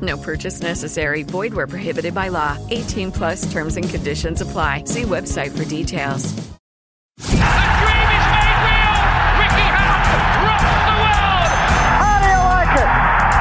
No 0.00 0.16
purchase 0.16 0.60
necessary. 0.62 1.22
Void 1.24 1.52
where 1.52 1.66
prohibited 1.66 2.14
by 2.14 2.28
law. 2.28 2.56
18 2.70 3.10
plus 3.12 3.50
terms 3.52 3.76
and 3.76 3.88
conditions 3.90 4.40
apply. 4.40 4.84
See 4.84 5.02
website 5.02 5.50
for 5.50 5.64
details. 5.64 6.32
The 7.20 7.36
dream 7.36 8.10
is 8.16 8.26
made 8.30 8.60
real. 8.64 8.96
Ricky 9.40 9.66
Hatton 9.66 10.22
rocks 10.46 10.72
the 10.88 10.96
world. 11.02 11.52
How 12.00 12.16
do 12.22 12.28
you 12.30 12.42
like 12.54 12.74
it? 12.80 12.90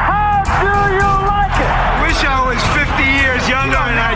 How 0.09 0.41
do 0.59 0.73
you 0.97 1.11
like 1.29 1.57
it? 1.61 1.73
Wish 2.07 2.21
I 2.25 2.43
was 2.49 2.59
50 2.75 3.03
years 3.03 3.43
younger 3.47 3.77
and 3.77 3.99
I'd 3.99 4.08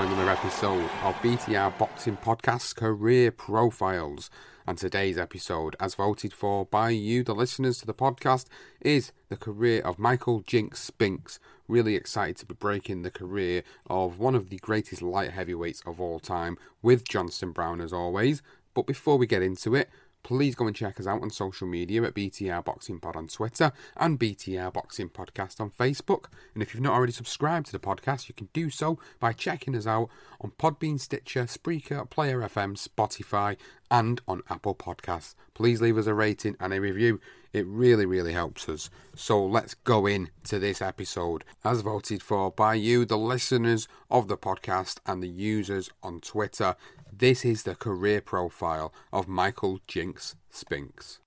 another 0.00 0.30
episode 0.30 0.90
of 1.02 1.14
BTR 1.16 1.78
Boxing 1.78 2.18
Podcast's 2.18 2.74
Career 2.74 3.30
Profiles. 3.30 4.30
And 4.66 4.76
today's 4.76 5.16
episode, 5.16 5.74
as 5.80 5.94
voted 5.94 6.34
for 6.34 6.66
by 6.66 6.90
you, 6.90 7.24
the 7.24 7.34
listeners 7.34 7.78
to 7.78 7.86
the 7.86 7.94
podcast, 7.94 8.46
is 8.80 9.12
the 9.30 9.36
career 9.36 9.80
of 9.80 9.98
Michael 9.98 10.40
Jinx 10.40 10.80
Spinks. 10.80 11.38
Really 11.66 11.94
excited 11.94 12.36
to 12.38 12.46
be 12.46 12.54
breaking 12.54 13.02
the 13.02 13.10
career 13.10 13.62
of 13.86 14.18
one 14.18 14.34
of 14.34 14.50
the 14.50 14.58
greatest 14.58 15.00
light 15.00 15.30
heavyweights 15.30 15.82
of 15.86 15.98
all 15.98 16.20
time, 16.20 16.58
with 16.82 17.08
Johnston 17.08 17.52
Brown 17.52 17.80
as 17.80 17.92
always. 17.92 18.42
But 18.74 18.86
before 18.86 19.16
we 19.16 19.26
get 19.26 19.40
into 19.40 19.74
it, 19.74 19.88
please 20.26 20.56
go 20.56 20.66
and 20.66 20.74
check 20.74 20.98
us 20.98 21.06
out 21.06 21.22
on 21.22 21.30
social 21.30 21.68
media 21.68 22.02
at 22.02 22.12
BTR 22.12 22.64
Boxing 22.64 22.98
Pod 22.98 23.14
on 23.14 23.28
Twitter 23.28 23.70
and 23.96 24.18
BTR 24.18 24.72
Boxing 24.72 25.08
Podcast 25.08 25.60
on 25.60 25.70
Facebook. 25.70 26.24
And 26.52 26.64
if 26.64 26.74
you've 26.74 26.82
not 26.82 26.94
already 26.94 27.12
subscribed 27.12 27.66
to 27.66 27.72
the 27.72 27.78
podcast, 27.78 28.28
you 28.28 28.34
can 28.34 28.48
do 28.52 28.68
so 28.68 28.98
by 29.20 29.32
checking 29.32 29.76
us 29.76 29.86
out 29.86 30.08
on 30.40 30.50
Podbean, 30.58 30.98
Stitcher, 30.98 31.44
Spreaker, 31.44 32.10
Player 32.10 32.40
FM, 32.40 32.76
Spotify, 32.76 33.56
and 33.88 34.20
on 34.26 34.42
Apple 34.50 34.74
Podcasts. 34.74 35.36
Please 35.54 35.80
leave 35.80 35.96
us 35.96 36.06
a 36.06 36.14
rating 36.14 36.56
and 36.58 36.74
a 36.74 36.80
review. 36.80 37.20
It 37.52 37.64
really, 37.68 38.04
really 38.04 38.32
helps 38.32 38.68
us. 38.68 38.90
So 39.14 39.46
let's 39.46 39.74
go 39.74 40.06
in 40.06 40.30
to 40.48 40.58
this 40.58 40.82
episode, 40.82 41.44
as 41.64 41.82
voted 41.82 42.20
for 42.20 42.50
by 42.50 42.74
you, 42.74 43.04
the 43.04 43.16
listeners 43.16 43.86
of 44.10 44.26
the 44.26 44.36
podcast, 44.36 44.98
and 45.06 45.22
the 45.22 45.28
users 45.28 45.88
on 46.02 46.20
Twitter. 46.20 46.74
This 47.18 47.46
is 47.46 47.62
the 47.62 47.74
career 47.74 48.20
profile 48.20 48.92
of 49.10 49.26
Michael 49.26 49.80
Jinx 49.86 50.36
Spinks. 50.50 51.20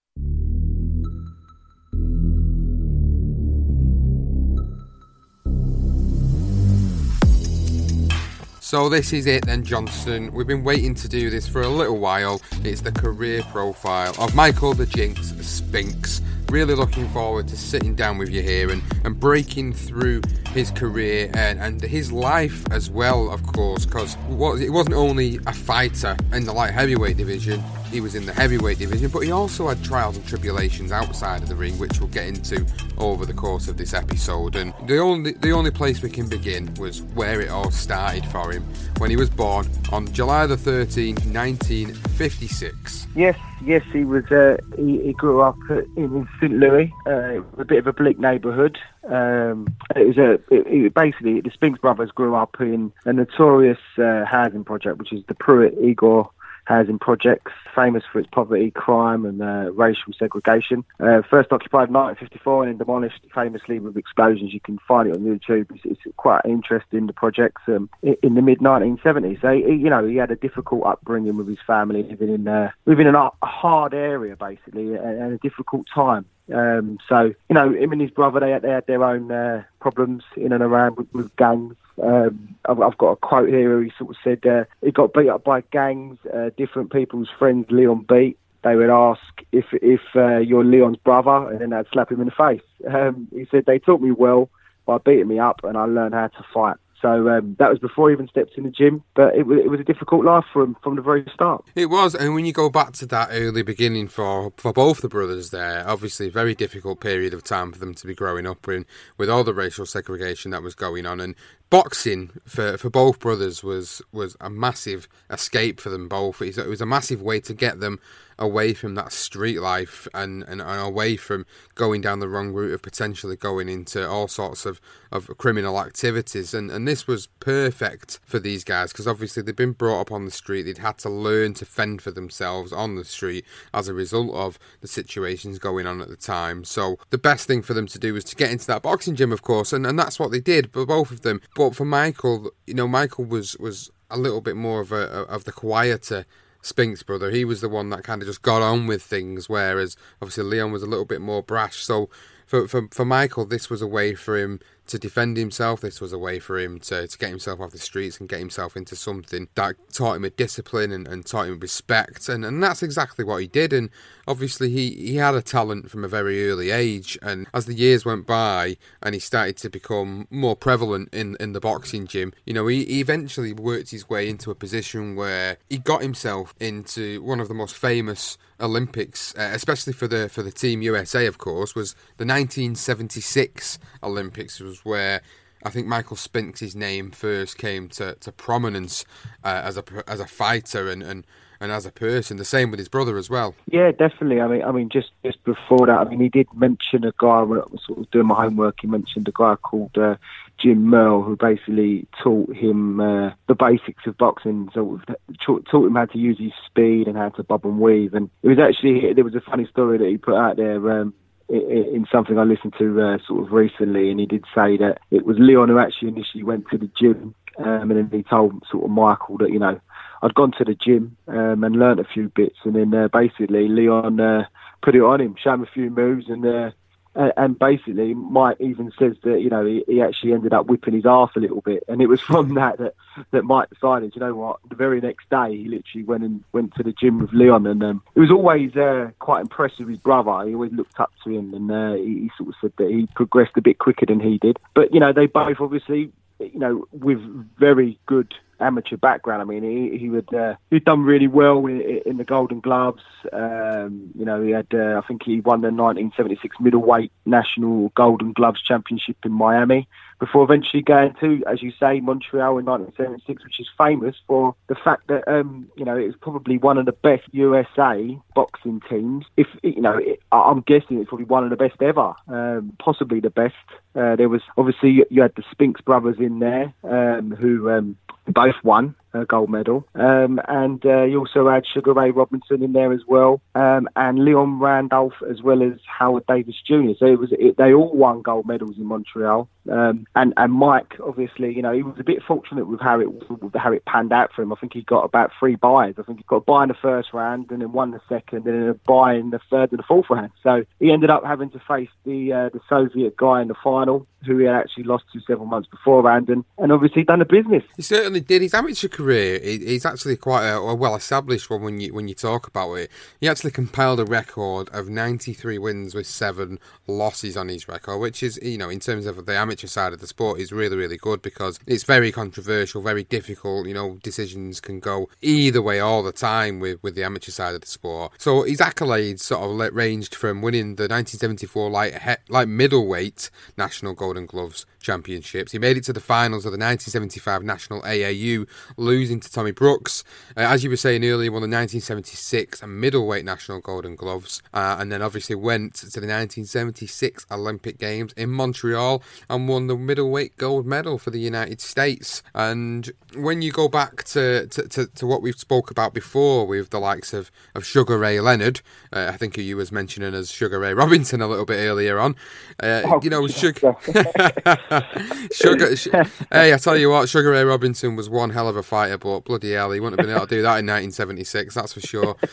So 8.60 8.88
this 8.88 9.14
is 9.14 9.26
it 9.26 9.48
then, 9.48 9.64
Johnston. 9.64 10.32
We've 10.32 10.46
been 10.46 10.64
waiting 10.64 10.94
to 10.94 11.10
do 11.10 11.32
this 11.32 11.48
for 11.48 11.64
a 11.64 11.68
little 11.68 11.98
while. 11.98 12.40
It's 12.64 12.82
the 12.82 12.92
career 12.92 13.42
profile 13.50 14.14
of 14.20 14.36
Michael 14.36 14.76
the 14.76 14.86
Jinx 14.86 15.30
Spinks. 15.42 16.22
Really 16.50 16.74
looking 16.74 17.08
forward 17.10 17.48
to 17.50 17.58
sitting 17.58 17.94
down 17.94 18.18
with 18.18 18.30
you 18.30 18.42
here 18.42 18.72
and, 18.72 18.82
and 19.04 19.20
breaking 19.20 19.74
through 19.74 20.22
his 20.52 20.72
career 20.72 21.30
and, 21.36 21.60
and 21.60 21.82
his 21.82 22.12
life 22.12 22.64
as 22.72 22.90
well, 22.90 23.30
of 23.32 23.46
course, 23.46 23.86
because 23.86 24.16
it 24.60 24.72
wasn't 24.72 24.96
only 24.96 25.40
a 25.46 25.54
fighter 25.54 26.18
in 26.34 26.46
the 26.46 26.54
light 26.54 26.74
heavyweight 26.74 27.18
division, 27.18 27.64
he 27.92 28.02
was 28.02 28.16
in 28.16 28.26
the 28.26 28.34
heavyweight 28.34 28.80
division, 28.80 29.10
but 29.10 29.22
he 29.22 29.32
also 29.32 29.68
had 29.68 29.84
trials 29.84 30.16
and 30.16 30.26
tribulations 30.26 30.92
outside 30.92 31.42
of 31.42 31.50
the 31.50 31.56
ring, 31.56 31.78
which 31.80 32.00
we'll 32.00 32.10
get 32.10 32.28
into 32.28 32.66
over 32.98 33.26
the 33.26 33.34
course 33.34 33.68
of 33.68 33.78
this 33.78 33.94
episode. 33.94 34.56
And 34.56 34.74
the 34.88 35.00
only 35.00 35.34
the 35.34 35.52
only 35.52 35.72
place 35.72 36.02
we 36.02 36.10
can 36.10 36.28
begin 36.28 36.74
was 36.76 37.02
where 37.02 37.42
it 37.42 37.50
all 37.50 37.72
started 37.72 38.26
for 38.26 38.52
him 38.52 38.64
when 38.98 39.10
he 39.10 39.16
was 39.16 39.30
born 39.30 39.68
on 39.92 40.12
July 40.14 40.46
the 40.46 40.56
13th, 40.56 41.26
1956. 41.32 43.08
Yes, 43.16 43.38
yes, 43.64 43.84
he 43.92 44.04
was. 44.04 44.26
Uh, 44.26 44.58
he, 44.76 45.02
he 45.02 45.14
grew 45.14 45.42
up 45.42 45.58
in 45.70 46.28
St 46.40 46.54
Louis, 46.54 46.94
uh, 47.06 47.42
a 47.58 47.66
bit 47.66 47.80
of 47.80 47.88
a 47.88 47.94
bleak 47.94 48.20
neighbourhood. 48.20 48.78
Um, 49.04 49.68
it 49.96 50.08
was 50.08 50.18
a 50.18 50.34
it, 50.54 50.68
it 50.68 50.94
basically 50.94 51.42
the 51.42 51.52
Spinks 51.52 51.80
brothers 51.80 52.12
grew 52.12 52.36
up 52.36 52.58
in 52.60 52.92
a 53.06 53.14
notorious 53.14 53.80
uh, 53.98 54.26
housing 54.26 54.64
project, 54.64 54.98
which 54.98 55.14
is 55.14 55.24
the 55.28 55.36
Pruitt 55.36 55.80
Igoe 55.82 56.30
housing 56.70 57.00
projects, 57.00 57.52
famous 57.76 58.04
for 58.10 58.20
its 58.20 58.30
poverty, 58.32 58.70
crime, 58.70 59.26
and 59.26 59.42
uh, 59.42 59.72
racial 59.74 60.14
segregation. 60.18 60.86
Uh, 61.00 61.24
first 61.28 61.52
occupied 61.52 61.90
in 61.90 61.96
1954 61.96 62.64
and 62.64 62.72
then 62.72 62.78
demolished 62.78 63.22
famously 63.34 63.80
with 63.80 63.98
explosions. 63.98 64.54
You 64.54 64.60
can 64.60 64.78
find 64.88 65.10
it 65.10 65.16
on 65.16 65.22
YouTube. 65.22 65.68
It's, 65.74 65.84
it's 65.84 66.16
quite 66.18 66.42
interesting, 66.46 67.08
the 67.08 67.14
projects 67.14 67.64
um, 67.68 67.90
in, 68.04 68.36
the 68.36 68.44
mid 68.44 68.60
1970s. 68.60 69.42
So, 69.42 69.52
he, 69.52 69.74
you 69.74 69.90
know, 69.90 70.06
he 70.06 70.18
had 70.18 70.30
a 70.30 70.36
difficult 70.36 70.86
upbringing 70.86 71.38
with 71.38 71.48
his 71.48 71.58
family, 71.66 72.04
living 72.04 72.30
in 72.30 72.48
uh, 72.48 72.70
living 72.86 73.08
in 73.08 73.16
a 73.16 73.32
hard 73.42 73.96
area, 73.96 74.36
basically, 74.36 74.94
and 74.94 75.34
a 75.34 75.38
difficult 75.40 75.88
time. 75.94 76.26
Um, 76.54 76.98
so, 77.08 77.34
you 77.50 77.54
know, 77.54 77.74
him 77.74 77.92
and 77.92 78.02
his 78.02 78.12
brother, 78.12 78.40
they 78.40 78.52
had, 78.52 78.62
they 78.62 78.70
had 78.72 78.88
their 78.88 79.04
own 79.04 79.32
uh, 79.32 79.64
problems 79.80 80.24
in 80.36 80.52
and 80.52 80.64
around 80.64 80.98
with, 80.98 81.14
with 81.14 81.36
gangs. 81.36 81.76
Um, 82.02 82.56
I've, 82.66 82.82
I've 82.82 82.98
got 82.98 83.12
a 83.12 83.16
quote 83.18 83.50
here 83.50 83.76
where 83.76 83.84
he 83.84 83.92
sort 83.98 84.12
of 84.12 84.16
said 84.24 84.46
uh, 84.46 84.66
he 84.84 84.92
got 84.92 85.14
beat 85.14 85.30
up 85.30 85.44
by 85.44 85.62
gangs, 85.62 86.18
uh, 86.34 86.50
different 86.58 86.92
people's 86.92 87.30
friends 87.38 87.68
Leon 87.70 88.06
beat. 88.08 88.38
They 88.62 88.76
would 88.76 88.90
ask 88.90 89.22
if 89.54 89.66
if 89.72 90.02
uh, 90.16 90.38
you're 90.38 90.66
Leon's 90.66 90.98
brother, 90.98 91.50
and 91.50 91.62
then 91.62 91.70
they'd 91.70 91.88
slap 91.94 92.12
him 92.12 92.20
in 92.20 92.26
the 92.26 92.32
face. 92.32 92.62
Um, 92.86 93.30
he 93.34 93.48
said 93.50 93.66
they 93.66 93.80
taught 93.80 94.02
me 94.02 94.12
well 94.12 94.50
by 94.86 94.98
beating 94.98 95.30
me 95.30 95.40
up, 95.40 95.64
and 95.64 95.78
I 95.78 95.86
learned 95.86 96.14
how 96.14 96.28
to 96.28 96.46
fight. 96.54 96.76
So 97.02 97.30
um, 97.30 97.56
that 97.60 97.70
was 97.70 97.80
before 97.80 98.10
he 98.10 98.14
even 98.14 98.28
stepped 98.28 98.58
in 98.58 98.64
the 98.64 98.72
gym, 98.72 99.04
but 99.16 99.36
it, 99.36 99.40
it 99.42 99.70
was 99.70 99.80
a 99.80 99.84
difficult 99.84 100.26
life 100.26 100.46
for 100.52 100.64
him 100.64 100.76
from 100.84 100.96
the 100.96 101.02
very 101.02 101.26
start. 101.34 101.66
It 101.76 101.88
was, 101.88 102.16
and 102.16 102.34
when 102.34 102.46
you 102.46 102.54
go 102.54 102.70
back 102.70 102.94
to 102.94 103.06
that 103.08 103.30
early 103.32 103.62
beginning 103.62 104.08
for 104.08 104.52
for 104.58 104.74
both 104.74 105.02
the 105.02 105.10
brothers, 105.10 105.52
there 105.52 105.88
obviously 105.88 106.28
a 106.28 106.32
very 106.32 106.56
difficult 106.56 107.00
period 107.00 107.34
of 107.34 107.44
time 107.44 107.72
for 107.72 107.80
them 107.80 107.94
to 107.96 108.08
be 108.08 108.14
growing 108.14 108.46
up 108.46 108.68
in 108.68 108.86
with 109.18 109.30
all 109.30 109.44
the 109.44 109.54
racial 109.54 109.86
segregation 109.86 110.52
that 110.52 110.62
was 110.64 110.76
going 110.76 111.06
on, 111.06 111.20
and 111.20 111.36
boxing 111.70 112.32
for, 112.46 112.78
for 112.78 112.90
both 112.90 113.20
brothers 113.20 113.64
was 113.64 114.02
was 114.12 114.36
a 114.42 114.50
massive 114.50 115.08
escape 115.30 115.80
for 115.80 115.90
them 115.90 116.08
both. 116.08 116.42
It 116.42 116.68
was 116.68 116.82
a 116.82 116.86
massive 116.86 117.22
way 117.22 117.40
to 117.42 117.54
get 117.54 117.80
them 117.80 118.00
away 118.40 118.74
from 118.74 118.96
that 118.96 119.12
street 119.12 119.60
life 119.60 120.08
and, 120.14 120.44
and, 120.44 120.62
and, 120.62 120.82
away 120.82 121.18
from 121.18 121.46
going 121.76 122.02
down 122.02 122.20
the 122.20 122.30
wrong 122.30 122.52
route 122.52 122.74
of 122.74 122.82
potentially 122.82 123.36
going 123.36 123.68
into 123.68 124.08
all 124.10 124.28
sorts 124.28 124.66
of, 124.66 124.80
of 125.12 125.30
criminal 125.38 125.80
activities. 125.80 126.54
And, 126.54 126.72
and 126.72 126.88
this 126.88 127.06
was 127.06 127.28
perfect 127.40 128.20
for 128.26 128.40
these 128.40 128.64
guys 128.64 128.92
because 128.92 129.08
obviously 129.08 129.44
they'd 129.44 129.56
been 129.56 129.74
brought 129.74 130.02
up 130.02 130.12
on 130.12 130.26
the 130.26 130.32
street, 130.32 130.64
they'd 130.64 130.78
had 130.80 130.98
to 131.00 131.10
learn 131.10 131.54
to 131.56 131.66
fend 131.66 132.02
for 132.02 132.12
themselves 132.12 132.72
on 132.72 132.96
the 132.96 133.06
street 133.06 133.46
as 133.74 133.88
a 133.88 133.94
result 133.94 134.34
of 134.34 134.58
the 134.80 134.88
situations 134.88 135.60
going 135.60 135.86
on 135.86 136.02
at 136.02 136.08
the 136.08 136.16
time. 136.16 136.64
So 136.64 136.98
the 137.10 137.18
best 137.18 137.46
thing 137.46 137.62
for 137.62 137.74
them 137.74 137.88
to 137.88 138.00
do 138.00 138.14
was 138.14 138.24
to 138.26 138.36
get 138.36 138.52
into 138.52 138.68
that 138.68 138.82
boxing 138.82 139.16
gym, 139.16 139.34
of 139.34 139.42
course, 139.42 139.74
and, 139.74 139.86
and 139.86 140.00
that's 140.00 140.18
what 140.18 140.32
they 140.32 140.40
did, 140.40 140.72
but 140.72 140.88
both 140.88 141.12
of 141.12 141.22
them. 141.22 141.42
But 141.60 141.76
for 141.76 141.84
Michael, 141.84 142.52
you 142.66 142.74
know, 142.74 142.88
Michael 142.88 143.26
was, 143.26 143.58
was 143.58 143.92
a 144.10 144.18
little 144.18 144.40
bit 144.40 144.56
more 144.56 144.80
of 144.80 144.94
a 144.94 145.26
of 145.28 145.44
the 145.44 145.52
quieter 145.52 146.26
Spinks 146.62 147.04
brother. 147.04 147.32
He 147.32 147.44
was 147.44 147.60
the 147.60 147.68
one 147.68 147.90
that 147.90 148.06
kind 148.06 148.22
of 148.22 148.30
just 148.30 148.44
got 148.44 148.62
on 148.62 148.88
with 148.88 149.02
things, 149.02 149.50
whereas 149.50 149.98
obviously 150.22 150.46
Leon 150.46 150.72
was 150.72 150.84
a 150.84 150.86
little 150.86 151.04
bit 151.04 151.20
more 151.20 151.44
brash. 151.44 151.84
So 151.84 152.10
for 152.48 152.66
for, 152.66 152.88
for 152.92 153.04
Michael, 153.04 153.46
this 153.46 153.70
was 153.70 153.82
a 153.82 153.88
way 153.88 154.16
for 154.16 154.38
him 154.38 154.62
to 154.90 155.00
defend 155.00 155.38
himself. 155.38 155.82
This 155.82 156.02
was 156.02 156.12
a 156.12 156.18
way 156.18 156.40
for 156.40 156.60
him 156.60 156.80
to, 156.82 157.08
to 157.08 157.18
get 157.18 157.30
himself 157.30 157.60
off 157.60 157.72
the 157.72 157.80
streets 157.80 158.20
and 158.20 158.28
get 158.28 158.40
himself 158.40 158.76
into 158.76 158.96
something 158.96 159.48
that 159.56 159.76
taught 159.94 160.18
him 160.18 160.26
a 160.26 160.30
discipline 160.30 160.92
and, 160.92 161.08
and 161.08 161.26
taught 161.26 161.48
him 161.48 161.60
respect. 161.60 162.28
And, 162.28 162.44
and 162.44 162.62
that's 162.62 162.84
exactly 162.84 163.24
what 163.24 163.42
he 163.42 163.48
did. 163.48 163.72
And 163.72 163.90
obviously, 164.28 164.70
he, 164.70 164.92
he 164.92 165.16
had 165.16 165.36
a 165.36 165.42
talent 165.42 165.90
from 165.90 166.04
a 166.04 166.08
very 166.08 166.50
early 166.50 166.72
age. 166.72 167.18
And 167.22 167.48
as 167.54 167.66
the 167.66 167.74
years 167.74 168.04
went 168.04 168.26
by 168.26 168.78
and 169.02 169.14
he 169.14 169.20
started 169.20 169.58
to 169.58 169.70
become 169.70 170.28
more 170.30 170.56
prevalent 170.56 171.14
in, 171.14 171.38
in 171.40 171.54
the 171.54 171.60
boxing 171.60 172.08
gym, 172.08 172.34
you 172.46 172.54
know, 172.54 172.68
he, 172.68 172.84
he 172.86 173.00
eventually 173.00 173.54
worked 173.54 173.92
his 173.92 174.10
way 174.10 174.28
into 174.28 174.52
a 174.52 174.56
position 174.56 175.16
where 175.16 175.58
he 175.70 175.78
got 175.78 176.02
himself 176.02 176.56
into 176.60 177.22
one 177.22 177.40
of 177.40 177.48
the 177.48 177.54
most 177.54 177.76
famous 177.76 178.38
Olympics, 178.62 179.34
uh, 179.36 179.52
especially 179.54 179.94
for 179.94 180.08
the 180.08 180.30
for 180.30 180.44
the 180.44 180.52
team 180.52 180.82
USA, 180.82 181.26
of 181.26 181.38
course, 181.38 181.76
was 181.76 181.94
the 182.18 182.26
1976 182.26 183.80
Olympics. 184.04 184.60
Was 184.60 184.79
where 184.84 185.22
I 185.64 185.70
think 185.70 185.88
Michael 185.88 186.16
Spinks' 186.16 186.76
name 186.76 187.12
first 187.12 187.58
came 187.58 187.90
to, 187.90 188.16
to 188.16 188.32
prominence 188.32 189.06
uh, 189.44 189.62
as 189.64 189.78
a 189.78 189.84
as 190.08 190.20
a 190.20 190.28
fighter 190.28 190.90
and, 190.90 191.04
and 191.04 191.26
and 191.60 191.72
as 191.72 191.86
a 191.86 191.92
person. 191.92 192.38
The 192.38 192.46
same 192.46 192.72
with 192.72 192.80
his 192.80 192.88
brother 192.88 193.18
as 193.18 193.30
well. 193.30 193.56
Yeah, 193.70 193.92
definitely. 193.92 194.40
I 194.42 194.48
mean, 194.48 194.64
I 194.64 194.72
mean, 194.72 194.90
just 194.90 195.12
just 195.24 195.44
before 195.44 195.88
that, 195.88 196.00
I 196.00 196.04
mean, 196.06 196.22
he 196.22 196.30
did 196.30 196.48
mention 196.54 197.04
a 197.04 197.14
guy 197.18 197.42
when 197.42 197.60
I 197.60 197.64
was 197.70 197.82
sort 197.86 198.00
of 198.00 198.10
doing 198.12 198.28
my 198.28 198.36
homework. 198.36 198.78
He 198.82 198.88
mentioned 198.88 199.28
a 199.28 199.34
guy 199.34 199.56
called 199.56 199.98
uh, 199.98 200.16
Jim 200.58 200.86
Merle, 200.86 201.24
who 201.24 201.36
basically 201.36 202.08
taught 202.22 202.56
him 202.56 203.02
uh, 203.02 203.32
the 203.48 203.56
basics 203.56 204.06
of 204.08 204.18
boxing. 204.18 204.70
So 204.74 205.02
taught, 205.42 205.66
taught 205.66 205.88
him 205.88 205.96
how 205.96 206.06
to 206.06 206.18
use 206.18 206.40
his 206.40 206.54
speed 206.66 207.08
and 207.08 207.18
how 207.18 207.30
to 207.30 207.44
bob 207.44 207.66
and 207.66 207.80
weave. 207.80 208.14
And 208.14 208.30
it 208.44 208.48
was 208.48 208.60
actually 208.60 209.14
there 209.14 209.26
was 209.26 209.36
a 209.36 209.42
funny 209.42 209.68
story 209.68 209.98
that 209.98 210.08
he 210.08 210.18
put 210.18 210.36
out 210.36 210.56
there. 210.56 211.02
Um, 211.02 211.14
in 211.50 212.06
something 212.12 212.38
I 212.38 212.44
listened 212.44 212.76
to 212.78 213.02
uh, 213.02 213.18
sort 213.28 213.46
of 213.46 213.52
recently, 213.52 214.12
and 214.12 214.20
he 214.20 214.26
did 214.26 214.46
say 214.54 214.78
that 214.78 215.00
it 215.12 215.26
was 215.26 215.38
Leon 215.40 215.70
who 215.70 215.80
actually 215.80 216.10
initially 216.10 216.44
went 216.44 216.66
to 216.70 216.78
the 216.78 216.90
gym, 217.00 217.34
um, 217.58 217.92
and 217.92 217.92
then 217.92 218.10
he 218.12 218.24
told 218.24 218.64
sort 218.70 218.86
of 218.86 218.92
Michael 218.92 219.38
that 219.40 219.52
you 219.52 219.60
know 219.60 219.80
I'd 220.22 220.36
gone 220.36 220.52
to 220.58 220.64
the 220.64 220.76
gym 220.76 221.18
um, 221.28 221.64
and 221.64 221.76
learnt 221.76 222.00
a 222.00 222.04
few 222.04 222.30
bits, 222.30 222.58
and 222.64 222.76
then 222.76 222.94
uh, 222.94 223.08
basically 223.08 223.68
Leon 223.68 224.20
uh, 224.20 224.46
put 224.82 224.96
it 224.96 225.02
on 225.02 225.22
him, 225.22 225.36
showed 225.42 225.56
him 225.56 225.64
a 225.64 225.74
few 225.74 225.90
moves, 225.90 226.30
and 226.30 226.46
uh, 226.46 226.72
and 227.16 227.58
basically 227.58 228.14
Mike 228.14 228.58
even 228.60 228.92
says 228.98 229.16
that 229.24 229.42
you 229.42 229.50
know 229.50 229.66
he, 229.66 229.84
he, 229.88 230.02
actually 230.02 230.34
ended 230.34 230.54
up 230.54 230.68
whipping 230.68 230.94
his 230.94 231.06
arse 231.06 231.32
a 231.36 231.40
little 231.40 231.62
bit, 231.62 231.84
and 231.88 232.02
it 232.02 232.08
was 232.08 232.22
from 232.22 232.54
that 232.56 232.78
that 232.78 232.96
that 233.32 233.44
Mike 233.44 233.70
decided, 233.70 234.16
you 234.16 234.22
know 234.22 234.36
what, 234.36 234.60
the 234.70 234.76
very 234.76 235.02
next 235.02 235.30
day 235.30 235.58
he 235.58 235.68
literally 235.68 236.04
went 236.04 236.24
and 236.24 236.44
went 236.52 236.76
to 236.76 236.84
the 236.84 236.94
gym 236.94 237.20
with 237.20 237.34
Leon, 237.34 237.66
and 237.66 237.84
um, 237.84 238.04
it 238.16 238.20
was 238.20 238.32
always 238.32 238.76
uh, 238.76 239.10
quite 239.20 239.42
impressive. 239.42 239.88
His 239.88 240.00
brother, 240.00 240.48
he 240.48 240.54
always 240.54 240.72
looked 240.72 241.00
up 241.00 241.12
to 241.24 241.32
him, 241.32 241.54
and 241.54 241.72
uh, 241.72 241.94
he, 241.94 242.22
he 242.22 242.32
sort 242.38 242.50
of 242.50 242.56
said 242.62 242.74
that 242.78 242.90
he 242.90 243.08
progressed 243.16 243.58
a 243.58 243.62
bit 243.62 243.80
quicker 243.80 244.06
than 244.06 244.20
he 244.20 244.38
did. 244.38 244.58
But 244.76 244.94
you 244.94 245.00
know, 245.00 245.12
they 245.12 245.26
both 245.26 245.60
obviously, 245.60 246.12
you 246.40 246.60
know, 246.60 246.86
with 246.92 247.20
very 247.58 248.00
good 248.06 248.34
amateur 248.60 248.98
background. 248.98 249.42
I 249.42 249.46
mean, 249.46 249.64
he 249.64 249.98
he 249.98 250.10
would 250.10 250.34
uh, 250.34 250.56
he'd 250.70 250.86
done 250.86 251.04
really 251.04 251.28
well 251.28 251.66
in, 251.66 252.02
in 252.06 252.18
the 252.18 252.24
Golden 252.24 252.60
Gloves. 252.60 253.04
Um, 253.32 254.12
you 254.16 254.26
know, 254.26 254.42
he 254.42 254.52
had 254.52 254.68
uh, 254.74 255.02
I 255.04 255.08
think 255.08 255.24
he 255.24 255.42
won 255.42 255.62
the 255.62 255.68
1976 255.68 256.58
middleweight 256.60 257.12
national 257.26 257.90
Golden 257.96 258.34
Gloves 258.34 258.62
championship 258.62 259.18
in 259.26 259.32
Miami 259.32 259.88
before 260.20 260.44
eventually 260.44 260.84
going 260.84 261.16
to, 261.22 261.44
as 261.48 261.64
you 261.64 261.72
say, 261.80 262.00
Montreal 262.00 262.58
in 262.58 262.66
1976, 262.66 263.44
which 263.44 263.60
is 263.60 263.68
famous 263.78 264.16
for 264.28 264.56
the 264.68 264.76
fact 264.76 265.08
that 265.08 265.28
um, 265.28 265.70
you 265.76 265.86
know 265.86 265.98
it 265.98 266.06
was 266.06 266.16
probably 266.20 266.58
one 266.58 266.78
of 266.78 266.86
the 266.86 266.92
best 266.92 267.24
USA 267.32 268.18
boxing 268.36 268.82
teams. 268.90 269.26
If 269.38 269.48
you 269.64 269.82
know, 269.82 269.98
it, 269.98 270.22
I'm 270.32 270.62
guessing 270.62 271.00
it's 271.00 271.10
probably 271.10 271.26
one 271.26 271.44
of 271.44 271.50
the 271.50 271.56
best 271.56 271.82
ever, 271.82 272.14
um, 272.28 272.74
possibly 272.80 273.20
the 273.20 273.30
best. 273.30 273.56
Uh, 273.96 274.16
there 274.16 274.30
was 274.30 274.42
obviously 274.58 275.06
you 275.10 275.22
had 275.22 275.34
the 275.36 275.44
Spinks 275.52 275.82
brothers 275.82 276.18
in 276.20 276.40
there 276.40 276.74
um, 276.84 277.32
who 277.32 277.70
um, 277.70 277.98
both 278.28 278.56
won 278.64 278.96
gold 279.26 279.50
medal. 279.50 279.88
Um, 279.96 280.40
and 280.48 280.86
uh, 280.86 281.04
you 281.04 281.20
also 281.20 281.50
had 281.50 281.66
Sugar 281.66 281.94
Ray 281.94 282.12
Robinson 282.12 282.64
in 282.64 282.74
there 282.74 282.94
as 282.94 283.02
well, 283.08 283.42
um, 283.56 283.88
and 283.96 284.24
Leon 284.24 284.60
Randolph 284.60 285.14
as 285.30 285.42
well 285.42 285.62
as 285.64 285.80
Howard 285.86 286.26
Davis 286.28 286.56
Jr. 286.66 286.92
So 286.98 287.06
it 287.06 287.20
was 287.20 287.30
it, 287.32 287.58
they 287.58 287.74
all 287.74 287.94
won 287.96 288.22
gold 288.22 288.48
medals 288.48 288.78
in 288.78 288.86
Montreal. 288.86 289.50
Um, 289.70 290.08
and 290.16 290.34
and 290.38 290.54
Mike, 290.54 290.96
obviously, 291.06 291.54
you 291.54 291.62
know, 291.62 291.74
he 291.74 291.84
was 291.84 291.96
a 292.00 292.04
bit 292.04 292.24
fortunate 292.24 292.68
with 292.68 292.80
how 292.80 293.00
it 293.00 293.08
with 293.30 293.54
how 293.56 293.72
it 293.72 293.86
panned 293.86 294.12
out 294.12 294.32
for 294.34 294.42
him. 294.42 294.52
I 294.52 294.56
think 294.56 294.74
he 294.74 294.82
got 294.82 295.04
about 295.04 295.32
three 295.40 295.56
buys. 295.56 295.96
I 295.98 296.04
think 296.04 296.20
he 296.20 296.26
got 296.28 296.38
a 296.38 296.42
buy 296.42 296.64
in 296.64 296.70
the 296.70 296.76
first 296.76 297.14
round, 297.14 297.52
and 297.52 297.62
then 297.62 297.72
won 297.72 297.92
the 297.92 298.02
second, 298.10 298.48
and 298.48 298.64
then 298.64 298.70
a 298.70 298.74
buy 298.74 299.16
in 299.16 299.30
the 299.30 299.40
third 299.50 299.72
and 299.72 299.80
the 299.80 299.84
fourth 299.84 300.10
round. 300.10 300.32
So 300.42 300.64
he 300.80 300.92
ended 300.92 301.10
up 301.10 301.24
having 301.24 301.50
to 301.52 301.60
face 301.60 301.90
the 302.04 302.34
uh, 302.34 302.50
the 302.50 302.62
Soviet 302.68 303.16
guy 303.16 303.42
in 303.42 303.48
the 303.48 303.56
final, 303.64 304.08
who 304.26 304.38
he 304.38 304.46
had 304.46 304.56
actually 304.56 304.86
lost 304.86 305.06
to 305.14 305.20
several 305.22 305.46
months 305.46 305.70
beforehand, 305.70 306.30
and, 306.30 306.44
and 306.58 306.72
obviously 306.72 307.04
done 307.04 307.20
the 307.20 307.26
business. 307.26 307.64
He 307.76 307.84
certainly 307.84 308.22
did. 308.22 308.42
His 308.42 308.54
amateur 308.54 308.88
career 309.00 309.40
is 309.42 309.86
actually 309.86 310.18
quite 310.18 310.46
a, 310.46 310.58
a 310.58 310.76
well 310.76 310.94
established 310.94 311.50
one 311.50 311.62
when 311.62 311.80
you 311.80 311.94
when 311.94 312.10
you 312.10 312.16
talk 312.16 312.48
about 312.48 312.74
it. 312.74 312.92
He 313.22 313.30
actually 313.30 313.52
compiled 313.52 314.02
a 314.02 314.06
record 314.06 314.68
of 314.74 314.90
93 314.90 315.58
wins 315.58 315.96
with 315.96 316.06
seven 316.06 316.60
losses 316.86 317.38
on 317.38 317.48
his 317.48 317.70
record, 317.70 318.00
which 318.00 318.22
is 318.22 318.38
you 318.44 318.58
know 318.58 318.70
in 318.70 318.82
terms 318.82 319.06
of 319.06 319.26
the 319.26 319.38
amateur 319.38 319.68
side 319.68 319.94
of 319.94 320.02
the 320.02 320.08
sport 320.08 320.42
is 320.42 320.52
really 320.52 320.76
really 320.76 320.98
good 320.98 321.22
because 321.22 321.60
it's 321.66 321.84
very 321.84 322.12
controversial, 322.12 322.82
very 322.82 323.06
difficult. 323.06 323.68
You 323.68 323.74
know 323.74 323.98
decisions 324.04 324.60
can 324.60 324.82
go 324.82 325.10
either 325.22 325.62
way 325.62 325.80
all 325.80 326.04
the 326.04 326.12
time 326.12 326.60
with 326.60 326.84
with 326.84 326.96
the 326.96 327.06
amateur 327.06 327.32
side 327.32 327.56
of 327.56 327.62
the 327.62 327.68
sport. 327.68 328.12
So 328.18 328.44
his 328.44 328.60
accolades 328.60 329.22
sort 329.22 329.44
of 329.44 329.74
ranged 329.74 330.14
from 330.14 330.42
winning 330.42 330.76
the 330.76 330.84
1974 330.84 331.70
light 331.70 332.20
light 332.28 332.50
middleweight 332.50 333.30
national 333.58 333.94
Golden 333.94 334.26
Gloves 334.26 334.66
championships. 334.82 335.52
He 335.52 335.60
made 335.60 335.78
it 335.78 335.84
to 335.86 335.94
the 335.94 336.00
finals 336.00 336.46
of 336.46 336.52
the 336.52 336.58
1975 336.58 337.44
National 337.44 337.82
AAU, 337.82 338.48
losing 338.90 339.20
to 339.20 339.32
Tommy 339.32 339.52
Brooks. 339.52 340.04
Uh, 340.36 340.40
as 340.40 340.64
you 340.64 340.70
were 340.72 340.76
saying 340.76 341.06
earlier, 341.06 341.32
won 341.32 341.42
the 341.42 341.46
1976 341.46 342.66
middleweight 342.66 343.24
national 343.24 343.60
Golden 343.60 343.96
Gloves, 343.96 344.42
uh, 344.52 344.78
and 344.80 344.92
then 344.92 345.04
obviously 345.04 345.36
went 345.36 345.76
to 345.76 346.00
the 346.00 346.08
1976 346.08 347.28
Olympic 347.30 347.78
Games 347.78 348.14
in 348.14 348.32
Montreal 348.32 349.04
and 349.30 349.48
won 349.48 349.68
the 349.68 349.78
middleweight 349.78 350.38
gold 350.38 350.66
medal 350.66 350.98
for 350.98 351.12
the 351.12 351.20
United 351.20 351.62
States. 351.62 352.24
And 352.34 352.92
when 353.16 353.44
you 353.44 353.52
go 353.52 353.68
back 353.68 354.06
to, 354.06 354.48
to, 354.48 354.68
to, 354.68 354.88
to 354.88 355.06
what 355.06 355.22
we've 355.22 355.38
spoke 355.38 355.70
about 355.70 355.94
before 355.94 356.48
with 356.48 356.72
the 356.72 356.80
likes 356.80 357.14
of, 357.14 357.30
of 357.54 357.64
Sugar 357.64 358.00
Ray 358.00 358.20
Leonard, 358.20 358.62
uh, 358.92 359.12
I 359.14 359.18
think 359.18 359.38
you 359.38 359.56
was 359.56 359.72
mentioning 359.72 360.16
as 360.16 360.32
Sugar 360.32 360.58
Ray 360.58 360.74
Robinson 360.74 361.22
a 361.22 361.28
little 361.28 361.46
bit 361.46 361.58
earlier 361.58 362.00
on. 362.00 362.16
Uh, 362.62 362.82
oh, 362.86 363.00
you 363.04 363.12
know, 363.12 363.28
Sugar. 363.28 363.76
Sugar. 365.32 365.76
hey, 366.32 366.54
I 366.54 366.58
tell 366.58 366.76
you 366.76 366.90
what, 366.90 367.08
Sugar 367.08 367.30
Ray 367.30 367.44
Robinson 367.44 367.96
was 367.96 368.10
one 368.10 368.32
hell 368.32 368.48
of 368.48 368.56
a 368.56 368.64
fighter, 368.80 368.98
but 368.98 369.26
bloody 369.26 369.52
hell, 369.52 369.72
he 369.72 369.80
wouldn't 369.80 370.00
have 370.00 370.08
been 370.08 370.16
able 370.16 370.28
to 370.28 370.36
do 370.36 370.42
that 370.42 370.60
in 370.60 370.66
1976. 370.66 371.54
That's 371.56 371.74
for 371.74 371.82
sure. 371.82 372.16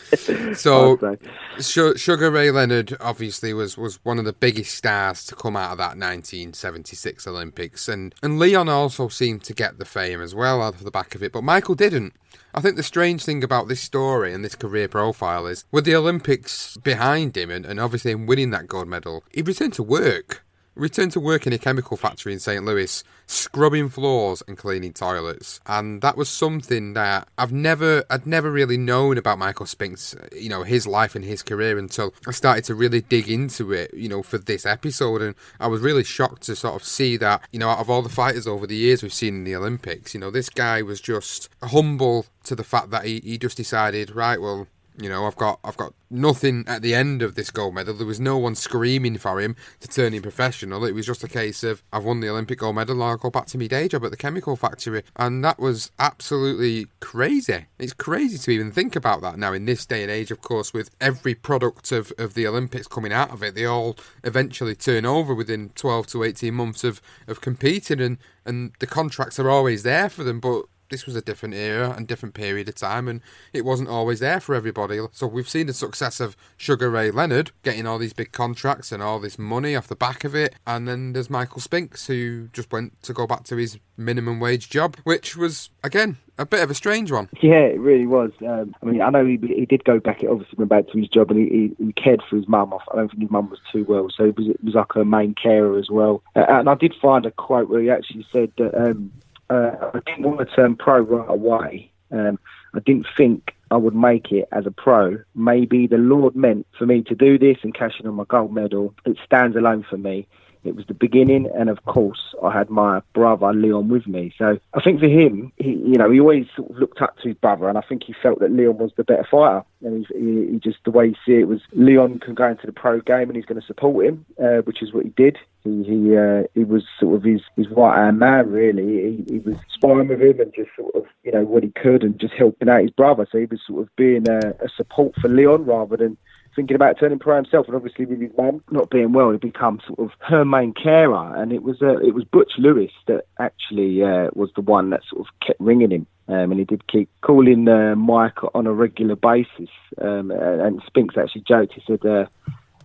So, 1.59 1.93
Sugar 1.95 2.31
Ray 2.31 2.51
Leonard 2.51 2.95
obviously 2.99 3.53
was 3.53 3.77
was 3.77 3.99
one 4.03 4.19
of 4.19 4.25
the 4.25 4.33
biggest 4.33 4.75
stars 4.75 5.25
to 5.25 5.35
come 5.35 5.55
out 5.55 5.71
of 5.71 5.77
that 5.77 5.97
1976 5.97 7.27
Olympics, 7.27 7.87
and 7.87 8.13
and 8.21 8.39
Leon 8.39 8.69
also 8.69 9.07
seemed 9.07 9.43
to 9.43 9.53
get 9.53 9.77
the 9.77 9.85
fame 9.85 10.21
as 10.21 10.33
well 10.33 10.61
out 10.61 10.75
of 10.75 10.83
the 10.83 10.91
back 10.91 11.15
of 11.15 11.23
it, 11.23 11.31
but 11.31 11.43
Michael 11.43 11.75
didn't. 11.75 12.13
I 12.53 12.61
think 12.61 12.75
the 12.75 12.83
strange 12.83 13.23
thing 13.23 13.43
about 13.43 13.67
this 13.67 13.81
story 13.81 14.33
and 14.33 14.43
this 14.43 14.55
career 14.55 14.87
profile 14.87 15.45
is, 15.47 15.65
with 15.71 15.85
the 15.85 15.95
Olympics 15.95 16.77
behind 16.77 17.37
him 17.37 17.51
and, 17.51 17.65
and 17.65 17.79
obviously 17.79 18.11
him 18.11 18.25
winning 18.25 18.51
that 18.51 18.67
gold 18.67 18.87
medal, 18.87 19.23
he 19.31 19.41
returned 19.41 19.73
to 19.73 19.83
work 19.83 20.43
returned 20.77 21.11
to 21.13 21.19
work 21.19 21.47
in 21.47 21.53
a 21.53 21.57
chemical 21.57 21.97
factory 21.97 22.33
in 22.33 22.39
St. 22.39 22.63
Louis, 22.63 23.03
scrubbing 23.25 23.89
floors 23.89 24.41
and 24.47 24.57
cleaning 24.57 24.93
toilets. 24.93 25.59
And 25.65 26.01
that 26.01 26.17
was 26.17 26.29
something 26.29 26.93
that 26.93 27.27
I've 27.37 27.51
never, 27.51 28.03
I'd 28.09 28.25
never 28.25 28.51
really 28.51 28.77
known 28.77 29.17
about 29.17 29.39
Michael 29.39 29.65
Spinks, 29.65 30.15
uh, 30.15 30.27
you 30.31 30.49
know, 30.49 30.63
his 30.63 30.87
life 30.87 31.15
and 31.15 31.25
his 31.25 31.43
career 31.43 31.77
until 31.77 32.13
I 32.27 32.31
started 32.31 32.63
to 32.65 32.75
really 32.75 33.01
dig 33.01 33.29
into 33.29 33.73
it, 33.73 33.93
you 33.93 34.09
know, 34.09 34.23
for 34.23 34.37
this 34.37 34.65
episode. 34.65 35.21
And 35.21 35.35
I 35.59 35.67
was 35.67 35.81
really 35.81 36.03
shocked 36.03 36.43
to 36.43 36.55
sort 36.55 36.75
of 36.75 36.83
see 36.83 37.17
that, 37.17 37.41
you 37.51 37.59
know, 37.59 37.69
out 37.69 37.79
of 37.79 37.89
all 37.89 38.01
the 38.01 38.09
fighters 38.09 38.47
over 38.47 38.65
the 38.67 38.75
years 38.75 39.03
we've 39.03 39.13
seen 39.13 39.35
in 39.35 39.43
the 39.43 39.55
Olympics, 39.55 40.13
you 40.13 40.19
know, 40.19 40.31
this 40.31 40.49
guy 40.49 40.81
was 40.81 41.01
just 41.01 41.49
humble 41.63 42.25
to 42.43 42.55
the 42.55 42.63
fact 42.63 42.91
that 42.91 43.05
he, 43.05 43.19
he 43.19 43.37
just 43.37 43.57
decided, 43.57 44.15
right, 44.15 44.41
well, 44.41 44.67
you 44.99 45.09
know, 45.09 45.25
I've 45.25 45.35
got 45.35 45.59
I've 45.63 45.77
got 45.77 45.93
nothing 46.09 46.63
at 46.67 46.81
the 46.81 46.95
end 46.95 47.21
of 47.21 47.35
this 47.35 47.51
gold 47.51 47.75
medal. 47.75 47.93
There 47.93 48.07
was 48.07 48.19
no 48.19 48.37
one 48.37 48.55
screaming 48.55 49.17
for 49.17 49.39
him 49.39 49.55
to 49.79 49.87
turn 49.87 50.13
him 50.13 50.23
professional. 50.23 50.85
It 50.85 50.93
was 50.93 51.05
just 51.05 51.23
a 51.23 51.27
case 51.27 51.63
of 51.63 51.83
I've 51.93 52.03
won 52.03 52.19
the 52.19 52.29
Olympic 52.29 52.59
gold 52.59 52.75
medal. 52.75 53.03
I'll 53.03 53.17
go 53.17 53.29
back 53.29 53.45
to 53.47 53.57
my 53.57 53.67
day 53.67 53.87
job 53.87 54.05
at 54.05 54.11
the 54.11 54.17
chemical 54.17 54.55
factory, 54.55 55.03
and 55.15 55.43
that 55.43 55.59
was 55.59 55.91
absolutely 55.99 56.87
crazy. 56.99 57.67
It's 57.77 57.93
crazy 57.93 58.37
to 58.37 58.51
even 58.51 58.71
think 58.71 58.95
about 58.95 59.21
that 59.21 59.37
now 59.37 59.53
in 59.53 59.65
this 59.65 59.85
day 59.85 60.01
and 60.01 60.11
age. 60.11 60.31
Of 60.31 60.41
course, 60.41 60.73
with 60.73 60.89
every 60.99 61.35
product 61.35 61.91
of, 61.91 62.11
of 62.17 62.33
the 62.33 62.47
Olympics 62.47 62.87
coming 62.87 63.13
out 63.13 63.31
of 63.31 63.43
it, 63.43 63.53
they 63.53 63.65
all 63.65 63.97
eventually 64.23 64.75
turn 64.75 65.05
over 65.05 65.33
within 65.33 65.69
twelve 65.75 66.07
to 66.07 66.23
eighteen 66.23 66.55
months 66.55 66.83
of 66.83 67.01
of 67.27 67.41
competing, 67.41 68.01
and 68.01 68.17
and 68.45 68.71
the 68.79 68.87
contracts 68.87 69.39
are 69.39 69.49
always 69.49 69.83
there 69.83 70.09
for 70.09 70.23
them, 70.23 70.39
but 70.39 70.63
this 70.89 71.05
was 71.05 71.15
a 71.15 71.21
different 71.21 71.55
era 71.55 71.93
and 71.95 72.07
different 72.07 72.35
period 72.35 72.69
of 72.69 72.75
time, 72.75 73.07
and 73.07 73.21
it 73.53 73.65
wasn't 73.65 73.89
always 73.89 74.19
there 74.19 74.39
for 74.39 74.55
everybody. 74.55 74.99
So 75.11 75.27
we've 75.27 75.49
seen 75.49 75.67
the 75.67 75.73
success 75.73 76.19
of 76.19 76.35
Sugar 76.55 76.89
Ray 76.89 77.11
Leonard 77.11 77.51
getting 77.63 77.85
all 77.87 77.97
these 77.97 78.13
big 78.13 78.31
contracts 78.31 78.91
and 78.91 79.01
all 79.01 79.19
this 79.19 79.37
money 79.37 79.75
off 79.75 79.87
the 79.87 79.95
back 79.95 80.23
of 80.23 80.35
it, 80.35 80.55
and 80.65 80.87
then 80.87 81.13
there's 81.13 81.29
Michael 81.29 81.61
Spinks 81.61 82.07
who 82.07 82.47
just 82.53 82.71
went 82.71 83.01
to 83.03 83.13
go 83.13 83.27
back 83.27 83.43
to 83.45 83.57
his 83.57 83.79
minimum 83.97 84.39
wage 84.39 84.69
job, 84.69 84.95
which 85.03 85.35
was 85.35 85.69
again 85.83 86.17
a 86.37 86.45
bit 86.45 86.61
of 86.61 86.69
a 86.69 86.75
strange 86.75 87.11
one. 87.11 87.29
Yeah, 87.41 87.65
it 87.65 87.79
really 87.79 88.05
was. 88.05 88.31
Um, 88.45 88.75
I 88.81 88.85
mean, 88.85 89.01
I 89.01 89.09
know 89.09 89.25
he, 89.25 89.37
he 89.37 89.65
did 89.65 89.83
go 89.83 89.99
back. 89.99 90.23
Obviously, 90.29 90.55
went 90.57 90.69
back 90.69 90.87
to 90.89 90.97
his 90.97 91.09
job, 91.09 91.31
and 91.31 91.39
he, 91.39 91.73
he, 91.77 91.85
he 91.85 91.93
cared 91.93 92.21
for 92.29 92.35
his 92.35 92.47
mum. 92.47 92.73
Off 92.73 92.83
I 92.91 92.97
don't 92.97 93.09
think 93.09 93.23
his 93.23 93.31
mum 93.31 93.49
was 93.49 93.59
too 93.71 93.85
well, 93.87 94.07
so 94.15 94.25
it 94.25 94.37
was, 94.37 94.47
it 94.47 94.63
was 94.63 94.75
like 94.75 94.93
her 94.93 95.05
main 95.05 95.33
carer 95.33 95.77
as 95.77 95.89
well. 95.89 96.21
Uh, 96.35 96.45
and 96.47 96.69
I 96.69 96.75
did 96.75 96.93
find 97.01 97.25
a 97.25 97.31
quote 97.31 97.69
where 97.69 97.81
he 97.81 97.89
actually 97.89 98.25
said 98.31 98.51
that. 98.57 98.75
Um, 98.75 99.11
uh, 99.49 99.91
I 99.93 99.99
didn't 100.05 100.23
want 100.23 100.39
to 100.39 100.55
turn 100.55 100.75
pro 100.75 100.99
right 100.99 101.29
away. 101.29 101.91
Um, 102.11 102.39
I 102.73 102.79
didn't 102.79 103.07
think 103.15 103.53
I 103.71 103.77
would 103.77 103.95
make 103.95 104.31
it 104.31 104.47
as 104.51 104.65
a 104.65 104.71
pro. 104.71 105.17
Maybe 105.35 105.87
the 105.87 105.97
Lord 105.97 106.35
meant 106.35 106.65
for 106.77 106.85
me 106.85 107.01
to 107.03 107.15
do 107.15 107.37
this 107.37 107.57
and 107.63 107.73
cash 107.73 107.99
in 107.99 108.07
on 108.07 108.15
my 108.15 108.23
gold 108.25 108.53
medal. 108.53 108.93
It 109.05 109.17
stands 109.25 109.55
alone 109.57 109.85
for 109.89 109.97
me. 109.97 110.27
It 110.67 110.75
was 110.75 110.85
the 110.85 110.93
beginning, 110.93 111.49
and 111.55 111.69
of 111.69 111.83
course, 111.85 112.35
I 112.43 112.51
had 112.51 112.69
my 112.69 113.01
brother 113.13 113.53
Leon 113.53 113.89
with 113.89 114.07
me. 114.07 114.33
So 114.37 114.59
I 114.73 114.81
think 114.81 114.99
for 114.99 115.07
him, 115.07 115.51
he, 115.57 115.71
you 115.71 115.97
know, 115.97 116.09
he 116.11 116.19
always 116.19 116.45
sort 116.55 116.71
of 116.71 116.77
looked 116.77 117.01
up 117.01 117.17
to 117.19 117.29
his 117.29 117.37
brother, 117.37 117.69
and 117.69 117.77
I 117.77 117.81
think 117.81 118.03
he 118.03 118.13
felt 118.21 118.39
that 118.39 118.51
Leon 118.51 118.77
was 118.77 118.91
the 118.97 119.03
better 119.03 119.27
fighter. 119.29 119.63
And 119.83 120.05
he, 120.05 120.19
he, 120.19 120.51
he 120.51 120.59
just 120.59 120.77
the 120.83 120.91
way 120.91 121.09
he 121.09 121.15
see 121.25 121.39
it 121.39 121.47
was 121.47 121.61
Leon 121.73 122.19
can 122.19 122.33
go 122.33 122.49
into 122.49 122.65
the 122.65 122.73
pro 122.73 122.99
game, 123.01 123.29
and 123.29 123.35
he's 123.35 123.45
going 123.45 123.61
to 123.61 123.67
support 123.67 124.05
him, 124.05 124.25
uh, 124.41 124.61
which 124.63 124.81
is 124.81 124.93
what 124.93 125.05
he 125.05 125.09
did. 125.11 125.37
He 125.63 125.83
he, 125.83 126.17
uh, 126.17 126.43
he 126.53 126.63
was 126.63 126.83
sort 126.99 127.15
of 127.15 127.23
his 127.23 127.41
his 127.55 127.67
right 127.69 127.97
hand 127.97 128.19
man, 128.19 128.51
really. 128.51 129.23
He, 129.27 129.33
he 129.33 129.39
was 129.39 129.55
sparring 129.69 130.07
with 130.07 130.21
him 130.21 130.39
and 130.39 130.53
just 130.53 130.69
sort 130.75 130.95
of 130.95 131.05
you 131.23 131.31
know 131.31 131.43
what 131.43 131.63
he 131.63 131.69
could, 131.69 132.03
and 132.03 132.19
just 132.19 132.33
helping 132.33 132.69
out 132.69 132.81
his 132.81 132.91
brother. 132.91 133.27
So 133.31 133.37
he 133.39 133.45
was 133.45 133.61
sort 133.67 133.81
of 133.81 133.95
being 133.95 134.27
a, 134.27 134.39
a 134.63 134.69
support 134.75 135.13
for 135.21 135.29
Leon 135.29 135.65
rather 135.65 135.97
than 135.97 136.17
thinking 136.57 136.75
about 136.75 136.99
turning 136.99 137.19
pro 137.19 137.35
himself, 137.35 137.67
and 137.67 137.75
obviously 137.75 138.05
with 138.05 138.19
his 138.19 138.31
mum 138.35 138.61
not 138.71 138.89
being 138.89 139.13
well, 139.13 139.31
he 139.31 139.37
become 139.37 139.79
sort 139.85 139.99
of 139.99 140.11
her 140.19 140.43
main 140.43 140.73
carer. 140.73 141.33
And 141.35 141.53
it 141.53 141.63
was 141.63 141.81
uh, 141.81 141.99
it 141.99 142.13
was 142.13 142.25
Butch 142.25 142.53
Lewis 142.57 142.91
that 143.05 143.25
actually 143.39 144.03
uh, 144.03 144.29
was 144.33 144.49
the 144.55 144.61
one 144.61 144.89
that 144.89 145.03
sort 145.09 145.25
of 145.25 145.39
kept 145.39 145.61
ringing 145.61 145.91
him. 145.91 146.07
Um, 146.27 146.51
and 146.51 146.59
he 146.59 146.65
did 146.65 146.85
keep 146.87 147.09
calling 147.21 147.69
uh, 147.69 147.95
Mike 147.95 148.39
on 148.53 148.67
a 148.67 148.73
regular 148.73 149.15
basis. 149.15 149.69
Um, 150.01 150.31
and 150.31 150.81
Spinks 150.85 151.15
actually 151.15 151.43
joked. 151.47 151.73
He 151.73 151.83
said, 151.87 152.03
uh, 152.05 152.25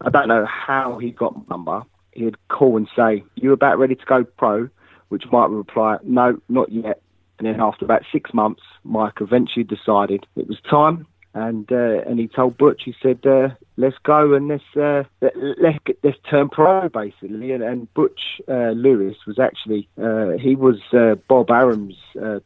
"I 0.02 0.11
don't 0.11 0.29
know 0.29 0.47
how 0.47 0.99
he 0.99 1.11
got 1.11 1.35
my 1.35 1.43
number. 1.49 1.83
He'd 2.12 2.37
call 2.49 2.76
and 2.76 2.88
say, 2.95 3.25
"You 3.35 3.52
about 3.52 3.79
ready 3.79 3.97
to 3.97 4.05
go 4.05 4.23
pro?" 4.23 4.69
Which 5.09 5.25
Mike 5.33 5.49
would 5.49 5.57
reply, 5.57 5.97
"No, 6.05 6.38
not 6.49 6.71
yet." 6.71 7.00
And 7.38 7.49
then 7.49 7.61
after 7.61 7.85
about 7.87 8.02
six 8.12 8.33
months, 8.33 8.62
Mike 8.85 9.21
eventually 9.21 9.64
decided 9.64 10.26
it 10.37 10.47
was 10.47 10.61
time 10.61 11.07
and 11.34 11.70
uh, 11.72 12.02
and 12.06 12.18
he 12.18 12.28
told 12.28 12.58
Butch, 12.58 12.82
he 12.84 12.94
said, 13.02 13.24
uh, 13.26 13.48
"Let's 13.76 13.96
go 14.02 14.34
and 14.34 14.48
let's 14.48 14.76
uh, 14.76 15.04
let, 15.20 15.80
let's 16.02 16.18
turn 16.28 16.48
pro 16.50 16.88
basically." 16.88 17.52
And, 17.52 17.62
and 17.62 17.92
Butch 17.94 18.40
uh, 18.48 18.70
Lewis 18.70 19.16
was 19.26 19.38
actually 19.38 19.88
uh, 20.02 20.32
he 20.32 20.54
was 20.56 20.80
uh, 20.92 21.14
Bob 21.28 21.50
Arum's 21.50 21.96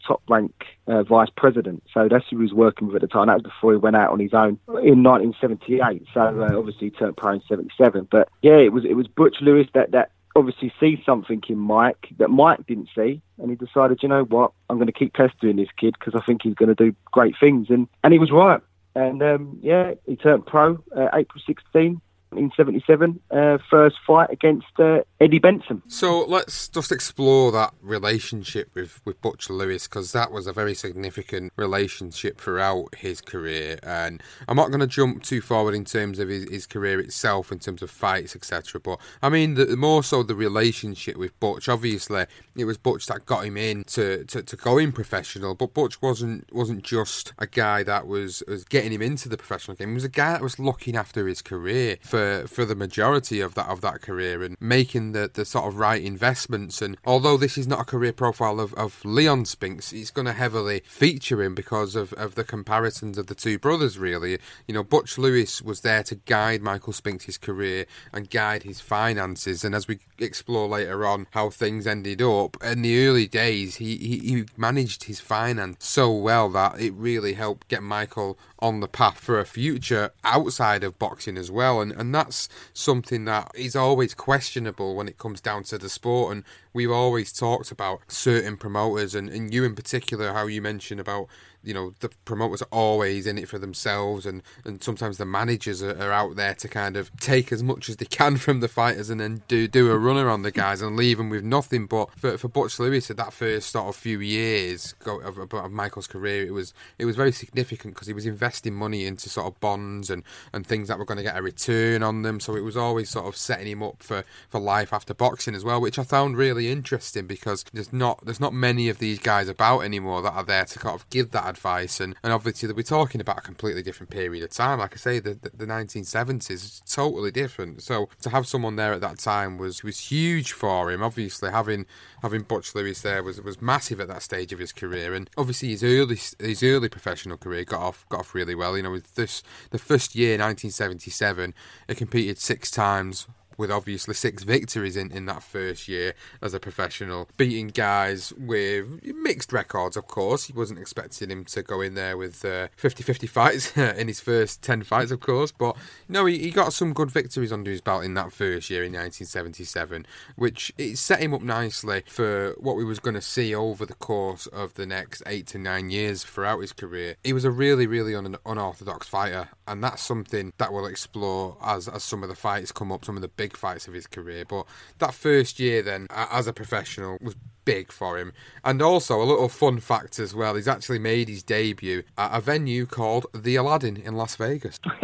top 0.07 0.23
rank 0.29 0.53
vice 0.87 1.31
president, 1.37 1.83
so 1.93 2.09
that's 2.09 2.25
who 2.31 2.37
he 2.37 2.43
was 2.43 2.53
working 2.53 2.87
with 2.87 2.97
at 2.97 3.03
the 3.03 3.09
time. 3.09 3.27
That 3.27 3.35
was 3.35 3.43
before 3.43 3.73
he 3.73 3.79
went 3.79 3.97
out 3.97 4.13
on 4.13 4.21
his 4.21 4.35
own 4.35 4.59
in 4.69 5.03
1978. 5.03 6.05
So 6.15 6.21
obviously 6.57 6.89
he 6.89 6.91
turned 6.91 7.17
pro 7.17 7.33
in 7.33 7.43
'77. 7.49 8.09
But 8.11 8.29
yeah, 8.43 8.59
it 8.59 8.73
was 8.73 8.85
it 8.85 8.95
was 8.95 9.09
Butch 9.09 9.37
Lewis 9.41 9.67
that 9.75 9.91
that 9.93 10.13
obviously 10.37 10.73
see 10.79 11.03
something 11.05 11.43
in 11.49 11.59
Mike 11.59 12.09
that 12.19 12.29
Mike 12.29 12.67
didn't 12.67 12.91
see, 12.95 13.21
and 13.39 13.51
he 13.51 13.57
decided, 13.57 14.03
you 14.03 14.09
know 14.09 14.25
what, 14.25 14.53
I'm 14.69 14.77
going 14.77 14.87
to 14.87 14.93
keep 14.93 15.15
pestering 15.15 15.57
this 15.57 15.71
kid 15.77 15.97
because 15.99 16.15
I 16.15 16.25
think 16.25 16.43
he's 16.43 16.55
going 16.55 16.69
to 16.69 16.75
do 16.75 16.95
great 17.11 17.35
things, 17.41 17.69
and 17.71 17.89
and 18.05 18.13
he 18.13 18.19
was 18.21 18.31
right. 18.31 18.61
And 18.97 19.23
um, 19.23 19.59
yeah, 19.61 19.93
he 20.07 20.17
turned 20.17 20.47
pro 20.47 20.83
uh, 20.97 21.09
April 21.13 21.43
16, 21.47 22.01
in 22.39 22.53
77, 22.57 23.21
uh, 23.31 23.59
first 23.71 23.97
fight 24.07 24.31
against 24.31 24.67
uh, 24.79 25.01
Eddie 25.21 25.39
Benson. 25.39 25.83
So 25.89 26.25
let's 26.25 26.69
just 26.69 26.93
explore 26.93 27.53
that 27.53 27.75
relationship 27.83 28.71
with, 28.75 29.01
with 29.05 29.21
Butch 29.21 29.51
Lewis 29.51 29.87
because 29.87 30.13
that 30.13 30.31
was 30.31 30.47
a 30.47 30.53
very 30.53 30.75
significant 30.75 31.53
relationship 31.57 32.41
throughout 32.41 32.95
his 32.97 33.21
career. 33.21 33.79
And 33.83 34.23
I'm 34.49 34.57
not 34.57 34.69
going 34.69 34.81
to 34.81 34.87
jump 34.87 35.23
too 35.23 35.41
forward 35.41 35.75
in 35.75 35.85
terms 35.85 36.19
of 36.19 36.29
his, 36.29 36.49
his 36.51 36.67
career 36.67 37.01
itself, 37.01 37.53
in 37.53 37.59
terms 37.59 37.83
of 37.83 37.91
fights, 37.91 38.37
etc. 38.37 38.81
But 38.81 39.01
I 39.23 39.29
mean, 39.29 39.55
the, 39.55 39.77
more 39.77 40.03
so 40.03 40.23
the 40.23 40.35
relationship 40.35 41.17
with 41.17 41.39
Butch. 41.41 41.69
Obviously, 41.69 42.27
it 42.57 42.65
was 42.65 42.79
Butch 42.79 43.07
that 43.07 43.27
got 43.27 43.45
him 43.45 43.57
in 43.57 43.85
to, 43.85 44.25
to, 44.25 44.43
to 44.43 44.57
going 44.57 44.93
professional, 44.93 45.55
but 45.55 45.75
Butch 45.75 46.01
wasn't 46.03 46.53
wasn't 46.53 46.83
just 46.83 47.33
a 47.39 47.47
guy 47.47 47.83
that 47.83 48.07
was, 48.07 48.43
was 48.49 48.65
getting 48.65 48.93
him 48.93 49.03
into 49.03 49.29
the 49.29 49.37
professional 49.37 49.77
game. 49.77 49.89
He 49.89 49.95
was 49.95 50.05
a 50.05 50.09
guy 50.09 50.33
that 50.33 50.43
was 50.43 50.59
looking 50.59 50.97
after 50.97 51.27
his 51.27 51.43
career 51.43 51.97
for 52.03 52.26
for 52.47 52.65
the 52.65 52.75
majority 52.75 53.41
of 53.41 53.55
that 53.55 53.69
of 53.69 53.81
that 53.81 54.01
career 54.03 54.43
and 54.43 54.57
making 54.61 55.13
the, 55.13 55.31
the 55.33 55.45
sort 55.45 55.67
of 55.67 55.79
right 55.79 56.03
investments. 56.03 56.83
And 56.83 56.97
although 57.05 57.37
this 57.37 57.59
is 57.59 57.67
not 57.67 57.81
a 57.81 57.85
career 57.85 58.13
profile 58.13 58.61
of, 58.61 58.75
of 58.75 59.05
Leon 59.05 59.45
Spinks, 59.45 59.93
it's 59.93 60.11
going 60.11 60.27
to 60.27 60.33
heavily 60.33 60.83
feature 60.87 61.43
him 61.43 61.55
because 61.55 61.97
of, 61.97 62.13
of 62.15 62.35
the 62.35 62.45
comparisons 62.45 63.19
of 63.19 63.27
the 63.27 63.35
two 63.35 63.59
brothers. 63.59 63.99
Really, 63.99 64.39
you 64.67 64.75
know, 64.75 64.83
Butch 64.83 65.19
Lewis 65.19 65.63
was 65.63 65.81
there 65.81 66.03
to 66.05 66.15
guide 66.15 66.63
Michael 66.63 66.93
Spinks' 66.93 67.39
career 67.39 67.87
and 68.13 68.31
guide 68.31 68.63
his 68.63 68.81
finances. 68.81 69.65
And 69.65 69.75
as 69.75 69.89
we 69.89 69.99
explore 70.19 70.69
later 70.69 71.07
on 71.07 71.27
how 71.31 71.51
things 71.51 71.87
ended 71.87 72.23
up 72.23 72.57
in 72.63 72.83
the 72.83 73.07
early 73.07 73.27
days, 73.27 73.77
he, 73.77 73.97
he, 73.97 74.19
he 74.19 74.45
managed 74.57 75.05
his 75.05 75.21
finance 75.21 75.85
so 75.85 76.13
well 76.13 76.49
that 76.51 76.81
it 76.81 76.93
really 76.95 77.35
helped 77.35 77.69
get 77.69 77.83
Michael 77.83 78.39
on 78.59 78.81
the 78.81 78.89
path 78.89 79.19
for 79.19 79.39
a 79.39 79.45
future 79.45 80.11
outside 80.25 80.83
of 80.83 80.99
boxing 80.99 81.37
as 81.37 81.51
well. 81.51 81.81
And, 81.81 81.93
and 81.93 82.15
that's 82.15 82.49
something 82.73 83.25
that 83.27 83.51
is 83.55 83.77
always 83.77 84.15
questionable 84.15 84.95
when 84.95 85.09
it 85.09 85.19
comes 85.19 85.41
down 85.41 85.65
to 85.65 85.79
the 85.79 85.89
sport. 85.89 86.33
And 86.33 86.45
we've 86.73 86.91
always 86.91 87.33
talked 87.33 87.71
about 87.71 88.01
certain 88.09 88.57
promoters, 88.57 89.15
and, 89.15 89.29
and 89.29 89.53
you 89.53 89.65
in 89.65 89.75
particular, 89.75 90.33
how 90.33 90.47
you 90.47 90.63
mentioned 90.63 91.01
about 91.01 91.29
you 91.67 91.75
know 91.75 91.93
the 92.01 92.09
promoters 92.25 92.63
are 92.63 92.69
always 92.71 93.27
in 93.27 93.37
it 93.37 93.49
for 93.49 93.59
themselves 93.59 94.25
and 94.25 94.43
and 94.65 94.83
sometimes 94.83 95.19
the 95.19 95.25
managers 95.25 95.83
are, 95.83 96.01
are, 96.01 96.13
out 96.13 96.37
there 96.37 96.55
to 96.55 96.69
kind 96.69 96.97
of 96.97 97.15
take 97.19 97.53
as 97.53 97.63
much 97.63 97.89
as 97.89 97.97
they 97.97 98.05
can 98.05 98.37
from 98.37 98.61
the 98.61 98.69
fighters 98.69 99.11
and 99.11 99.21
then 99.21 99.43
do 99.49 99.67
do 99.67 99.91
a 99.91 99.99
runner 99.99 100.31
on 100.31 100.43
the 100.43 100.53
guys 100.53 100.81
and 100.81 100.97
leave 100.97 101.19
them 101.19 101.29
with 101.29 101.45
nothing. 101.45 101.87
But 101.87 102.11
for, 102.17 102.39
for 102.39 102.49
Butch 102.49 102.79
Lewis 102.79 103.11
at 103.11 103.17
that 103.17 103.33
first 103.33 103.71
sort 103.71 103.89
of 103.89 103.97
few 103.97 104.21
years 104.21 104.95
of, 105.05 105.39
of, 105.39 105.53
of 105.53 105.73
Michael's 105.73 106.07
career 106.07 106.47
it 106.47 106.53
was 106.53 106.73
it 106.99 107.05
was 107.05 107.17
very 107.17 107.33
significant 107.33 107.95
because 107.95 108.07
he 108.07 108.15
was 108.15 108.27
investing 108.27 108.75
money 108.75 109.05
into 109.05 109.29
sort 109.29 109.49
of 109.49 109.61
bonds 109.61 110.09
and 110.09 110.23
and 110.53 110.67
things 110.67 110.89
that 110.89 110.99
were 110.99 111.05
going 111.05 111.19
to 111.19 111.25
get 111.25 111.37
a 111.37 111.43
return 111.43 112.03
on 112.03 112.23
them. 112.23 112.39
So 112.39 112.55
it 112.55 112.65
was 112.65 112.77
always 112.77 113.11
sort 113.11 113.27
of 113.27 113.37
setting 113.37 113.67
him 113.67 113.83
up 113.83 114.03
for 114.03 114.25
for 114.49 114.61
life 114.61 114.93
after 114.93 115.13
boxing 115.13 115.55
as 115.55 115.65
well 115.65 115.81
which 115.81 115.99
I 115.99 116.05
found 116.05 116.37
really 116.37 116.71
interesting 116.71 117.27
because 117.27 117.65
there's 117.73 117.93
not 117.93 118.25
there's 118.25 118.41
not 118.41 118.55
many 118.55 118.89
of 118.89 118.99
these 118.99 119.19
guys 119.19 119.49
about 119.49 119.81
anymore 119.81 120.23
that 120.23 120.33
are 120.33 120.45
there 120.45 120.65
to 120.65 120.79
kind 120.79 120.95
of 120.95 121.09
give 121.11 121.33
that 121.33 121.56
advice. 121.57 122.01
And, 122.01 122.15
and 122.23 122.33
obviously, 122.33 122.73
we're 122.73 122.83
talking 122.83 123.21
about 123.21 123.39
a 123.39 123.43
completely 123.43 123.83
different 123.83 124.11
period 124.11 124.45
of 124.45 124.51
time. 124.51 124.79
Like 124.79 124.95
I 124.95 124.97
say, 124.97 125.19
the, 125.19 125.35
the, 125.35 125.51
the 125.51 125.67
1970s 125.67 126.51
is 126.51 126.83
totally 126.87 127.31
different. 127.31 127.83
So 127.83 128.09
to 128.23 128.31
have 128.31 128.47
someone 128.47 128.77
there 128.77 128.93
at 128.93 129.01
that 129.01 129.19
time 129.19 129.59
was 129.59 129.83
was 129.83 129.99
huge 129.99 130.53
for 130.53 130.91
him. 130.91 131.03
Obviously, 131.03 131.51
having 131.51 131.87
having 132.23 132.43
Butch 132.43 132.75
Lewis 132.75 133.03
there 133.03 133.23
was 133.23 133.41
was 133.41 133.61
massive 133.61 134.01
at 134.01 134.09
that 134.09 134.23
stage 134.23 134.53
of 134.53 134.59
his 134.59 134.73
career. 134.73 135.15
And 135.15 135.29
obviously, 135.37 135.71
his 135.71 135.83
early 135.83 136.19
his 136.39 136.63
early 136.63 136.89
professional 136.89 137.37
career 137.37 137.65
got 137.65 137.81
off 137.81 138.07
got 138.09 138.21
off 138.21 138.35
really 138.35 138.55
well. 138.55 138.77
You 138.77 138.85
know, 138.85 138.93
with 138.93 139.15
this 139.15 139.43
the 139.71 139.79
first 139.79 140.15
year, 140.15 140.33
1977, 140.33 141.55
he 141.89 141.95
competed 141.95 142.39
six 142.39 142.71
times 142.71 143.27
with 143.57 143.71
obviously 143.71 144.15
six 144.15 144.43
victories 144.57 144.97
in, 144.97 145.11
in 145.13 145.27
that 145.27 145.43
first 145.43 145.89
year 145.89 146.15
as 146.43 146.55
a 146.55 146.61
professional, 146.61 147.29
beating 147.37 147.69
guys 147.69 148.33
with 148.35 149.03
mixed 149.15 149.53
records, 149.53 149.97
of 149.97 150.07
course. 150.07 150.45
He 150.45 150.53
wasn't 150.53 150.79
expecting 150.79 151.31
him 151.31 151.45
to 151.47 151.63
go 151.63 151.81
in 151.81 151.95
there 151.95 152.17
with 152.17 152.37
50 152.37 153.03
uh, 153.03 153.07
50 153.07 153.27
fights 153.27 153.77
in 153.77 154.09
his 154.09 154.21
first 154.21 154.63
10 154.63 154.83
fights, 154.85 155.11
of 155.11 155.21
course, 155.21 155.53
but 155.53 155.77
no, 156.09 156.27
he, 156.27 156.39
he 156.39 156.51
got 156.51 156.73
some 156.73 156.93
good 156.93 157.11
victories 157.11 157.53
under 157.53 157.71
his 157.71 157.81
belt 157.81 158.05
in 158.05 158.15
that 158.15 158.33
first 158.33 158.71
year 158.71 158.83
in 158.83 158.93
1977, 158.93 160.07
which 160.37 160.73
it 160.79 160.99
set 160.99 161.21
him 161.21 161.35
up 161.35 161.43
nicely 161.43 162.03
for 162.07 162.55
what 162.59 162.77
we 162.77 162.85
was 162.85 162.99
going 162.99 163.15
to 163.15 163.21
see 163.21 163.55
over 163.55 163.87
the 163.87 163.95
course 163.95 164.47
of 164.49 164.75
the 164.75 164.87
next 164.87 165.23
eight 165.27 165.47
to 165.47 165.59
nine 165.59 165.91
years 165.91 166.25
throughout 166.25 166.61
his 166.61 166.73
career. 166.73 167.17
He 167.25 167.33
was 167.33 167.45
a 167.45 167.51
really, 167.51 167.87
really 167.87 168.15
un- 168.15 168.37
unorthodox 168.45 169.09
fighter, 169.09 169.49
and 169.67 169.83
that's 169.83 170.03
something 170.03 170.53
that 170.59 170.73
we'll 170.73 170.87
explore 170.87 171.57
as, 171.63 171.89
as 171.89 172.03
some 172.03 172.23
of 172.23 172.29
the 172.29 172.35
fights 172.35 172.73
come 172.73 172.93
up, 172.93 173.05
some 173.05 173.17
of 173.17 173.23
the 173.23 173.29
big 173.29 173.46
fights 173.55 173.87
of 173.87 173.93
his 173.93 174.07
career. 174.07 174.47
But 174.49 174.67
that 174.99 175.13
first 175.13 175.61
year, 175.61 175.83
then, 175.83 176.07
as 176.11 176.47
a 176.47 176.55
professional, 176.55 177.19
was 177.21 177.35
big 177.67 177.93
for 177.93 178.17
him. 178.17 178.33
And 178.65 178.81
also, 178.81 179.21
a 179.21 179.25
little 179.25 179.51
fun 179.51 179.81
fact 179.81 180.19
as 180.19 180.35
well, 180.35 180.55
he's 180.55 180.69
actually 180.69 181.01
made 181.01 181.29
his 181.29 181.43
debut 181.43 182.05
at 182.17 182.35
a 182.35 182.41
venue 182.41 182.87
called 182.87 183.27
The 183.35 183.57
Aladdin 183.57 183.99
in 183.99 184.15
Las 184.15 184.37
Vegas. 184.37 184.81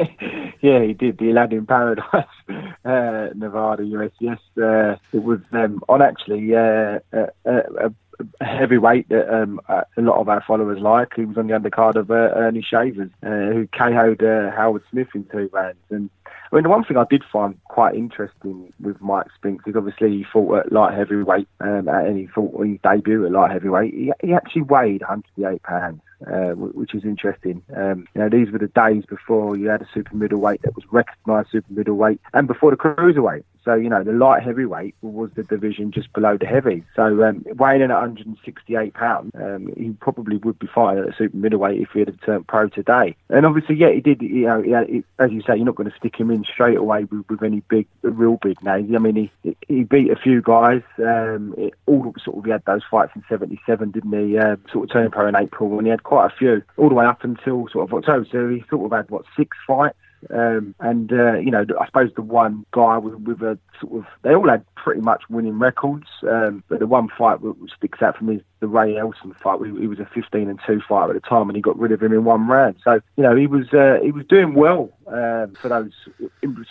yeah, 0.63 0.83
he 0.83 0.95
did 0.95 1.19
the 1.19 1.31
Aladdin 1.31 1.67
Paradise, 1.67 2.25
uh, 2.85 3.29
Nevada, 3.35 3.85
US. 3.85 4.13
Yes, 4.21 4.39
uh, 4.57 4.97
it 5.13 5.23
was 5.23 5.41
um, 5.53 5.83
on 5.91 6.01
actually 6.01 6.55
uh, 6.55 7.01
a, 7.13 7.29
a, 7.45 7.93
a 8.41 8.45
heavyweight 8.45 9.09
that 9.09 9.33
um, 9.35 9.61
a 9.69 9.85
lot 9.99 10.21
of 10.21 10.29
our 10.29 10.43
followers 10.43 10.81
like. 10.81 11.15
He 11.15 11.25
was 11.25 11.37
on 11.37 11.49
the 11.49 11.59
undercard 11.59 11.97
of 11.97 12.11
uh, 12.11 12.33
Ernie 12.37 12.63
Shavers, 12.63 13.11
uh, 13.23 13.29
who 13.29 13.67
KO'd 13.69 14.23
uh, 14.23 14.51
Howard 14.53 14.83
Smith 14.91 15.09
in 15.15 15.25
two 15.25 15.51
rounds. 15.53 15.79
And 15.91 16.11
I 16.53 16.57
mean, 16.57 16.65
the 16.65 16.69
one 16.69 16.85
thing 16.85 16.99
I 16.99 17.07
did 17.09 17.25
find 17.33 17.59
quite 17.65 17.95
interesting 17.95 18.75
with 18.79 19.01
Mike 19.01 19.29
Spinks 19.35 19.67
is 19.67 19.75
obviously 19.75 20.11
he 20.11 20.25
fought 20.31 20.67
at 20.67 20.73
light 20.73 20.93
heavyweight, 20.93 21.49
um, 21.61 21.89
and 21.89 22.19
he 22.19 22.27
fought 22.27 22.55
on 22.61 22.73
his 22.73 22.79
debut 22.83 23.25
at 23.25 23.33
light 23.33 23.53
heavyweight. 23.53 23.95
He, 23.95 24.13
he 24.23 24.35
actually 24.35 24.63
weighed 24.63 25.01
108 25.01 25.63
pounds. 25.63 26.03
Uh, 26.25 26.53
which 26.55 26.95
is 26.95 27.05
interesting. 27.05 27.63
Um, 27.75 28.07
you 28.15 28.21
know, 28.21 28.29
these 28.29 28.53
were 28.53 28.59
the 28.59 28.69
days 28.69 29.05
before 29.07 29.57
you 29.57 29.67
had 29.67 29.83
a 29.83 29.89
super 29.93 30.15
middleweight 30.15 30.63
that 30.63 30.77
was 30.77 30.85
recognised 30.93 31.51
super 31.51 31.73
middleweight, 31.73 32.21
and 32.33 32.47
before 32.47 32.71
the 32.71 32.77
cruiserweight. 32.77 33.43
So 33.65 33.75
you 33.75 33.89
know, 33.89 34.03
the 34.05 34.13
light 34.13 34.43
heavyweight 34.43 34.95
was 35.03 35.31
the 35.35 35.43
division 35.43 35.91
just 35.91 36.13
below 36.13 36.37
the 36.37 36.47
heavy. 36.47 36.85
So 36.95 37.25
um, 37.25 37.45
weighing 37.57 37.83
in 37.83 37.91
at 37.91 38.01
168 38.01 38.95
pounds, 38.95 39.33
um, 39.35 39.73
he 39.77 39.91
probably 40.01 40.37
would 40.39 40.59
be 40.59 40.69
fighting 40.69 41.05
at 41.05 41.11
a 41.11 41.17
super 41.17 41.37
middleweight 41.37 41.81
if 41.81 41.91
he 41.93 42.01
had 42.01 42.21
turned 42.23 42.47
pro 42.47 42.69
today. 42.69 43.17
And 43.29 43.47
obviously, 43.47 43.77
yeah, 43.77 43.91
he 43.91 44.01
did. 44.01 44.23
You 44.23 44.47
know, 44.47 44.63
he, 44.63 45.05
as 45.19 45.33
you 45.33 45.43
say, 45.43 45.57
you're 45.57 45.67
not 45.67 45.77
going 45.77 45.91
to 45.91 45.97
stick 45.97 46.17
him 46.17 46.31
in 46.31 46.42
straight 46.45 46.77
away 46.77 47.05
with, 47.05 47.29
with 47.29 47.43
any 47.43 47.61
big, 47.69 47.87
real 48.03 48.39
big 48.43 48.63
names. 48.63 48.93
I 48.95 48.99
mean, 48.99 49.31
he 49.43 49.57
he 49.69 49.85
beat 49.85 50.11
a 50.11 50.17
few 50.17 50.43
guys. 50.43 50.83
Um, 50.99 51.55
it, 51.57 51.75
all 51.87 52.15
sort 52.25 52.39
of 52.39 52.45
he 52.45 52.51
had 52.51 52.65
those 52.65 52.83
fights 52.91 53.13
in 53.15 53.25
'77, 53.29 53.91
didn't 53.91 54.13
he? 54.13 54.39
Uh, 54.39 54.57
sort 54.73 54.85
of 54.85 54.93
turned 54.93 55.13
pro 55.13 55.29
in 55.29 55.37
April, 55.37 55.77
and 55.79 55.87
he 55.87 55.91
had 55.91 56.03
quite 56.03 56.27
a 56.27 56.37
few 56.37 56.63
all 56.77 56.89
the 56.89 56.95
way 56.95 57.07
up 57.07 57.25
until 57.25 57.69
sort 57.69 57.89
of 57.89 57.95
October. 57.95 58.27
So 58.31 58.49
he 58.49 58.65
sort 58.69 58.87
of 58.87 58.97
had 58.97 59.11
what 59.11 59.25
six 59.37 59.57
fights. 59.67 59.97
Um, 60.31 60.75
and 60.81 61.13
uh, 61.13 61.35
you 61.35 61.51
know, 61.51 61.65
I 61.81 61.87
suppose 61.87 62.11
the 62.15 62.23
one 62.23 62.65
guy 62.73 62.99
with, 62.99 63.15
with, 63.15 63.43
a 63.43 63.59
sort 63.81 63.95
of 63.99 64.07
they 64.23 64.35
all 64.35 64.49
had 64.49 64.65
pretty 64.77 65.01
much 65.01 65.23
winning 65.29 65.59
records, 65.59 66.07
um, 66.29 66.63
but 66.69 66.79
the 66.79 66.87
one 66.87 67.09
fight 67.09 67.43
that 67.43 67.55
sticks 67.77 68.03
out 68.03 68.17
for 68.17 68.25
me 68.25 68.37
is 68.37 68.43
the 68.61 68.69
Ray 68.69 68.97
Elson 68.97 69.35
fight. 69.35 69.61
He, 69.65 69.87
was 69.87 69.99
a 69.99 70.09
15 70.15 70.49
and 70.49 70.61
two 70.67 70.81
fighter 70.89 71.15
at 71.15 71.23
the 71.23 71.29
time, 71.29 71.49
and 71.49 71.57
he 71.57 71.63
got 71.63 71.79
rid 71.79 71.93
of 71.93 72.03
him 72.03 72.13
in 72.13 72.25
one 72.25 72.47
round. 72.47 72.77
So 72.85 73.01
you 73.17 73.23
know, 73.23 73.35
he 73.35 73.47
was 73.47 73.73
uh, 73.73 73.99
he 74.03 74.13
was 74.13 74.25
doing 74.27 74.55
well 74.55 74.93
um, 75.09 75.55
for 75.61 75.69
those 75.69 75.93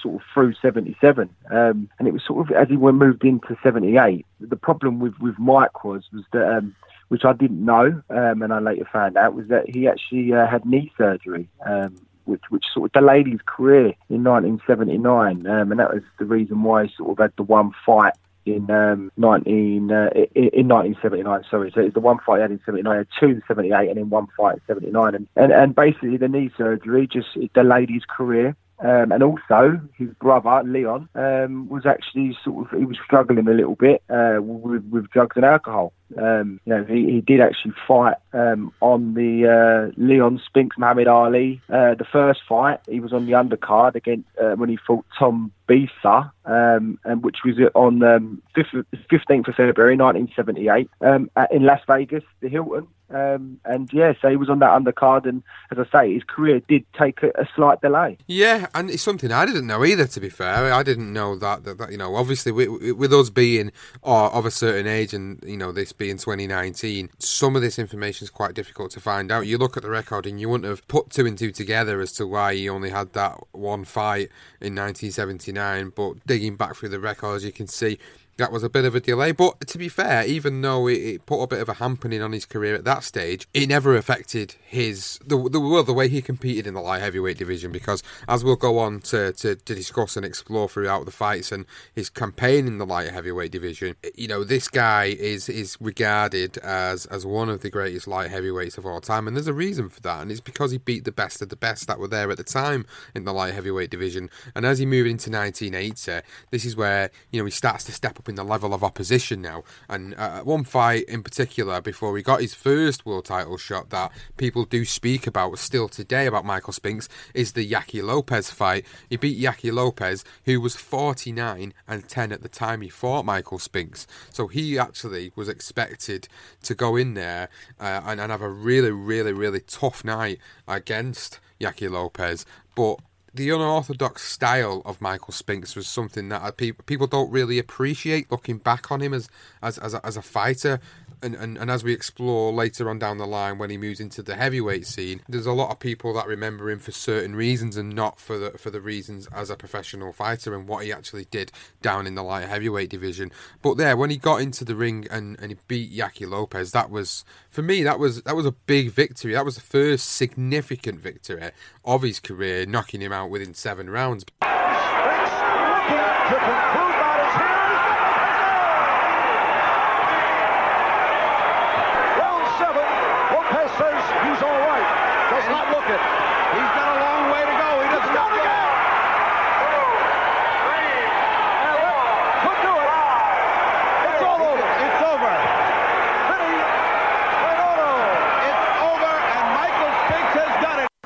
sort 0.02 0.16
of 0.16 0.22
through 0.34 0.54
77, 0.62 1.30
um, 1.50 1.90
and 2.00 2.08
it 2.08 2.14
was 2.14 2.24
sort 2.26 2.50
of 2.50 2.56
as 2.56 2.70
he 2.70 2.78
went 2.78 2.98
moved 2.98 3.24
into 3.24 3.58
78. 3.62 4.26
The 4.40 4.56
problem 4.56 5.00
with 5.00 5.18
with 5.20 5.38
Mike 5.38 5.84
was 5.84 6.04
was 6.14 6.24
that 6.32 6.58
um, 6.58 6.76
which 7.12 7.26
I 7.26 7.34
didn't 7.34 7.66
know, 7.66 8.02
um, 8.10 8.42
and 8.42 8.54
I 8.54 8.60
later 8.60 8.88
found 8.90 9.18
out, 9.18 9.36
was 9.36 9.50
that 9.50 9.68
he 9.68 9.86
actually 9.86 10.32
uh, 10.32 10.48
had 10.48 10.66
knee 10.66 10.94
surgery, 10.98 11.50
um, 11.66 11.98
which, 12.26 12.42
which 12.50 12.66
sort 12.74 12.86
of 12.86 12.92
delayed 12.94 13.28
his 13.28 13.42
career 13.46 13.94
in 14.10 14.24
1979, 14.24 15.48
um, 15.48 15.72
and 15.72 15.80
that 15.80 15.94
was 15.94 16.04
the 16.20 16.26
reason 16.26 16.64
why 16.64 16.86
he 16.86 16.94
sort 16.96 17.12
of 17.12 17.18
had 17.18 17.34
the 17.36 17.44
one 17.44 17.72
fight 17.86 18.14
in 18.46 18.70
um, 18.72 19.12
19 19.18 19.92
uh, 19.92 20.10
in, 20.36 20.68
1979. 20.68 21.44
Sorry, 21.50 21.72
so 21.74 21.82
it's 21.82 21.94
the 21.94 22.00
one 22.00 22.20
fight 22.26 22.38
he 22.38 22.42
had 22.42 22.52
in 22.52 22.62
79, 22.66 22.98
had 22.98 23.08
two 23.20 23.28
in 23.28 23.44
78, 23.48 23.90
and 23.90 23.98
then 23.98 24.10
one 24.10 24.28
fight 24.38 24.56
in 24.56 24.62
79, 24.68 25.16
and, 25.16 25.28
and 25.36 25.52
and 25.52 25.76
basically 25.76 26.18
the 26.18 26.28
knee 26.28 26.52
surgery 26.58 27.08
just 27.08 27.28
delayed 27.54 27.90
his 27.90 28.04
career. 28.06 28.56
Um, 28.80 29.12
and 29.12 29.22
also, 29.22 29.80
his 29.96 30.10
brother 30.16 30.68
Leon 30.68 31.08
um, 31.14 31.70
was 31.70 31.86
actually 31.86 32.36
sort 32.44 32.66
of 32.74 32.80
he 32.80 32.86
was 32.86 32.98
struggling 33.06 33.48
a 33.48 33.54
little 33.54 33.76
bit 33.76 34.02
uh, 34.10 34.40
with, 34.42 34.84
with 34.86 35.10
drugs 35.12 35.36
and 35.36 35.46
alcohol. 35.46 35.94
Um, 36.18 36.60
you 36.66 36.74
know, 36.74 36.84
he, 36.84 37.12
he 37.12 37.22
did 37.22 37.42
actually 37.42 37.74
fight 37.88 38.18
um, 38.34 38.74
on 38.82 39.14
the 39.14 39.48
uh, 39.48 39.94
Leon 39.98 40.42
Spinks 40.46 40.78
Muhammad 40.78 41.08
Ali. 41.08 41.62
Uh, 41.70 41.96
the 41.96 42.06
first 42.06 42.42
fight, 42.48 42.80
he 42.90 43.00
was 43.00 43.14
on 43.14 43.26
the 43.26 43.34
undercard 43.34 43.96
against 43.96 44.28
uh, 44.42 44.56
when 44.56 44.70
he 44.70 44.78
fought 44.78 45.06
Tom 45.18 45.52
Bethea, 45.68 46.32
um, 46.46 47.00
and 47.06 47.24
which 47.24 47.38
was 47.46 47.56
on 47.76 48.04
um, 48.04 48.42
15th 48.56 49.48
of 49.48 49.56
February 49.56 49.96
1978 49.98 50.90
um, 51.02 51.30
in 51.52 51.64
Las 51.64 51.82
Vegas, 51.88 52.24
the 52.42 52.50
Hilton. 52.50 52.88
Um, 53.14 53.60
and 53.66 53.92
yeah, 53.92 54.14
so 54.22 54.30
he 54.30 54.38
was 54.38 54.50
on 54.50 54.60
that 54.60 54.70
undercard, 54.70 55.26
and 55.26 55.44
as 55.70 55.78
I 55.78 56.00
say, 56.00 56.14
his 56.14 56.24
career 56.24 56.62
did 56.62 56.86
take 56.98 57.22
a, 57.24 57.28
a, 57.36 57.48
slight 57.56 57.82
delay. 57.82 58.18
Yeah, 58.28 58.68
and 58.74 58.90
it's 58.90 59.04
something 59.04 59.32
I 59.32 59.46
didn't 59.46 59.68
know 59.68 59.84
either. 59.84 60.08
To 60.08 60.20
be 60.22 60.30
fair, 60.30 60.74
I 60.74 60.82
didn't 60.82 61.12
know 61.12 61.36
that. 61.36 61.66
That, 61.66 61.78
that 61.78 61.92
you 61.92 61.98
know, 61.98 62.16
obviously, 62.16 62.54
with, 62.54 62.94
with 62.94 63.14
us 63.14 63.30
being 63.30 63.74
uh, 64.04 64.30
of 64.30 64.46
a 64.46 64.52
certain 64.52 64.88
age, 64.88 65.14
and 65.14 65.44
you 65.46 65.58
know, 65.58 65.74
this 65.74 65.92
being 66.02 66.18
2019, 66.18 67.12
some 67.20 67.56
of 67.56 67.62
this 67.62 67.78
information 67.78 68.26
is 68.26 68.32
quite 68.32 68.56
difficult 68.56 68.90
to 68.90 69.00
find 69.00 69.32
out. 69.32 69.46
You 69.46 69.60
look 69.60 69.78
at 69.78 69.84
the 69.84 69.90
record, 69.92 70.26
and 70.26 70.42
you 70.42 70.50
wouldn't 70.50 70.68
have 70.68 70.88
put 70.88 71.12
two 71.12 71.28
and 71.28 71.38
two 71.38 71.52
together 71.52 72.02
as 72.02 72.12
to 72.14 72.26
why 72.26 72.56
he 72.56 72.68
only 72.68 72.90
had 72.90 73.14
that 73.14 73.40
one 73.52 73.86
fight 73.86 74.30
in 74.60 74.74
1979. 74.74 75.94
But 75.96 76.26
digging 76.26 76.56
back 76.56 76.76
through 76.76 76.90
the 76.90 77.00
records, 77.00 77.46
you 77.46 77.52
can 77.52 77.68
see 77.68 78.00
that 78.42 78.52
was 78.52 78.64
a 78.64 78.70
bit 78.70 78.86
of 78.86 78.96
a 78.96 79.00
delay. 79.00 79.32
But 79.32 79.68
to 79.68 79.78
be 79.78 79.88
fair, 79.88 80.26
even 80.26 80.62
though 80.62 80.88
it, 80.88 80.94
it, 80.94 81.26
put 81.26 81.42
a 81.42 81.48
bit 81.48 81.62
of 81.62 81.70
a 81.70 81.76
hampering 81.76 82.22
on 82.22 82.32
his 82.32 82.46
career 82.46 82.74
at 82.74 82.86
that 82.86 83.04
stage, 83.04 83.48
it 83.54 83.70
never 83.70 83.96
affected 83.96 84.56
his 84.66 85.20
the 85.26 85.38
the, 85.50 85.60
well, 85.60 85.84
the 85.84 85.94
way 85.94 86.08
he 86.08 86.22
competed 86.22 86.66
in 86.66 86.74
the 86.74 86.82
light 86.82 87.02
heavyweight 87.02 87.38
division. 87.38 87.72
Because 87.72 88.02
as 88.28 88.44
we'll 88.44 88.56
go 88.56 88.80
on 88.80 89.00
to, 89.02 89.32
to, 89.34 89.56
to 89.56 89.76
discuss 89.76 90.18
and 90.18 90.26
explore 90.26 90.68
throughout 90.68 91.06
the 91.06 91.12
fights 91.12 91.52
and 91.52 91.66
his 91.94 92.10
campaign 92.10 92.66
in 92.66 92.80
the 92.80 92.86
light 92.86 93.12
heavyweight 93.12 93.52
division, 93.52 93.96
you 94.16 94.28
know, 94.28 94.44
this 94.44 94.68
guy 94.68 95.06
is 95.06 95.48
is 95.48 95.78
regarded 95.80 96.58
as 96.58 97.06
as 97.08 97.26
one 97.26 97.50
of 97.50 97.62
the 97.62 97.70
greatest 97.70 98.08
light 98.08 98.32
heavyweights 98.32 98.78
of 98.78 98.88
all 98.88 99.02
time, 99.02 99.28
and 99.28 99.38
there's 99.38 99.48
a 99.48 99.54
reason 99.54 99.88
for 99.88 100.02
that, 100.02 100.22
and 100.22 100.32
it's 100.32 100.42
because 100.42 100.72
he 100.72 100.80
beat 100.80 101.06
the 101.06 101.12
best 101.12 101.44
of 101.44 101.50
the 101.50 101.56
best 101.56 101.88
that 101.88 102.00
were 102.00 102.08
there 102.08 102.32
at 102.32 102.38
the 102.38 102.44
time 102.44 102.88
in 103.14 103.24
the 103.24 103.34
light 103.34 103.54
heavyweight 103.54 103.92
division. 103.92 104.32
And 104.56 104.66
as 104.66 104.80
he 104.80 104.86
moved 104.88 105.10
into 105.10 105.30
1980, 105.30 106.26
this 106.50 106.66
is 106.66 106.76
where 106.76 107.12
you 107.30 107.40
know 107.40 107.46
he 107.46 107.52
starts 107.52 107.84
to 107.84 107.92
step 107.92 108.18
up 108.18 108.28
in 108.32 108.36
the 108.36 108.44
level 108.44 108.74
of 108.74 108.84
opposition 108.84 109.42
now. 109.42 109.64
And 109.90 110.16
uh, 110.16 110.42
one 110.42 110.64
fight 110.64 111.04
in 111.04 111.22
particular, 111.22 111.82
before 111.82 112.16
he 112.16 112.24
got 112.24 112.42
his 112.42 112.56
first 112.56 113.06
world 113.06 113.26
title 113.26 113.58
shot, 113.58 113.90
that 113.90 114.12
people 114.38 114.66
do 114.66 114.86
speak 114.86 115.28
about 115.28 115.60
still 115.60 115.90
today 115.90 116.26
about 116.26 116.46
Michael 116.46 116.74
Spinks, 116.74 117.10
is 117.36 117.52
the 117.52 117.64
Yaqui 117.64 118.02
Lopez 118.02 118.50
fight. 118.50 118.86
He 119.10 119.18
beat 119.18 119.38
Yaqui 119.38 119.70
Lopez, 119.70 120.24
who 120.46 120.62
was 120.62 120.76
49 120.76 121.74
and 121.88 122.08
10 122.08 122.32
at 122.32 122.42
the 122.42 122.50
time 122.50 122.82
he 122.82 122.90
fought 122.90 123.26
Michael 123.26 123.60
Spinks. 123.60 124.08
So 124.32 124.48
he 124.48 124.80
actually 124.80 125.34
was 125.36 125.50
expected 125.50 126.28
to 126.64 126.74
go 126.74 126.96
in 126.96 127.14
there 127.14 127.50
uh, 127.80 128.02
and, 128.06 128.22
and 128.22 128.32
have 128.32 128.42
a 128.42 128.50
really, 128.50 128.92
really, 128.92 129.34
really 129.34 129.60
tough 129.60 130.06
night 130.06 130.40
against 130.68 131.40
Yaqui 131.60 131.90
Lopez. 131.90 132.46
But 132.76 133.00
the 133.34 133.50
unorthodox 133.50 134.24
style 134.24 134.82
of 134.86 135.00
Michael 135.00 135.34
Spinks 135.34 135.76
was 135.76 135.88
something 135.88 136.30
that 136.30 136.42
uh, 136.42 136.52
people 136.86 137.08
don't 137.08 137.32
really 137.32 137.60
appreciate 137.60 138.30
looking 138.30 138.58
back 138.58 138.92
on 138.92 139.02
him 139.02 139.14
as 139.14 139.30
as 139.62 139.78
as 139.78 139.94
a, 139.94 140.06
as 140.06 140.18
a 140.18 140.22
fighter 140.22 140.80
and, 141.22 141.36
and, 141.36 141.58
and 141.58 141.70
as 141.70 141.84
we 141.84 141.94
explore 141.94 142.52
later 142.52 142.90
on 142.90 143.00
down 143.00 143.18
the 143.18 143.28
line 143.28 143.58
when 143.58 143.70
he 143.70 143.78
moves 143.78 144.00
into 144.00 144.24
the 144.24 144.36
heavyweight 144.36 144.88
scene, 144.88 145.22
there's 145.30 145.46
a 145.46 145.52
lot 145.52 145.72
of 145.72 145.80
people 145.80 146.14
that 146.14 146.28
remember 146.28 146.70
him 146.70 146.80
for 146.80 146.92
certain 146.92 147.36
reasons 147.36 147.78
and 147.78 147.94
not 147.94 148.20
for 148.20 148.38
the 148.38 148.52
for 148.58 148.70
the 148.70 148.82
reasons 148.82 149.28
as 149.34 149.50
a 149.50 149.56
professional 149.56 150.12
fighter 150.12 150.56
and 150.56 150.68
what 150.68 150.84
he 150.84 150.92
actually 150.92 151.26
did 151.26 151.52
down 151.82 152.08
in 152.08 152.16
the 152.16 152.24
light 152.24 152.48
heavyweight 152.48 152.90
division. 152.90 153.32
But 153.62 153.78
there, 153.78 153.96
when 153.96 154.10
he 154.10 154.18
got 154.18 154.42
into 154.42 154.66
the 154.66 154.76
ring 154.76 155.08
and, 155.12 155.40
and 155.40 155.52
he 155.52 155.58
beat 155.68 155.92
Yaqui 155.92 156.26
Lopez, 156.26 156.72
that 156.72 156.90
was 156.90 157.24
for 157.50 157.62
me 157.62 157.84
that 157.84 158.00
was 158.00 158.24
that 158.24 158.36
was 158.36 158.46
a 158.46 158.52
big 158.52 158.92
victory. 158.92 159.34
That 159.34 159.46
was 159.46 159.56
the 159.56 159.62
first 159.62 160.14
significant 160.14 161.00
victory 161.00 161.52
of 161.86 162.02
his 162.02 162.20
career, 162.20 162.66
knocking 162.66 163.02
him 163.02 163.12
out 163.12 163.30
within 163.30 163.54
seven 163.54 163.90
rounds. 163.90 164.26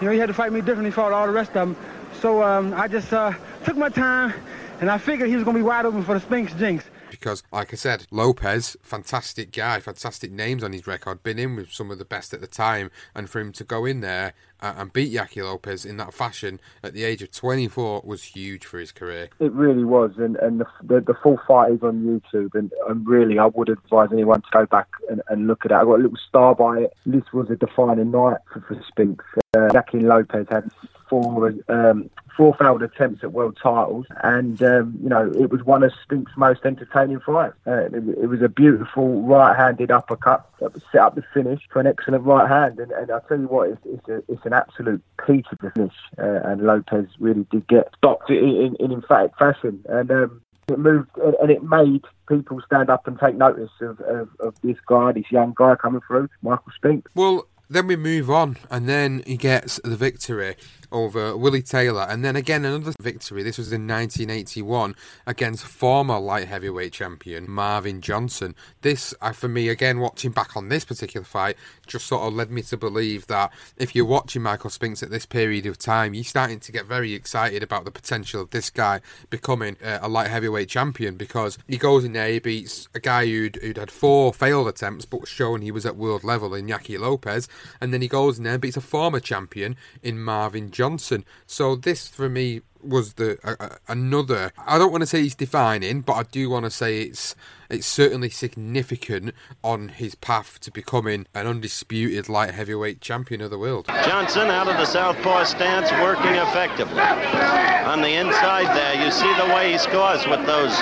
You 0.02 0.08
know, 0.10 0.14
he 0.14 0.20
had 0.20 0.25
to 0.25 0.25
fight 0.36 0.52
me 0.52 0.62
differently 0.62 0.92
for 0.92 1.12
all 1.12 1.26
the 1.26 1.34
rest 1.34 1.50
of 1.56 1.76
them. 1.76 1.78
So 2.22 2.44
um, 2.44 2.74
I 2.74 2.88
just 2.88 3.12
uh, 3.12 3.34
took 3.64 3.78
my 3.78 3.90
time, 3.90 4.34
and 4.82 4.92
I 4.92 4.98
figured 4.98 5.30
he 5.30 5.36
was 5.36 5.44
going 5.44 5.56
to 5.56 5.60
be 5.60 5.64
wide 5.64 5.86
open 5.86 6.04
for 6.04 6.14
the 6.14 6.20
Spinks 6.20 6.54
Jinx 6.54 6.84
because, 7.26 7.42
like 7.52 7.74
I 7.74 7.76
said, 7.76 8.06
Lopez, 8.12 8.78
fantastic 8.84 9.52
guy, 9.52 9.80
fantastic 9.80 10.32
names 10.32 10.64
on 10.64 10.74
his 10.74 10.86
record, 10.86 11.24
been 11.24 11.40
in 11.40 11.56
with 11.56 11.72
some 11.72 11.90
of 11.90 11.98
the 11.98 12.06
best 12.06 12.36
at 12.36 12.40
the 12.40 12.46
time, 12.46 12.92
and 13.16 13.28
for 13.28 13.40
him 13.40 13.52
to 13.54 13.64
go 13.64 13.84
in 13.84 14.02
there 14.02 14.36
and 14.62 14.94
beat 14.94 15.10
Yaqui 15.10 15.42
Lopez 15.42 15.86
in 15.86 15.98
that 15.98 16.14
fashion 16.14 16.60
at 16.84 16.94
the 16.94 17.04
age 17.04 17.24
of 17.24 17.32
24 17.32 18.04
was 18.06 18.22
huge 18.22 18.64
for 18.64 18.78
his 18.78 18.92
career. 18.92 19.30
It 19.40 19.52
really 19.54 19.84
was, 19.84 20.12
and, 20.18 20.36
and 20.36 20.60
the, 20.60 20.68
the, 20.84 21.02
the 21.02 21.16
full 21.16 21.40
fight 21.48 21.72
is 21.72 21.82
on 21.82 22.04
YouTube, 22.04 22.54
and, 22.54 22.72
and 22.88 23.08
really 23.08 23.40
I 23.40 23.48
would 23.48 23.70
advise 23.70 24.10
anyone 24.12 24.42
to 24.42 24.48
go 24.54 24.68
back 24.68 24.88
and, 25.10 25.24
and 25.30 25.48
look 25.48 25.66
at 25.66 25.72
it. 25.72 25.76
I 25.76 25.84
got 25.84 25.96
a 25.96 26.04
little 26.04 26.20
star 26.30 26.54
by 26.54 26.82
it. 26.82 26.94
This 27.08 27.24
was 27.34 27.50
a 27.50 27.56
defining 27.56 28.12
night 28.12 28.38
for, 28.54 28.62
for 28.62 28.80
Spinks. 28.88 29.26
Uh, 29.58 29.70
Yaqui 29.74 30.02
Lopez 30.02 30.46
had 30.52 30.70
four 31.10 31.56
um, 31.70 32.08
four 32.36 32.56
failed 32.56 32.84
attempts 32.84 33.24
at 33.24 33.32
world 33.32 33.58
titles, 33.62 34.06
and 34.24 34.62
um, 34.62 34.98
you 35.02 35.10
know 35.10 35.32
it 35.32 35.50
was 35.50 35.64
one 35.64 35.84
of 35.84 35.92
Spink's 36.04 36.32
most 36.38 36.66
entertaining 36.66 37.20
fights. 37.20 37.56
Uh, 37.66 37.86
it, 37.86 37.94
it, 37.96 38.28
was 38.28 38.42
a 38.42 38.50
beautiful 38.50 39.22
right-handed 39.24 39.92
uppercut 39.92 40.50
that 40.60 40.74
was 40.74 40.84
set 40.92 41.02
up 41.02 41.16
the 41.16 41.24
finish 41.34 41.62
for 41.72 41.80
an 41.80 41.88
excellent 41.88 42.24
right 42.24 42.50
hand, 42.50 42.80
and, 42.80 42.92
and 42.92 43.12
I 43.12 43.20
tell 43.28 43.40
you 43.40 43.48
what, 43.48 43.70
it's, 43.70 43.82
it's, 43.86 44.08
a, 44.08 44.24
it's 44.32 44.46
an 44.46 44.54
absolute 44.54 45.02
peach 45.26 45.48
of 45.52 45.60
the 45.60 45.72
finish, 45.72 45.94
uh, 46.18 46.50
and 46.50 46.62
Lopez 46.62 47.08
really 47.20 47.46
did 47.52 47.68
get 47.68 47.90
stopped 47.98 48.30
in, 48.30 48.38
in, 48.38 48.76
in 48.80 48.92
emphatic 48.92 49.32
fashion, 49.38 49.84
and. 49.90 50.12
Um, 50.12 50.42
it 50.68 50.80
moved 50.80 51.12
and 51.18 51.52
it 51.52 51.62
made 51.62 52.04
people 52.28 52.60
stand 52.66 52.90
up 52.90 53.06
and 53.06 53.20
take 53.20 53.36
notice 53.36 53.70
of, 53.82 54.00
of, 54.00 54.30
of 54.40 54.60
this 54.64 54.78
guy, 54.88 55.12
this 55.12 55.32
young 55.32 55.54
guy 55.56 55.76
coming 55.76 56.02
through, 56.08 56.28
Michael 56.42 56.72
Spink. 56.76 57.08
Well, 57.14 57.48
then 57.70 57.88
we 57.88 57.96
move 57.96 58.30
on, 58.30 58.58
and 58.70 58.88
then 58.88 59.24
he 59.26 59.38
gets 59.38 59.80
the 59.84 59.96
victory 59.96 60.56
over 60.96 61.36
Willie 61.36 61.62
Taylor, 61.62 62.08
and 62.10 62.24
then 62.24 62.38
again 62.38 62.64
another 62.64 62.94
victory. 63.02 63.44
This 63.44 63.58
was 63.58 63.74
in 63.74 63.86
1981 63.86 64.96
against 65.28 65.66
former 65.66 66.18
light 66.18 66.48
heavyweight 66.48 66.94
champion 66.94 67.52
Marvin 67.52 68.00
Johnson. 68.00 68.56
This, 68.82 69.14
uh, 69.22 69.34
for 69.34 69.50
me, 69.50 69.68
again 69.68 70.00
watching 70.00 70.32
back 70.32 70.56
on 70.56 70.70
this 70.70 70.86
particular 70.86 71.26
fight, 71.26 71.58
just 71.86 72.08
sort 72.08 72.24
of 72.24 72.34
led 72.34 72.50
me 72.50 72.62
to 72.62 72.78
believe 72.78 73.28
that 73.28 73.52
if 73.76 73.94
you're 73.94 74.06
watching 74.06 74.42
Michael 74.42 74.70
Spinks 74.70 75.04
at 75.04 75.12
this 75.12 75.26
period 75.26 75.66
of 75.66 75.78
time, 75.78 76.14
you're 76.14 76.24
starting 76.24 76.62
to 76.62 76.72
get 76.72 76.86
very 76.86 77.14
excited 77.14 77.62
about 77.62 77.84
the 77.84 77.92
potential 77.92 78.42
of 78.42 78.52
this 78.52 78.70
guy 78.70 79.02
becoming 79.30 79.76
uh, 79.84 80.00
a 80.02 80.08
light 80.08 80.30
heavyweight 80.30 80.70
champion 80.70 81.18
because 81.18 81.58
he 81.68 81.78
goes 81.78 82.06
in 82.06 82.14
there, 82.14 82.30
he 82.30 82.40
beats 82.40 82.88
a 82.96 83.02
guy 83.02 83.26
who'd, 83.26 83.58
who'd 83.58 83.78
had 83.78 83.92
four 83.92 84.34
failed 84.34 84.70
attempts 84.70 85.04
but 85.04 85.20
was 85.20 85.30
shown 85.30 85.62
he 85.62 85.72
was 85.72 85.86
at 85.86 85.98
world 85.98 86.24
level 86.24 86.54
in 86.54 86.70
Yaqui 86.70 86.98
Lopez, 86.98 87.50
and 87.82 87.94
then 87.94 88.02
he 88.02 88.08
goes 88.08 88.38
in 88.38 88.46
there 88.46 88.54
and 88.54 88.62
beats 88.62 88.78
a 88.78 88.82
former 88.82 89.20
champion 89.20 89.76
in 90.02 90.18
Marvin 90.18 90.72
Johnson. 90.72 90.85
Johnson. 90.86 91.26
So 91.48 91.76
this 91.76 92.08
for 92.08 92.30
me 92.30 92.62
was 92.80 93.14
the 93.14 93.40
uh, 93.44 93.78
another. 93.88 94.52
I 94.68 94.78
don't 94.78 94.92
want 94.92 95.02
to 95.02 95.08
say 95.08 95.24
he's 95.24 95.34
defining, 95.34 96.02
but 96.02 96.14
I 96.14 96.24
do 96.24 96.48
want 96.48 96.66
to 96.66 96.70
say 96.70 97.02
it's 97.02 97.36
it's 97.72 97.88
certainly 97.88 98.30
significant 98.30 99.34
on 99.64 99.90
his 99.90 100.14
path 100.14 100.60
to 100.60 100.70
becoming 100.70 101.26
an 101.34 101.48
undisputed 101.48 102.30
light 102.30 102.54
heavyweight 102.54 103.02
champion 103.02 103.42
of 103.42 103.50
the 103.50 103.58
world. 103.58 103.88
Johnson 104.06 104.50
out 104.52 104.68
of 104.68 104.78
the 104.78 104.86
southpaw 104.86 105.44
stance, 105.46 105.90
working 106.04 106.36
effectively. 106.36 107.02
On 107.02 108.04
the 108.04 108.14
inside 108.14 108.70
there, 108.78 109.04
you 109.04 109.10
see 109.10 109.34
the 109.42 109.52
way 109.56 109.72
he 109.72 109.80
scores 109.80 110.28
with 110.28 110.46
those 110.46 110.80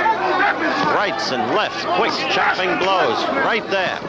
rights 0.99 1.31
and 1.31 1.55
lefts, 1.55 1.85
quick 1.95 2.11
chopping 2.35 2.77
blows 2.79 3.23
right 3.47 3.65
there. 3.71 3.99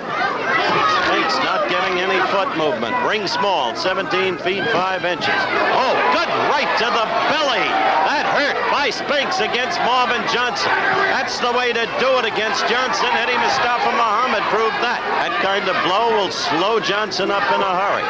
Not 1.45 1.64
getting 1.85 2.01
any 2.01 2.21
foot 2.33 2.49
movement. 2.57 2.95
Ring 3.07 3.27
small, 3.27 3.77
17 3.77 4.39
feet 4.39 4.65
5 4.71 5.05
inches. 5.05 5.29
Oh, 5.29 5.93
good 6.17 6.29
right 6.49 6.71
to 6.79 6.89
the 6.89 7.07
belly. 7.29 7.67
That 8.09 8.25
hurt 8.25 8.57
by 8.73 8.89
Spinks 8.89 9.41
against 9.41 9.77
Marvin 9.85 10.23
Johnson. 10.33 10.73
That's 11.13 11.39
the 11.41 11.53
way 11.53 11.73
to 11.73 11.85
do 12.01 12.11
it 12.21 12.25
against 12.25 12.65
Johnson. 12.69 13.09
Eddie 13.13 13.37
Mustafa 13.37 13.93
Muhammad 13.93 14.43
proved 14.49 14.77
that. 14.81 15.01
That 15.21 15.35
kind 15.45 15.69
of 15.69 15.77
blow 15.85 16.17
will 16.17 16.33
slow 16.33 16.81
Johnson 16.81 17.31
up 17.31 17.45
in 17.53 17.61
a 17.61 17.73
hurry. 17.77 18.07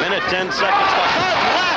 Minute 0.00 0.24
10 0.30 0.52
seconds 0.52 0.92
left. 0.96 1.73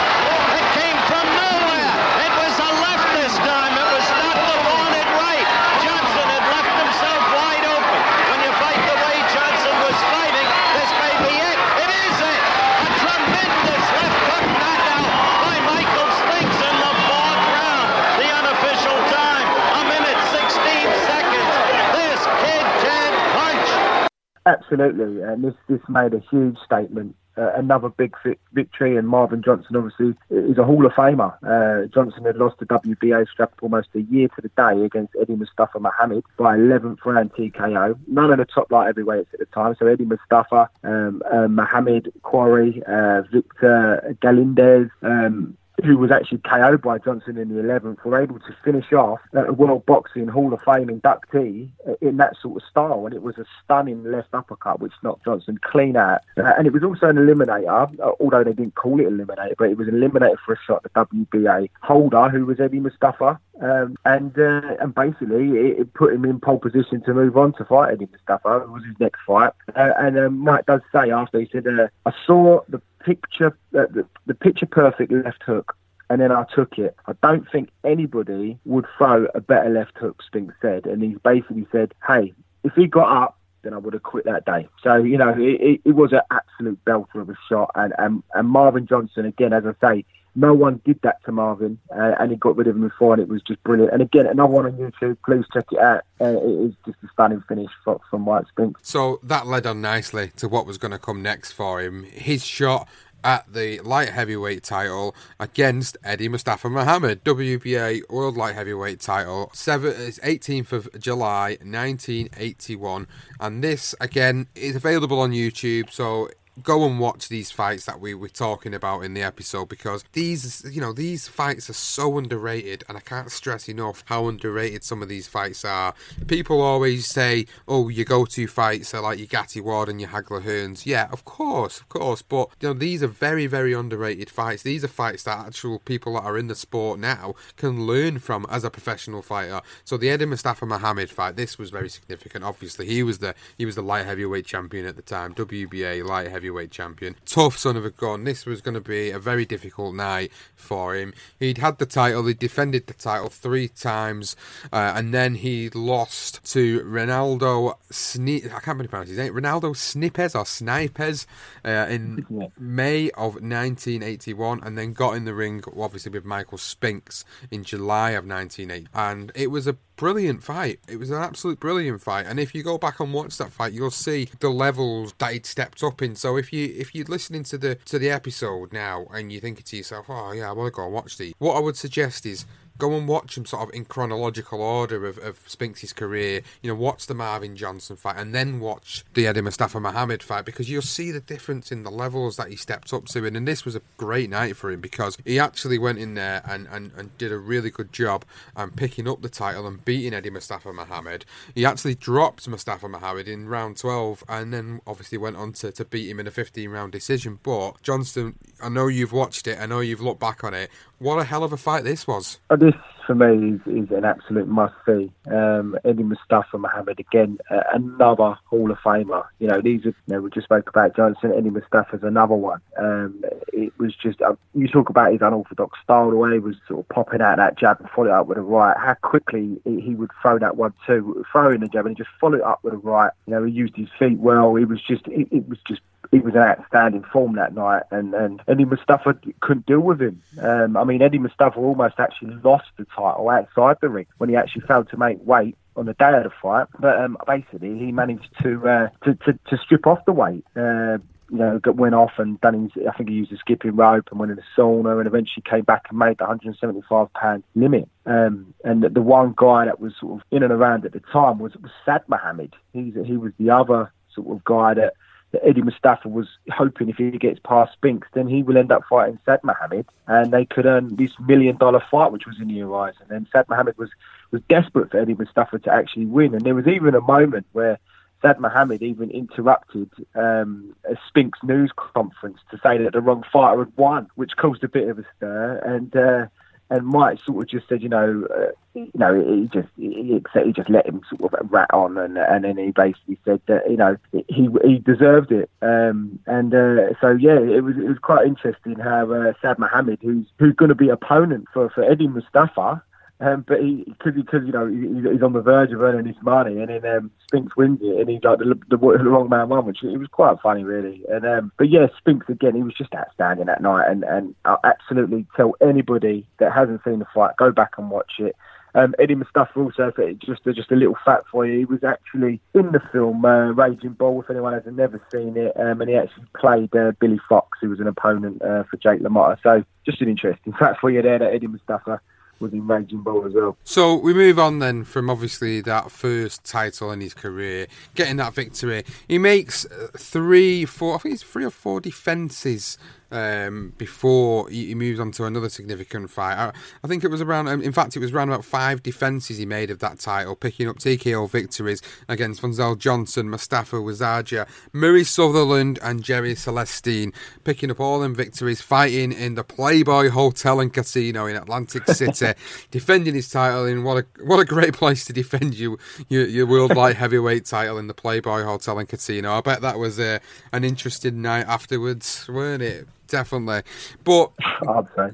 Absolutely, 24.48 25.22
and 25.24 25.44
this 25.44 25.56
this 25.68 25.82
made 25.90 26.14
a 26.14 26.20
huge 26.32 26.58
statement. 26.60 27.18
Uh, 27.36 27.52
another 27.56 27.90
big 27.90 28.16
victory, 28.54 28.96
and 28.96 29.10
Marvin 29.10 29.44
Johnson 29.44 29.76
obviously 29.76 30.16
is 30.30 30.58
a 30.58 30.64
Hall 30.64 30.86
of 30.86 30.94
Famer. 30.94 31.36
Uh, 31.44 31.86
Johnson 31.88 32.24
had 32.24 32.38
lost 32.38 32.58
the 32.58 32.66
WBA 32.66 33.28
strap 33.28 33.52
almost 33.62 33.90
a 33.94 34.02
year 34.04 34.30
to 34.30 34.42
the 34.42 34.50
day 34.58 34.86
against 34.86 35.16
Eddie 35.22 35.36
Mustafa 35.36 35.82
Muhammad 35.82 36.24
by 36.38 36.56
11th 36.58 37.06
round 37.06 37.34
TKO. 37.34 38.00
None 38.08 38.32
of 38.32 38.38
the 38.38 38.46
top 38.46 38.72
light 38.72 38.88
heavyweights 38.88 39.30
at 39.34 39.40
the 39.40 39.46
time, 39.48 39.76
so 39.78 39.86
Eddie 39.86 40.06
Mustafa, 40.06 40.70
um, 40.86 41.22
uh, 41.30 41.50
Muhammad 41.50 42.12
Qawi, 42.24 42.82
uh, 42.88 43.24
Victor 43.30 44.16
Galindez. 44.22 44.90
Um, 45.02 45.58
who 45.84 45.98
was 45.98 46.12
actually 46.12 46.40
KO'd 46.40 46.82
by 46.82 46.98
Johnson 46.98 47.38
in 47.38 47.50
the 47.50 47.62
11th, 47.62 48.04
were 48.04 48.22
able 48.22 48.40
to 48.40 48.56
finish 48.64 48.92
off 48.94 49.20
a 49.34 49.54
World 49.54 49.86
Boxing 49.86 50.28
Hall 50.28 50.54
of 50.54 50.62
Fame 50.62 50.88
inductee 50.88 51.70
in 52.02 52.18
that 52.18 52.36
sort 52.42 52.62
of 52.62 52.70
style. 52.70 53.06
And 53.06 53.14
it 53.14 53.22
was 53.22 53.38
a 53.38 53.46
stunning 53.64 54.04
left 54.04 54.34
uppercut, 54.34 54.80
which 54.80 54.94
knocked 55.04 55.26
Johnson 55.26 55.60
clean 55.62 55.96
out. 55.96 56.22
Uh, 56.38 56.54
and 56.58 56.66
it 56.66 56.74
was 56.74 56.84
also 56.84 57.08
an 57.08 57.18
eliminator, 57.18 58.00
uh, 58.00 58.12
although 58.20 58.44
they 58.44 58.54
didn't 58.54 58.76
call 58.76 59.00
it 59.00 59.08
eliminator, 59.08 59.54
but 59.58 59.70
it 59.70 59.78
was 59.78 59.88
an 59.88 59.96
eliminator 59.96 60.38
for 60.46 60.54
a 60.54 60.60
shot 60.66 60.84
the 60.84 60.90
WBA 60.90 61.70
holder, 61.82 62.30
who 62.30 62.46
was 62.46 62.60
Eddie 62.60 62.80
Mustafa. 62.80 63.40
Um, 63.60 63.96
and 64.06 64.38
uh, 64.38 64.76
and 64.80 64.94
basically, 64.94 65.50
it, 65.58 65.80
it, 65.80 65.94
put 65.94 66.14
him 66.14 66.26
in 66.26 66.40
pole 66.40 66.60
position 66.60 67.02
to 67.04 67.14
move 67.14 67.38
on 67.38 67.54
to 67.54 67.66
fight 67.66 67.94
Eddie 67.94 68.08
Mustafa. 68.12 68.58
It 68.58 68.70
was 68.70 68.84
his 68.86 69.00
next 69.00 69.20
fight. 69.26 69.54
Uh, 69.76 69.94
and 69.98 70.18
um, 70.20 70.40
Mike 70.40 70.68
does 70.68 70.82
say 70.92 71.10
after, 71.10 71.40
he 71.40 71.50
said, 71.52 71.66
uh, 71.68 71.88
I 72.06 72.14
saw 72.26 72.62
the 72.70 72.82
picture, 73.04 73.58
uh, 73.76 73.88
the, 73.90 74.06
the 74.28 74.36
picture 74.36 74.68
perfect 74.68 75.12
left 75.12 75.42
hook 75.44 75.76
and 76.10 76.22
then 76.22 76.32
I 76.32 76.46
took 76.54 76.78
it. 76.78 76.96
I 77.06 77.14
don't 77.22 77.50
think 77.52 77.70
anybody 77.84 78.58
would 78.66 78.86
throw 78.98 79.28
a 79.36 79.42
better 79.42 79.70
left 79.70 79.98
hook, 79.98 80.24
Spink 80.26 80.52
said. 80.62 80.86
And 80.86 81.04
he 81.04 81.16
basically 81.24 81.68
said, 81.72 81.94
hey, 82.08 82.34
if 82.64 82.74
he 82.74 82.88
got 82.88 83.24
up, 83.24 83.40
then 83.64 83.74
I 83.74 83.78
would 83.78 83.94
have 83.94 84.04
quit 84.04 84.26
that 84.26 84.46
day. 84.46 84.70
So, 84.84 84.96
you 84.96 85.18
know, 85.18 85.36
it, 85.38 85.82
it 85.84 85.96
was 85.96 86.14
an 86.14 86.22
absolute 86.32 86.84
belter 86.86 87.22
of 87.22 87.30
a 87.30 87.36
shot. 87.50 87.72
And, 87.76 87.94
and, 87.98 88.24
and 88.34 88.48
Marvin 88.48 88.88
Johnson, 88.88 89.26
again, 89.26 89.52
as 89.52 89.64
I 89.66 89.74
say, 89.82 90.06
no 90.36 90.54
one 90.54 90.82
did 90.86 91.00
that 91.04 91.24
to 91.26 91.32
Marvin, 91.32 91.80
uh, 91.92 92.14
and 92.20 92.32
he 92.32 92.38
got 92.38 92.56
rid 92.56 92.68
of 92.68 92.76
him 92.76 92.84
before, 92.84 93.14
and 93.14 93.22
it 93.22 93.28
was 93.28 93.42
just 93.42 93.62
brilliant. 93.64 93.92
And 93.92 94.02
again, 94.02 94.28
another 94.28 94.52
one 94.52 94.66
on 94.66 94.74
YouTube. 94.74 95.18
Please 95.26 95.46
check 95.54 95.66
it 95.72 95.80
out. 95.80 96.02
Uh, 96.22 96.38
it 96.38 96.68
is 96.68 96.74
just 96.86 96.98
a 97.04 97.08
stunning 97.14 97.44
finish 97.48 97.70
for, 97.84 98.00
from 98.10 98.26
White 98.26 98.48
Spink. 98.48 98.78
So 98.82 99.20
that 99.24 99.48
led 99.48 99.66
on 99.66 99.82
nicely 99.82 100.32
to 100.38 100.48
what 100.48 100.66
was 100.66 100.78
going 100.78 100.92
to 100.92 101.00
come 101.00 101.22
next 101.22 101.54
for 101.54 101.82
him. 101.82 102.04
His 102.04 102.46
shot 102.46 102.88
at 103.24 103.52
the 103.52 103.80
light 103.82 104.10
heavyweight 104.10 104.64
title 104.64 105.16
against 105.40 105.98
Eddie 106.04 106.30
Mustafa 106.30 106.70
Muhammad, 106.70 107.24
WBA 107.24 108.10
World 108.10 108.38
Light 108.38 108.56
Heavyweight 108.56 109.00
title, 109.00 109.52
18th 109.54 110.72
of 110.72 110.90
July 111.00 111.58
1981. 111.62 113.08
And 113.40 113.64
this, 113.64 113.96
again, 114.00 114.48
is 114.56 114.76
available 114.76 115.20
on 115.20 115.32
YouTube, 115.32 115.92
so 115.92 116.30
go 116.64 116.86
and 116.86 117.00
watch 117.00 117.30
these 117.30 117.52
fights 117.52 117.86
that 117.86 118.00
we 118.00 118.14
were 118.14 118.30
talking 118.30 118.74
about 118.74 119.02
in 119.02 119.14
the 119.14 119.22
episode 119.22 119.70
because 119.70 120.04
these, 120.14 120.66
you 120.72 120.82
know, 120.82 120.94
these 120.94 121.28
fights 121.28 121.70
are 121.70 121.74
so 121.74 122.18
underrated, 122.18 122.84
and 122.88 122.98
I 122.98 123.02
can't 123.02 123.32
stress 123.32 123.70
enough 123.70 124.04
how 124.08 124.28
underrated 124.28 124.84
some 124.84 125.02
of 125.02 125.10
these 125.10 125.28
fights 125.28 125.64
are. 125.64 125.94
People 126.28 126.62
always 126.62 127.08
say, 127.08 127.46
"Oh, 127.68 127.90
your 127.90 128.06
go-to 128.06 128.48
fights 128.48 128.94
are 128.94 129.02
like 129.02 129.20
your 129.20 129.28
Gatti 129.28 129.62
Ward 129.62 129.90
and 129.90 130.02
your 130.02 130.10
Hagler 130.10 130.44
Hearns." 130.44 130.86
Yeah, 130.86 131.08
of 131.12 131.26
course, 131.26 131.80
of 131.82 131.90
course, 131.90 132.22
but 132.22 132.50
you 132.62 132.70
know, 132.70 132.74
these 132.74 133.04
are 133.04 133.08
very, 133.08 133.48
very 133.48 133.74
underrated 133.74 134.30
fights. 134.30 134.64
These 134.64 134.84
are 134.84 134.90
fights 134.90 135.24
that 135.24 135.46
actual 135.46 135.80
people 135.80 136.14
that 136.14 136.24
are 136.24 136.38
in 136.38 136.48
the 136.48 136.56
sport 136.56 137.00
now 137.00 137.36
can 137.56 137.86
learn 137.86 138.20
from 138.20 138.46
as 138.50 138.64
a 138.64 138.70
professional 138.70 139.22
fighter. 139.22 139.62
So 139.84 139.98
the 139.98 140.10
Eddie 140.10 140.26
Mustafa 140.26 140.66
Muhammad 140.66 141.10
fight, 141.10 141.36
this 141.36 141.58
was 141.58 141.70
very 141.70 141.90
significant. 141.90 142.44
Obviously, 142.44 142.88
he 142.88 143.04
was 143.04 143.20
the 143.20 143.36
he 143.58 143.66
was 143.66 143.76
the 143.76 143.84
light 143.84 144.06
heavyweight 144.06 144.46
champion 144.46 144.86
at 144.86 144.96
the 144.96 145.02
time, 145.02 145.34
WBA 145.34 146.04
light 146.04 146.30
heavyweight 146.30 146.47
heavyweight 146.48 146.72
champion. 146.72 147.16
Tough 147.26 147.58
son 147.58 147.76
of 147.76 147.84
a 147.84 147.90
gun. 147.90 148.24
This 148.24 148.46
was 148.46 148.62
going 148.62 148.74
to 148.74 148.82
be 148.82 149.12
a 149.12 149.20
very 149.20 149.46
difficult 149.46 149.96
night 149.96 150.32
for 150.56 150.96
him. 150.96 151.14
He'd 151.40 151.58
had 151.58 151.78
the 151.78 151.86
title, 151.86 152.26
he 152.26 152.34
defended 152.34 152.88
the 152.88 152.94
title 152.94 153.28
three 153.28 153.68
times, 153.68 154.38
uh, 154.72 154.94
and 154.96 155.14
then 155.14 155.36
he 155.36 155.70
lost 155.70 156.42
to 156.54 156.80
Ronaldo 156.86 157.76
Sni- 157.92 158.46
I 158.46 158.62
can't 158.62 158.78
pronounce 158.78 159.10
his 159.10 159.18
name. 159.18 159.34
Ronaldo 159.34 159.76
Snipes 159.76 160.36
or 160.36 160.46
Snipes 160.46 161.28
uh, 161.66 161.88
in 161.90 162.26
May 162.58 163.10
of 163.12 163.36
1981, 163.42 164.62
and 164.64 164.78
then 164.78 164.94
got 164.94 165.18
in 165.18 165.26
the 165.26 165.34
ring, 165.34 165.62
obviously, 165.78 166.14
with 166.14 166.24
Michael 166.24 166.58
Spinks 166.58 167.26
in 167.52 167.66
July 167.66 168.12
of 168.12 168.26
1980. 168.26 168.88
And 168.94 169.34
it 169.36 169.48
was 169.48 169.68
a 169.68 169.76
brilliant 169.98 170.44
fight. 170.44 170.80
It 170.88 170.98
was 170.98 171.10
an 171.10 171.22
absolute 171.22 171.60
brilliant 171.60 172.02
fight. 172.02 172.26
And 172.26 172.40
if 172.40 172.56
you 172.56 172.64
go 172.64 172.78
back 172.78 173.00
and 173.02 173.14
watch 173.14 173.38
that 173.38 173.52
fight, 173.52 173.74
you'll 173.74 173.92
see 173.92 174.30
the 174.40 174.50
levels 174.50 175.14
that 175.18 175.34
he'd 175.34 175.46
stepped 175.46 175.84
up 175.84 176.02
in. 176.02 176.16
So 176.16 176.38
if 176.38 176.54
you 176.54 176.74
if 176.78 176.96
you're 176.96 177.06
listening 177.06 177.44
to 177.46 177.58
the 177.58 177.76
to 177.86 178.00
the 178.00 178.10
episode 178.10 178.72
now 178.72 179.08
and 179.14 179.32
you're 179.32 179.42
thinking 179.42 179.66
to 179.66 179.78
yourself, 179.78 180.06
oh 180.10 180.32
yeah, 180.32 180.50
I 180.50 180.54
want 180.54 180.74
to 180.74 180.76
go 180.76 180.86
and 180.86 180.94
watch 180.94 181.18
these, 181.18 181.34
what 181.40 181.58
I 181.58 181.60
would 181.60 181.76
suggest 181.76 182.26
is 182.26 182.46
go 182.78 182.94
and 182.94 183.08
watch 183.08 183.36
them 183.36 183.46
sort 183.46 183.68
of 183.68 183.74
in 183.74 183.86
chronological 183.86 184.62
order 184.62 185.06
of, 185.06 185.18
of 185.20 185.40
Spinks' 185.48 185.94
career. 185.94 186.42
You 186.62 186.70
know, 186.70 186.76
watch 186.76 187.08
the 187.08 187.14
Marvin 187.14 187.56
Johnson 187.56 187.96
fight 187.96 188.18
and 188.18 188.34
then 188.34 188.60
watch 188.60 189.04
the 189.14 189.28
Eddie 189.28 189.42
Mustafa 189.42 189.80
Mohammed 189.80 190.24
fight 190.24 190.46
because 190.46 190.70
you'll 190.70 190.82
see 190.82 191.12
the 191.12 191.20
difference 191.20 191.72
in 191.72 191.84
the 191.84 191.92
levels 191.92 192.38
that 192.38 192.50
he 192.50 192.56
stepped 192.56 192.94
up 192.94 193.06
to. 193.06 193.26
And, 193.26 193.36
and 193.36 193.48
this 193.48 193.66
was 193.66 193.76
a 193.76 193.82
great 193.98 194.30
night 194.30 194.56
for 194.56 194.72
him 194.72 194.82
because 194.82 195.18
he 195.26 195.40
actually 195.40 195.78
went 195.78 196.00
in 196.00 196.14
there 196.14 196.42
and, 196.48 196.68
and, 196.68 196.92
and 196.98 197.18
did 197.18 197.32
a 197.32 197.38
really 197.38 197.70
good 197.70 197.92
job 197.94 198.26
um, 198.56 198.72
picking 198.72 199.08
up 199.08 199.22
the 199.22 199.30
title 199.30 199.68
and 199.68 199.84
beating 199.84 200.14
Eddie 200.14 200.30
Mustafa 200.30 200.72
Mohammed. 200.72 201.26
He 201.56 201.66
actually 201.66 201.96
dropped 201.96 202.48
Mustafa 202.48 202.88
Mohammed 202.88 203.28
in 203.28 203.48
round 203.48 203.78
12 203.78 204.24
and 204.30 204.54
then 204.54 204.82
obviously 204.86 205.18
went 205.18 205.38
on 205.38 205.54
to, 205.54 205.72
to 205.72 205.86
beat 205.86 206.10
him 206.10 206.20
in 206.20 206.28
a 206.28 206.32
15 206.32 206.70
round 206.70 206.92
decision. 206.92 207.40
But 207.42 207.82
Johnston, 207.82 208.36
I 208.62 208.70
know 208.70 208.88
you've 208.88 209.12
watched 209.14 209.48
it, 209.48 209.60
I 209.60 209.66
know 209.66 209.80
you've 209.80 210.02
looked 210.02 210.20
back 210.20 210.44
on 210.44 210.54
it. 210.54 210.70
What 211.00 211.20
a 211.20 211.24
hell 211.24 211.44
of 211.44 211.54
a 211.54 211.58
fight 211.58 211.84
this 211.84 212.08
was. 212.08 212.40
Uh, 212.50 212.56
this, 212.56 212.74
for 213.08 213.16
me, 213.16 213.54
is, 213.54 213.86
is 213.86 213.92
an 213.92 214.06
absolute 214.06 214.48
must 214.48 214.76
see. 214.86 215.12
Um, 215.32 215.78
Eddie 215.84 216.04
Mustafa 216.04 216.58
Mohammed, 216.58 217.00
again, 217.00 217.40
uh, 217.50 217.64
another 217.74 218.38
Hall 218.46 218.70
of 218.70 218.78
Famer. 218.80 219.26
You 219.40 219.48
know, 219.48 219.62
these 219.62 219.86
are, 219.86 219.90
you 219.90 219.96
know, 220.08 220.22
we 220.22 220.30
just 220.30 220.46
spoke 220.46 220.70
about 220.70 220.96
Johnson. 220.96 221.34
Eddie 221.36 221.50
Mustafa's 221.50 222.04
another 222.04 222.36
one. 222.36 222.62
Um, 222.78 223.24
it 223.54 223.74
was 223.80 223.96
just, 223.96 224.22
uh, 224.22 224.36
you 224.54 224.68
talk 224.68 224.90
about 224.90 225.14
his 225.14 225.22
unorthodox 225.22 225.80
style, 225.82 226.12
the 226.12 226.18
way 226.18 226.34
he 226.34 226.40
was 226.40 226.58
sort 226.68 226.82
of 226.82 226.90
popping 226.90 227.22
out 227.22 227.38
that 227.38 227.58
jab 227.58 227.80
and 227.80 227.90
follow 227.90 228.10
it 228.10 228.14
up 228.14 228.28
with 228.28 228.38
a 228.38 228.42
right, 228.42 228.78
how 228.78 228.94
quickly 228.96 229.60
he, 229.64 229.80
he 229.80 229.96
would 229.96 230.12
throw 230.22 230.38
that 230.38 230.58
one 230.58 230.74
too, 230.86 231.26
throw 231.32 231.52
in 231.52 231.62
the 231.62 231.68
jab 231.68 231.86
and 231.86 231.98
he 231.98 232.04
just 232.04 232.16
follow 232.20 232.38
it 232.38 232.44
up 232.44 232.60
with 232.64 232.74
a 232.74 232.78
right. 232.78 233.12
You 233.26 233.34
know, 233.34 233.44
he 233.44 233.54
used 233.54 233.76
his 233.76 233.90
feet 233.98 234.20
well. 234.20 234.54
He 234.56 234.66
was 234.66 234.82
just, 234.82 235.08
it, 235.08 235.28
it 235.32 235.48
was 235.48 235.60
just 235.68 235.82
he 236.12 236.20
was 236.20 236.36
an 236.36 236.42
outstanding 236.42 237.04
form 237.04 237.36
that 237.36 237.54
night, 237.54 237.84
and, 237.92 238.14
and 238.14 238.42
Eddie 238.48 238.66
Mustafa 238.66 239.18
couldn't 239.42 239.66
deal 239.66 239.80
with 239.80 240.02
him. 240.02 240.22
Um, 240.42 240.78
I 240.78 240.84
mean, 240.84 241.02
Eddie 241.02 241.20
Mustafa 241.20 241.60
almost 241.60 242.00
actually 242.00 242.36
lost 242.44 242.68
the 242.78 242.86
title 242.98 243.30
outside 243.30 243.78
the 243.82 243.90
ring 243.90 244.08
when 244.18 244.30
he 244.30 244.36
actually 244.36 244.64
failed 244.68 244.90
to 244.90 244.98
make 244.98 245.18
weight 245.26 245.56
on 245.76 245.86
the 245.86 245.94
day 245.94 246.14
of 246.14 246.24
the 246.24 246.32
fight. 246.42 246.68
But 246.80 247.00
um, 247.00 247.18
basically, 247.28 247.78
he 247.78 247.92
managed 247.92 248.30
to, 248.42 248.68
uh, 248.68 248.90
to, 249.06 249.16
to 249.16 249.40
to 249.50 249.58
strip 249.58 249.86
off 249.86 250.04
the 250.06 250.12
weight. 250.12 250.44
Uh, 250.56 250.98
you 251.30 251.38
know, 251.38 251.60
went 251.66 251.94
off 251.94 252.14
and 252.18 252.40
done 252.40 252.70
his, 252.74 252.88
I 252.88 252.96
think 252.96 253.10
he 253.10 253.16
used 253.16 253.34
a 253.34 253.38
skipping 253.38 253.76
rope 253.76 254.08
and 254.12 254.20
went 254.20 254.32
in 254.32 254.38
the 254.38 254.44
sauna 254.56 254.98
and 254.98 255.08
eventually 255.08 255.44
came 255.44 255.64
back 255.64 255.88
and 255.90 256.00
made 256.00 256.18
the 256.18 256.24
175 256.24 257.12
pound 257.14 257.44
limit. 257.54 257.90
Um, 258.06 258.54
and 258.64 258.82
the 258.84 259.02
one 259.02 259.34
guy 259.36 259.66
that 259.66 259.80
was 259.80 259.94
sort 260.00 260.22
of 260.22 260.28
in 260.32 260.44
and 260.44 260.54
around 260.54 260.86
at 260.86 260.94
the 260.94 261.02
time 261.02 261.40
was, 261.40 261.54
was 261.58 261.72
Saad 261.84 262.04
Mohammed. 262.08 262.56
He's, 262.72 262.94
he 263.06 263.18
was 263.18 263.34
the 263.38 263.50
other 263.50 263.92
sort 264.14 264.30
of 264.30 264.44
guy 264.46 264.74
that 264.76 264.94
that 265.32 265.46
Eddie 265.46 265.62
Mustafa 265.62 266.08
was 266.08 266.28
hoping 266.52 266.90
if 266.90 266.98
he 266.98 267.12
gets 267.12 267.40
past 267.40 267.74
Spinks, 267.74 268.08
then 268.14 268.28
he 268.28 268.44
will 268.44 268.58
end 268.58 268.72
up 268.72 268.84
fighting 268.90 269.20
Saad 269.26 269.44
Mohammed, 269.44 269.86
and 270.08 270.32
they 270.32 270.46
could 270.46 270.66
earn 270.66 270.96
this 270.96 271.12
million 271.20 271.58
dollar 271.58 271.84
fight, 271.92 272.12
which 272.12 272.26
was 272.26 272.40
in 272.40 272.48
the 272.48 272.60
horizon. 272.60 273.06
And 273.10 273.28
Saad 273.32 273.50
Mohammed 273.50 273.78
was 273.78 273.90
was 274.32 274.42
desperate 274.50 274.92
for 274.92 275.00
Eddie 275.00 275.16
Mustafa 275.16 275.60
to 275.60 275.74
actually 275.74 276.06
win, 276.06 276.34
and 276.34 276.46
there 276.46 276.56
was 276.56 276.68
even 276.68 276.96
a 276.96 277.02
moment 277.02 277.46
where 277.54 277.78
Saad 278.22 278.40
Mohammed 278.40 278.82
even 278.82 279.12
interrupted 279.12 279.90
um, 280.16 280.76
a 280.90 280.96
Spinks 281.08 281.40
news 281.44 281.72
conference 281.76 282.40
to 282.50 282.60
say 282.64 282.78
that 282.80 282.94
the 282.94 283.02
wrong 283.02 283.24
fighter 283.32 283.60
had 283.60 283.78
won, 283.78 284.08
which 284.16 284.36
caused 284.38 284.64
a 284.64 284.70
bit 284.70 284.90
of 284.90 284.98
a 284.98 285.06
stir. 285.16 285.58
And 285.60 285.96
uh, 285.96 286.28
and 286.70 286.86
Mike 286.86 287.20
sort 287.26 287.44
of 287.44 287.50
just 287.50 287.70
said, 287.70 287.82
you 287.82 287.90
know, 287.90 288.28
uh, 288.36 288.52
you 288.74 288.92
know, 288.94 289.16
he 289.16 289.48
just 289.48 289.70
he, 289.78 290.22
he 290.44 290.52
just 290.52 290.70
let 290.70 290.86
him 290.86 291.02
sort 291.10 291.34
of 291.34 291.52
rat 291.52 291.70
on, 291.74 291.98
and 291.98 292.18
and 292.18 292.44
then 292.44 292.58
he 292.58 292.72
basically 292.72 293.18
said 293.26 293.42
that 293.48 293.70
you 293.70 293.78
know 293.78 293.98
he 294.28 294.50
he 294.64 294.80
deserved 294.80 295.32
it, 295.32 295.50
um, 295.62 296.20
and 296.28 296.54
uh, 296.54 296.94
so 297.02 297.12
yeah, 297.12 297.40
it 297.40 297.64
was 297.64 297.78
it 297.78 297.88
was 297.88 297.98
quite 298.00 298.28
interesting 298.28 298.76
how 298.76 299.12
uh, 299.12 299.34
Saad 299.42 299.60
Mohammed, 299.60 300.00
who's 300.02 300.28
who's 300.38 300.56
going 300.56 300.70
to 300.70 300.76
be 300.76 300.90
opponent 300.90 301.46
for 301.54 301.70
for 301.70 301.84
Eddie 301.84 302.08
Mustafa, 302.08 302.84
um, 303.20 303.44
but 303.48 303.62
he, 303.62 303.84
because 303.88 304.14
because 304.14 304.46
you 304.46 304.52
know 304.52 304.68
he, 304.68 305.12
he's 305.12 305.24
on 305.24 305.34
the 305.34 305.42
verge 305.42 305.72
of 305.72 305.82
earning 305.82 306.06
his 306.06 306.22
money, 306.22 306.60
and 306.60 306.70
then 306.70 306.86
um, 306.86 307.12
Spinks 307.28 307.56
wins 307.56 307.80
it, 307.82 308.00
and 308.00 308.10
he's 308.10 308.24
like 308.24 308.38
the, 308.38 308.60
the, 308.70 308.78
the 308.78 309.10
wrong 309.10 309.28
man 309.28 309.50
won, 309.50 309.66
which 309.66 309.84
it 309.84 309.98
was 309.98 310.08
quite 310.10 310.40
funny 310.40 310.64
really. 310.64 311.04
And 311.10 311.26
um, 311.26 311.52
but 311.58 311.70
yeah, 311.70 311.88
Spinks 311.98 312.30
again, 312.30 312.56
he 312.56 312.62
was 312.62 312.76
just 312.76 312.94
outstanding 312.94 313.48
that 313.48 313.62
night, 313.62 313.90
and 313.90 314.04
and 314.04 314.36
I 314.46 314.58
absolutely 314.64 315.26
tell 315.36 315.56
anybody 315.62 316.28
that 316.38 316.54
hasn't 316.54 316.84
seen 316.84 317.00
the 317.00 317.08
fight, 317.12 317.36
go 317.38 317.52
back 317.52 317.74
and 317.80 317.90
watch 317.90 318.14
it. 318.20 318.36
Um, 318.76 318.94
Eddie 319.00 319.16
Mustafa 319.16 319.60
also, 319.60 319.92
just 320.20 320.44
just 320.44 320.72
a 320.72 320.76
little 320.76 320.98
fact 321.04 321.30
for 321.32 321.44
you, 321.48 321.58
he 321.58 321.66
was 321.66 321.84
actually 321.84 322.40
in 322.54 322.72
the 322.72 322.82
film 322.92 323.26
uh, 323.26 323.52
Raging 323.54 323.94
Bull. 323.94 324.22
If 324.22 324.30
anyone 324.30 324.54
hasn't 324.54 324.76
never 324.76 325.02
seen 325.12 325.36
it, 325.38 325.54
um, 325.60 325.82
and 325.82 325.90
he 325.90 325.96
actually 325.96 326.26
played 326.40 326.76
uh, 326.76 326.92
Billy 327.00 327.20
Fox, 327.28 327.58
who 327.60 327.70
was 327.70 327.80
an 327.80 327.88
opponent 327.88 328.44
uh, 328.44 328.64
for 328.70 328.78
Jake 328.78 329.02
LaMotta. 329.02 329.42
So 329.42 329.64
just 329.88 330.02
an 330.02 330.10
interesting 330.10 330.54
fact 330.60 330.80
for 330.80 330.92
you 330.92 331.02
there 331.02 331.18
that 331.18 331.34
Eddie 331.34 331.48
Mustafa 331.48 332.00
in 332.42 332.68
Raging 332.68 333.02
Bull 333.02 333.26
as 333.26 333.34
well. 333.34 333.58
So 333.64 333.96
we 333.96 334.14
move 334.14 334.40
on 334.40 334.60
then 334.60 334.84
from 334.84 335.10
obviously 335.10 335.62
that 335.62 335.92
first 335.92 336.44
title 336.44 336.92
in 336.92 337.02
his 337.02 337.14
career, 337.14 337.68
getting 337.96 338.18
that 338.18 338.34
victory. 338.34 338.84
He 339.08 339.18
makes 339.18 339.66
uh, 339.66 339.88
three, 339.98 340.66
four, 340.66 340.96
I 340.96 340.98
think 341.00 341.16
it's 341.16 341.24
three 341.24 341.46
or 341.46 341.52
four 341.52 341.80
defences 341.82 342.78
um, 343.12 343.74
before 343.78 344.50
he, 344.50 344.68
he, 344.68 344.76
moves 344.76 345.00
on 345.00 345.12
to 345.14 345.26
another 345.26 345.50
significant 345.50 346.10
fight. 346.10 346.36
I, 346.36 346.52
I, 346.84 346.88
think 346.88 347.04
it 347.04 347.12
was 347.12 347.22
around, 347.22 347.48
um, 347.48 347.62
in 347.62 347.72
fact, 347.72 347.96
it 347.96 348.00
was 348.00 348.12
around 348.12 348.30
about 348.30 348.44
five 348.44 348.84
defences 348.84 349.38
he 349.38 349.46
made 349.46 349.70
of 349.72 349.80
that 349.80 350.00
title, 350.00 350.36
picking 350.36 350.68
up 350.68 350.78
TKO 350.78 351.30
victories 351.30 351.82
against 352.08 352.42
Vonzell 352.42 352.78
Johnson, 352.78 353.30
Mustafa 353.30 353.78
Wassaja, 353.78 354.48
Murray 354.74 355.04
Sutherland, 355.04 355.80
and 355.82 356.04
Jerry 356.04 356.36
Celestine, 356.36 357.14
picking 357.44 357.72
up 357.72 357.80
all 357.80 358.00
them 358.00 358.14
victories, 358.14 358.62
fighting 358.62 359.14
in 359.14 359.36
the 359.36 359.44
Playboy 359.44 360.10
Hotel 360.10 360.60
and 360.60 360.74
Casino 360.74 361.28
in 361.28 361.38
Atlantic 361.38 361.88
City, 361.88 362.34
defending 362.72 363.16
his 363.16 363.30
title 363.30 363.66
in 363.66 363.84
what 363.84 363.98
a 363.98 364.24
what 364.24 364.40
a 364.40 364.46
great 364.46 364.74
place 364.74 365.06
to 365.06 365.14
defend 365.14 365.58
you, 365.58 365.78
your, 366.10 366.28
your 366.28 366.46
world 366.46 366.76
light 366.76 366.96
heavyweight 366.98 367.46
title 367.46 367.78
in 367.78 367.88
the 367.88 367.94
Playboy 367.94 368.44
Hotel 368.44 368.80
and 368.80 368.90
Casino. 368.90 369.34
I 369.34 369.42
bet 369.42 369.62
that 369.62 369.80
was 369.80 369.98
uh, 370.00 370.20
an 370.52 370.66
interesting 370.66 371.22
night 371.22 371.48
afterwards, 371.48 372.28
weren't 372.28 372.64
it? 372.64 372.88
Definitely. 373.08 373.64
But 374.04 374.32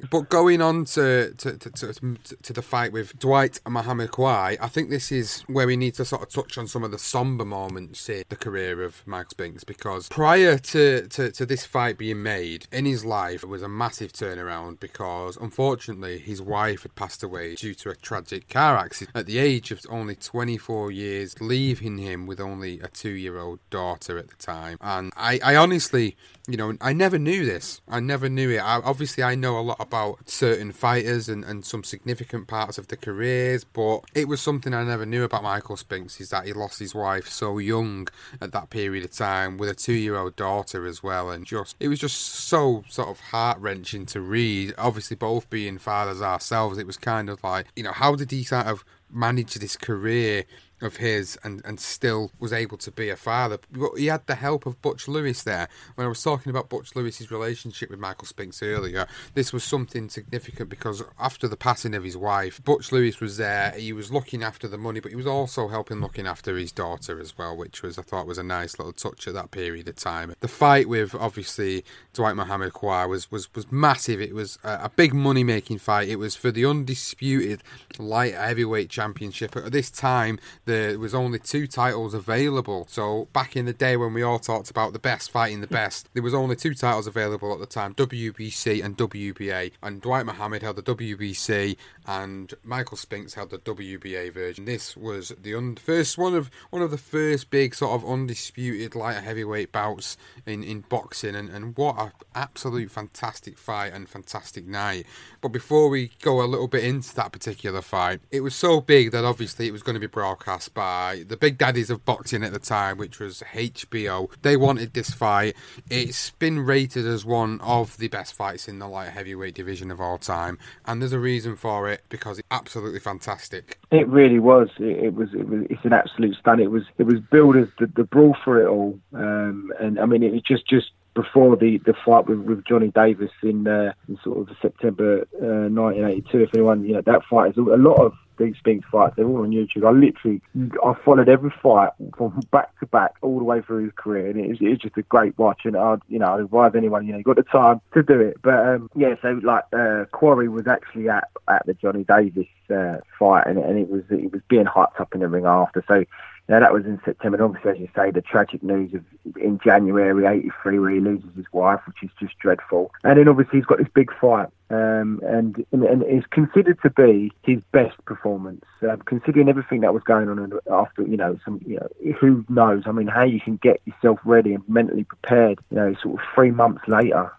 but 0.10 0.30
going 0.30 0.62
on 0.62 0.86
to 0.86 1.34
to, 1.38 1.58
to, 1.58 1.70
to, 1.70 2.18
to 2.44 2.54
the 2.54 2.62
fight 2.62 2.92
with 2.92 3.18
Dwight 3.20 3.60
and 3.66 3.74
Muhammad 3.74 4.12
Qawi, 4.12 4.58
I 4.60 4.68
think 4.68 4.90
this 4.90 5.12
is 5.12 5.42
where 5.48 5.68
we 5.68 5.78
need 5.78 5.96
to 5.96 6.06
sort 6.06 6.22
of 6.22 6.30
touch 6.30 6.58
on 6.58 6.68
some 6.68 6.84
of 6.84 6.92
the 6.92 7.00
somber 7.00 7.46
moments 7.46 8.10
in 8.10 8.24
the 8.30 8.36
career 8.36 8.84
of 8.84 9.02
Mike 9.06 9.32
Spinks 9.32 9.64
because 9.64 10.10
prior 10.10 10.58
to, 10.58 11.08
to, 11.08 11.32
to 11.32 11.46
this 11.46 11.66
fight 11.66 11.98
being 11.98 12.24
made 12.24 12.68
in 12.72 12.86
his 12.86 13.06
life, 13.06 13.44
it 13.44 13.50
was 13.50 13.62
a 13.62 13.70
massive 13.70 14.14
turnaround 14.14 14.80
because 14.80 15.38
unfortunately 15.38 16.20
his 16.20 16.42
wife 16.42 16.84
had 16.84 16.96
passed 16.96 17.24
away 17.24 17.56
due 17.56 17.74
to 17.74 17.90
a 17.90 17.96
tragic 17.96 18.50
car 18.50 18.78
accident 18.78 19.16
at 19.16 19.26
the 19.26 19.38
age 19.38 19.72
of 19.72 19.82
only 19.90 20.16
24 20.16 20.92
years, 20.92 21.40
leaving 21.42 21.98
him 21.98 22.26
with 22.26 22.40
only 22.40 22.80
a 22.80 22.88
two 22.88 23.12
year 23.12 23.38
old 23.38 23.60
daughter 23.70 24.18
at 24.18 24.30
the 24.30 24.36
time. 24.36 24.78
And 24.82 25.12
I, 25.16 25.40
I 25.44 25.56
honestly, 25.56 26.16
you 26.48 26.58
know, 26.58 26.76
I 26.82 26.94
never 26.94 27.20
knew 27.20 27.46
this. 27.46 27.82
I 27.88 28.00
never 28.00 28.30
knew 28.30 28.50
it. 28.50 28.60
I, 28.60 28.80
obviously, 28.80 29.24
I 29.24 29.36
know 29.36 29.60
a 29.60 29.62
lot 29.62 29.78
about 29.80 30.30
certain 30.30 30.72
fighters 30.72 31.28
and, 31.28 31.44
and 31.44 31.66
some 31.66 31.84
significant 31.84 32.48
parts 32.48 32.78
of 32.78 32.88
their 32.88 32.98
careers, 32.98 33.66
but 33.66 34.00
it 34.16 34.28
was 34.28 34.42
something 34.42 34.74
I 34.74 34.84
never 34.84 35.06
knew 35.06 35.24
about 35.24 35.44
Michael 35.44 35.76
Spinks 35.76 36.22
is 36.22 36.30
that 36.30 36.46
he 36.46 36.54
lost 36.54 36.80
his 36.80 36.96
wife 36.96 37.28
so 37.28 37.58
young 37.58 38.08
at 38.42 38.54
that 38.54 38.70
period 38.70 39.04
of 39.04 39.12
time 39.12 39.58
with 39.58 39.70
a 39.70 39.76
two 39.76 39.94
year 39.94 40.16
old 40.16 40.36
daughter 40.38 40.86
as 40.86 41.04
well. 41.04 41.30
And 41.30 41.46
just, 41.46 41.76
it 41.80 41.90
was 41.90 42.00
just 42.00 42.18
so 42.18 42.86
sort 42.88 43.10
of 43.10 43.20
heart 43.20 43.60
wrenching 43.60 44.06
to 44.08 44.22
read. 44.22 44.74
Obviously, 44.78 45.18
both 45.18 45.50
being 45.50 45.78
fathers 45.78 46.22
ourselves, 46.22 46.78
it 46.78 46.88
was 46.88 46.98
kind 46.98 47.30
of 47.30 47.44
like, 47.44 47.68
you 47.76 47.84
know, 47.84 47.92
how 47.92 48.16
did 48.16 48.32
he 48.32 48.44
sort 48.44 48.68
of 48.68 48.86
manage 49.12 49.56
this 49.56 49.76
career? 49.76 50.46
Of 50.84 50.98
his 50.98 51.38
and, 51.44 51.62
and 51.64 51.80
still 51.80 52.32
was 52.40 52.52
able 52.52 52.78
to 52.78 52.92
be 52.92 53.10
a 53.10 53.16
father. 53.16 53.58
But 53.72 53.96
he 53.98 54.08
had 54.08 54.28
the 54.28 54.36
help 54.36 54.66
of 54.66 54.82
Butch 54.82 55.08
Lewis 55.08 55.44
there. 55.44 55.70
When 55.96 56.06
I 56.06 56.10
was 56.10 56.22
talking 56.22 56.50
about 56.50 56.70
Butch 56.70 56.96
Lewis's 56.96 57.32
relationship 57.32 57.90
with 57.90 58.00
Michael 58.00 58.28
Spinks 58.28 58.62
earlier, 58.62 59.08
this 59.34 59.54
was 59.54 59.64
something 59.64 60.10
significant 60.10 60.70
because 60.70 61.02
after 61.20 61.48
the 61.48 61.56
passing 61.56 61.96
of 61.96 62.04
his 62.04 62.18
wife, 62.18 62.62
Butch 62.64 62.92
Lewis 62.92 63.20
was 63.20 63.38
there. 63.38 63.72
He 63.72 63.94
was 63.94 64.12
looking 64.12 64.44
after 64.44 64.68
the 64.68 64.78
money, 64.78 65.00
but 65.00 65.12
he 65.12 65.16
was 65.16 65.28
also 65.28 65.70
helping 65.70 66.02
looking 66.02 66.28
after 66.28 66.58
his 66.58 66.72
daughter 66.72 67.20
as 67.20 67.38
well, 67.38 67.56
which 67.56 67.82
was 67.82 67.98
I 67.98 68.02
thought 68.02 68.28
was 68.28 68.38
a 68.38 68.44
nice 68.44 68.78
little 68.78 68.94
touch 68.94 69.28
at 69.28 69.34
that 69.36 69.52
period 69.52 69.88
of 69.88 69.96
time. 69.96 70.36
The 70.42 70.48
fight 70.48 70.90
with 70.90 71.16
obviously 71.16 71.86
Dwight 72.14 72.36
Mohammed 72.36 72.74
Qawi 72.74 73.08
was 73.08 73.32
was 73.32 73.54
was 73.56 73.72
massive. 73.72 74.22
It 74.22 74.36
was 74.36 74.60
a, 74.64 74.86
a 74.86 74.92
big 74.94 75.14
money 75.14 75.44
making 75.44 75.78
fight. 75.78 76.10
It 76.10 76.18
was 76.18 76.36
for 76.36 76.52
the 76.52 76.66
undisputed 76.66 77.64
light 77.98 78.34
heavyweight 78.34 78.90
championship. 78.90 79.56
At 79.56 79.72
this 79.72 79.90
time, 79.90 80.40
there 80.74 80.98
was 80.98 81.14
only 81.14 81.38
two 81.38 81.68
titles 81.68 82.16
available. 82.16 82.88
So 82.90 83.28
back 83.32 83.56
in 83.56 83.66
the 83.66 83.74
day 83.74 83.96
when 83.96 84.14
we 84.14 84.24
all 84.24 84.40
talked 84.40 84.72
about 84.72 84.92
the 84.92 85.00
best 85.00 85.30
fighting 85.30 85.62
the 85.62 85.68
best, 85.68 86.10
there 86.14 86.24
was 86.24 86.34
only 86.34 86.56
two 86.56 86.74
titles 86.74 87.06
available 87.06 87.54
at 87.54 87.60
the 87.60 87.68
time: 87.68 87.94
WBC 87.94 88.84
and 88.84 88.98
WBA. 88.98 89.72
And 89.84 90.02
Dwight 90.02 90.26
Mohammed 90.26 90.64
held 90.64 90.78
the 90.78 90.84
WBC, 90.84 91.78
and 92.08 92.54
Michael 92.64 92.98
Spinks 92.98 93.36
held 93.36 93.52
the 93.52 93.60
WBA 93.60 94.34
version. 94.34 94.66
This 94.66 94.98
was 94.98 95.32
the 95.40 95.54
un- 95.54 95.76
first 95.76 96.18
one 96.18 96.34
of 96.34 96.50
one 96.72 96.82
of 96.82 96.90
the 96.90 96.98
first 96.98 97.52
big 97.52 97.76
sort 97.76 97.94
of 97.94 98.10
undisputed 98.10 98.96
light 98.96 99.24
heavyweight 99.24 99.72
bouts 99.72 100.18
in 100.48 100.64
in 100.64 100.82
boxing, 100.82 101.36
and 101.36 101.50
and 101.50 101.78
what 101.78 102.00
an 102.00 102.12
absolute 102.34 102.90
fantastic 102.90 103.60
fight 103.60 103.94
and 103.94 104.10
fantastic 104.10 104.66
night. 104.66 105.06
But 105.40 105.50
before 105.50 105.90
we 105.90 106.12
go 106.22 106.42
a 106.42 106.46
little 106.48 106.68
bit 106.68 106.84
into 106.84 107.14
that 107.16 107.32
particular 107.32 107.82
fight, 107.84 108.22
it 108.32 108.42
was 108.42 108.56
so 108.56 108.82
big 108.82 109.12
that 109.12 109.24
obviously 109.24 109.68
it 109.68 109.72
was 109.72 109.84
going 109.84 109.94
to 109.94 110.00
be 110.00 110.08
broadcast 110.08 110.63
by 110.70 111.24
the 111.28 111.38
big 111.38 111.58
daddies 111.58 111.90
of 111.90 112.06
boxing 112.06 112.44
at 112.44 112.54
the 112.54 112.60
time, 112.60 112.98
which 112.98 113.20
was 113.20 113.44
HBO. 113.54 114.30
They 114.42 114.58
wanted 114.58 114.94
this 114.94 115.12
fight. 115.12 115.56
It's 115.90 116.32
been 116.32 116.60
rated 116.60 117.06
as 117.06 117.26
one 117.26 117.60
of 117.62 117.98
the 117.98 118.08
best 118.08 118.34
fights 118.34 118.68
in 118.68 118.80
the 118.80 118.88
light 118.88 119.10
heavyweight 119.10 119.56
division 119.56 119.92
of 119.92 120.02
all 120.02 120.18
time, 120.18 120.58
and 120.86 121.02
there's 121.02 121.14
a 121.14 121.20
reason 121.20 121.56
for 121.56 121.90
it 121.90 122.04
because 122.10 122.40
it's 122.40 122.48
absolutely 122.52 123.00
fantastic. 123.00 123.80
It 123.92 124.08
really 124.08 124.40
was. 124.40 124.70
It, 124.80 125.06
it 125.06 125.14
was. 125.16 125.34
It 125.34 125.48
was. 125.48 125.66
It's 125.70 125.86
an 125.86 125.94
absolute 125.94 126.36
stun. 126.38 126.60
It 126.60 126.72
was. 126.72 126.84
It 126.98 127.04
was 127.04 127.20
billed 127.20 127.58
as 127.58 127.68
the, 127.80 127.88
the 127.88 128.04
brawl 128.04 128.36
for 128.44 128.62
it 128.62 128.68
all. 128.68 129.00
Um, 129.14 129.72
and 129.80 130.00
I 130.00 130.06
mean, 130.06 130.24
it 130.24 130.32
was 130.32 130.42
just 130.42 130.68
just 130.68 130.92
before 131.14 131.56
the, 131.56 131.78
the 131.86 131.94
fight 132.06 132.28
with, 132.28 132.40
with 132.40 132.66
Johnny 132.66 132.90
Davis 132.90 133.32
in, 133.42 133.68
uh, 133.68 133.94
in 134.08 134.18
sort 134.24 134.50
of 134.50 134.56
September 134.62 135.22
uh, 135.42 135.70
1982. 135.70 136.40
If 136.40 136.50
anyone, 136.54 136.84
you 136.84 136.94
know, 136.94 137.02
that 137.02 137.24
fight 137.30 137.52
is 137.52 137.58
a 137.58 137.62
lot 137.62 137.96
of 137.96 138.14
these 138.38 138.56
Spinks 138.58 138.88
fights. 138.92 139.16
They're 139.16 139.26
all 139.26 139.42
on 139.42 139.52
YouTube. 139.52 139.88
I 139.88 139.92
literally, 139.92 140.42
I 140.84 140.94
followed 141.06 141.30
every 141.30 141.54
fight 141.62 141.92
from 142.18 142.40
back 142.52 142.78
to 142.80 142.86
back 142.88 143.16
all 143.22 143.38
the 143.38 143.44
way 143.44 143.62
through 143.62 143.86
his 143.86 143.94
career, 143.96 144.30
and 144.30 144.40
it 144.40 144.50
was, 144.50 144.80
just 144.80 144.98
a 144.98 145.04
great 145.04 145.38
watch. 145.38 145.62
And 145.66 145.76
I'd, 145.76 146.00
you 146.08 146.20
know, 146.20 146.34
I'd 146.34 146.42
advise 146.42 146.72
anyone, 146.76 147.06
you 147.06 147.14
know, 147.14 147.18
you 147.18 147.24
got 147.24 147.36
the 147.36 147.44
time 147.44 147.82
to 147.94 148.04
do 148.04 148.20
it. 148.20 148.38
But 148.42 148.68
um, 148.68 148.90
yeah, 148.96 149.16
so 149.22 149.40
like 149.44 149.64
uh, 149.74 150.06
Qawi 150.14 150.50
was 150.50 150.68
actually 150.68 151.10
at 151.10 151.30
at 151.48 151.66
the 151.66 151.74
Johnny 151.74 152.04
Davis 152.04 152.48
uh, 152.70 152.98
fight, 153.18 153.48
and, 153.48 153.58
and 153.58 153.78
it 153.78 153.90
was 153.90 154.04
it 154.10 154.32
was 154.32 154.42
being 154.48 154.66
hyped 154.66 155.00
up 155.00 155.14
in 155.14 155.22
the 155.22 155.28
ring 155.28 155.46
after. 155.46 155.84
So 155.88 156.06
now 156.50 156.60
that 156.60 156.74
was 156.74 156.86
in 156.86 157.00
September. 157.06 157.42
Obviously, 157.44 157.72
as 157.72 157.80
you 157.80 157.90
say, 157.96 158.12
the 158.12 158.22
tragic 158.22 158.64
news 158.64 158.94
of 158.94 159.04
in 159.38 159.60
January 159.64 160.26
'83 160.26 160.80
where 160.80 160.90
he 160.90 161.00
loses 161.00 161.30
his 161.36 161.46
wife, 161.52 161.80
which 161.88 162.04
is 162.04 162.10
just 162.20 162.38
dreadful. 162.40 162.92
And 163.04 163.18
then 163.18 163.28
obviously 163.28 163.60
he's 163.60 163.66
got 163.66 163.78
this 163.78 163.88
big 163.94 164.12
fight, 164.20 164.50
um, 164.74 165.22
and, 165.24 165.64
and 165.72 165.84
and 165.84 166.02
it's 166.04 166.26
considered 166.28 166.82
to 166.82 166.90
be 166.90 167.32
his 167.44 167.62
best 167.72 168.04
performance, 168.06 168.66
uh, 168.82 168.98
considering 169.06 169.48
everything 169.48 169.82
that 169.82 169.94
was 169.94 170.02
going 170.02 170.30
on 170.30 170.60
after. 170.72 171.04
You 171.04 171.18
know, 171.18 171.40
some 171.46 171.62
you 171.66 171.76
know 171.80 172.14
who 172.20 172.44
knows? 172.50 172.84
I 172.88 172.92
mean, 172.92 173.06
how 173.06 173.24
you 173.24 173.40
can 173.40 173.58
get 173.58 173.82
yourself 173.86 174.20
ready 174.26 174.56
and 174.56 174.68
mentally 174.68 175.04
prepared. 175.04 175.60
You 175.70 175.78
know, 175.78 175.96
sort 176.02 176.20
of 176.20 176.28
three 176.34 176.52
months 176.52 176.88
later. 176.88 177.32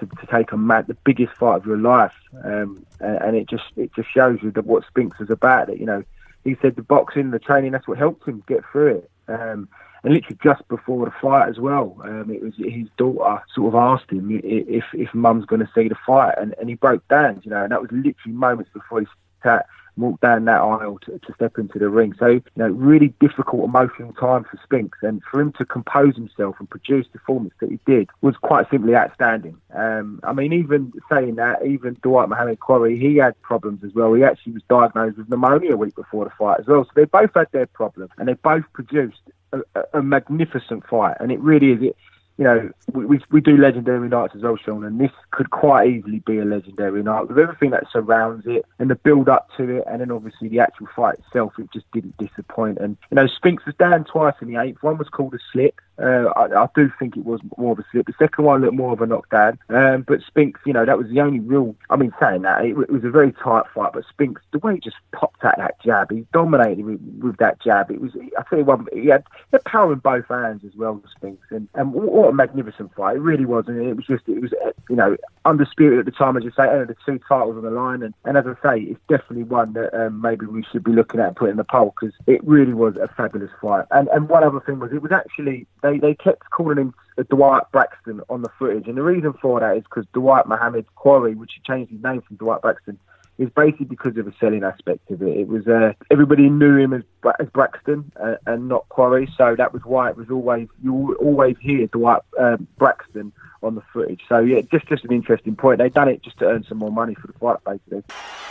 To, 0.00 0.06
to, 0.06 0.26
take 0.30 0.52
a 0.52 0.58
mad, 0.58 0.86
the 0.86 0.98
biggest 1.02 1.32
fight 1.32 1.56
of 1.56 1.64
your 1.64 1.78
life, 1.78 2.12
um, 2.44 2.84
and, 3.00 3.16
and, 3.22 3.36
it 3.38 3.48
just 3.48 3.64
it 3.74 3.90
just 3.96 4.12
shows 4.12 4.38
you 4.42 4.50
that 4.50 4.66
what 4.66 4.84
Spinks 4.86 5.18
is 5.18 5.30
about. 5.30 5.68
That 5.68 5.80
you 5.80 5.86
know, 5.86 6.04
he 6.44 6.58
said 6.60 6.76
the 6.76 6.82
boxing, 6.82 7.30
the 7.30 7.38
training, 7.38 7.72
that's 7.72 7.88
what 7.88 7.96
helped 7.96 8.28
him 8.28 8.44
get 8.46 8.64
through 8.70 8.96
it. 8.98 9.10
Um, 9.28 9.70
and 10.04 10.14
literally 10.14 10.38
just 10.42 10.66
before 10.68 11.04
the 11.04 11.12
fight 11.20 11.48
as 11.48 11.58
well, 11.58 11.96
um, 12.04 12.30
it 12.30 12.42
was 12.42 12.54
his 12.56 12.88
daughter 12.96 13.42
sort 13.54 13.74
of 13.74 13.74
asked 13.74 14.10
him 14.10 14.40
if 14.42 14.84
if 14.92 15.14
mum's 15.14 15.46
going 15.46 15.60
to 15.60 15.70
see 15.74 15.88
the 15.88 15.96
fight, 16.06 16.34
and, 16.38 16.54
and 16.58 16.68
he 16.68 16.74
broke 16.74 17.06
down, 17.08 17.40
you 17.44 17.50
know, 17.50 17.62
and 17.62 17.72
that 17.72 17.80
was 17.80 17.90
literally 17.92 18.36
moments 18.36 18.70
before 18.72 19.00
he 19.00 19.06
sat 19.42 19.66
walk 19.96 20.20
down 20.20 20.46
that 20.46 20.60
aisle 20.60 20.98
to, 21.04 21.18
to, 21.18 21.34
step 21.34 21.58
into 21.58 21.78
the 21.78 21.88
ring. 21.88 22.14
So, 22.18 22.26
you 22.26 22.42
know, 22.56 22.68
really 22.68 23.08
difficult 23.20 23.64
emotional 23.64 24.12
time 24.14 24.44
for 24.44 24.58
Spinks. 24.62 24.98
And 25.02 25.22
for 25.30 25.40
him 25.40 25.52
to 25.52 25.64
compose 25.64 26.16
himself 26.16 26.56
and 26.58 26.68
produce 26.68 27.06
the 27.12 27.18
performance 27.18 27.54
that 27.60 27.70
he 27.70 27.78
did 27.84 28.08
was 28.20 28.36
quite 28.36 28.70
simply 28.70 28.96
outstanding. 28.96 29.58
Um, 29.74 30.20
I 30.22 30.32
mean, 30.32 30.52
even 30.52 30.92
saying 31.10 31.36
that, 31.36 31.64
even 31.64 31.98
Dwight 32.02 32.28
Mohammed 32.28 32.60
Qawi, 32.60 33.00
he 33.00 33.16
had 33.16 33.40
problems 33.42 33.84
as 33.84 33.92
well. 33.92 34.14
He 34.14 34.24
actually 34.24 34.54
was 34.54 34.62
diagnosed 34.68 35.18
with 35.18 35.28
pneumonia 35.28 35.74
a 35.74 35.76
week 35.76 35.94
before 35.94 36.24
the 36.24 36.30
fight 36.30 36.60
as 36.60 36.66
well. 36.66 36.84
So 36.84 36.90
they 36.94 37.04
both 37.04 37.30
had 37.34 37.48
their 37.52 37.66
problems 37.66 38.10
and 38.16 38.28
they 38.28 38.34
both 38.34 38.64
produced 38.72 39.20
a, 39.52 39.82
a, 39.94 40.02
magnificent 40.02 40.86
fight. 40.86 41.16
And 41.20 41.30
it 41.30 41.40
really 41.40 41.72
is. 41.72 41.82
It, 41.82 41.96
you 42.38 42.44
know, 42.44 42.70
we, 42.92 43.04
we, 43.04 43.20
we 43.30 43.40
do 43.40 43.56
legendary 43.56 44.08
nights 44.08 44.34
as 44.34 44.42
well, 44.42 44.56
Sean, 44.56 44.84
and 44.84 44.98
this 44.98 45.10
could 45.30 45.50
quite 45.50 45.88
easily 45.88 46.20
be 46.20 46.38
a 46.38 46.44
legendary 46.44 47.02
night 47.02 47.28
with 47.28 47.38
everything 47.38 47.70
that 47.70 47.84
surrounds 47.92 48.46
it 48.46 48.64
and 48.78 48.90
the 48.90 48.94
build 48.94 49.28
up 49.28 49.48
to 49.58 49.76
it, 49.76 49.84
and 49.86 50.00
then 50.00 50.10
obviously 50.10 50.48
the 50.48 50.58
actual 50.58 50.88
fight 50.96 51.18
itself. 51.18 51.52
It 51.58 51.70
just 51.72 51.90
didn't 51.92 52.16
disappoint. 52.16 52.78
And 52.78 52.96
you 53.10 53.16
know, 53.16 53.26
Spinks 53.26 53.66
was 53.66 53.74
down 53.74 54.04
twice 54.04 54.34
in 54.40 54.48
the 54.48 54.60
eighth. 54.60 54.82
One 54.82 54.98
was 54.98 55.08
called 55.08 55.34
a 55.34 55.38
slip. 55.52 55.78
Uh, 55.98 56.32
I, 56.36 56.62
I, 56.62 56.68
do 56.74 56.90
think 56.98 57.16
it 57.16 57.24
was 57.24 57.40
more 57.58 57.72
of 57.72 57.78
a 57.78 57.84
slip. 57.90 58.06
The 58.06 58.14
second 58.18 58.44
one 58.44 58.62
looked 58.62 58.74
more 58.74 58.92
of 58.92 59.02
a 59.02 59.06
knockdown. 59.06 59.58
Um, 59.68 60.02
but 60.02 60.22
Spinks, 60.22 60.60
you 60.64 60.72
know, 60.72 60.86
that 60.86 60.96
was 60.96 61.08
the 61.08 61.20
only 61.20 61.40
real. 61.40 61.76
I 61.90 61.96
mean, 61.96 62.12
saying 62.18 62.42
that 62.42 62.64
it, 62.64 62.70
it, 62.70 62.90
was 62.90 63.04
a 63.04 63.10
very 63.10 63.32
tight 63.32 63.64
fight, 63.74 63.92
but 63.92 64.04
Spinks, 64.08 64.40
the 64.52 64.58
way 64.58 64.74
he 64.74 64.80
just 64.80 64.96
popped 65.12 65.44
out 65.44 65.58
that 65.58 65.80
jab, 65.82 66.10
he 66.10 66.26
dominated 66.32 66.84
with, 66.84 67.00
with 67.20 67.36
that 67.38 67.60
jab. 67.60 67.90
It 67.90 68.00
was, 68.00 68.12
I 68.38 68.42
tell 68.48 68.58
you 68.58 68.64
what, 68.64 68.80
he 68.92 69.08
had, 69.08 69.24
he 69.50 69.56
had 69.56 69.64
power 69.64 69.92
in 69.92 69.98
both 69.98 70.26
hands 70.28 70.62
as 70.64 70.74
well, 70.74 71.02
Spinks, 71.14 71.46
and 71.50 71.68
and 71.74 71.92
what 71.92 72.30
a 72.30 72.32
magnificent 72.32 72.94
fight 72.94 73.16
it 73.16 73.20
really 73.20 73.44
was. 73.44 73.68
And 73.68 73.80
it 73.80 73.94
was 73.94 74.06
just, 74.06 74.26
it 74.28 74.40
was, 74.40 74.52
you 74.88 74.96
know, 74.96 75.16
undisputed 75.44 75.98
at 75.98 76.04
the 76.06 76.10
time, 76.10 76.36
as 76.36 76.44
you 76.44 76.52
say, 76.56 76.68
only 76.68 76.86
the 76.86 76.96
two 77.04 77.20
titles 77.28 77.56
on 77.56 77.62
the 77.62 77.70
line, 77.70 78.02
and, 78.02 78.14
and 78.24 78.38
as 78.38 78.46
I 78.46 78.54
say, 78.62 78.82
it's 78.82 79.00
definitely 79.08 79.44
one 79.44 79.74
that 79.74 79.92
um, 79.94 80.22
maybe 80.22 80.46
we 80.46 80.64
should 80.72 80.84
be 80.84 80.92
looking 80.92 81.20
at 81.20 81.28
and 81.28 81.36
putting 81.36 81.52
in 81.52 81.56
the 81.58 81.64
poll 81.64 81.94
because 82.00 82.14
it 82.26 82.42
really 82.44 82.72
was 82.72 82.96
a 82.96 83.08
fabulous 83.08 83.50
fight. 83.60 83.84
And 83.90 84.08
and 84.08 84.28
one 84.28 84.42
other 84.42 84.60
thing 84.60 84.78
was, 84.78 84.92
it 84.92 85.02
was 85.02 85.12
actually 85.12 85.66
they, 85.82 85.98
they 85.98 86.14
kept 86.14 86.50
calling 86.50 86.78
him 86.78 86.94
Dwight 87.28 87.64
Braxton 87.72 88.22
on 88.30 88.42
the 88.42 88.48
footage. 88.58 88.88
And 88.88 88.96
the 88.96 89.02
reason 89.02 89.32
for 89.34 89.60
that 89.60 89.76
is 89.76 89.84
because 89.84 90.06
Dwight 90.12 90.46
Mohammed 90.46 90.86
Qawi, 90.96 91.36
which 91.36 91.52
he 91.54 91.60
changed 91.66 91.92
his 91.92 92.02
name 92.02 92.22
from 92.22 92.36
Dwight 92.36 92.62
Braxton, 92.62 92.98
is 93.38 93.48
basically 93.50 93.86
because 93.86 94.16
of 94.16 94.24
the 94.24 94.34
selling 94.38 94.62
aspect 94.62 95.10
of 95.10 95.22
it. 95.22 95.36
It 95.36 95.48
was 95.48 95.66
uh, 95.66 95.94
everybody 96.10 96.48
knew 96.48 96.76
him 96.76 96.92
as, 96.92 97.02
as 97.40 97.48
Braxton 97.48 98.12
uh, 98.20 98.36
and 98.46 98.68
not 98.68 98.88
Qawi, 98.90 99.34
so 99.36 99.56
that 99.56 99.72
was 99.72 99.82
why 99.84 100.10
it 100.10 100.16
was 100.16 100.30
always 100.30 100.68
you 100.82 101.16
always 101.16 101.56
hear 101.60 101.86
Dwight 101.86 102.22
um, 102.38 102.66
Braxton 102.78 103.32
on 103.62 103.74
the 103.74 103.82
footage. 103.92 104.20
So 104.28 104.38
yeah, 104.40 104.60
just 104.60 104.86
just 104.86 105.04
an 105.04 105.12
interesting 105.12 105.56
point. 105.56 105.78
They've 105.78 105.92
done 105.92 106.08
it 106.08 106.22
just 106.22 106.38
to 106.38 106.46
earn 106.46 106.64
some 106.64 106.78
more 106.78 106.92
money 106.92 107.14
for 107.14 107.26
the 107.26 107.32
fight, 107.34 107.58
basically. 107.64 108.02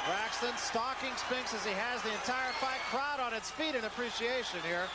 Braxton 0.08 0.58
stalking 0.58 1.16
Spinks 1.16 1.54
as 1.54 1.64
he 1.64 1.74
has 1.74 2.02
the 2.02 2.12
entire 2.12 2.52
fight 2.54 2.82
crowd 2.90 3.20
on 3.20 3.34
its 3.34 3.52
feet 3.52 3.76
in 3.76 3.86
appreciation 3.86 4.60
here. 4.68 4.86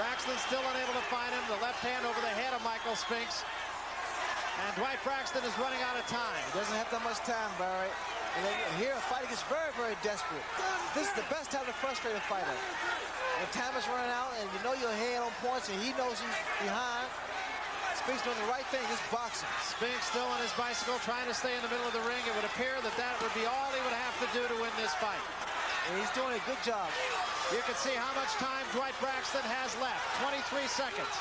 Braxton 0.00 0.32
still 0.48 0.64
unable 0.72 0.96
to 0.96 1.06
find 1.12 1.28
him. 1.28 1.44
The 1.52 1.60
left 1.60 1.84
hand 1.84 2.08
over 2.08 2.16
the 2.24 2.32
head 2.32 2.56
of 2.56 2.64
Michael 2.64 2.96
Spinks. 2.96 3.44
And 4.64 4.72
Dwight 4.80 4.96
Braxton 5.04 5.44
is 5.44 5.52
running 5.60 5.76
out 5.84 5.92
of 5.92 6.08
time. 6.08 6.40
He 6.48 6.56
doesn't 6.56 6.72
have 6.72 6.88
that 6.88 7.04
much 7.04 7.20
time, 7.28 7.52
Barry. 7.60 7.92
And 8.40 8.48
then 8.48 8.56
here, 8.80 8.96
a 8.96 9.04
fighter 9.12 9.28
gets 9.28 9.44
very, 9.52 9.68
very 9.76 10.00
desperate. 10.00 10.40
This 10.96 11.04
is 11.04 11.12
the 11.20 11.28
best 11.28 11.52
time 11.52 11.68
to 11.68 11.76
frustrate 11.84 12.16
a 12.16 12.24
fighter. 12.32 12.48
When 12.48 13.52
time 13.52 13.76
is 13.76 13.84
running 13.92 14.08
out 14.08 14.32
and 14.40 14.48
you 14.48 14.60
know 14.64 14.72
your 14.72 14.88
head 14.96 15.20
on 15.20 15.36
points 15.44 15.68
and 15.68 15.76
he 15.84 15.92
knows 16.00 16.16
he's 16.16 16.40
behind, 16.64 17.04
Spinks 18.00 18.24
doing 18.24 18.40
the 18.40 18.48
right 18.48 18.64
thing, 18.72 18.80
just 18.88 19.04
boxing. 19.12 19.52
Spinks 19.60 20.08
still 20.08 20.24
on 20.32 20.40
his 20.40 20.52
bicycle, 20.56 20.96
trying 21.04 21.28
to 21.28 21.36
stay 21.36 21.52
in 21.52 21.60
the 21.60 21.68
middle 21.68 21.84
of 21.84 21.92
the 21.92 22.04
ring. 22.08 22.24
It 22.24 22.32
would 22.32 22.48
appear 22.48 22.80
that 22.80 22.96
that 22.96 23.20
would 23.20 23.36
be 23.36 23.44
all 23.44 23.68
he 23.76 23.84
would 23.84 23.92
have 23.92 24.16
to 24.24 24.28
do 24.32 24.48
to 24.48 24.56
win 24.64 24.72
this 24.80 24.96
fight. 24.96 25.20
And 25.90 25.98
he's 25.98 26.14
doing 26.14 26.30
a 26.30 26.42
good 26.46 26.62
job. 26.62 26.86
You 27.50 27.58
can 27.66 27.74
see 27.74 27.98
how 27.98 28.14
much 28.14 28.30
time 28.38 28.62
Dwight 28.70 28.94
Braxton 29.02 29.42
has 29.42 29.74
left. 29.82 29.98
23 30.22 30.62
seconds. 30.70 31.14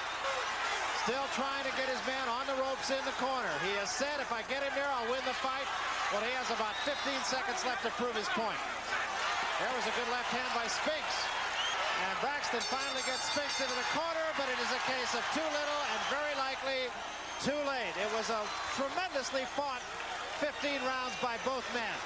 Still 1.10 1.26
trying 1.34 1.66
to 1.66 1.74
get 1.74 1.90
his 1.90 1.98
man 2.06 2.30
on 2.30 2.46
the 2.46 2.54
ropes 2.62 2.94
in 2.94 3.02
the 3.02 3.18
corner. 3.18 3.50
He 3.66 3.74
has 3.82 3.90
said, 3.90 4.22
if 4.22 4.30
I 4.30 4.46
get 4.46 4.62
him 4.62 4.70
there, 4.78 4.86
I'll 4.94 5.10
win 5.10 5.26
the 5.26 5.34
fight. 5.42 5.66
Well, 6.14 6.22
he 6.22 6.30
has 6.38 6.54
about 6.54 6.78
15 6.86 6.94
seconds 7.26 7.66
left 7.66 7.82
to 7.82 7.90
prove 7.98 8.14
his 8.14 8.30
point. 8.38 8.62
There 9.58 9.74
was 9.74 9.90
a 9.90 9.94
good 9.98 10.06
left 10.14 10.30
hand 10.30 10.54
by 10.54 10.70
Spinks. 10.70 11.18
And 12.06 12.14
Braxton 12.22 12.62
finally 12.70 13.02
gets 13.10 13.26
Spinks 13.26 13.58
into 13.58 13.74
the 13.74 13.90
corner, 13.98 14.28
but 14.38 14.54
it 14.54 14.60
is 14.62 14.70
a 14.70 14.82
case 14.86 15.18
of 15.18 15.26
too 15.34 15.50
little 15.50 15.82
and 15.90 16.00
very 16.14 16.36
likely 16.38 16.94
too 17.42 17.58
late. 17.66 17.98
It 17.98 18.12
was 18.14 18.30
a 18.30 18.46
tremendously 18.78 19.50
fought 19.50 19.82
15 20.46 20.78
rounds 20.86 21.18
by 21.26 21.42
both 21.42 21.66
men. 21.74 21.98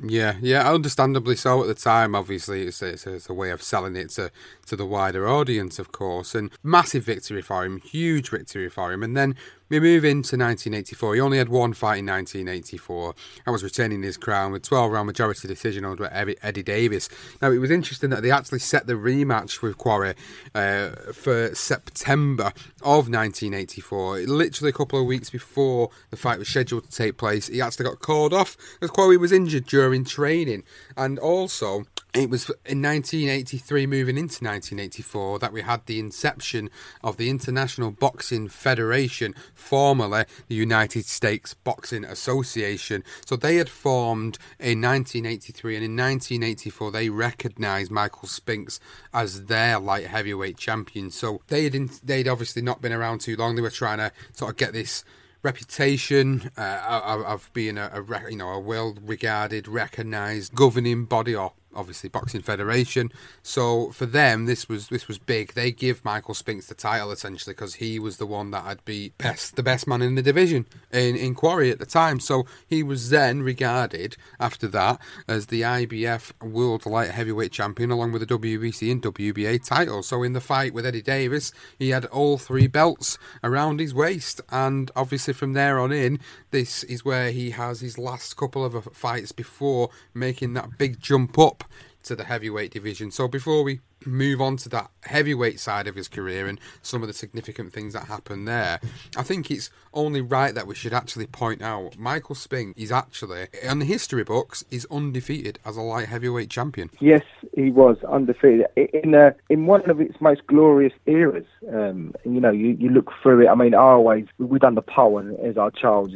Yeah, 0.00 0.36
yeah, 0.40 0.70
understandably 0.70 1.36
so 1.36 1.60
at 1.60 1.66
the 1.66 1.74
time. 1.74 2.14
Obviously, 2.14 2.62
it's 2.62 2.80
a, 2.82 2.86
it's 2.86 3.06
a, 3.06 3.14
it's 3.14 3.28
a 3.28 3.34
way 3.34 3.50
of 3.50 3.62
selling 3.62 3.96
it 3.96 4.10
to, 4.10 4.30
to 4.66 4.76
the 4.76 4.86
wider 4.86 5.28
audience, 5.28 5.78
of 5.78 5.92
course. 5.92 6.34
And 6.34 6.50
massive 6.62 7.04
victory 7.04 7.42
for 7.42 7.64
him, 7.64 7.80
huge 7.80 8.30
victory 8.30 8.68
for 8.68 8.92
him. 8.92 9.02
And 9.02 9.16
then 9.16 9.36
we 9.72 9.80
move 9.80 10.04
into 10.04 10.36
1984. 10.36 11.14
He 11.14 11.20
only 11.22 11.38
had 11.38 11.48
one 11.48 11.72
fight 11.72 12.00
in 12.00 12.06
1984 12.06 13.14
and 13.46 13.52
was 13.54 13.64
retaining 13.64 14.02
his 14.02 14.18
crown 14.18 14.52
with 14.52 14.62
12 14.64 14.92
round 14.92 15.06
majority 15.06 15.48
decision 15.48 15.86
over 15.86 16.10
Eddie 16.12 16.62
Davis. 16.62 17.08
Now, 17.40 17.50
it 17.50 17.56
was 17.56 17.70
interesting 17.70 18.10
that 18.10 18.22
they 18.22 18.30
actually 18.30 18.58
set 18.58 18.86
the 18.86 18.92
rematch 18.92 19.62
with 19.62 19.78
Qawi 19.78 20.14
uh, 20.54 21.12
for 21.14 21.54
September 21.54 22.52
of 22.82 23.08
1984. 23.08 24.18
Literally 24.18 24.68
a 24.68 24.74
couple 24.74 25.00
of 25.00 25.06
weeks 25.06 25.30
before 25.30 25.88
the 26.10 26.18
fight 26.18 26.38
was 26.38 26.48
scheduled 26.48 26.84
to 26.84 26.90
take 26.90 27.16
place, 27.16 27.46
he 27.46 27.62
actually 27.62 27.86
got 27.86 28.00
called 28.00 28.34
off 28.34 28.58
because 28.78 28.94
Qawi 28.94 29.18
was 29.18 29.32
injured 29.32 29.64
during 29.64 30.04
training. 30.04 30.64
And 30.98 31.18
also, 31.18 31.84
it 32.14 32.28
was 32.28 32.50
in 32.66 32.82
1983, 32.82 33.86
moving 33.86 34.18
into 34.18 34.44
1984, 34.44 35.38
that 35.38 35.52
we 35.52 35.62
had 35.62 35.86
the 35.86 35.98
inception 35.98 36.68
of 37.02 37.16
the 37.16 37.30
International 37.30 37.90
Boxing 37.90 38.48
Federation, 38.48 39.34
formerly 39.54 40.24
the 40.46 40.54
United 40.54 41.06
States 41.06 41.54
Boxing 41.54 42.04
Association. 42.04 43.02
So 43.24 43.36
they 43.36 43.56
had 43.56 43.70
formed 43.70 44.36
in 44.58 44.82
1983, 44.82 45.76
and 45.76 45.84
in 45.84 45.96
1984 45.96 46.90
they 46.90 47.08
recognised 47.08 47.90
Michael 47.90 48.28
Spinks 48.28 48.78
as 49.14 49.46
their 49.46 49.78
light 49.78 50.06
heavyweight 50.06 50.58
champion. 50.58 51.10
So 51.10 51.40
they 51.48 51.64
had 51.64 51.72
they'd 52.04 52.28
obviously 52.28 52.60
not 52.60 52.82
been 52.82 52.92
around 52.92 53.22
too 53.22 53.36
long. 53.36 53.56
They 53.56 53.62
were 53.62 53.70
trying 53.70 53.98
to 53.98 54.12
sort 54.34 54.50
of 54.50 54.58
get 54.58 54.74
this 54.74 55.02
reputation 55.42 56.50
uh, 56.56 57.02
of, 57.04 57.22
of, 57.22 57.50
being 57.52 57.76
a, 57.76 57.90
a 57.94 58.30
you 58.30 58.36
know 58.36 58.50
a 58.50 58.60
well 58.60 58.96
regarded, 59.02 59.66
recognised 59.66 60.54
governing 60.54 61.04
body 61.06 61.34
or 61.34 61.52
obviously 61.74 62.08
boxing 62.08 62.42
federation. 62.42 63.12
So 63.42 63.90
for 63.92 64.06
them, 64.06 64.46
this 64.46 64.68
was 64.68 64.88
this 64.88 65.08
was 65.08 65.18
big. 65.18 65.54
They 65.54 65.72
give 65.72 66.04
Michael 66.04 66.34
Spinks 66.34 66.66
the 66.66 66.74
title 66.74 67.10
essentially 67.10 67.54
because 67.54 67.74
he 67.74 67.98
was 67.98 68.16
the 68.16 68.26
one 68.26 68.50
that 68.50 68.64
had 68.64 68.84
beat 68.84 69.16
best 69.18 69.56
the 69.56 69.62
best 69.62 69.86
man 69.86 70.02
in 70.02 70.14
the 70.14 70.22
division 70.22 70.66
in 70.92 71.16
in 71.16 71.34
Qawi 71.34 71.70
at 71.70 71.78
the 71.78 71.86
time. 71.86 72.20
So 72.20 72.46
he 72.66 72.82
was 72.82 73.10
then 73.10 73.42
regarded 73.42 74.16
after 74.38 74.68
that 74.68 75.00
as 75.28 75.46
the 75.46 75.62
IBF 75.62 76.32
World 76.42 76.86
Light 76.86 77.10
Heavyweight 77.10 77.52
Champion 77.52 77.90
along 77.90 78.12
with 78.12 78.26
the 78.26 78.38
WBC 78.38 78.90
and 78.90 79.02
WBA 79.02 79.64
titles. 79.66 80.08
So 80.08 80.22
in 80.22 80.32
the 80.32 80.40
fight 80.40 80.74
with 80.74 80.86
Eddie 80.86 81.02
Davis, 81.02 81.52
he 81.78 81.90
had 81.90 82.04
all 82.06 82.38
three 82.38 82.66
belts 82.66 83.18
around 83.42 83.80
his 83.80 83.94
waist, 83.94 84.40
and 84.50 84.90
obviously 84.96 85.34
from 85.34 85.52
there 85.52 85.78
on 85.78 85.92
in, 85.92 86.18
this 86.50 86.84
is 86.84 87.04
where 87.04 87.30
he 87.30 87.50
has 87.50 87.80
his 87.80 87.98
last 87.98 88.36
couple 88.36 88.64
of 88.64 88.76
uh, 88.76 88.80
fights 88.92 89.32
before 89.32 89.90
making 90.14 90.54
that 90.54 90.78
big 90.78 91.00
jump 91.00 91.38
up 91.38 91.61
to 92.04 92.16
the 92.16 92.24
heavyweight 92.24 92.72
division. 92.72 93.10
So 93.10 93.28
before 93.28 93.62
we 93.62 93.80
move 94.04 94.40
on 94.40 94.56
to 94.58 94.68
that 94.68 94.90
heavyweight 95.04 95.60
side 95.60 95.86
of 95.86 95.94
his 95.94 96.08
career 96.08 96.46
and 96.46 96.60
some 96.82 97.02
of 97.02 97.08
the 97.08 97.14
significant 97.14 97.72
things 97.72 97.92
that 97.92 98.06
happened 98.06 98.48
there, 98.48 98.80
I 99.16 99.22
think 99.22 99.50
it's 99.50 99.70
only 99.94 100.20
right 100.20 100.54
that 100.54 100.66
we 100.66 100.74
should 100.74 100.92
actually 100.92 101.26
point 101.26 101.62
out 101.62 101.98
Michael 101.98 102.34
Spink 102.34 102.76
is 102.78 102.90
actually 102.90 103.46
on 103.68 103.78
the 103.78 103.84
history 103.84 104.24
books 104.24 104.64
is 104.70 104.86
undefeated 104.90 105.58
as 105.64 105.76
a 105.76 105.82
light 105.82 106.08
heavyweight 106.08 106.50
champion. 106.50 106.90
Yes, 107.00 107.22
he 107.54 107.70
was 107.70 107.96
undefeated 108.04 108.66
in 108.76 109.14
in 109.48 109.66
one 109.66 109.88
of 109.88 110.00
its 110.00 110.20
most 110.20 110.46
glorious 110.46 110.92
eras. 111.06 111.46
Um, 111.72 112.14
you 112.24 112.40
know, 112.40 112.50
you, 112.50 112.70
you 112.70 112.88
look 112.88 113.12
through 113.22 113.44
it. 113.44 113.48
I 113.48 113.54
mean, 113.54 113.74
I 113.74 113.78
always 113.78 114.26
we've 114.38 114.60
done 114.60 114.74
the 114.74 114.82
poll, 114.82 115.18
and 115.18 115.36
Ezzard 115.38 115.76
Charles 115.76 116.12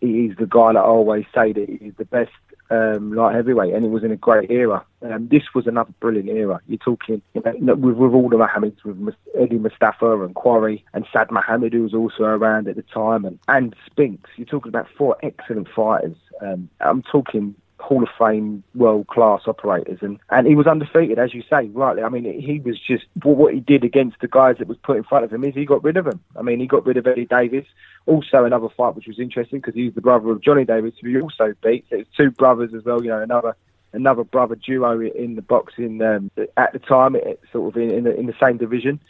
he's 0.00 0.36
the 0.36 0.46
guy 0.46 0.72
that 0.72 0.78
I 0.78 0.82
always 0.82 1.24
say 1.34 1.52
that 1.52 1.68
he's 1.68 1.94
the 1.96 2.04
best 2.04 2.32
um, 2.70 3.12
light 3.12 3.34
heavyweight, 3.34 3.74
and 3.74 3.84
it 3.84 3.88
was 3.88 4.04
in 4.04 4.10
a 4.10 4.16
great 4.16 4.50
era. 4.50 4.84
Um, 5.02 5.28
this 5.28 5.54
was 5.54 5.66
another 5.66 5.92
brilliant 6.00 6.28
era. 6.28 6.60
You're 6.66 6.78
talking 6.78 7.22
you 7.34 7.42
know, 7.60 7.74
with, 7.74 7.96
with 7.96 8.12
all 8.12 8.28
the 8.28 8.36
Mohammeds, 8.36 8.82
with 8.84 9.14
Eddie 9.38 9.58
Mustafa 9.58 10.22
and 10.22 10.34
Qawi 10.34 10.82
and 10.92 11.06
Saad 11.12 11.30
Mohammed, 11.30 11.72
who 11.72 11.82
was 11.82 11.94
also 11.94 12.24
around 12.24 12.68
at 12.68 12.76
the 12.76 12.82
time, 12.82 13.24
and, 13.24 13.38
and 13.48 13.74
Spinks. 13.86 14.30
You're 14.36 14.46
talking 14.46 14.70
about 14.70 14.88
four 14.96 15.16
excellent 15.22 15.68
fighters. 15.68 16.16
Um, 16.40 16.68
I'm 16.80 17.02
talking 17.02 17.54
Hall 17.78 18.02
of 18.02 18.08
Fame, 18.18 18.62
world 18.74 19.06
class 19.06 19.42
operators, 19.46 19.98
and 20.00 20.18
and 20.30 20.46
he 20.46 20.54
was 20.54 20.66
undefeated, 20.66 21.18
as 21.18 21.34
you 21.34 21.42
say, 21.50 21.66
rightly. 21.68 22.02
I 22.02 22.08
mean, 22.08 22.24
he 22.40 22.58
was 22.60 22.78
just 22.78 23.04
what 23.22 23.54
he 23.54 23.60
did 23.60 23.84
against 23.84 24.20
the 24.20 24.28
guys 24.28 24.56
that 24.58 24.68
was 24.68 24.78
put 24.78 24.96
in 24.96 25.04
front 25.04 25.24
of 25.24 25.32
him 25.32 25.44
is 25.44 25.54
he 25.54 25.64
got 25.64 25.84
rid 25.84 25.96
of 25.96 26.06
them. 26.06 26.20
I 26.36 26.42
mean, 26.42 26.58
he 26.58 26.66
got 26.66 26.86
rid 26.86 26.96
of 26.96 27.06
Eddie 27.06 27.26
Davis. 27.26 27.66
Also, 28.06 28.44
another 28.44 28.68
fight 28.68 28.94
which 28.94 29.06
was 29.06 29.18
interesting 29.18 29.60
because 29.60 29.74
he's 29.74 29.94
the 29.94 30.00
brother 30.00 30.30
of 30.30 30.40
Johnny 30.40 30.64
Davis, 30.64 30.94
who 31.00 31.08
he 31.08 31.20
also 31.20 31.54
beat. 31.62 31.84
So 31.90 31.96
it's 31.96 32.16
two 32.16 32.30
brothers 32.30 32.72
as 32.74 32.84
well. 32.84 33.02
You 33.02 33.10
know, 33.10 33.22
another 33.22 33.56
another 33.92 34.24
brother 34.24 34.56
duo 34.56 35.00
in 35.00 35.36
the 35.36 35.42
boxing 35.42 36.02
um, 36.02 36.30
at 36.56 36.72
the 36.72 36.78
time, 36.78 37.16
it, 37.16 37.40
sort 37.52 37.74
of 37.74 37.82
in, 37.82 37.90
in 37.90 38.04
the, 38.04 38.14
in 38.14 38.26
the 38.26 38.34
same 38.40 38.56
division. 38.56 39.00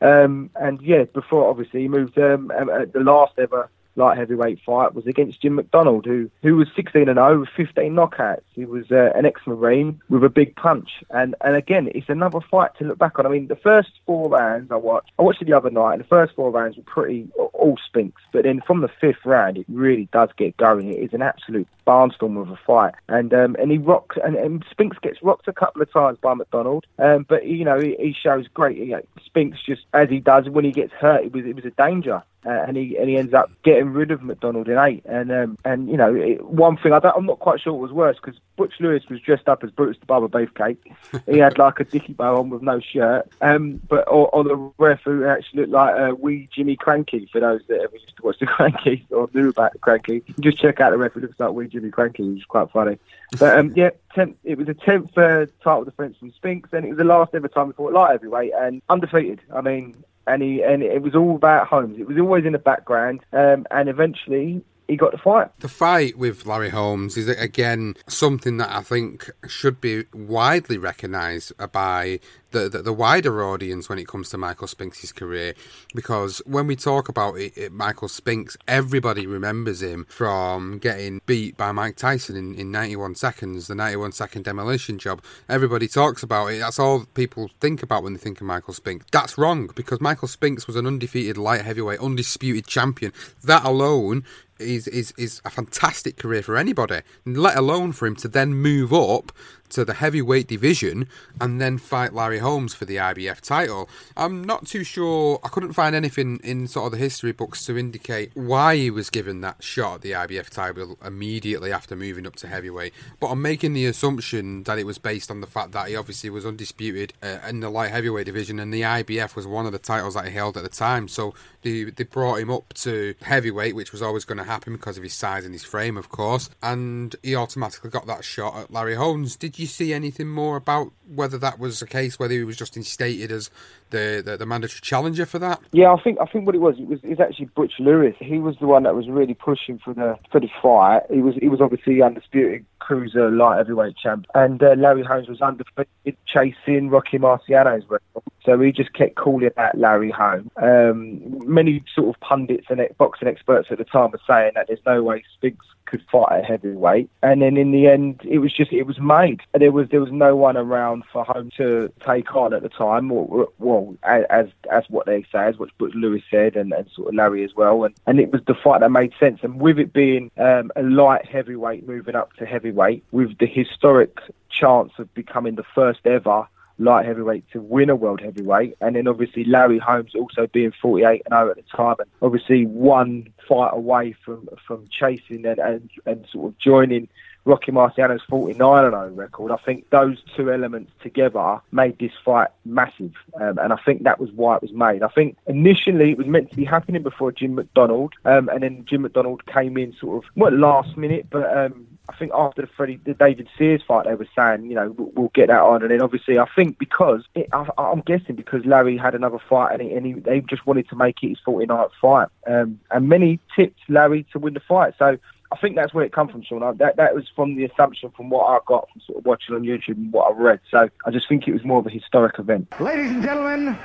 Um, 0.00 0.50
and 0.54 0.80
yeah, 0.80 1.04
before 1.04 1.48
obviously 1.48 1.82
he 1.82 1.88
moved 1.88 2.18
um, 2.18 2.50
at 2.50 2.92
the 2.92 3.00
last 3.00 3.32
ever 3.38 3.68
light 3.96 4.16
heavyweight 4.16 4.60
fight 4.64 4.94
was 4.94 5.06
against 5.06 5.42
Jim 5.42 5.56
McDonald, 5.56 6.06
who 6.06 6.30
who 6.42 6.56
was 6.56 6.68
16 6.74 7.08
and 7.08 7.16
0 7.16 7.40
with 7.40 7.48
15 7.56 7.92
knockouts. 7.92 8.42
He 8.54 8.64
was 8.64 8.90
uh, 8.90 9.10
an 9.14 9.26
ex-marine 9.26 10.00
with 10.08 10.24
a 10.24 10.28
big 10.28 10.56
punch, 10.56 11.02
and 11.10 11.34
and 11.40 11.56
again, 11.56 11.90
it's 11.94 12.08
another 12.08 12.40
fight 12.40 12.70
to 12.78 12.84
look 12.84 12.98
back 12.98 13.18
on. 13.18 13.26
I 13.26 13.28
mean, 13.28 13.48
the 13.48 13.56
first 13.56 13.90
four 14.06 14.28
rounds 14.28 14.70
I 14.70 14.76
watched, 14.76 15.12
I 15.18 15.22
watched 15.22 15.42
it 15.42 15.46
the 15.46 15.56
other 15.56 15.70
night, 15.70 15.94
and 15.94 16.00
the 16.00 16.08
first 16.08 16.34
four 16.34 16.50
rounds 16.50 16.76
were 16.76 16.82
pretty 16.84 17.28
all 17.36 17.76
spinks, 17.84 18.22
but 18.32 18.44
then 18.44 18.62
from 18.66 18.80
the 18.80 18.88
fifth 19.00 19.24
round, 19.24 19.58
it 19.58 19.66
really 19.68 20.08
does 20.12 20.30
get 20.36 20.56
going. 20.56 20.92
It 20.92 21.02
is 21.02 21.12
an 21.12 21.22
absolute 21.22 21.68
barnstorm 21.86 22.40
of 22.40 22.50
a 22.50 22.58
fight, 22.66 22.94
and 23.08 23.34
um, 23.34 23.56
and 23.58 23.70
he 23.70 23.78
rocks, 23.78 24.16
and, 24.24 24.36
and 24.36 24.64
Spinks 24.70 24.98
gets 24.98 25.22
rocked 25.22 25.48
a 25.48 25.52
couple 25.52 25.82
of 25.82 25.92
times 25.92 26.18
by 26.20 26.34
McDonald, 26.34 26.86
um, 26.98 27.26
but 27.28 27.46
you 27.46 27.64
know 27.64 27.78
he, 27.80 27.96
he 27.98 28.12
shows 28.12 28.46
great. 28.54 28.76
You 28.76 28.86
know, 28.86 29.02
Spinks 29.24 29.58
just 29.64 29.82
as 29.92 30.08
he 30.08 30.20
does 30.20 30.48
when 30.48 30.64
he 30.64 30.72
gets 30.72 30.92
hurt, 30.92 31.24
it 31.24 31.32
was 31.32 31.44
it 31.44 31.56
was 31.56 31.64
a 31.64 31.70
danger. 31.70 32.22
Uh, 32.46 32.64
and 32.68 32.76
he 32.76 32.96
and 32.96 33.08
he 33.08 33.16
ends 33.16 33.34
up 33.34 33.50
getting 33.64 33.87
rid 33.92 34.10
of 34.10 34.22
McDonald 34.22 34.68
in 34.68 34.78
eight. 34.78 35.04
And 35.04 35.30
um, 35.32 35.58
and 35.64 35.88
you 35.88 35.96
know, 35.96 36.14
it, 36.14 36.44
one 36.44 36.76
thing 36.76 36.92
I 36.92 37.00
am 37.16 37.26
not 37.26 37.38
quite 37.38 37.60
sure 37.60 37.72
what 37.72 37.82
was 37.82 37.92
worse 37.92 38.16
because 38.16 38.40
Butch 38.56 38.74
Lewis 38.80 39.04
was 39.08 39.20
dressed 39.20 39.48
up 39.48 39.62
as 39.64 39.70
Brutus 39.70 39.98
the 40.00 40.06
Barber 40.06 40.28
Beefcake. 40.28 40.78
he 41.26 41.38
had 41.38 41.58
like 41.58 41.80
a 41.80 41.84
dicky 41.84 42.12
bow 42.12 42.38
on 42.38 42.50
with 42.50 42.62
no 42.62 42.80
shirt. 42.80 43.28
Um, 43.40 43.80
but 43.88 44.06
or, 44.08 44.28
or 44.28 44.44
the 44.44 44.56
ref 44.78 45.02
who 45.04 45.24
actually 45.24 45.62
looked 45.62 45.72
like 45.72 45.94
a 45.96 46.14
wee 46.14 46.48
Jimmy 46.52 46.76
Krankie 46.76 47.30
for 47.30 47.40
those 47.40 47.60
that 47.68 47.80
ever 47.80 47.96
used 47.96 48.16
to 48.16 48.22
watch 48.22 48.38
the 48.38 48.46
Krankies 48.46 49.04
or 49.10 49.28
knew 49.32 49.48
about 49.48 49.72
the 49.72 49.78
Krankie. 49.78 50.22
Just 50.40 50.58
check 50.58 50.80
out 50.80 50.90
the 50.90 50.98
ref 50.98 51.12
who 51.12 51.20
looks 51.20 51.38
like 51.38 51.52
wee 51.52 51.68
Jimmy 51.68 51.90
Krankie, 51.90 52.28
which 52.28 52.40
is 52.40 52.44
quite 52.44 52.70
funny. 52.70 52.98
But 53.38 53.58
um, 53.58 53.72
yeah, 53.76 53.90
tenth, 54.14 54.36
it 54.44 54.58
was 54.58 54.68
a 54.68 54.74
tenth 54.74 55.16
uh, 55.16 55.46
title 55.62 55.84
defence 55.84 56.16
from 56.18 56.32
Spinks, 56.32 56.70
and 56.72 56.84
it 56.84 56.88
was 56.88 56.98
the 56.98 57.04
last 57.04 57.34
ever 57.34 57.48
time 57.48 57.68
before 57.68 57.92
light 57.92 58.12
heavyweight 58.12 58.52
and 58.54 58.82
undefeated. 58.88 59.40
I 59.54 59.60
mean, 59.60 60.02
and 60.28 60.42
he 60.42 60.62
and 60.62 60.82
it 60.82 61.02
was 61.02 61.14
all 61.14 61.36
about 61.36 61.66
Holmes. 61.66 61.98
It 61.98 62.06
was 62.06 62.18
always 62.18 62.44
in 62.44 62.52
the 62.52 62.58
background, 62.58 63.20
um, 63.32 63.66
and 63.70 63.88
eventually 63.88 64.62
he 64.88 64.96
got 64.96 65.12
the 65.12 65.18
fight. 65.18 65.48
The 65.60 65.68
fight 65.68 66.16
with 66.16 66.46
Larry 66.46 66.70
Holmes 66.70 67.16
is 67.18 67.28
again 67.28 67.94
something 68.08 68.56
that 68.56 68.74
I 68.74 68.82
think 68.82 69.30
should 69.46 69.80
be 69.80 70.04
widely 70.14 70.78
recognised 70.78 71.52
by 71.72 72.20
the, 72.50 72.68
the, 72.68 72.82
the 72.82 72.92
wider 72.92 73.44
audience 73.44 73.90
when 73.90 73.98
it 73.98 74.08
comes 74.08 74.30
to 74.30 74.38
Michael 74.38 74.66
Spinks' 74.66 75.12
career, 75.12 75.54
because 75.94 76.40
when 76.46 76.66
we 76.66 76.76
talk 76.76 77.10
about 77.10 77.34
it, 77.34 77.56
it, 77.56 77.72
Michael 77.72 78.08
Spinks, 78.08 78.56
everybody 78.66 79.26
remembers 79.26 79.82
him 79.82 80.06
from 80.08 80.78
getting 80.78 81.20
beat 81.26 81.58
by 81.58 81.72
Mike 81.72 81.96
Tyson 81.96 82.36
in, 82.36 82.54
in 82.54 82.70
91 82.70 83.14
seconds, 83.16 83.66
the 83.66 83.74
91 83.74 84.12
second 84.12 84.44
demolition 84.44 84.98
job. 84.98 85.22
Everybody 85.48 85.88
talks 85.88 86.22
about 86.22 86.46
it. 86.46 86.60
That's 86.60 86.78
all 86.78 87.04
people 87.12 87.50
think 87.60 87.82
about 87.82 88.02
when 88.02 88.14
they 88.14 88.18
think 88.18 88.40
of 88.40 88.46
Michael 88.46 88.72
Spinks. 88.72 89.04
That's 89.12 89.36
wrong 89.36 89.68
because 89.74 90.00
Michael 90.00 90.28
Spinks 90.28 90.66
was 90.66 90.76
an 90.76 90.86
undefeated 90.86 91.36
light 91.36 91.62
heavyweight, 91.62 92.00
undisputed 92.00 92.66
champion. 92.66 93.12
That 93.44 93.64
alone 93.64 94.24
is, 94.58 94.88
is, 94.88 95.12
is 95.16 95.40
a 95.44 95.50
fantastic 95.50 96.16
career 96.16 96.42
for 96.42 96.56
anybody, 96.56 97.00
let 97.24 97.56
alone 97.56 97.92
for 97.92 98.06
him 98.06 98.16
to 98.16 98.28
then 98.28 98.54
move 98.54 98.92
up 98.92 99.32
to 99.70 99.84
the 99.84 99.94
heavyweight 99.94 100.46
division 100.46 101.08
and 101.40 101.60
then 101.60 101.78
fight 101.78 102.14
Larry 102.14 102.38
Holmes 102.38 102.74
for 102.74 102.84
the 102.84 102.96
IBF 102.96 103.40
title. 103.40 103.88
I'm 104.16 104.42
not 104.44 104.66
too 104.66 104.84
sure, 104.84 105.40
I 105.44 105.48
couldn't 105.48 105.72
find 105.72 105.94
anything 105.94 106.40
in 106.42 106.66
sort 106.68 106.86
of 106.86 106.92
the 106.92 106.98
history 106.98 107.32
books 107.32 107.64
to 107.66 107.78
indicate 107.78 108.30
why 108.34 108.76
he 108.76 108.90
was 108.90 109.10
given 109.10 109.40
that 109.42 109.62
shot 109.62 109.96
at 109.96 110.00
the 110.02 110.12
IBF 110.12 110.50
title 110.50 110.98
immediately 111.04 111.72
after 111.72 111.96
moving 111.96 112.26
up 112.26 112.36
to 112.36 112.48
heavyweight, 112.48 112.92
but 113.20 113.28
I'm 113.28 113.42
making 113.42 113.72
the 113.74 113.86
assumption 113.86 114.62
that 114.64 114.78
it 114.78 114.86
was 114.86 114.98
based 114.98 115.30
on 115.30 115.40
the 115.40 115.46
fact 115.46 115.72
that 115.72 115.88
he 115.88 115.96
obviously 115.96 116.30
was 116.30 116.46
undisputed 116.46 117.12
uh, 117.22 117.38
in 117.48 117.60
the 117.60 117.70
light 117.70 117.90
heavyweight 117.90 118.26
division 118.26 118.58
and 118.58 118.72
the 118.72 118.82
IBF 118.82 119.36
was 119.36 119.46
one 119.46 119.66
of 119.66 119.72
the 119.72 119.78
titles 119.78 120.14
that 120.14 120.26
he 120.26 120.32
held 120.32 120.56
at 120.56 120.62
the 120.62 120.68
time, 120.68 121.08
so 121.08 121.34
they, 121.62 121.84
they 121.84 122.04
brought 122.04 122.40
him 122.40 122.50
up 122.50 122.72
to 122.74 123.14
heavyweight, 123.22 123.74
which 123.74 123.92
was 123.92 124.02
always 124.02 124.24
going 124.24 124.38
to 124.38 124.44
happen 124.44 124.74
because 124.74 124.96
of 124.96 125.02
his 125.02 125.14
size 125.14 125.44
and 125.44 125.54
his 125.54 125.64
frame, 125.64 125.96
of 125.96 126.08
course, 126.08 126.50
and 126.62 127.16
he 127.22 127.34
automatically 127.34 127.90
got 127.90 128.06
that 128.06 128.24
shot 128.24 128.56
at 128.56 128.72
Larry 128.72 128.94
Holmes. 128.94 129.36
Did 129.36 129.57
you 129.58 129.66
see 129.66 129.92
anything 129.92 130.28
more 130.28 130.56
about 130.56 130.92
whether 131.06 131.38
that 131.38 131.58
was 131.58 131.80
the 131.80 131.86
case, 131.86 132.18
whether 132.18 132.34
he 132.34 132.44
was 132.44 132.56
just 132.56 132.76
instated 132.76 133.32
as 133.32 133.50
the, 133.90 134.22
the, 134.24 134.36
the 134.36 134.46
mandatory 134.46 134.80
challenger 134.82 135.26
for 135.26 135.38
that? 135.38 135.60
Yeah, 135.72 135.92
I 135.92 136.02
think 136.02 136.18
I 136.20 136.26
think 136.26 136.46
what 136.46 136.54
it 136.54 136.60
was, 136.60 136.76
it 136.78 136.86
was 136.86 137.00
it 137.02 137.10
was 137.10 137.20
actually 137.20 137.46
Butch 137.46 137.74
Lewis. 137.78 138.14
He 138.18 138.38
was 138.38 138.56
the 138.60 138.66
one 138.66 138.82
that 138.84 138.94
was 138.94 139.08
really 139.08 139.34
pushing 139.34 139.78
for 139.78 139.94
the 139.94 140.18
for 140.30 140.40
the 140.40 140.48
fight. 140.62 141.02
He 141.10 141.20
was 141.20 141.34
he 141.36 141.48
was 141.48 141.60
obviously 141.60 142.02
undisputed 142.02 142.64
Cruiser 142.88 143.30
light 143.30 143.58
heavyweight 143.58 143.98
champ, 143.98 144.26
and 144.34 144.62
uh, 144.62 144.74
Larry 144.78 145.02
Holmes 145.02 145.28
was 145.28 145.42
undefeated, 145.42 146.16
chasing 146.24 146.88
Rocky 146.88 147.18
Marciano's 147.18 147.84
record. 147.86 148.22
So 148.46 148.58
he 148.58 148.72
just 148.72 148.94
kept 148.94 149.16
calling 149.16 149.50
that 149.56 149.76
Larry 149.76 150.10
Holmes. 150.10 150.50
Um, 150.56 151.46
many 151.46 151.84
sort 151.94 152.16
of 152.16 152.20
pundits 152.22 152.68
and 152.70 152.80
boxing 152.96 153.28
experts 153.28 153.68
at 153.70 153.76
the 153.76 153.84
time 153.84 154.10
were 154.10 154.20
saying 154.26 154.52
that 154.54 154.68
there's 154.68 154.80
no 154.86 155.02
way 155.02 155.22
Spinks 155.34 155.66
could 155.88 156.02
fight 156.10 156.30
at 156.32 156.44
heavyweight. 156.44 157.10
And 157.22 157.42
then 157.42 157.56
in 157.56 157.72
the 157.72 157.88
end, 157.88 158.20
it 158.24 158.38
was 158.38 158.52
just 158.52 158.72
it 158.72 158.84
was 158.84 158.98
made. 158.98 159.40
There 159.52 159.72
was 159.72 159.88
there 159.88 160.00
was 160.00 160.12
no 160.12 160.36
one 160.36 160.56
around 160.56 161.04
for 161.12 161.24
home 161.24 161.50
to 161.56 161.92
take 162.06 162.34
on 162.34 162.52
at 162.52 162.62
the 162.62 162.68
time. 162.68 163.08
Well, 163.08 163.96
as 164.02 164.46
as 164.70 164.84
what 164.88 165.06
they 165.06 165.22
say, 165.32 165.46
as 165.46 165.58
what 165.58 165.70
Lewis 165.80 166.22
said, 166.30 166.56
and, 166.56 166.72
and 166.72 166.88
sort 166.90 167.08
of 167.08 167.14
Larry 167.14 167.44
as 167.44 167.54
well. 167.54 167.84
And 167.84 167.94
and 168.06 168.20
it 168.20 168.32
was 168.32 168.42
the 168.46 168.54
fight 168.54 168.80
that 168.80 168.90
made 168.90 169.12
sense. 169.18 169.40
And 169.42 169.60
with 169.60 169.78
it 169.78 169.92
being 169.92 170.30
um, 170.38 170.70
a 170.76 170.82
light 170.82 171.26
heavyweight 171.26 171.88
moving 171.88 172.14
up 172.14 172.32
to 172.34 172.46
heavyweight, 172.46 172.77
with 173.10 173.38
the 173.38 173.46
historic 173.46 174.18
chance 174.48 174.92
of 174.98 175.12
becoming 175.14 175.54
the 175.56 175.64
first 175.74 176.00
ever 176.04 176.46
light 176.78 177.04
heavyweight 177.04 177.44
to 177.52 177.60
win 177.60 177.90
a 177.90 177.96
world 177.96 178.20
heavyweight, 178.20 178.76
and 178.80 178.94
then 178.94 179.08
obviously 179.08 179.44
Larry 179.44 179.78
Holmes 179.78 180.14
also 180.14 180.46
being 180.46 180.72
48 180.80 181.22
and 181.26 181.32
0 181.32 181.50
at 181.50 181.56
the 181.56 181.62
time, 181.62 181.96
and 181.98 182.08
obviously 182.22 182.66
one 182.66 183.32
fight 183.48 183.70
away 183.72 184.14
from 184.24 184.48
from 184.66 184.86
chasing 184.90 185.44
and 185.44 185.58
and, 185.58 185.90
and 186.06 186.26
sort 186.30 186.52
of 186.52 186.58
joining 186.58 187.08
Rocky 187.48 187.72
Marciano's 187.72 188.20
49 188.28 188.84
and 188.84 188.92
0 188.92 189.08
record. 189.14 189.50
I 189.50 189.56
think 189.56 189.88
those 189.88 190.18
two 190.36 190.52
elements 190.52 190.92
together 191.02 191.60
made 191.72 191.98
this 191.98 192.12
fight 192.22 192.48
massive, 192.66 193.14
um, 193.40 193.58
and 193.58 193.72
I 193.72 193.76
think 193.76 194.02
that 194.02 194.20
was 194.20 194.30
why 194.32 194.56
it 194.56 194.62
was 194.62 194.72
made. 194.72 195.02
I 195.02 195.08
think 195.08 195.38
initially 195.46 196.10
it 196.10 196.18
was 196.18 196.26
meant 196.26 196.50
to 196.50 196.56
be 196.56 196.66
happening 196.66 197.02
before 197.02 197.32
Jim 197.32 197.54
McDonald. 197.54 198.12
um, 198.26 198.50
and 198.50 198.62
then 198.62 198.84
Jim 198.84 199.00
McDonald 199.00 199.46
came 199.46 199.78
in 199.78 199.94
sort 199.94 200.22
of 200.22 200.30
what 200.34 200.52
last 200.52 200.96
minute, 200.98 201.26
but 201.30 201.56
um, 201.56 201.86
I 202.10 202.16
think 202.16 202.32
after 202.34 202.62
the 202.62 202.68
Freddie, 202.68 203.00
the 203.04 203.14
David 203.14 203.48
Sears 203.56 203.82
fight, 203.86 204.06
they 204.06 204.14
were 204.14 204.28
saying, 204.36 204.64
you 204.64 204.74
know, 204.74 204.94
we'll, 204.96 205.10
we'll 205.14 205.32
get 205.34 205.48
that 205.48 205.62
on. 205.62 205.82
And 205.82 205.90
then 205.90 206.00
obviously, 206.00 206.38
I 206.38 206.46
think 206.54 206.78
because 206.78 207.24
it, 207.34 207.48
I, 207.52 207.66
am 207.78 208.00
guessing 208.00 208.34
because 208.34 208.64
Larry 208.64 208.96
had 208.96 209.14
another 209.14 209.38
fight 209.38 209.72
and, 209.72 209.82
he, 209.82 209.94
and 209.94 210.06
he, 210.06 210.12
they 210.14 210.40
just 210.40 210.66
wanted 210.66 210.88
to 210.88 210.96
make 210.96 211.22
it 211.22 211.28
his 211.28 211.38
49th 211.46 211.90
fight. 212.00 212.28
Um, 212.46 212.80
and 212.90 213.08
many 213.08 213.40
tipped 213.54 213.80
Larry 213.88 214.26
to 214.32 214.38
win 214.38 214.54
the 214.54 214.60
fight. 214.60 214.94
So 214.98 215.18
I 215.50 215.56
think 215.56 215.76
that's 215.76 215.94
where 215.94 216.04
it 216.04 216.12
come 216.12 216.28
from, 216.28 216.42
Sean. 216.42 216.76
That 216.76 216.96
that 216.96 217.14
was 217.14 217.24
from 217.34 217.56
the 217.56 217.64
assumption 217.64 218.10
from 218.10 218.28
what 218.28 218.44
I 218.44 218.58
got 218.66 218.88
from 218.92 219.00
sort 219.06 219.18
of 219.18 219.26
watching 219.26 219.54
on 219.54 219.62
YouTube 219.62 219.96
and 219.96 220.12
what 220.12 220.30
I 220.30 220.38
read. 220.38 220.60
So 220.70 220.90
I 221.06 221.10
just 221.10 221.28
think 221.28 221.48
it 221.48 221.52
was 221.52 221.64
more 221.64 221.78
of 221.78 221.86
a 221.86 221.90
historic 221.90 222.38
event. 222.38 222.68
Ladies 222.80 223.10
and 223.10 223.22
gentlemen, 223.22 223.78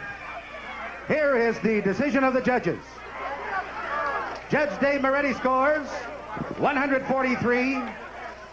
here 1.08 1.38
is 1.38 1.58
the 1.60 1.82
decision 1.82 2.24
of 2.24 2.34
the 2.34 2.42
judges. 2.42 2.80
Judge 4.50 4.78
Dave 4.82 5.02
Moretti 5.02 5.34
scores 5.34 5.88
143 6.58 7.76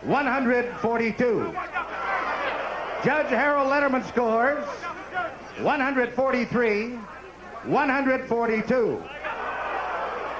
142. 0.02 1.52
Judge 3.04 3.28
Harold 3.28 3.68
Lederman 3.68 4.06
scores 4.08 4.64
143, 5.60 6.90
142. 7.64 9.02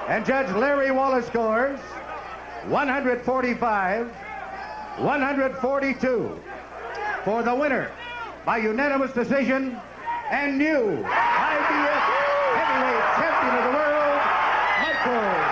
And 0.07 0.25
Judge 0.25 0.49
Larry 0.55 0.91
Wallace 0.91 1.27
scores 1.27 1.79
145, 2.67 4.07
142. 4.97 6.39
For 7.23 7.43
the 7.43 7.53
winner, 7.55 7.91
by 8.45 8.57
unanimous 8.57 9.11
decision, 9.13 9.79
and 10.31 10.57
new 10.57 11.03
IBF 11.03 12.01
heavyweight 12.57 13.03
champion 13.17 13.55
of 13.57 13.63
the 13.65 13.71
world, 13.77 14.21
Michael 14.81 15.51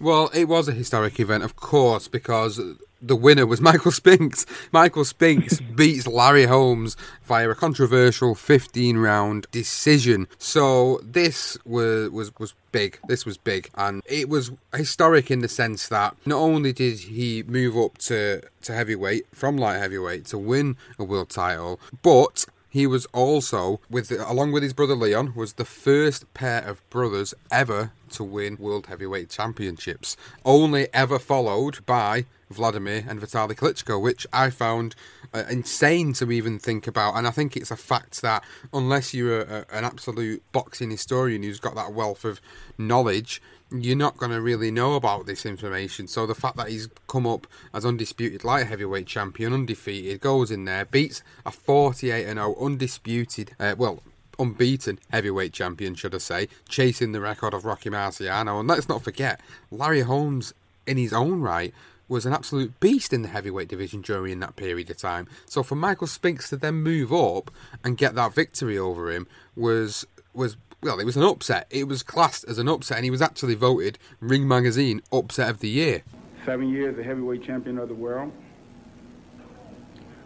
well, 0.00 0.30
it 0.34 0.48
was 0.48 0.68
a 0.68 0.72
historic 0.72 1.18
event, 1.18 1.44
of 1.44 1.56
course, 1.56 2.08
because 2.08 2.60
the 3.00 3.16
winner 3.16 3.46
was 3.46 3.60
Michael 3.72 3.92
Spinks. 3.92 4.46
Michael 4.72 5.04
Spinks 5.04 5.60
beats 5.76 6.06
Larry 6.06 6.46
Holmes 6.46 6.96
via 7.24 7.50
a 7.50 7.54
controversial 7.54 8.34
15 8.34 8.98
round 8.98 9.46
decision. 9.50 10.28
So 10.38 11.00
this 11.02 11.58
was 11.64 12.10
was 12.10 12.32
was 12.38 12.54
big. 12.72 12.98
This 13.06 13.24
was 13.24 13.36
big 13.36 13.70
and 13.76 14.02
it 14.06 14.28
was 14.28 14.50
historic 14.74 15.30
in 15.30 15.40
the 15.40 15.48
sense 15.48 15.88
that 15.88 16.16
not 16.26 16.38
only 16.38 16.72
did 16.72 16.98
he 16.98 17.42
move 17.44 17.76
up 17.76 17.98
to 17.98 18.42
to 18.62 18.72
heavyweight 18.72 19.26
from 19.32 19.56
light 19.56 19.78
heavyweight 19.78 20.26
to 20.26 20.38
win 20.38 20.76
a 20.98 21.04
world 21.04 21.30
title, 21.30 21.78
but 22.02 22.46
he 22.74 22.88
was 22.88 23.06
also, 23.12 23.78
with 23.88 24.10
along 24.10 24.50
with 24.50 24.64
his 24.64 24.72
brother 24.72 24.96
Leon, 24.96 25.34
was 25.36 25.52
the 25.52 25.64
first 25.64 26.34
pair 26.34 26.60
of 26.60 26.82
brothers 26.90 27.32
ever 27.48 27.92
to 28.10 28.24
win 28.24 28.56
World 28.56 28.86
Heavyweight 28.86 29.30
Championships. 29.30 30.16
Only 30.44 30.88
ever 30.92 31.20
followed 31.20 31.86
by 31.86 32.24
Vladimir 32.54 33.04
and 33.08 33.20
Vitaly 33.20 33.54
Klitschko, 33.54 34.00
which 34.00 34.26
I 34.32 34.50
found 34.50 34.94
uh, 35.32 35.44
insane 35.50 36.12
to 36.14 36.30
even 36.30 36.58
think 36.58 36.86
about. 36.86 37.16
And 37.16 37.26
I 37.26 37.30
think 37.30 37.56
it's 37.56 37.70
a 37.70 37.76
fact 37.76 38.22
that 38.22 38.44
unless 38.72 39.12
you're 39.12 39.42
a, 39.42 39.66
a, 39.70 39.76
an 39.76 39.84
absolute 39.84 40.42
boxing 40.52 40.90
historian 40.90 41.42
who's 41.42 41.60
got 41.60 41.74
that 41.74 41.92
wealth 41.92 42.24
of 42.24 42.40
knowledge, 42.78 43.42
you're 43.70 43.96
not 43.96 44.16
going 44.16 44.30
to 44.30 44.40
really 44.40 44.70
know 44.70 44.94
about 44.94 45.26
this 45.26 45.44
information. 45.44 46.06
So 46.06 46.26
the 46.26 46.34
fact 46.34 46.56
that 46.56 46.68
he's 46.68 46.88
come 47.08 47.26
up 47.26 47.46
as 47.72 47.84
undisputed 47.84 48.44
light 48.44 48.66
heavyweight 48.66 49.06
champion, 49.06 49.52
undefeated, 49.52 50.20
goes 50.20 50.50
in 50.50 50.64
there, 50.64 50.84
beats 50.84 51.22
a 51.44 51.50
48 51.50 52.26
and 52.26 52.38
0 52.38 52.56
undisputed, 52.60 53.52
uh, 53.58 53.74
well, 53.76 54.02
unbeaten 54.38 54.98
heavyweight 55.10 55.52
champion, 55.52 55.94
should 55.94 56.14
I 56.14 56.18
say, 56.18 56.48
chasing 56.68 57.12
the 57.12 57.20
record 57.20 57.54
of 57.54 57.64
Rocky 57.64 57.90
Marciano. 57.90 58.60
And 58.60 58.68
let's 58.68 58.88
not 58.88 59.02
forget, 59.02 59.40
Larry 59.70 60.02
Holmes, 60.02 60.54
in 60.86 60.96
his 60.96 61.12
own 61.12 61.40
right, 61.40 61.72
was 62.14 62.24
an 62.24 62.32
absolute 62.32 62.78
beast 62.78 63.12
in 63.12 63.22
the 63.22 63.28
heavyweight 63.28 63.66
division 63.66 64.00
during 64.00 64.38
that 64.38 64.54
period 64.54 64.88
of 64.88 64.96
time. 64.96 65.26
So 65.46 65.64
for 65.64 65.74
Michael 65.74 66.06
Spinks 66.06 66.48
to 66.50 66.56
then 66.56 66.76
move 66.76 67.12
up 67.12 67.50
and 67.82 67.98
get 67.98 68.14
that 68.14 68.32
victory 68.32 68.78
over 68.78 69.10
him 69.10 69.26
was 69.56 70.06
was 70.32 70.56
well, 70.80 71.00
it 71.00 71.04
was 71.04 71.16
an 71.16 71.24
upset. 71.24 71.66
It 71.70 71.88
was 71.88 72.04
classed 72.04 72.44
as 72.46 72.58
an 72.58 72.68
upset, 72.68 72.98
and 72.98 73.04
he 73.04 73.10
was 73.10 73.20
actually 73.20 73.56
voted 73.56 73.98
Ring 74.20 74.46
Magazine 74.46 75.02
Upset 75.12 75.50
of 75.50 75.58
the 75.58 75.68
Year. 75.68 76.02
Seven 76.46 76.68
years 76.68 76.96
a 76.98 77.02
heavyweight 77.02 77.42
champion 77.42 77.78
of 77.78 77.88
the 77.88 77.94
world. 77.94 78.30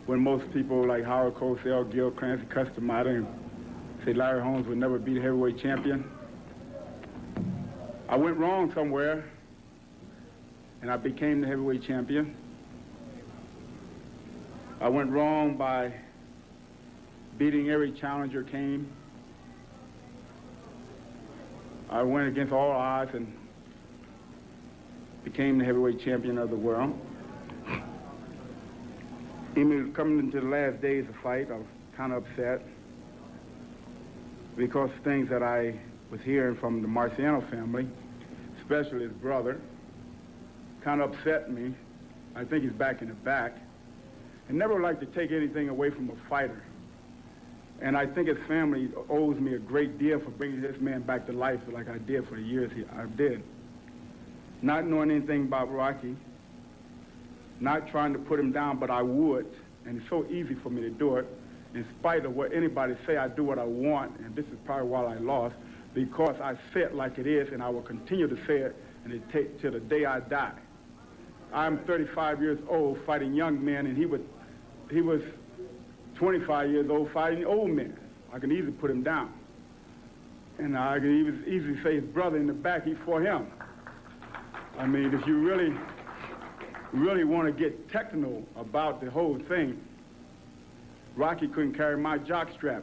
When 0.04 0.20
most 0.20 0.52
people 0.52 0.86
like 0.86 1.04
Howard 1.04 1.36
Cosell, 1.36 1.90
Gil 1.90 2.10
Clancy, 2.10 2.44
Cus 2.46 2.68
D'Amato, 2.74 3.26
say 4.04 4.12
Larry 4.12 4.42
Holmes 4.42 4.66
would 4.66 4.78
never 4.78 4.98
be 4.98 5.14
the 5.14 5.20
heavyweight 5.20 5.58
champion. 5.58 6.04
I 8.10 8.16
went 8.16 8.36
wrong 8.36 8.72
somewhere, 8.74 9.24
and 10.82 10.90
I 10.90 10.96
became 10.96 11.40
the 11.40 11.46
heavyweight 11.46 11.82
champion. 11.82 12.34
I 14.80 14.88
went 14.88 15.10
wrong 15.10 15.56
by 15.56 15.92
beating 17.36 17.70
every 17.70 17.92
challenger 17.92 18.44
came. 18.44 18.88
I 21.90 22.02
went 22.02 22.28
against 22.28 22.52
all 22.52 22.70
odds 22.70 23.14
and 23.14 23.32
became 25.24 25.58
the 25.58 25.64
heavyweight 25.64 26.00
champion 26.00 26.38
of 26.38 26.50
the 26.50 26.56
world. 26.56 26.98
Even 29.56 29.92
coming 29.94 30.18
into 30.20 30.40
the 30.40 30.46
last 30.46 30.80
days 30.80 31.06
of 31.08 31.14
the 31.14 31.20
fight, 31.20 31.50
I 31.50 31.56
was 31.56 31.66
kind 31.96 32.12
of 32.12 32.24
upset 32.24 32.62
because 34.56 34.90
things 35.02 35.28
that 35.30 35.42
I 35.42 35.74
was 36.10 36.20
hearing 36.20 36.56
from 36.56 36.82
the 36.82 36.88
Marciano 36.88 37.48
family, 37.50 37.88
especially 38.60 39.02
his 39.02 39.12
brother, 39.12 39.60
kind 40.88 41.02
of 41.02 41.12
upset 41.12 41.52
me. 41.52 41.74
I 42.34 42.44
think 42.44 42.64
he's 42.64 42.72
back 42.72 43.02
in 43.02 43.08
the 43.08 43.14
back. 43.14 43.52
And 44.48 44.56
never 44.56 44.80
like 44.80 45.00
to 45.00 45.06
take 45.06 45.32
anything 45.32 45.68
away 45.68 45.90
from 45.90 46.08
a 46.08 46.28
fighter. 46.30 46.62
And 47.82 47.94
I 47.94 48.06
think 48.06 48.28
his 48.28 48.38
family 48.48 48.90
owes 49.10 49.38
me 49.38 49.52
a 49.52 49.58
great 49.58 49.98
deal 49.98 50.18
for 50.18 50.30
bringing 50.30 50.62
this 50.62 50.80
man 50.80 51.02
back 51.02 51.26
to 51.26 51.32
life 51.32 51.60
like 51.70 51.90
I 51.90 51.98
did 51.98 52.26
for 52.26 52.36
the 52.36 52.42
years 52.42 52.72
he, 52.74 52.84
I 52.96 53.04
did. 53.04 53.42
Not 54.62 54.86
knowing 54.86 55.10
anything 55.10 55.42
about 55.42 55.70
Rocky, 55.70 56.16
not 57.60 57.88
trying 57.88 58.14
to 58.14 58.18
put 58.18 58.40
him 58.40 58.50
down, 58.50 58.78
but 58.78 58.90
I 58.90 59.02
would. 59.02 59.46
And 59.84 60.00
it's 60.00 60.08
so 60.08 60.24
easy 60.30 60.54
for 60.54 60.70
me 60.70 60.80
to 60.80 60.90
do 60.90 61.16
it. 61.16 61.26
In 61.74 61.84
spite 61.98 62.24
of 62.24 62.34
what 62.34 62.54
anybody 62.54 62.96
say, 63.06 63.18
I 63.18 63.28
do 63.28 63.44
what 63.44 63.58
I 63.58 63.64
want. 63.64 64.18
And 64.20 64.34
this 64.34 64.46
is 64.46 64.56
probably 64.64 64.88
why 64.88 65.04
I 65.04 65.18
lost, 65.18 65.54
because 65.92 66.40
I 66.40 66.54
say 66.72 66.80
it 66.80 66.94
like 66.94 67.18
it 67.18 67.26
is, 67.26 67.52
and 67.52 67.62
I 67.62 67.68
will 67.68 67.82
continue 67.82 68.26
to 68.26 68.36
say 68.46 68.60
it 68.60 68.74
and 69.04 69.12
it 69.12 69.22
take 69.30 69.60
till 69.60 69.72
the 69.72 69.80
day 69.80 70.06
I 70.06 70.20
die. 70.20 70.54
I'm 71.52 71.78
35 71.78 72.42
years 72.42 72.58
old 72.68 72.98
fighting 73.06 73.34
young 73.34 73.64
men, 73.64 73.86
and 73.86 73.96
he 73.96 74.06
was, 74.06 74.20
he 74.90 75.00
was 75.00 75.22
25 76.16 76.70
years 76.70 76.90
old 76.90 77.10
fighting 77.12 77.44
old 77.44 77.70
men. 77.70 77.96
I 78.32 78.38
can 78.38 78.52
easily 78.52 78.72
put 78.72 78.90
him 78.90 79.02
down. 79.02 79.32
And 80.58 80.76
I 80.76 80.98
can 80.98 81.18
even 81.18 81.44
easily 81.46 81.82
say 81.82 82.00
his 82.00 82.04
brother 82.04 82.36
in 82.36 82.46
the 82.46 82.52
back, 82.52 82.84
he 82.84 82.94
fought 82.94 83.22
him. 83.22 83.46
I 84.76 84.86
mean, 84.86 85.14
if 85.14 85.26
you 85.26 85.38
really, 85.38 85.74
really 86.92 87.24
want 87.24 87.46
to 87.46 87.52
get 87.52 87.88
technical 87.88 88.44
about 88.56 89.00
the 89.00 89.10
whole 89.10 89.38
thing, 89.48 89.80
Rocky 91.16 91.48
couldn't 91.48 91.74
carry 91.74 91.96
my 91.96 92.18
jock 92.18 92.52
strap. 92.52 92.82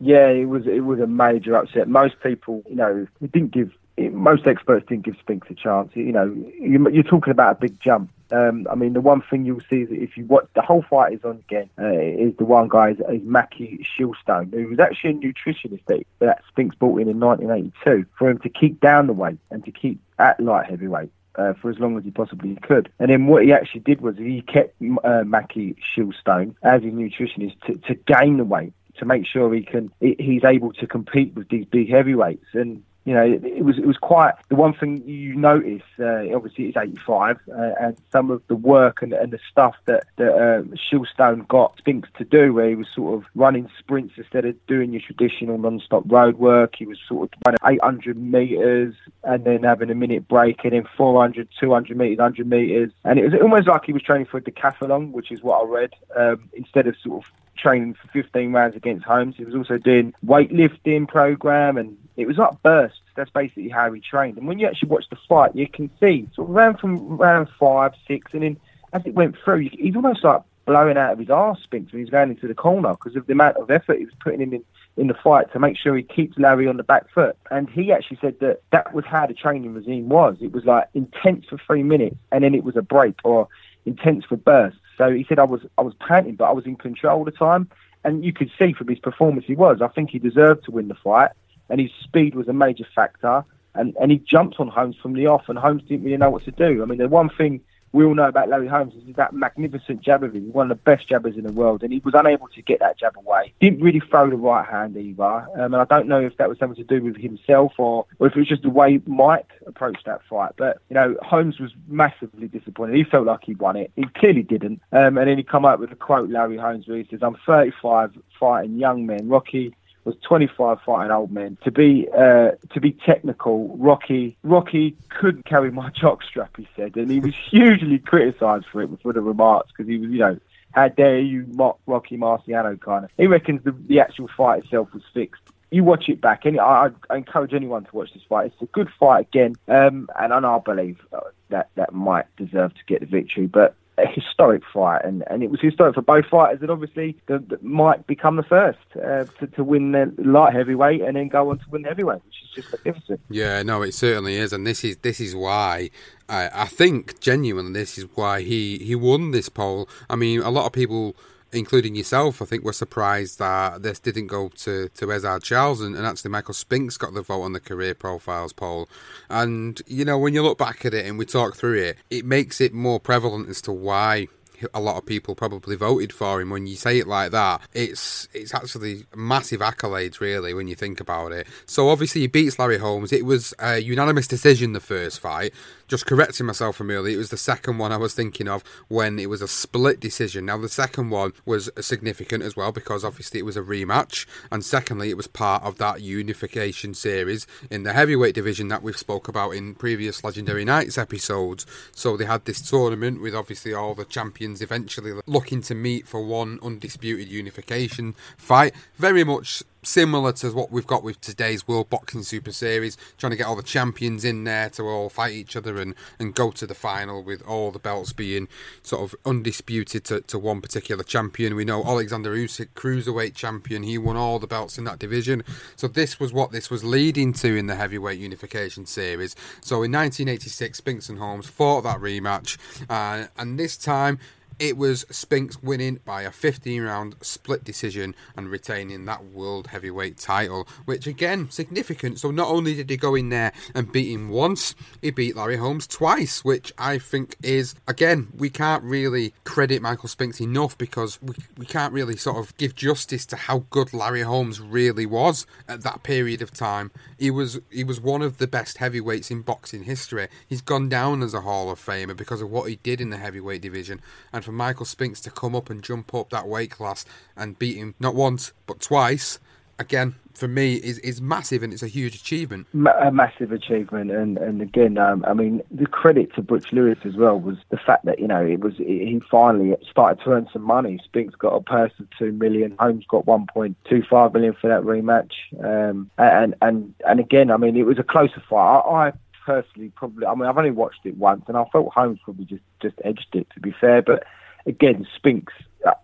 Yeah, 0.00 0.28
it 0.28 0.46
was 0.46 0.66
it 0.66 0.84
was 0.84 1.00
a 1.00 1.06
major 1.06 1.56
upset. 1.56 1.88
Most 1.88 2.20
people, 2.22 2.62
you 2.68 2.76
know, 2.76 3.06
didn't 3.20 3.52
give 3.52 3.70
most 3.96 4.46
experts 4.46 4.86
didn't 4.88 5.04
give 5.04 5.16
Spinks 5.20 5.48
a 5.50 5.54
chance. 5.54 5.90
You 5.94 6.12
know, 6.12 6.34
you're 6.58 7.02
talking 7.02 7.30
about 7.30 7.56
a 7.56 7.60
big 7.60 7.80
jump. 7.80 8.10
Um, 8.30 8.66
I 8.70 8.74
mean, 8.74 8.94
the 8.94 9.00
one 9.00 9.22
thing 9.22 9.44
you'll 9.44 9.60
see 9.70 9.82
is 9.82 9.88
if 9.90 10.16
you 10.16 10.24
watch 10.24 10.46
the 10.54 10.62
whole 10.62 10.82
fight 10.82 11.12
is 11.12 11.24
on 11.24 11.42
again 11.48 11.70
uh, 11.78 11.92
is 11.92 12.34
the 12.36 12.44
one 12.44 12.68
guy 12.68 12.90
is, 12.90 12.98
is 13.12 13.22
Mackie 13.22 13.86
Shilstone, 13.96 14.52
who 14.52 14.68
was 14.68 14.80
actually 14.80 15.10
a 15.10 15.14
nutritionist 15.14 15.84
that, 15.86 16.04
that 16.18 16.42
Spinks 16.48 16.74
brought 16.74 17.00
in 17.00 17.08
in 17.08 17.20
1982 17.20 18.06
for 18.18 18.30
him 18.30 18.38
to 18.38 18.48
keep 18.48 18.80
down 18.80 19.06
the 19.06 19.12
weight 19.12 19.38
and 19.50 19.64
to 19.64 19.70
keep 19.70 20.00
at 20.18 20.40
light 20.40 20.68
heavyweight. 20.68 21.10
Uh, 21.36 21.52
for 21.54 21.68
as 21.68 21.80
long 21.80 21.98
as 21.98 22.04
he 22.04 22.12
possibly 22.12 22.56
could. 22.62 22.88
And 23.00 23.10
then 23.10 23.26
what 23.26 23.42
he 23.42 23.52
actually 23.52 23.80
did 23.80 24.00
was 24.00 24.16
he 24.16 24.40
kept 24.40 24.76
uh, 25.02 25.24
Mackie 25.24 25.74
Shilstone 25.92 26.54
as 26.62 26.84
his 26.84 26.92
nutritionist 26.92 27.60
to, 27.62 27.74
to 27.88 27.94
gain 28.06 28.36
the 28.36 28.44
weight 28.44 28.72
to 28.98 29.04
make 29.04 29.26
sure 29.26 29.52
he 29.52 29.62
can 29.62 29.90
he's 30.00 30.44
able 30.44 30.72
to 30.74 30.86
compete 30.86 31.34
with 31.34 31.48
these 31.48 31.64
big 31.64 31.90
heavyweights. 31.90 32.46
And 32.52 32.84
you 33.04 33.12
know, 33.12 33.22
it, 33.22 33.64
was 33.64 33.76
it 33.76 33.86
was 33.86 33.98
quite 33.98 34.32
the 34.48 34.56
one 34.56 34.72
thing 34.72 35.06
you 35.06 35.34
notice. 35.34 35.82
Uh, 35.98 36.34
obviously, 36.34 36.66
it's 36.66 36.76
85, 36.76 37.38
uh, 37.50 37.70
and 37.78 37.96
some 38.10 38.30
of 38.30 38.42
the 38.48 38.56
work 38.56 39.02
and, 39.02 39.12
and 39.12 39.30
the 39.30 39.38
stuff 39.50 39.76
that 39.84 40.04
that 40.16 40.32
uh, 40.32 40.62
Shilstone 40.74 41.46
got 41.46 41.76
Spinks 41.76 42.08
to 42.16 42.24
do, 42.24 42.54
where 42.54 42.68
he 42.68 42.74
was 42.74 42.86
sort 42.94 43.18
of 43.18 43.24
running 43.34 43.68
sprints 43.78 44.14
instead 44.16 44.46
of 44.46 44.66
doing 44.66 44.92
your 44.92 45.02
traditional 45.02 45.58
non-stop 45.58 46.04
road 46.06 46.38
work. 46.38 46.76
He 46.78 46.86
was 46.86 46.98
sort 47.06 47.30
of 47.30 47.38
running 47.44 47.78
800 47.78 48.16
meters 48.16 48.94
and 49.22 49.44
then 49.44 49.64
having 49.64 49.90
a 49.90 49.94
minute 49.94 50.26
break, 50.26 50.64
and 50.64 50.72
then 50.72 50.88
400, 50.96 51.48
200 51.60 51.96
meters, 51.98 52.18
100 52.18 52.46
meters, 52.48 52.90
and 53.04 53.18
it 53.18 53.24
was 53.24 53.34
almost 53.40 53.68
like 53.68 53.84
he 53.84 53.92
was 53.92 54.02
training 54.02 54.26
for 54.26 54.38
a 54.38 54.42
decathlon, 54.42 55.10
which 55.10 55.30
is 55.30 55.42
what 55.42 55.62
I 55.62 55.66
read. 55.66 55.92
Um, 56.16 56.48
instead 56.54 56.86
of 56.86 56.96
sort 57.02 57.24
of 57.24 57.30
training 57.56 57.94
for 57.94 58.08
15 58.08 58.52
rounds 58.52 58.76
against 58.76 59.04
Holmes. 59.04 59.36
He 59.36 59.44
was 59.44 59.54
also 59.54 59.78
doing 59.78 60.12
weightlifting 60.24 61.08
program, 61.08 61.76
and 61.76 61.96
it 62.16 62.26
was 62.26 62.38
like 62.38 62.62
bursts. 62.62 63.00
That's 63.16 63.30
basically 63.30 63.68
how 63.68 63.92
he 63.92 64.00
trained. 64.00 64.38
And 64.38 64.46
when 64.46 64.58
you 64.58 64.66
actually 64.66 64.88
watch 64.88 65.08
the 65.08 65.16
fight, 65.28 65.54
you 65.54 65.68
can 65.68 65.90
see 66.00 66.28
sort 66.34 66.50
of 66.50 66.80
from 66.80 67.16
round 67.16 67.48
five, 67.58 67.92
six, 68.06 68.32
and 68.32 68.42
then 68.42 68.56
as 68.92 69.02
it 69.04 69.14
went 69.14 69.36
through, 69.44 69.68
he's 69.72 69.96
almost 69.96 70.24
like 70.24 70.42
blowing 70.66 70.96
out 70.96 71.12
of 71.12 71.18
his 71.18 71.30
arse 71.30 71.62
Spinks 71.62 71.92
when 71.92 72.00
he's 72.00 72.10
going 72.10 72.30
into 72.30 72.48
the 72.48 72.54
corner 72.54 72.90
because 72.92 73.16
of 73.16 73.26
the 73.26 73.32
amount 73.32 73.56
of 73.58 73.70
effort 73.70 73.98
he 73.98 74.04
was 74.04 74.14
putting 74.20 74.40
in, 74.40 74.52
in 74.54 74.64
in 74.96 75.08
the 75.08 75.14
fight 75.14 75.52
to 75.52 75.58
make 75.58 75.76
sure 75.76 75.96
he 75.96 76.02
keeps 76.02 76.38
Larry 76.38 76.68
on 76.68 76.76
the 76.76 76.84
back 76.84 77.10
foot. 77.10 77.36
And 77.50 77.68
he 77.68 77.92
actually 77.92 78.18
said 78.20 78.38
that 78.40 78.62
that 78.70 78.94
was 78.94 79.04
how 79.04 79.26
the 79.26 79.34
training 79.34 79.74
regime 79.74 80.08
was. 80.08 80.36
It 80.40 80.52
was 80.52 80.64
like 80.64 80.88
intense 80.94 81.46
for 81.46 81.58
three 81.58 81.82
minutes, 81.82 82.16
and 82.30 82.44
then 82.44 82.54
it 82.54 82.64
was 82.64 82.76
a 82.76 82.82
break, 82.82 83.16
or 83.24 83.48
intense 83.86 84.24
for 84.24 84.36
bursts. 84.36 84.78
So 84.96 85.10
he 85.10 85.24
said 85.28 85.38
I 85.38 85.44
was 85.44 85.62
I 85.78 85.82
was 85.82 85.94
panting, 85.94 86.36
but 86.36 86.44
I 86.44 86.52
was 86.52 86.66
in 86.66 86.76
control 86.76 87.18
all 87.18 87.24
the 87.24 87.30
time. 87.30 87.68
And 88.04 88.22
you 88.22 88.34
could 88.34 88.50
see 88.58 88.74
from 88.74 88.88
his 88.88 88.98
performance 88.98 89.46
he 89.46 89.54
was. 89.54 89.80
I 89.80 89.88
think 89.88 90.10
he 90.10 90.18
deserved 90.18 90.64
to 90.64 90.70
win 90.70 90.88
the 90.88 90.94
fight, 90.94 91.30
and 91.68 91.80
his 91.80 91.90
speed 92.02 92.34
was 92.34 92.48
a 92.48 92.52
major 92.52 92.86
factor. 92.94 93.44
And 93.74 93.96
and 94.00 94.10
he 94.10 94.18
jumped 94.18 94.60
on 94.60 94.68
Holmes 94.68 94.96
from 94.96 95.14
the 95.14 95.26
off, 95.26 95.48
and 95.48 95.58
Holmes 95.58 95.82
didn't 95.82 96.04
really 96.04 96.16
know 96.16 96.30
what 96.30 96.44
to 96.44 96.52
do. 96.52 96.82
I 96.82 96.86
mean, 96.86 96.98
the 96.98 97.08
one 97.08 97.28
thing 97.28 97.60
we 97.94 98.04
all 98.04 98.14
know 98.14 98.26
about 98.26 98.48
Larry 98.48 98.66
Holmes 98.66 98.92
is 99.08 99.14
that 99.14 99.32
magnificent 99.32 100.00
jab 100.00 100.24
of 100.24 100.34
his, 100.34 100.42
one 100.42 100.68
of 100.68 100.76
the 100.76 100.82
best 100.82 101.08
jabbers 101.08 101.36
in 101.36 101.44
the 101.44 101.52
world, 101.52 101.84
and 101.84 101.92
he 101.92 102.00
was 102.00 102.12
unable 102.12 102.48
to 102.48 102.60
get 102.60 102.80
that 102.80 102.98
jab 102.98 103.16
away. 103.16 103.52
Didn't 103.60 103.82
really 103.82 104.00
throw 104.00 104.28
the 104.28 104.36
right 104.36 104.66
hand 104.66 104.96
either, 104.96 105.22
um, 105.22 105.72
and 105.72 105.76
I 105.76 105.84
don't 105.84 106.08
know 106.08 106.20
if 106.20 106.36
that 106.38 106.48
was 106.48 106.58
something 106.58 106.76
to 106.76 106.82
do 106.82 107.04
with 107.04 107.16
himself 107.16 107.74
or, 107.78 108.04
or 108.18 108.26
if 108.26 108.34
it 108.34 108.40
was 108.40 108.48
just 108.48 108.62
the 108.62 108.70
way 108.70 109.00
Mike 109.06 109.48
approached 109.64 110.06
that 110.06 110.22
fight. 110.28 110.54
But 110.56 110.78
you 110.88 110.94
know, 110.94 111.16
Holmes 111.22 111.60
was 111.60 111.70
massively 111.86 112.48
disappointed. 112.48 112.96
He 112.96 113.04
felt 113.04 113.26
like 113.26 113.44
he 113.44 113.54
won 113.54 113.76
it. 113.76 113.92
He 113.94 114.06
clearly 114.16 114.42
didn't. 114.42 114.82
Um, 114.90 115.16
and 115.16 115.28
then 115.28 115.38
he 115.38 115.44
come 115.44 115.64
up 115.64 115.78
with 115.78 115.92
a 115.92 115.96
quote, 115.96 116.28
Larry 116.30 116.56
Holmes, 116.56 116.88
where 116.88 116.98
he 116.98 117.06
says, 117.08 117.22
"I'm 117.22 117.36
35, 117.46 118.18
fighting 118.40 118.76
young 118.76 119.06
men. 119.06 119.28
Rocky 119.28 119.72
was 120.04 120.16
25 120.22 120.80
fighting 120.82 121.10
old 121.10 121.32
men. 121.32 121.56
To 121.64 121.70
be 121.70 122.08
uh, 122.16 122.52
to 122.72 122.80
be 122.80 122.92
technical, 122.92 123.76
Rocky 123.76 124.36
Rocky 124.42 124.96
couldn't 125.08 125.44
carry 125.44 125.70
my 125.70 125.90
jockstrap, 126.02 126.56
he 126.56 126.68
said, 126.76 126.96
and 126.96 127.10
he 127.10 127.20
was 127.20 127.34
hugely 127.50 127.98
criticised 127.98 128.66
for 128.70 128.82
it 128.82 128.90
for 129.02 129.12
the 129.12 129.20
remarks 129.20 129.72
because 129.72 129.88
he 129.88 129.98
was, 129.98 130.10
you 130.10 130.18
know, 130.18 130.38
how 130.72 130.88
dare 130.88 131.20
you 131.20 131.46
mock 131.52 131.78
Rocky 131.86 132.16
Marciano 132.16 132.80
kind 132.80 133.04
of. 133.04 133.10
He 133.16 133.26
reckons 133.26 133.62
the, 133.64 133.72
the 133.72 134.00
actual 134.00 134.28
fight 134.28 134.64
itself 134.64 134.92
was 134.92 135.02
fixed. 135.12 135.42
You 135.70 135.82
watch 135.82 136.08
it 136.08 136.20
back, 136.20 136.44
and 136.44 136.60
I, 136.60 136.90
I 137.10 137.16
encourage 137.16 137.52
anyone 137.52 137.84
to 137.84 137.96
watch 137.96 138.12
this 138.14 138.22
fight. 138.28 138.52
It's 138.52 138.62
a 138.62 138.66
good 138.66 138.88
fight 139.00 139.26
again, 139.26 139.56
um, 139.66 140.08
and 140.16 140.32
I 140.32 140.58
believe 140.58 141.00
uh, 141.12 141.20
that 141.48 141.70
that 141.74 141.92
might 141.92 142.26
deserve 142.36 142.74
to 142.74 142.84
get 142.86 143.00
the 143.00 143.06
victory, 143.06 143.46
but 143.46 143.74
a 143.96 144.06
historic 144.06 144.62
fight, 144.72 145.04
and, 145.04 145.22
and 145.28 145.42
it 145.42 145.50
was 145.50 145.60
historic 145.60 145.94
for 145.94 146.02
both 146.02 146.26
fighters, 146.26 146.60
and 146.60 146.70
obviously 146.70 147.16
the, 147.26 147.38
the 147.38 147.58
might 147.62 148.06
become 148.06 148.36
the 148.36 148.42
first 148.42 148.78
uh, 148.96 149.24
to, 149.38 149.46
to 149.54 149.62
win 149.62 149.92
the 149.92 150.12
light 150.18 150.52
heavyweight 150.52 151.00
and 151.00 151.16
then 151.16 151.28
go 151.28 151.50
on 151.50 151.58
to 151.58 151.64
win 151.70 151.82
the 151.82 151.88
heavyweight, 151.88 152.20
which 152.24 152.42
is 152.42 152.50
just 152.54 152.72
magnificent. 152.72 153.20
Yeah, 153.30 153.62
no, 153.62 153.82
it 153.82 153.94
certainly 153.94 154.36
is, 154.36 154.52
and 154.52 154.66
this 154.66 154.84
is 154.84 154.96
this 154.98 155.20
is 155.20 155.36
why 155.36 155.90
I, 156.28 156.50
I 156.52 156.66
think 156.66 157.20
genuinely 157.20 157.72
this 157.72 157.98
is 157.98 158.06
why 158.14 158.42
he 158.42 158.78
he 158.78 158.94
won 158.94 159.30
this 159.30 159.48
poll. 159.48 159.88
I 160.10 160.16
mean, 160.16 160.40
a 160.40 160.50
lot 160.50 160.66
of 160.66 160.72
people 160.72 161.14
including 161.54 161.94
yourself, 161.94 162.42
I 162.42 162.44
think, 162.44 162.64
were 162.64 162.72
surprised 162.72 163.38
that 163.38 163.82
this 163.82 164.00
didn't 164.00 164.26
go 164.26 164.48
to, 164.48 164.88
to 164.88 165.06
Ezzard 165.06 165.42
Charles 165.42 165.80
and, 165.80 165.96
and, 165.96 166.06
actually 166.06 166.30
Michael 166.30 166.54
Spinks 166.54 166.96
got 166.96 167.14
the 167.14 167.22
vote 167.22 167.42
on 167.42 167.52
the 167.52 167.60
career 167.60 167.94
profiles 167.94 168.52
poll. 168.52 168.88
And, 169.30 169.80
you 169.86 170.04
know, 170.04 170.18
when 170.18 170.34
you 170.34 170.42
look 170.42 170.58
back 170.58 170.84
at 170.84 170.94
it 170.94 171.06
and 171.06 171.18
we 171.18 171.24
talk 171.24 171.56
through 171.56 171.78
it, 171.78 171.98
it 172.10 172.24
makes 172.24 172.60
it 172.60 172.72
more 172.72 173.00
prevalent 173.00 173.48
as 173.48 173.62
to 173.62 173.72
why 173.72 174.28
a 174.72 174.80
lot 174.80 174.96
of 174.96 175.06
people 175.06 175.34
probably 175.34 175.76
voted 175.76 176.12
for 176.12 176.40
him. 176.40 176.50
When 176.50 176.66
you 176.66 176.76
say 176.76 176.98
it 176.98 177.06
like 177.06 177.30
that, 177.32 177.60
it's 177.72 178.28
it's 178.32 178.54
actually 178.54 179.06
massive 179.14 179.60
accolades, 179.60 180.20
really, 180.20 180.54
when 180.54 180.68
you 180.68 180.74
think 180.74 181.00
about 181.00 181.32
it. 181.32 181.46
So 181.66 181.88
obviously 181.88 182.22
he 182.22 182.26
beats 182.26 182.58
Larry 182.58 182.78
Holmes. 182.78 183.12
It 183.12 183.24
was 183.24 183.54
a 183.58 183.78
unanimous 183.78 184.26
decision 184.26 184.72
the 184.72 184.80
first 184.80 185.20
fight 185.20 185.52
just 185.88 186.06
correcting 186.06 186.46
myself 186.46 186.76
from 186.76 186.90
earlier, 186.90 187.14
it 187.14 187.18
was 187.18 187.30
the 187.30 187.36
second 187.36 187.78
one 187.78 187.92
I 187.92 187.96
was 187.96 188.14
thinking 188.14 188.48
of 188.48 188.64
when 188.88 189.18
it 189.18 189.28
was 189.28 189.42
a 189.42 189.48
split 189.48 190.00
decision. 190.00 190.46
Now, 190.46 190.58
the 190.58 190.68
second 190.68 191.10
one 191.10 191.32
was 191.44 191.70
significant 191.80 192.42
as 192.42 192.56
well 192.56 192.72
because 192.72 193.04
obviously 193.04 193.40
it 193.40 193.44
was 193.44 193.56
a 193.56 193.62
rematch, 193.62 194.26
and 194.50 194.64
secondly, 194.64 195.10
it 195.10 195.16
was 195.16 195.26
part 195.26 195.62
of 195.62 195.78
that 195.78 196.00
unification 196.00 196.94
series 196.94 197.46
in 197.70 197.82
the 197.82 197.92
heavyweight 197.92 198.34
division 198.34 198.68
that 198.68 198.82
we've 198.82 198.96
spoke 198.96 199.28
about 199.28 199.50
in 199.50 199.74
previous 199.74 200.24
Legendary 200.24 200.64
Nights 200.64 200.98
episodes. 200.98 201.66
So 201.92 202.16
they 202.16 202.24
had 202.24 202.44
this 202.44 202.68
tournament 202.68 203.20
with 203.20 203.34
obviously 203.34 203.74
all 203.74 203.94
the 203.94 204.04
champions 204.04 204.53
eventually 204.62 205.12
looking 205.26 205.62
to 205.62 205.74
meet 205.74 206.06
for 206.06 206.24
one 206.24 206.58
undisputed 206.62 207.28
unification 207.28 208.14
fight. 208.36 208.74
Very 208.96 209.24
much 209.24 209.62
similar 209.86 210.32
to 210.32 210.50
what 210.50 210.70
we've 210.70 210.86
got 210.86 211.02
with 211.02 211.20
today's 211.20 211.66
World 211.68 211.90
Boxing 211.90 212.22
Super 212.22 212.52
Series, 212.52 212.96
trying 213.18 213.30
to 213.30 213.36
get 213.36 213.46
all 213.46 213.56
the 213.56 213.62
champions 213.62 214.24
in 214.24 214.44
there 214.44 214.70
to 214.70 214.82
all 214.84 215.08
fight 215.08 215.32
each 215.32 215.56
other 215.56 215.78
and, 215.78 215.94
and 216.18 216.34
go 216.34 216.50
to 216.52 216.66
the 216.66 216.74
final 216.74 217.22
with 217.22 217.42
all 217.46 217.70
the 217.70 217.78
belts 217.78 218.12
being 218.12 218.48
sort 218.82 219.02
of 219.02 219.18
undisputed 219.24 220.04
to, 220.04 220.20
to 220.22 220.38
one 220.38 220.60
particular 220.60 221.04
champion. 221.04 221.54
We 221.54 221.64
know 221.64 221.84
Alexander 221.84 222.34
Usyk, 222.34 222.68
cruiserweight 222.74 223.34
champion, 223.34 223.82
he 223.82 223.98
won 223.98 224.16
all 224.16 224.38
the 224.38 224.46
belts 224.46 224.78
in 224.78 224.84
that 224.84 224.98
division. 224.98 225.44
So 225.76 225.88
this 225.88 226.18
was 226.18 226.32
what 226.32 226.52
this 226.52 226.70
was 226.70 226.84
leading 226.84 227.32
to 227.34 227.56
in 227.56 227.66
the 227.66 227.76
heavyweight 227.76 228.18
unification 228.18 228.86
series. 228.86 229.34
So 229.60 229.76
in 229.76 229.92
1986, 229.92 230.78
Spinks 230.78 231.08
and 231.08 231.18
Holmes 231.18 231.46
fought 231.46 231.82
that 231.82 231.98
rematch, 231.98 232.58
uh, 232.88 233.26
and 233.36 233.58
this 233.58 233.76
time 233.76 234.18
it 234.58 234.76
was 234.76 235.04
Spinks 235.10 235.62
winning 235.62 236.00
by 236.04 236.22
a 236.22 236.30
15 236.30 236.82
round 236.82 237.16
split 237.20 237.64
decision 237.64 238.14
and 238.36 238.50
retaining 238.50 239.04
that 239.04 239.24
world 239.26 239.68
heavyweight 239.68 240.18
title, 240.18 240.68
which 240.84 241.06
again, 241.06 241.50
significant. 241.50 242.18
So 242.18 242.30
not 242.30 242.48
only 242.48 242.74
did 242.74 242.90
he 242.90 242.96
go 242.96 243.14
in 243.14 243.28
there 243.28 243.52
and 243.74 243.90
beat 243.90 244.12
him 244.12 244.28
once, 244.28 244.74
he 245.02 245.10
beat 245.10 245.36
Larry 245.36 245.56
Holmes 245.56 245.86
twice, 245.86 246.44
which 246.44 246.72
I 246.78 246.98
think 246.98 247.36
is, 247.42 247.74
again, 247.88 248.28
we 248.36 248.50
can't 248.50 248.84
really 248.84 249.34
credit 249.44 249.82
Michael 249.82 250.08
Spinks 250.08 250.40
enough 250.40 250.76
because 250.78 251.20
we, 251.20 251.34
we 251.56 251.66
can't 251.66 251.92
really 251.92 252.16
sort 252.16 252.36
of 252.36 252.56
give 252.56 252.74
justice 252.74 253.26
to 253.26 253.36
how 253.36 253.64
good 253.70 253.92
Larry 253.92 254.22
Holmes 254.22 254.60
really 254.60 255.06
was 255.06 255.46
at 255.68 255.82
that 255.82 256.02
period 256.02 256.42
of 256.42 256.52
time. 256.52 256.90
He 257.18 257.30
was 257.30 257.60
he 257.70 257.84
was 257.84 258.00
one 258.00 258.22
of 258.22 258.38
the 258.38 258.46
best 258.46 258.78
heavyweights 258.78 259.30
in 259.30 259.42
boxing 259.42 259.84
history. 259.84 260.28
He's 260.46 260.60
gone 260.60 260.88
down 260.88 261.22
as 261.22 261.34
a 261.34 261.40
Hall 261.40 261.70
of 261.70 261.78
Famer 261.78 262.16
because 262.16 262.40
of 262.40 262.50
what 262.50 262.68
he 262.68 262.76
did 262.76 263.00
in 263.00 263.10
the 263.10 263.16
heavyweight 263.16 263.62
division 263.62 264.00
and 264.32 264.43
for 264.44 264.52
Michael 264.52 264.86
Spinks 264.86 265.20
to 265.22 265.30
come 265.30 265.54
up 265.54 265.70
and 265.70 265.82
jump 265.82 266.14
up 266.14 266.30
that 266.30 266.48
weight 266.48 266.70
class 266.70 267.04
and 267.36 267.58
beat 267.58 267.76
him 267.76 267.94
not 267.98 268.14
once 268.14 268.52
but 268.66 268.80
twice, 268.80 269.38
again 269.78 270.14
for 270.34 270.48
me 270.48 270.74
is 270.74 270.98
is 270.98 271.20
massive 271.20 271.62
and 271.62 271.72
it's 271.72 271.82
a 271.82 271.88
huge 271.88 272.14
achievement. 272.14 272.66
a 273.00 273.10
massive 273.10 273.52
achievement, 273.52 274.10
and 274.10 274.36
and 274.36 274.60
again, 274.60 274.98
um, 274.98 275.24
I 275.26 275.32
mean, 275.32 275.62
the 275.70 275.86
credit 275.86 276.34
to 276.34 276.42
Butch 276.42 276.72
Lewis 276.72 276.98
as 277.04 277.14
well 277.14 277.38
was 277.38 277.56
the 277.70 277.76
fact 277.76 278.04
that 278.04 278.18
you 278.18 278.26
know 278.26 278.44
it 278.44 278.60
was 278.60 278.74
he 278.76 279.20
finally 279.30 279.76
started 279.88 280.22
to 280.24 280.30
earn 280.30 280.48
some 280.52 280.62
money. 280.62 281.00
Spinks 281.04 281.34
got 281.36 281.54
a 281.54 281.60
purse 281.60 281.92
of 281.98 282.06
two 282.18 282.32
million, 282.32 282.76
Holmes 282.78 283.04
got 283.08 283.26
one 283.26 283.46
point 283.46 283.76
two 283.88 284.02
five 284.08 284.34
million 284.34 284.54
for 284.60 284.68
that 284.68 284.82
rematch, 284.82 285.32
um, 285.62 286.10
and 286.18 286.54
and 286.60 286.94
and 287.06 287.20
again, 287.20 287.50
I 287.50 287.56
mean, 287.56 287.76
it 287.76 287.86
was 287.86 287.98
a 287.98 288.04
closer 288.04 288.42
fight. 288.48 288.80
I, 288.80 289.08
I 289.08 289.12
personally 289.44 289.92
probably, 289.94 290.26
I 290.26 290.34
mean, 290.34 290.46
I've 290.46 290.58
only 290.58 290.70
watched 290.70 291.04
it 291.04 291.16
once, 291.16 291.44
and 291.48 291.56
I 291.56 291.64
felt 291.72 291.92
Holmes 291.92 292.20
probably 292.24 292.44
just 292.44 292.62
just 292.80 292.96
edged 293.04 293.28
it 293.34 293.46
to 293.54 293.60
be 293.60 293.74
fair, 293.80 294.02
but 294.02 294.24
again, 294.66 295.06
Spinks 295.16 295.52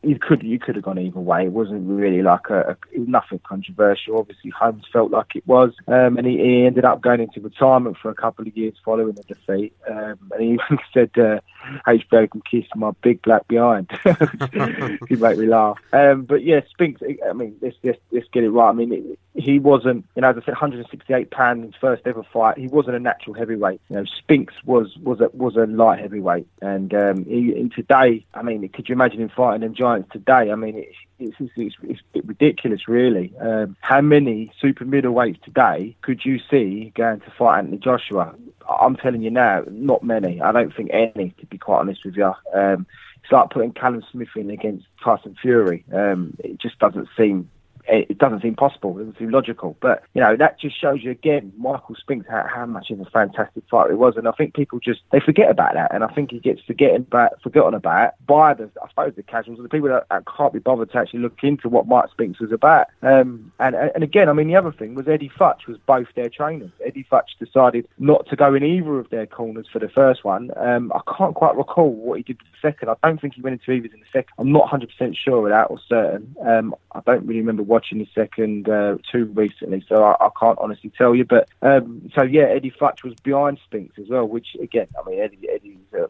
you 0.03 0.19
could 0.19 0.43
you 0.43 0.59
could 0.59 0.77
have 0.77 0.85
gone 0.85 0.99
either 0.99 1.21
way. 1.21 1.45
It 1.45 1.53
wasn't 1.53 1.89
really 1.89 2.23
like 2.23 2.51
a, 2.51 2.77
a 2.95 2.99
nothing 2.99 3.41
controversial. 3.45 4.19
Obviously, 4.19 4.51
Holmes 4.51 4.85
felt 4.93 5.11
like 5.11 5.35
it 5.35 5.47
was, 5.47 5.73
um, 5.89 6.17
and 6.17 6.27
he, 6.27 6.39
he 6.39 6.67
ended 6.67 6.85
up 6.85 7.01
going 7.01 7.21
into 7.21 7.41
retirement 7.41 7.97
for 8.01 8.11
a 8.11 8.15
couple 8.15 8.47
of 8.47 8.57
years 8.57 8.75
following 8.85 9.13
the 9.13 9.23
defeat. 9.23 9.75
Um, 9.89 10.19
and 10.33 10.43
he 10.43 10.49
even 10.53 10.79
said, 10.93 11.11
uh, 11.17 11.41
"HBO 11.87 12.31
can 12.31 12.43
kiss 12.51 12.67
my 12.75 12.91
big 13.03 13.23
black 13.23 13.49
behind." 13.49 13.91
he 15.09 15.17
made 15.17 15.39
me 15.39 15.47
laugh. 15.47 15.79
Um, 15.93 16.23
but 16.23 16.45
yeah, 16.45 16.61
Spinks. 16.71 17.01
I 17.29 17.33
mean, 17.33 17.57
let's, 17.63 17.77
let's 17.83 17.99
let's 18.13 18.29
get 18.33 18.45
it 18.45 18.51
right. 18.51 18.71
I 18.71 18.73
mean, 18.73 18.93
it, 18.93 19.19
he 19.35 19.59
wasn't, 19.59 20.05
you 20.17 20.23
know, 20.23 20.31
as 20.31 20.37
I 20.37 20.41
said, 20.41 20.53
168 20.53 21.31
pound 21.31 21.61
in 21.61 21.73
his 21.73 21.81
first 21.81 22.03
ever 22.07 22.23
fight. 22.33 22.59
He 22.59 22.67
wasn't 22.67 22.97
a 22.97 23.01
natural 23.01 23.35
heavyweight. 23.35 23.81
You 23.89 23.97
know, 23.97 24.05
Spinks 24.05 24.55
was 24.65 24.97
was 25.03 25.21
a 25.21 25.29
was 25.33 25.57
a 25.57 25.67
light 25.67 26.01
heavyweight, 26.01 26.49
and 26.61 26.93
um, 26.95 27.25
he, 27.25 27.55
he 27.55 27.69
today, 27.69 28.27
I 28.35 28.43
mean, 28.43 28.69
could 28.69 28.89
you 28.89 28.95
imagine 28.95 29.21
him 29.21 29.31
fighting 29.35 29.70
giants 29.71 30.11
today? 30.13 30.51
I 30.51 30.55
mean, 30.55 30.77
it, 30.77 30.89
it's, 31.19 31.37
it's, 31.39 31.77
it's, 31.83 32.01
it's 32.15 32.27
ridiculous, 32.27 32.89
really. 32.89 33.33
Um, 33.41 33.77
how 33.81 34.01
many 34.01 34.53
super 34.61 34.85
middleweights 34.85 35.43
today 35.43 35.97
could 36.03 36.25
you 36.25 36.39
see 36.51 36.93
going 36.95 37.21
to 37.21 37.31
fight 37.39 37.59
Anthony 37.59 37.79
Joshua? 37.79 38.35
I'm 38.69 38.97
telling 38.97 39.23
you 39.23 39.31
now, 39.31 39.65
not 39.71 40.03
many. 40.03 40.41
I 40.41 40.53
don't 40.53 40.75
think 40.75 40.91
any, 40.93 41.35
to 41.41 41.47
be 41.47 41.59
quite 41.59 41.81
honest 41.81 42.05
with 42.05 42.17
you. 42.17 42.33
Um, 42.55 42.87
it's 43.23 43.33
like 43.33 43.51
putting 43.51 43.73
Callum 43.73 44.05
Smith 44.11 44.29
in 44.37 44.51
against 44.51 44.87
Tyson 45.03 45.37
Fury. 45.41 45.85
Um, 45.93 46.37
it 46.39 46.59
just 46.59 46.79
doesn't 46.79 47.09
seem 47.17 47.51
it 47.91 48.19
doesn't 48.19 48.43
seem 48.43 48.55
possible. 48.55 48.97
It 48.97 49.01
doesn't 49.01 49.19
seem 49.19 49.31
logical. 49.31 49.77
But 49.81 50.03
you 50.15 50.21
know 50.21 50.37
that 50.37 50.59
just 50.59 50.81
shows 50.81 51.03
you 51.03 51.11
again, 51.11 51.53
Michael 51.57 51.95
Spinks 51.97 52.27
how, 52.29 52.47
how 52.53 52.67
much 52.67 52.91
of 52.91 53.01
a 53.01 53.05
fantastic 53.07 53.65
fighter 53.71 53.91
he 53.91 53.97
was, 53.97 54.17
and 54.17 54.29
I 54.29 54.33
think 54.33 54.55
people 54.55 54.79
just 54.79 55.01
they 55.11 55.21
forget 55.21 55.51
about 55.51 55.75
that, 55.75 55.93
and 55.95 56.05
I 56.05 56.09
think 56.09 56.31
he 56.31 56.39
gets 56.39 56.63
forgetting 56.63 57.03
about 57.03 57.41
forgotten 57.43 57.75
about 57.75 58.15
by 58.27 58.55
the 58.55 58.71
I 58.83 58.89
suppose 58.89 59.15
the 59.17 59.23
casuals 59.23 59.59
the 59.61 59.69
people 59.69 59.89
that, 59.89 60.07
that 60.11 60.25
can't 60.27 60.53
be 60.53 60.59
bothered 60.59 60.91
to 60.93 60.99
actually 60.99 61.21
look 61.21 61.43
into 61.43 61.69
what 61.69 61.87
Mike 61.87 62.11
Spinks 62.11 62.41
was 62.41 62.53
about. 62.53 62.87
Um, 63.03 63.53
and 63.59 63.75
and 63.75 64.03
again, 64.05 64.29
I 64.29 64.33
mean 64.33 64.49
the 64.49 64.57
other 64.57 64.73
thing 64.73 64.95
was 64.95 65.09
Eddie 65.09 65.31
Futch 65.31 65.67
was 65.67 65.79
both 65.87 66.09
their 66.15 66.29
trainers. 66.29 66.71
Eddie 66.85 67.07
Futch 67.11 67.39
decided 67.39 67.87
not 67.99 68.27
to 68.29 68.37
go 68.37 68.55
in 68.55 68.65
either 68.65 68.99
of 68.99 69.11
their 69.11 69.27
corners 69.27 69.67
for 69.73 69.79
the 69.79 69.89
first 69.89 70.25
one. 70.25 70.51
Um, 70.57 70.93
I 70.95 71.01
can't 71.17 71.35
quite 71.35 71.57
recall 71.57 71.93
what 71.93 72.19
he 72.19 72.23
did 72.23 72.39
for 72.39 72.45
the 72.45 72.69
second. 72.69 72.89
I 72.89 72.97
don't 73.03 73.21
think 73.21 73.35
he 73.35 73.43
went 73.43 73.61
into 73.61 73.73
either 73.73 73.93
in 73.93 74.01
the 74.01 74.07
second. 74.13 74.33
I'm 74.39 74.53
not 74.53 74.69
100% 74.69 75.17
sure 75.17 75.47
of 75.47 75.51
that 75.51 75.71
or 75.71 75.79
certain. 75.89 76.35
Um, 76.45 76.75
I 76.93 77.01
don't 77.07 77.27
really 77.27 77.41
remember 77.41 77.63
watching 77.81 77.99
the 77.99 78.09
second 78.15 78.69
uh, 78.69 78.99
too 79.11 79.25
recently, 79.35 79.83
so 79.89 80.05
I, 80.05 80.27
I, 80.27 80.29
can't 80.39 80.59
honestly 80.59 80.93
tell 80.99 81.15
you. 81.15 81.25
But 81.25 81.49
um, 81.63 82.11
so 82.15 82.23
yeah, 82.23 82.43
Eddie 82.43 82.71
Futch 82.71 83.03
was 83.03 83.15
behind 83.23 83.59
Spinks 83.65 83.99
as 83.99 84.09
well, 84.09 84.27
which 84.27 84.49
again, 84.61 84.87
I 84.99 85.09
mean, 85.09 85.19
Eddie, 85.19 85.49
Eddie's 85.49 85.79
a, 85.95 86.09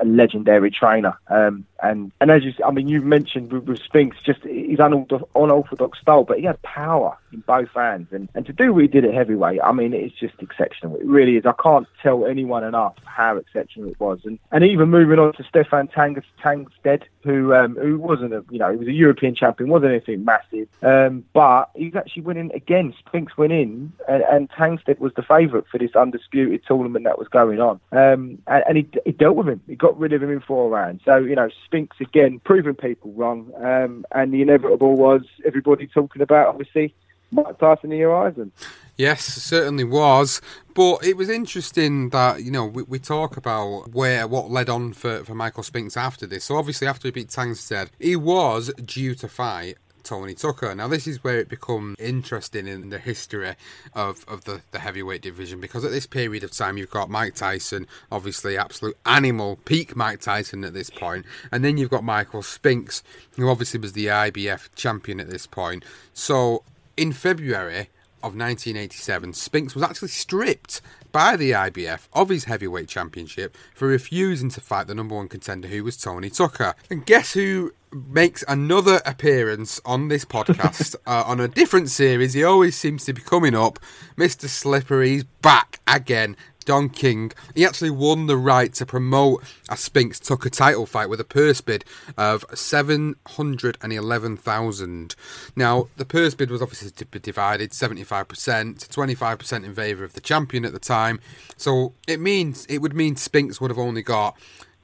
a 0.00 0.04
legendary 0.06 0.70
trainer, 0.70 1.18
um, 1.28 1.66
and 1.82 2.10
and 2.22 2.30
as 2.30 2.42
you, 2.42 2.54
I 2.64 2.70
mean, 2.70 2.88
you 2.88 3.02
mentioned 3.02 3.52
with, 3.52 3.64
with 3.64 3.82
Spinks, 3.82 4.16
just 4.24 4.42
his 4.44 4.78
unorthodox 4.80 6.00
style, 6.00 6.24
but 6.24 6.38
he 6.38 6.44
had 6.44 6.60
power 6.62 7.18
in 7.32 7.40
both 7.40 7.70
hands, 7.74 8.08
and 8.12 8.28
and 8.34 8.46
to 8.46 8.52
do 8.54 8.72
what 8.72 8.82
he 8.82 8.88
did 8.88 9.04
at 9.04 9.12
heavyweight, 9.12 9.60
I 9.62 9.72
mean, 9.72 9.92
it's 9.92 10.18
just 10.18 10.34
exceptional. 10.40 10.96
It 10.96 11.04
really 11.04 11.36
is. 11.36 11.44
I 11.44 11.54
can't 11.62 11.86
tell 12.02 12.24
anyone 12.24 12.64
enough 12.64 12.94
how 13.04 13.36
exceptional 13.36 13.90
it 13.90 14.00
was, 14.00 14.20
and 14.24 14.38
and 14.52 14.64
even 14.64 14.88
moving 14.88 15.18
on 15.18 15.34
to 15.34 15.44
Stefan 15.44 15.88
Tangs, 15.88 16.24
Tangstad, 16.42 17.02
who 17.24 17.54
um, 17.54 17.76
who 17.76 17.98
wasn't 17.98 18.32
a 18.32 18.42
you 18.50 18.58
know 18.58 18.70
he 18.70 18.78
was 18.78 18.88
a 18.88 18.92
European 18.92 19.34
champion, 19.34 19.68
wasn't 19.68 19.90
anything 19.90 20.24
massive, 20.24 20.68
um, 20.82 21.09
but 21.32 21.70
he's 21.74 21.94
actually 21.94 22.22
winning 22.22 22.50
again. 22.52 22.94
Spinks 23.06 23.36
went 23.36 23.52
in, 23.52 23.92
and, 24.08 24.22
and 24.22 24.50
Tangstad 24.50 24.98
was 24.98 25.12
the 25.14 25.22
favourite 25.22 25.66
for 25.70 25.78
this 25.78 25.94
undisputed 25.94 26.62
tournament 26.66 27.04
that 27.04 27.18
was 27.18 27.28
going 27.28 27.60
on, 27.60 27.80
um, 27.92 28.38
and, 28.46 28.64
and 28.68 28.76
he, 28.76 28.88
he 29.04 29.12
dealt 29.12 29.36
with 29.36 29.48
him. 29.48 29.60
He 29.66 29.76
got 29.76 29.98
rid 29.98 30.12
of 30.12 30.22
him 30.22 30.30
in 30.30 30.40
four 30.40 30.70
rounds. 30.70 31.02
So 31.04 31.16
you 31.16 31.34
know 31.34 31.50
Spinks 31.64 31.96
again 32.00 32.40
proving 32.44 32.74
people 32.74 33.12
wrong, 33.12 33.52
um, 33.56 34.04
and 34.12 34.32
the 34.32 34.42
inevitable 34.42 34.96
was 34.96 35.22
everybody 35.44 35.86
talking 35.86 36.22
about 36.22 36.48
obviously 36.48 36.94
Mike 37.30 37.58
Tyson 37.58 37.90
the 37.90 38.00
horizon. 38.00 38.52
Yes, 38.96 39.24
certainly 39.24 39.84
was. 39.84 40.40
But 40.74 41.04
it 41.04 41.16
was 41.16 41.28
interesting 41.28 42.10
that, 42.10 42.42
you 42.42 42.50
know, 42.50 42.66
we, 42.66 42.82
we, 42.82 42.98
talk 42.98 43.36
about 43.36 43.92
where 43.92 44.26
what 44.26 44.50
led 44.50 44.68
on 44.68 44.92
for, 44.92 45.24
for 45.24 45.34
Michael 45.34 45.62
Spinks 45.62 45.96
after 45.96 46.26
this. 46.26 46.44
So 46.44 46.56
obviously 46.56 46.86
after 46.86 47.08
he 47.08 47.12
beat 47.12 47.28
Tangstad, 47.28 47.88
he 47.98 48.16
was 48.16 48.72
due 48.74 49.14
to 49.16 49.28
fight 49.28 49.78
Tony 50.02 50.34
Tucker. 50.34 50.74
Now, 50.74 50.88
this 50.88 51.06
is 51.06 51.22
where 51.22 51.38
it 51.38 51.48
becomes 51.48 51.96
interesting 51.98 52.66
in 52.66 52.90
the 52.90 52.98
history 52.98 53.54
of, 53.94 54.24
of 54.28 54.44
the, 54.44 54.62
the 54.70 54.78
heavyweight 54.78 55.22
division 55.22 55.60
because 55.60 55.84
at 55.84 55.90
this 55.90 56.06
period 56.06 56.44
of 56.44 56.52
time, 56.52 56.76
you've 56.76 56.90
got 56.90 57.10
Mike 57.10 57.34
Tyson, 57.34 57.86
obviously 58.10 58.56
absolute 58.56 58.96
animal, 59.06 59.56
peak 59.64 59.96
Mike 59.96 60.20
Tyson 60.20 60.64
at 60.64 60.74
this 60.74 60.90
point, 60.90 61.24
and 61.52 61.64
then 61.64 61.76
you've 61.76 61.90
got 61.90 62.04
Michael 62.04 62.42
Spinks, 62.42 63.02
who 63.36 63.48
obviously 63.48 63.80
was 63.80 63.92
the 63.92 64.06
IBF 64.06 64.74
champion 64.74 65.20
at 65.20 65.28
this 65.28 65.46
point. 65.46 65.84
So, 66.12 66.62
in 66.96 67.12
February, 67.12 67.88
of 68.22 68.36
1987, 68.36 69.32
Spinks 69.32 69.74
was 69.74 69.82
actually 69.82 70.08
stripped 70.08 70.82
by 71.10 71.36
the 71.36 71.52
IBF 71.52 72.06
of 72.12 72.28
his 72.28 72.44
heavyweight 72.44 72.88
championship 72.88 73.56
for 73.74 73.88
refusing 73.88 74.50
to 74.50 74.60
fight 74.60 74.86
the 74.86 74.94
number 74.94 75.14
one 75.14 75.28
contender, 75.28 75.68
who 75.68 75.82
was 75.82 75.96
Tony 75.96 76.28
Tucker. 76.28 76.74
And 76.90 77.06
guess 77.06 77.32
who 77.32 77.72
makes 77.92 78.42
another 78.48 79.02
appearance 79.04 79.80
on 79.84 80.08
this 80.08 80.24
podcast 80.24 80.96
uh, 81.06 81.24
on 81.26 81.40
a 81.40 81.48
different 81.48 81.90
series? 81.90 82.32
He 82.34 82.44
always 82.44 82.76
seems 82.76 83.04
to 83.06 83.12
be 83.12 83.20
coming 83.20 83.54
up. 83.54 83.78
Mr. 84.16 84.48
Slippery's 84.48 85.24
back 85.24 85.80
again. 85.86 86.36
Don 86.66 86.88
King, 86.88 87.30
he 87.54 87.64
actually 87.64 87.90
won 87.90 88.26
the 88.26 88.36
right 88.36 88.74
to 88.74 88.84
promote 88.86 89.42
a 89.68 89.76
Spinks 89.76 90.20
Tucker 90.20 90.50
title 90.50 90.86
fight 90.86 91.08
with 91.08 91.18
a 91.18 91.24
purse 91.24 91.60
bid 91.60 91.84
of 92.16 92.44
711,000. 92.54 95.16
Now, 95.56 95.88
the 95.96 96.04
purse 96.04 96.34
bid 96.34 96.50
was 96.50 96.62
obviously 96.62 96.92
divided 97.20 97.70
75%, 97.70 98.78
to 98.78 98.88
25% 98.88 99.64
in 99.64 99.74
favour 99.74 100.04
of 100.04 100.12
the 100.12 100.20
champion 100.20 100.64
at 100.64 100.72
the 100.72 100.78
time. 100.78 101.18
So 101.56 101.94
it 102.06 102.20
means 102.20 102.66
it 102.66 102.78
would 102.78 102.94
mean 102.94 103.16
Spinks 103.16 103.60
would 103.60 103.70
have 103.70 103.78
only 103.78 104.02
got 104.02 104.36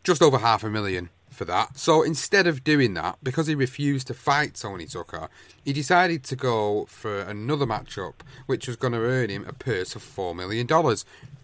just 0.02 0.22
over 0.22 0.38
half 0.38 0.64
a 0.64 0.70
million 0.70 1.10
for 1.36 1.44
that. 1.44 1.78
So 1.78 2.02
instead 2.02 2.46
of 2.46 2.64
doing 2.64 2.94
that, 2.94 3.18
because 3.22 3.46
he 3.46 3.54
refused 3.54 4.06
to 4.08 4.14
fight 4.14 4.54
Tony 4.54 4.86
Tucker, 4.86 5.28
he 5.64 5.72
decided 5.72 6.24
to 6.24 6.36
go 6.36 6.86
for 6.86 7.20
another 7.20 7.66
matchup, 7.66 8.14
which 8.46 8.66
was 8.66 8.76
going 8.76 8.94
to 8.94 9.00
earn 9.00 9.30
him 9.30 9.44
a 9.46 9.52
purse 9.52 9.94
of 9.94 10.02
$4 10.02 10.34
million, 10.34 10.66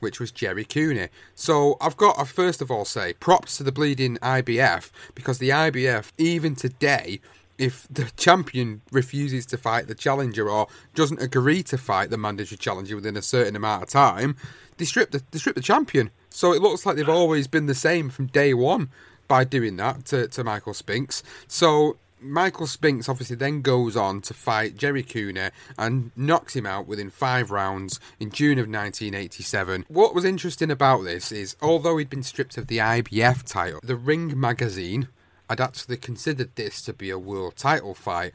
which 0.01 0.19
was 0.19 0.33
Jerry 0.33 0.65
Cooney. 0.65 1.09
So 1.35 1.77
I've 1.81 1.97
got 1.97 2.19
to 2.19 2.25
first 2.25 2.63
of 2.63 2.71
all 2.71 2.85
say 2.85 3.13
props 3.13 3.59
to 3.59 3.63
the 3.63 3.73
bleeding 3.73 4.17
IBF, 4.17 4.91
because 5.15 5.39
the 5.39 5.51
IBF, 5.51 6.11
even 6.19 6.57
today, 6.57 7.21
if 7.59 7.87
the 7.91 8.11
champion 8.17 8.81
refuses 8.91 9.47
to 9.47 9.57
fight 9.57 9.87
the 9.87 9.95
challenger 9.95 10.49
or 10.49 10.67
doesn't 10.95 11.23
agree 11.23 11.63
to 11.63 11.79
fight 11.79 12.11
the 12.11 12.17
mandatory 12.17 12.57
challenger 12.57 12.97
within 12.97 13.17
a 13.17 13.23
certain 13.23 13.55
amount 13.55 13.83
of 13.83 13.89
time, 13.91 14.37
they 14.79 14.85
strip 14.85 15.11
the, 15.11 15.23
they 15.31 15.39
strip 15.39 15.55
the 15.55 15.63
champion. 15.63 16.11
So 16.31 16.53
it 16.53 16.63
looks 16.63 16.87
like 16.87 16.97
they've 16.97 17.09
always 17.09 17.47
been 17.47 17.67
the 17.67 17.75
same 17.75 18.09
from 18.09 18.27
day 18.27 18.55
one 18.55 18.89
by 19.29 19.45
doing 19.45 19.77
that 19.77 20.05
to, 20.07 20.29
to 20.29 20.45
Michael 20.45 20.75
Spinks. 20.75 21.23
So 21.49 21.97
Michael 22.23 22.67
Spinks 22.67 23.09
obviously 23.09 23.37
then 23.37 23.63
goes 23.63 23.97
on 23.97 24.21
to 24.23 24.35
fight 24.35 24.77
Jerry 24.77 25.03
Cooney 25.03 25.51
and 25.77 26.13
knocks 26.17 26.55
him 26.55 26.67
out 26.67 26.87
within 26.87 27.11
five 27.11 27.51
rounds 27.51 27.99
in 28.21 28.31
June 28.31 28.59
of 28.59 28.69
1987. 28.69 29.87
What 29.89 30.15
was 30.15 30.25
interesting 30.25 30.71
about 30.71 31.03
this 31.03 31.33
is, 31.33 31.57
although 31.61 31.97
he'd 31.97 32.11
been 32.11 32.23
stripped 32.23 32.57
of 32.57 32.69
the 32.69 32.79
IBF 32.79 33.43
title, 33.45 33.81
the 33.83 33.97
Ring 33.97 34.39
magazine 34.39 35.09
had 35.53 35.61
actually 35.61 35.99
considered 35.99 36.57
this 36.57 36.81
to 36.81 36.95
be 36.95 37.11
a 37.11 37.19
world 37.19 37.57
title 37.57 37.95
fight. 37.95 38.33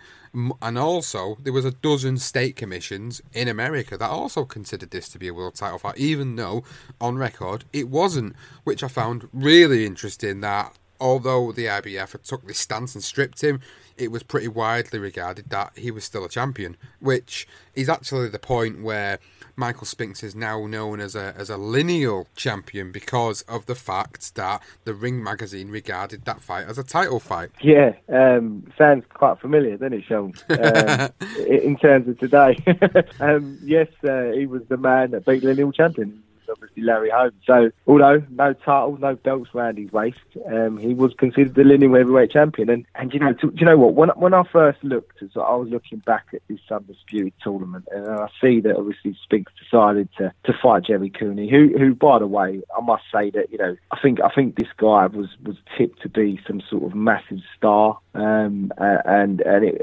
And 0.62 0.78
also, 0.78 1.38
there 1.42 1.54
was 1.54 1.66
a 1.66 1.72
dozen 1.72 2.18
state 2.18 2.56
commissions 2.56 3.24
in 3.34 3.48
America 3.48 3.98
that 3.98 4.10
also 4.10 4.46
considered 4.46 4.92
this 4.92 5.10
to 5.10 5.18
be 5.18 5.28
a 5.28 5.34
world 5.34 5.56
title 5.56 5.80
fight, 5.80 5.98
even 5.98 6.36
though 6.36 6.64
on 7.02 7.18
record 7.18 7.66
it 7.74 7.90
wasn't, 7.90 8.36
which 8.64 8.84
I 8.84 8.88
found 8.88 9.30
really 9.34 9.84
interesting 9.84 10.42
that 10.42 10.78
although 11.00 11.52
the 11.52 11.66
IBF 11.66 12.12
had 12.12 12.24
took 12.24 12.46
this 12.48 12.60
stance 12.60 12.94
and 12.94 13.04
stripped 13.04 13.42
him, 13.42 13.62
it 13.98 14.12
was 14.12 14.22
pretty 14.22 14.48
widely 14.48 15.00
regarded 15.00 15.50
that 15.50 15.72
he 15.76 15.90
was 15.90 16.04
still 16.04 16.24
a 16.24 16.30
champion, 16.30 16.78
which 17.00 17.48
is 17.74 17.90
actually 17.90 18.30
the 18.30 18.40
point 18.40 18.84
where 18.84 19.18
Michael 19.60 19.88
Spinks 19.88 20.22
is 20.22 20.36
now 20.36 20.68
known 20.68 21.00
as 21.00 21.16
a 21.16 21.34
as 21.36 21.50
a 21.50 21.58
lineal 21.58 22.28
champion 22.36 22.92
because 22.92 23.42
of 23.44 23.66
the 23.66 23.74
fact 23.74 24.36
that 24.36 24.62
the 24.86 24.94
Ring 24.94 25.24
magazine 25.24 25.70
regarded 25.70 26.26
that 26.26 26.42
fight 26.42 26.68
as 26.68 26.78
a 26.78 26.84
title 26.84 27.20
fight. 27.20 27.50
Yeah, 27.60 27.94
um, 28.08 28.72
sounds 28.78 29.04
quite 29.12 29.40
familiar, 29.40 29.78
doesn't 29.78 29.94
it, 29.94 30.04
Sean? 30.04 30.34
Um, 30.50 31.10
in 31.48 31.76
terms 31.78 32.08
of 32.08 32.20
today, 32.20 32.58
um, 33.20 33.58
yes, 33.64 33.88
uh, 34.08 34.32
he 34.32 34.46
was 34.46 34.62
the 34.70 34.78
man 34.78 35.12
that 35.12 35.26
beat 35.26 35.42
the 35.42 35.48
lineal 35.48 35.72
champion 35.72 36.22
obviously 36.50 36.84
Larry 36.84 37.10
Holmes. 37.10 37.34
So, 37.46 37.72
although 37.86 38.24
no 38.30 38.54
title, 38.54 38.98
no 39.00 39.16
belts 39.16 39.50
around 39.54 39.78
his 39.78 39.92
waist, 39.92 40.20
um, 40.46 40.78
he 40.78 40.94
was 40.94 41.14
considered 41.18 41.56
the 41.56 41.64
lineal 41.64 41.96
heavyweight 41.96 42.32
champion. 42.32 42.70
And, 42.70 42.86
and 42.96 43.14
you 43.14 43.20
know, 43.20 43.34
to, 43.34 43.54
you 43.56 43.66
know 43.66 43.78
what? 43.78 43.94
When 43.94 44.10
when 44.10 44.34
I 44.34 44.44
first 44.44 44.84
looked, 44.84 45.24
so 45.34 45.42
I 45.42 45.56
was 45.56 45.70
looking 45.70 46.00
back 46.00 46.28
at 46.34 46.42
this 46.48 46.60
undisputed 46.70 47.34
tournament, 47.42 47.88
and 47.92 48.08
I 48.08 48.28
see 48.42 48.60
that 48.62 48.76
obviously 48.76 49.18
Spinks 49.24 49.52
decided 49.62 50.10
to, 50.18 50.34
to 50.46 50.54
fight 50.62 50.86
Jerry 50.86 51.10
Cooney, 51.10 51.50
who 51.50 51.78
who 51.78 51.94
by 51.96 52.20
the 52.20 52.28
way, 52.28 52.62
I 52.78 52.82
must 52.82 53.04
say 53.14 53.30
that 53.32 53.52
you 53.52 53.58
know, 53.58 53.76
I 53.92 54.00
think 54.00 54.20
I 54.22 54.30
think 54.30 54.56
this 54.56 54.70
guy 54.78 55.08
was 55.08 55.30
was 55.44 55.58
tipped 55.78 56.02
to 56.02 56.10
be 56.10 56.40
some 56.48 56.62
sort 56.70 56.84
of 56.84 56.96
massive 56.96 57.40
star 57.56 58.00
Um, 58.18 58.72
and 58.78 59.42
and 59.42 59.66
it, 59.66 59.82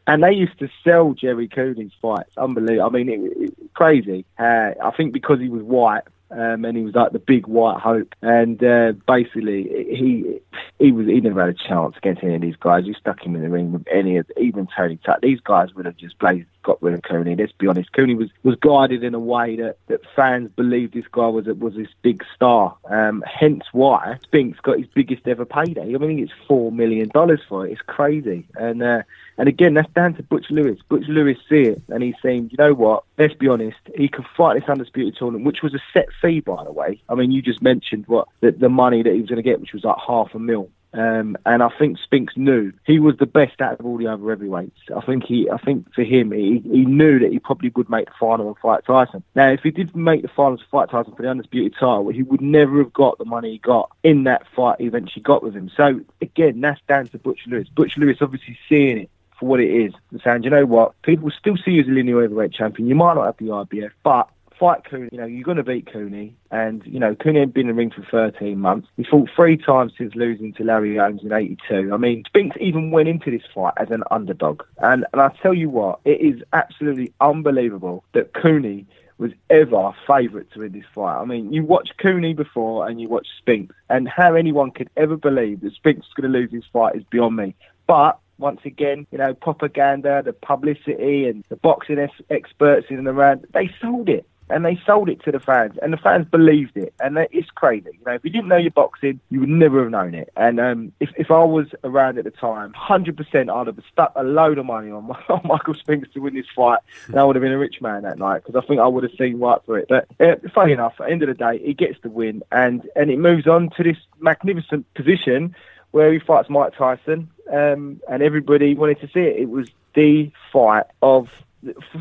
and 0.06 0.22
they 0.22 0.32
used 0.32 0.58
to 0.60 0.68
sell 0.82 1.12
Jerry 1.12 1.48
Cooney's 1.48 1.92
fights. 2.00 2.36
Unbelievable. 2.36 2.86
I 2.86 2.88
mean, 2.90 3.08
it, 3.08 3.42
it, 3.42 3.74
crazy. 3.74 4.24
Uh, 4.38 4.70
I 4.82 4.90
think 4.96 5.12
because 5.12 5.38
he 5.40 5.48
was 5.48 5.62
white, 5.62 6.02
um, 6.32 6.64
and 6.64 6.76
he 6.76 6.82
was 6.82 6.94
like 6.94 7.12
the 7.12 7.18
big 7.18 7.46
white 7.46 7.78
hope. 7.80 8.14
And 8.22 8.62
uh, 8.64 8.92
basically, 9.06 9.64
he 9.94 10.40
he 10.78 10.92
was 10.92 11.06
he 11.06 11.20
never 11.20 11.40
had 11.40 11.50
a 11.50 11.68
chance 11.68 11.96
against 11.96 12.22
any 12.22 12.36
of 12.36 12.40
these 12.40 12.56
guys. 12.56 12.86
You 12.86 12.94
stuck 12.94 13.24
him 13.24 13.36
in 13.36 13.42
the 13.42 13.50
ring 13.50 13.72
with 13.72 13.86
any 13.90 14.16
of 14.16 14.30
even 14.40 14.66
Tony 14.74 14.98
Tuck. 15.04 15.20
These 15.20 15.40
guys 15.40 15.74
would 15.74 15.86
have 15.86 15.96
just 15.96 16.18
blazed, 16.18 16.48
got 16.62 16.82
rid 16.82 16.94
of 16.94 17.02
Cooney. 17.02 17.36
Let's 17.36 17.52
be 17.52 17.66
honest, 17.66 17.92
Cooney 17.92 18.14
was, 18.14 18.30
was 18.42 18.56
guided 18.56 19.04
in 19.04 19.14
a 19.14 19.20
way 19.20 19.56
that, 19.56 19.76
that 19.88 20.00
fans 20.16 20.50
believed 20.56 20.94
this 20.94 21.06
guy 21.12 21.28
was 21.28 21.46
was 21.46 21.74
this 21.74 21.88
big 22.02 22.24
star. 22.34 22.76
Um, 22.88 23.22
hence 23.26 23.64
why 23.72 24.18
Spinks 24.22 24.60
got 24.60 24.78
his 24.78 24.88
biggest 24.94 25.28
ever 25.28 25.44
payday. 25.44 25.94
I 25.94 25.98
mean, 25.98 26.18
it's 26.18 26.32
four 26.48 26.72
million 26.72 27.08
dollars 27.10 27.40
for 27.48 27.66
it. 27.66 27.72
It's 27.72 27.82
crazy. 27.82 28.46
And 28.56 28.82
uh, 28.82 29.02
and 29.38 29.48
again, 29.48 29.74
that's 29.74 29.92
down 29.92 30.14
to 30.14 30.22
Butch 30.22 30.46
Lewis. 30.50 30.78
Butch 30.88 31.06
Lewis 31.08 31.38
see 31.48 31.62
it, 31.62 31.82
and 31.88 32.02
he's 32.02 32.14
saying, 32.22 32.50
you 32.50 32.56
know 32.58 32.74
what? 32.74 33.04
Let's 33.18 33.34
be 33.34 33.48
honest. 33.48 33.78
He 33.96 34.08
can 34.08 34.24
fight 34.36 34.60
this 34.60 34.68
undisputed 34.68 35.16
tournament, 35.16 35.46
which 35.46 35.62
was 35.62 35.74
a 35.74 35.80
set 35.92 36.08
fee, 36.20 36.40
by 36.40 36.64
the 36.64 36.72
way. 36.72 37.02
I 37.08 37.14
mean, 37.14 37.32
you 37.32 37.42
just 37.42 37.62
mentioned 37.62 38.04
what 38.06 38.28
the, 38.40 38.52
the 38.52 38.68
money 38.68 39.02
that 39.02 39.12
he 39.12 39.20
was 39.20 39.28
going 39.28 39.42
to 39.42 39.48
get, 39.48 39.60
which 39.60 39.72
was 39.72 39.84
like 39.84 39.96
half 40.06 40.34
a 40.34 40.38
mil. 40.38 40.68
Um, 40.94 41.38
and 41.46 41.62
I 41.62 41.70
think 41.78 41.98
Spinks 41.98 42.36
knew 42.36 42.72
he 42.84 42.98
was 42.98 43.16
the 43.16 43.26
best 43.26 43.60
out 43.62 43.80
of 43.80 43.86
all 43.86 43.96
the 43.96 44.08
other 44.08 44.28
heavyweights. 44.28 44.78
I 44.94 45.00
think 45.00 45.24
he, 45.24 45.48
I 45.48 45.56
think 45.56 45.92
for 45.94 46.02
him, 46.02 46.32
he, 46.32 46.58
he 46.58 46.84
knew 46.84 47.18
that 47.18 47.32
he 47.32 47.38
probably 47.38 47.70
would 47.70 47.88
make 47.88 48.06
the 48.06 48.14
final 48.20 48.48
and 48.48 48.58
fight 48.58 48.84
Tyson. 48.84 49.22
Now, 49.34 49.50
if 49.50 49.60
he 49.62 49.70
did 49.70 49.96
make 49.96 50.20
the 50.20 50.28
final 50.28 50.58
to 50.58 50.64
fight 50.70 50.90
Tyson 50.90 51.14
for 51.14 51.22
the 51.22 51.30
undisputed 51.30 51.72
title, 51.74 52.10
he 52.10 52.22
would 52.22 52.42
never 52.42 52.78
have 52.78 52.92
got 52.92 53.16
the 53.16 53.24
money 53.24 53.52
he 53.52 53.58
got 53.58 53.90
in 54.02 54.24
that 54.24 54.46
fight 54.54 54.80
he 54.80 54.86
eventually 54.86 55.22
got 55.22 55.42
with 55.42 55.54
him. 55.54 55.70
So 55.74 56.00
again, 56.20 56.60
that's 56.60 56.80
down 56.86 57.08
to 57.08 57.18
Butch 57.18 57.40
Lewis. 57.46 57.68
Butch 57.74 57.96
Lewis 57.96 58.18
obviously 58.20 58.58
seeing 58.68 58.98
it 58.98 59.10
for 59.42 59.46
what 59.46 59.58
it 59.58 59.70
is 59.70 59.92
and 60.12 60.20
saying, 60.22 60.44
you 60.44 60.50
know 60.50 60.64
what, 60.64 60.94
people 61.02 61.28
still 61.36 61.56
see 61.56 61.72
you 61.72 61.82
as 61.82 61.88
a 61.88 61.90
linear 61.90 62.22
heavyweight 62.22 62.52
champion. 62.52 62.86
You 62.86 62.94
might 62.94 63.14
not 63.14 63.26
have 63.26 63.36
the 63.38 63.46
IBF, 63.46 63.90
but 64.04 64.28
fight 64.56 64.84
Cooney. 64.84 65.08
You 65.10 65.18
know, 65.18 65.26
you're 65.26 65.42
going 65.42 65.56
to 65.56 65.64
beat 65.64 65.92
Cooney. 65.92 66.36
And, 66.52 66.80
you 66.86 67.00
know, 67.00 67.16
Cooney 67.16 67.40
had 67.40 67.52
been 67.52 67.68
in 67.68 67.74
the 67.74 67.74
ring 67.74 67.90
for 67.90 68.06
13 68.08 68.56
months. 68.56 68.86
He 68.96 69.02
fought 69.02 69.30
three 69.34 69.56
times 69.56 69.94
since 69.98 70.14
losing 70.14 70.52
to 70.52 70.62
Larry 70.62 70.94
Jones 70.94 71.22
in 71.24 71.32
82. 71.32 71.90
I 71.92 71.96
mean, 71.96 72.22
Spinks 72.24 72.56
even 72.60 72.92
went 72.92 73.08
into 73.08 73.32
this 73.32 73.42
fight 73.52 73.74
as 73.78 73.90
an 73.90 74.04
underdog. 74.12 74.62
And, 74.78 75.04
and 75.12 75.20
I 75.20 75.30
tell 75.42 75.54
you 75.54 75.68
what, 75.68 75.98
it 76.04 76.20
is 76.20 76.40
absolutely 76.52 77.12
unbelievable 77.20 78.04
that 78.12 78.32
Cooney 78.34 78.86
was 79.18 79.32
ever 79.50 79.74
a 79.74 79.94
favourite 80.06 80.52
to 80.52 80.60
win 80.60 80.72
this 80.72 80.84
fight. 80.94 81.20
I 81.20 81.24
mean, 81.24 81.52
you 81.52 81.64
watch 81.64 81.90
Cooney 81.98 82.32
before 82.32 82.88
and 82.88 83.00
you 83.00 83.08
watch 83.08 83.26
Spinks, 83.38 83.74
and 83.90 84.08
how 84.08 84.36
anyone 84.36 84.70
could 84.70 84.90
ever 84.96 85.16
believe 85.16 85.62
that 85.62 85.74
Spinks 85.74 86.06
is 86.06 86.12
going 86.14 86.32
to 86.32 86.38
lose 86.38 86.52
this 86.52 86.64
fight 86.72 86.94
is 86.94 87.02
beyond 87.10 87.34
me. 87.34 87.56
But 87.88 88.18
once 88.38 88.60
again, 88.64 89.06
you 89.10 89.18
know, 89.18 89.34
propaganda, 89.34 90.22
the 90.24 90.32
publicity, 90.32 91.26
and 91.26 91.44
the 91.48 91.56
boxing 91.56 91.98
experts 92.30 92.86
in 92.90 92.98
and 92.98 93.08
around, 93.08 93.46
they 93.52 93.70
sold 93.80 94.08
it 94.08 94.26
and 94.52 94.64
they 94.64 94.78
sold 94.84 95.08
it 95.08 95.22
to 95.24 95.32
the 95.32 95.40
fans, 95.40 95.78
and 95.80 95.92
the 95.92 95.96
fans 95.96 96.26
believed 96.30 96.76
it, 96.76 96.92
and 97.00 97.16
it's 97.32 97.50
crazy. 97.50 97.88
You 97.92 98.04
know, 98.06 98.12
if 98.12 98.24
you 98.24 98.30
didn't 98.30 98.48
know 98.48 98.56
your 98.56 98.70
boxing, 98.70 99.18
you 99.30 99.40
would 99.40 99.48
never 99.48 99.82
have 99.82 99.90
known 99.90 100.14
it. 100.14 100.30
And 100.36 100.60
um, 100.60 100.92
if 101.00 101.10
if 101.16 101.30
I 101.30 101.42
was 101.42 101.68
around 101.84 102.18
at 102.18 102.24
the 102.24 102.30
time, 102.30 102.72
hundred 102.74 103.16
percent, 103.16 103.48
I'd 103.50 103.66
have 103.66 103.78
stuck 103.90 104.12
a 104.14 104.22
load 104.22 104.58
of 104.58 104.66
money 104.66 104.90
on, 104.90 105.10
on 105.28 105.40
Michael 105.44 105.74
Spinks 105.74 106.10
to 106.12 106.20
win 106.20 106.34
this 106.34 106.46
fight, 106.54 106.80
and 107.06 107.18
I 107.18 107.24
would 107.24 107.36
have 107.36 107.42
been 107.42 107.52
a 107.52 107.58
rich 107.58 107.80
man 107.80 108.02
that 108.02 108.18
night 108.18 108.42
because 108.44 108.62
I 108.62 108.66
think 108.66 108.80
I 108.80 108.86
would 108.86 109.04
have 109.04 109.12
seen 109.18 109.38
right 109.38 109.58
through 109.64 109.76
it. 109.76 109.88
But 109.88 110.06
uh, 110.20 110.36
funny 110.54 110.72
enough, 110.72 110.94
at 111.00 111.06
the 111.06 111.12
end 111.12 111.22
of 111.22 111.28
the 111.28 111.34
day, 111.34 111.58
he 111.58 111.72
gets 111.72 111.98
the 112.02 112.10
win, 112.10 112.42
and 112.52 112.88
and 112.94 113.10
it 113.10 113.18
moves 113.18 113.46
on 113.46 113.70
to 113.76 113.82
this 113.82 113.98
magnificent 114.20 114.92
position 114.94 115.54
where 115.92 116.12
he 116.12 116.18
fights 116.18 116.50
Mike 116.50 116.74
Tyson, 116.76 117.30
um, 117.50 118.00
and 118.10 118.22
everybody 118.22 118.74
wanted 118.74 119.00
to 119.00 119.06
see 119.08 119.20
it. 119.20 119.36
It 119.40 119.48
was 119.48 119.68
the 119.94 120.30
fight 120.52 120.86
of 121.00 121.30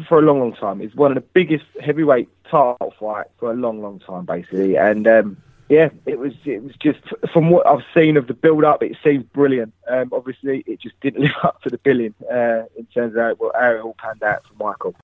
for 0.08 0.20
a 0.20 0.22
long, 0.22 0.39
long 0.39 0.54
time. 0.54 0.82
It's 0.82 0.96
one 0.96 1.12
of 1.12 1.16
the 1.16 1.28
biggest 1.34 1.66
heavyweight 1.80 2.30
title 2.50 2.94
fights 3.00 3.30
for 3.38 3.52
a 3.52 3.56
long, 3.56 3.82
long 3.82 4.00
time, 4.00 4.26
basically. 4.26 4.76
And 4.76 5.08
um, 5.08 5.38
yeah, 5.70 5.89
it 6.06 6.20
was 6.20 6.34
it 6.46 6.64
was 6.64 6.74
just 6.78 7.00
from 7.32 7.50
what 7.50 7.68
I've 7.68 7.86
seen 7.94 8.18
of 8.18 8.28
the 8.28 8.34
build 8.34 8.64
up, 8.64 8.82
it 8.82 8.98
seemed 9.04 9.32
brilliant. 9.32 9.74
Um, 9.88 10.10
obviously, 10.12 10.64
it 10.66 10.80
just 10.82 11.00
didn't 11.00 11.22
live 11.24 11.32
up 11.44 11.62
to 11.62 11.70
the 11.70 11.78
billing 11.78 12.16
uh, 12.32 12.64
in 12.76 12.86
terms 12.94 13.16
of 13.16 13.22
how 13.22 13.30
it, 13.30 13.38
how 13.56 13.72
it 13.72 13.82
all 13.82 13.96
panned 13.98 14.24
out 14.24 14.44
for 14.48 14.64
Michael. 14.64 14.96